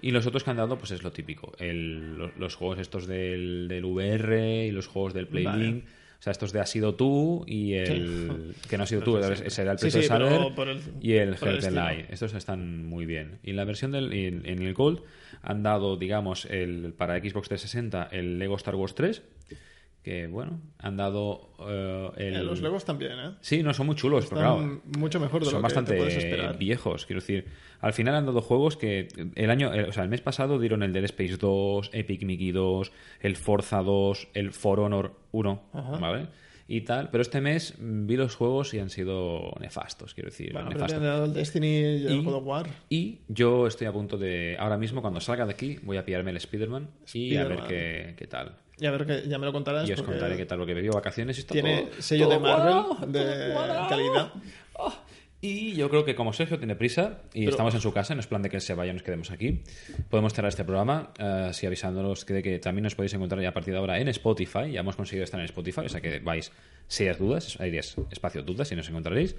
Y 0.00 0.10
los 0.10 0.26
otros 0.26 0.42
que 0.44 0.50
han 0.50 0.56
dado, 0.56 0.78
pues 0.78 0.90
es 0.90 1.02
lo 1.04 1.12
típico. 1.12 1.52
El- 1.58 2.16
los, 2.18 2.36
los 2.36 2.54
juegos 2.56 2.78
estos 2.80 3.06
del, 3.06 3.68
del 3.68 3.84
VR 3.84 4.66
y 4.66 4.72
los 4.72 4.88
juegos 4.88 5.14
del 5.14 5.28
Playlink. 5.28 5.84
O 5.84 6.22
sea, 6.22 6.30
estos 6.30 6.52
de 6.52 6.60
Has 6.60 6.70
sido 6.70 6.94
tú 6.94 7.44
y 7.48 7.74
el... 7.74 8.54
Que 8.70 8.76
no 8.76 8.84
ha 8.84 8.86
sido 8.86 9.02
tú, 9.02 9.18
ese 9.18 9.62
era 9.62 9.72
el 9.72 9.78
Precio 9.78 10.02
sí, 10.02 10.08
pero 10.08 10.28
Saber 10.28 10.40
el- 10.68 10.80
y 11.00 11.12
el. 11.14 11.36
Estos 12.10 12.34
están 12.34 12.86
muy 12.86 13.06
bien. 13.06 13.38
Y 13.42 13.50
en 13.50 13.56
la 13.56 13.64
versión 13.64 13.90
del 13.92 14.12
en 14.12 14.46
el 14.62 14.72
Gold 14.74 15.00
han 15.42 15.62
dado, 15.64 15.96
digamos, 15.96 16.44
el 16.46 16.92
para 16.96 17.18
Xbox 17.18 17.48
360 17.48 18.08
el 18.12 18.38
Lego 18.38 18.54
Star 18.56 18.76
Wars 18.76 18.94
3, 18.94 19.22
que 20.02 20.26
bueno, 20.26 20.60
han 20.78 20.96
dado 20.96 21.54
eh, 21.60 22.10
el 22.16 22.36
Eh, 22.36 22.42
los 22.42 22.60
Legos 22.60 22.84
también, 22.84 23.12
¿eh? 23.12 23.30
Sí, 23.40 23.62
no 23.62 23.72
son 23.72 23.86
muy 23.86 23.94
chulos, 23.96 24.26
pero 24.28 24.40
Están 24.40 24.58
claro, 24.58 24.82
mucho 24.98 25.20
mejor 25.20 25.40
de 25.40 25.46
son 25.46 25.54
lo 25.54 25.58
que 25.60 25.62
bastante 25.62 25.92
te 25.92 25.98
puedes 25.98 26.16
esperar. 26.16 26.58
viejos, 26.58 27.06
quiero 27.06 27.20
decir. 27.20 27.46
Al 27.80 27.92
final 27.92 28.14
han 28.16 28.26
dado 28.26 28.42
juegos 28.42 28.76
que 28.76 29.08
el 29.34 29.50
año, 29.50 29.70
o 29.88 29.92
sea, 29.92 30.02
el 30.04 30.08
mes 30.08 30.20
pasado 30.20 30.58
dieron 30.58 30.82
el 30.82 30.92
Dead 30.92 31.04
Space 31.04 31.36
2, 31.36 31.90
Epic 31.92 32.24
Mickey 32.24 32.50
2, 32.52 32.92
el 33.20 33.36
Forza 33.36 33.82
2, 33.82 34.28
el 34.34 34.52
For 34.52 34.80
Honor 34.80 35.14
1, 35.32 35.62
Ajá. 35.72 35.96
¿vale? 35.98 36.26
Y 36.68 36.82
tal, 36.82 37.10
pero 37.10 37.22
este 37.22 37.40
mes 37.40 37.74
vi 37.78 38.16
los 38.16 38.34
juegos 38.36 38.72
y 38.72 38.78
han 38.78 38.88
sido 38.88 39.52
nefastos, 39.60 40.14
quiero 40.14 40.30
decir, 40.30 40.52
Bueno, 40.52 40.68
pero 40.68 40.78
nefastos. 40.80 40.98
han 40.98 41.04
dado 41.04 41.24
el 41.26 41.34
Destiny 41.34 41.66
y 41.66 42.06
el 42.06 42.22
God 42.22 42.34
of 42.36 42.46
War. 42.46 42.66
Y 42.88 43.18
yo 43.28 43.66
estoy 43.66 43.88
a 43.88 43.92
punto 43.92 44.16
de, 44.16 44.56
ahora 44.58 44.78
mismo, 44.78 45.02
cuando 45.02 45.20
salga 45.20 45.44
de 45.44 45.52
aquí, 45.52 45.78
voy 45.82 45.96
a 45.96 46.04
pillarme 46.04 46.30
el 46.30 46.36
Spider-Man 46.38 46.88
y 47.12 47.36
a 47.36 47.44
ver 47.44 47.60
qué, 47.68 48.14
qué 48.16 48.26
tal. 48.26 48.56
Y 48.82 48.86
a 48.86 48.90
ver, 48.90 49.06
que 49.06 49.28
ya 49.28 49.38
me 49.38 49.46
lo 49.46 49.52
contarás. 49.52 49.88
Y 49.88 49.92
os 49.92 50.02
contaré 50.02 50.36
qué 50.36 50.44
tal, 50.44 50.58
porque 50.58 50.72
he 50.72 50.74
bebido 50.74 50.94
vacaciones 50.94 51.36
y 51.36 51.42
está 51.42 51.52
Tiene 51.52 51.82
todo- 51.82 52.02
sello 52.02 52.24
todo 52.26 52.34
de 52.34 52.40
Marvel 52.40 53.12
de 53.12 53.54
calidad. 53.88 54.32
Ah, 54.76 54.92
Y 55.44 55.72
yo 55.74 55.90
creo 55.90 56.04
que 56.04 56.14
como 56.14 56.32
Sergio 56.32 56.56
tiene 56.56 56.76
prisa 56.76 57.18
y 57.34 57.40
Pero- 57.40 57.50
estamos 57.50 57.74
en 57.74 57.80
su 57.80 57.92
casa, 57.92 58.14
no 58.14 58.20
es 58.20 58.28
plan 58.28 58.42
de 58.42 58.48
que 58.48 58.54
él 58.54 58.62
se 58.62 58.74
vaya 58.74 58.92
nos 58.92 59.02
quedemos 59.02 59.32
aquí, 59.32 59.60
podemos 60.08 60.32
cerrar 60.32 60.50
este 60.50 60.62
programa, 60.62 61.10
eh, 61.18 61.46
así 61.50 61.66
avisándonos 61.66 62.24
que, 62.24 62.34
de 62.34 62.42
que 62.44 62.58
también 62.60 62.84
nos 62.84 62.94
podéis 62.94 63.12
encontrar 63.14 63.42
ya 63.42 63.48
a 63.48 63.52
partir 63.52 63.74
de 63.74 63.80
ahora 63.80 63.98
en 63.98 64.06
Spotify, 64.06 64.70
ya 64.70 64.80
hemos 64.80 64.94
conseguido 64.94 65.24
estar 65.24 65.40
en 65.40 65.46
Spotify, 65.46 65.80
o 65.80 65.88
sea 65.88 66.00
que 66.00 66.20
vais, 66.20 66.52
serias 66.86 67.18
dudas, 67.18 67.58
ahí 67.58 67.76
es 67.76 67.96
espacio 68.12 68.44
dudas 68.44 68.70
y 68.70 68.76
nos 68.76 68.88
encontraréis, 68.88 69.34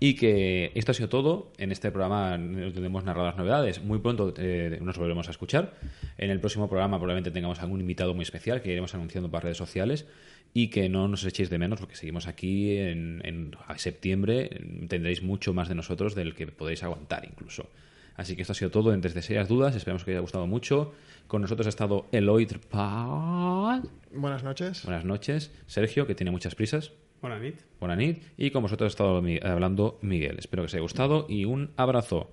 y 0.00 0.16
que 0.16 0.72
esto 0.74 0.90
ha 0.90 0.94
sido 0.94 1.08
todo, 1.08 1.52
en 1.58 1.70
este 1.70 1.92
programa 1.92 2.32
tenemos 2.74 3.04
narrado 3.04 3.28
las 3.28 3.36
novedades, 3.36 3.80
muy 3.80 4.00
pronto 4.00 4.34
eh, 4.36 4.78
nos 4.82 4.96
volveremos 4.98 5.28
a 5.28 5.30
escuchar, 5.30 5.74
en 6.18 6.30
el 6.30 6.40
próximo 6.40 6.68
programa 6.68 6.96
probablemente 6.96 7.30
tengamos 7.30 7.60
algún 7.60 7.80
invitado 7.80 8.12
muy 8.12 8.24
especial 8.24 8.60
que 8.60 8.72
iremos 8.72 8.92
anunciando 8.96 9.30
por 9.30 9.44
redes 9.44 9.58
sociales, 9.58 10.04
y 10.54 10.68
que 10.68 10.88
no 10.88 11.08
nos 11.08 11.24
echéis 11.26 11.50
de 11.50 11.58
menos 11.58 11.80
porque 11.80 11.96
seguimos 11.96 12.28
aquí 12.28 12.78
en, 12.78 13.20
en 13.24 13.50
a 13.66 13.76
septiembre 13.76 14.48
tendréis 14.88 15.22
mucho 15.22 15.52
más 15.52 15.68
de 15.68 15.74
nosotros 15.74 16.14
del 16.14 16.34
que 16.34 16.46
podéis 16.46 16.84
aguantar 16.84 17.24
incluso. 17.24 17.68
Así 18.14 18.36
que 18.36 18.42
esto 18.42 18.52
ha 18.52 18.54
sido 18.54 18.70
todo 18.70 18.94
en 18.94 19.00
Desde 19.00 19.20
Serias 19.20 19.48
Dudas 19.48 19.74
esperamos 19.74 20.04
que 20.04 20.12
os 20.12 20.14
haya 20.14 20.20
gustado 20.20 20.46
mucho. 20.46 20.92
Con 21.26 21.42
nosotros 21.42 21.66
ha 21.66 21.70
estado 21.70 22.06
Eloy 22.12 22.46
Trpal 22.46 23.82
Buenas 24.12 24.44
noches. 24.44 24.84
buenas 24.84 25.04
noches. 25.04 25.52
Sergio 25.66 26.06
que 26.06 26.14
tiene 26.14 26.30
muchas 26.30 26.54
prisas. 26.54 26.92
Buena 27.20 27.40
nit. 27.40 27.56
buena 27.80 27.96
nit 27.96 28.22
y 28.36 28.50
con 28.50 28.62
vosotros 28.62 28.86
ha 28.86 28.92
estado 28.92 29.22
hablando 29.42 29.98
Miguel. 30.02 30.36
Espero 30.38 30.62
que 30.62 30.66
os 30.66 30.74
haya 30.74 30.82
gustado 30.82 31.26
y 31.28 31.46
un 31.46 31.72
abrazo 31.76 32.32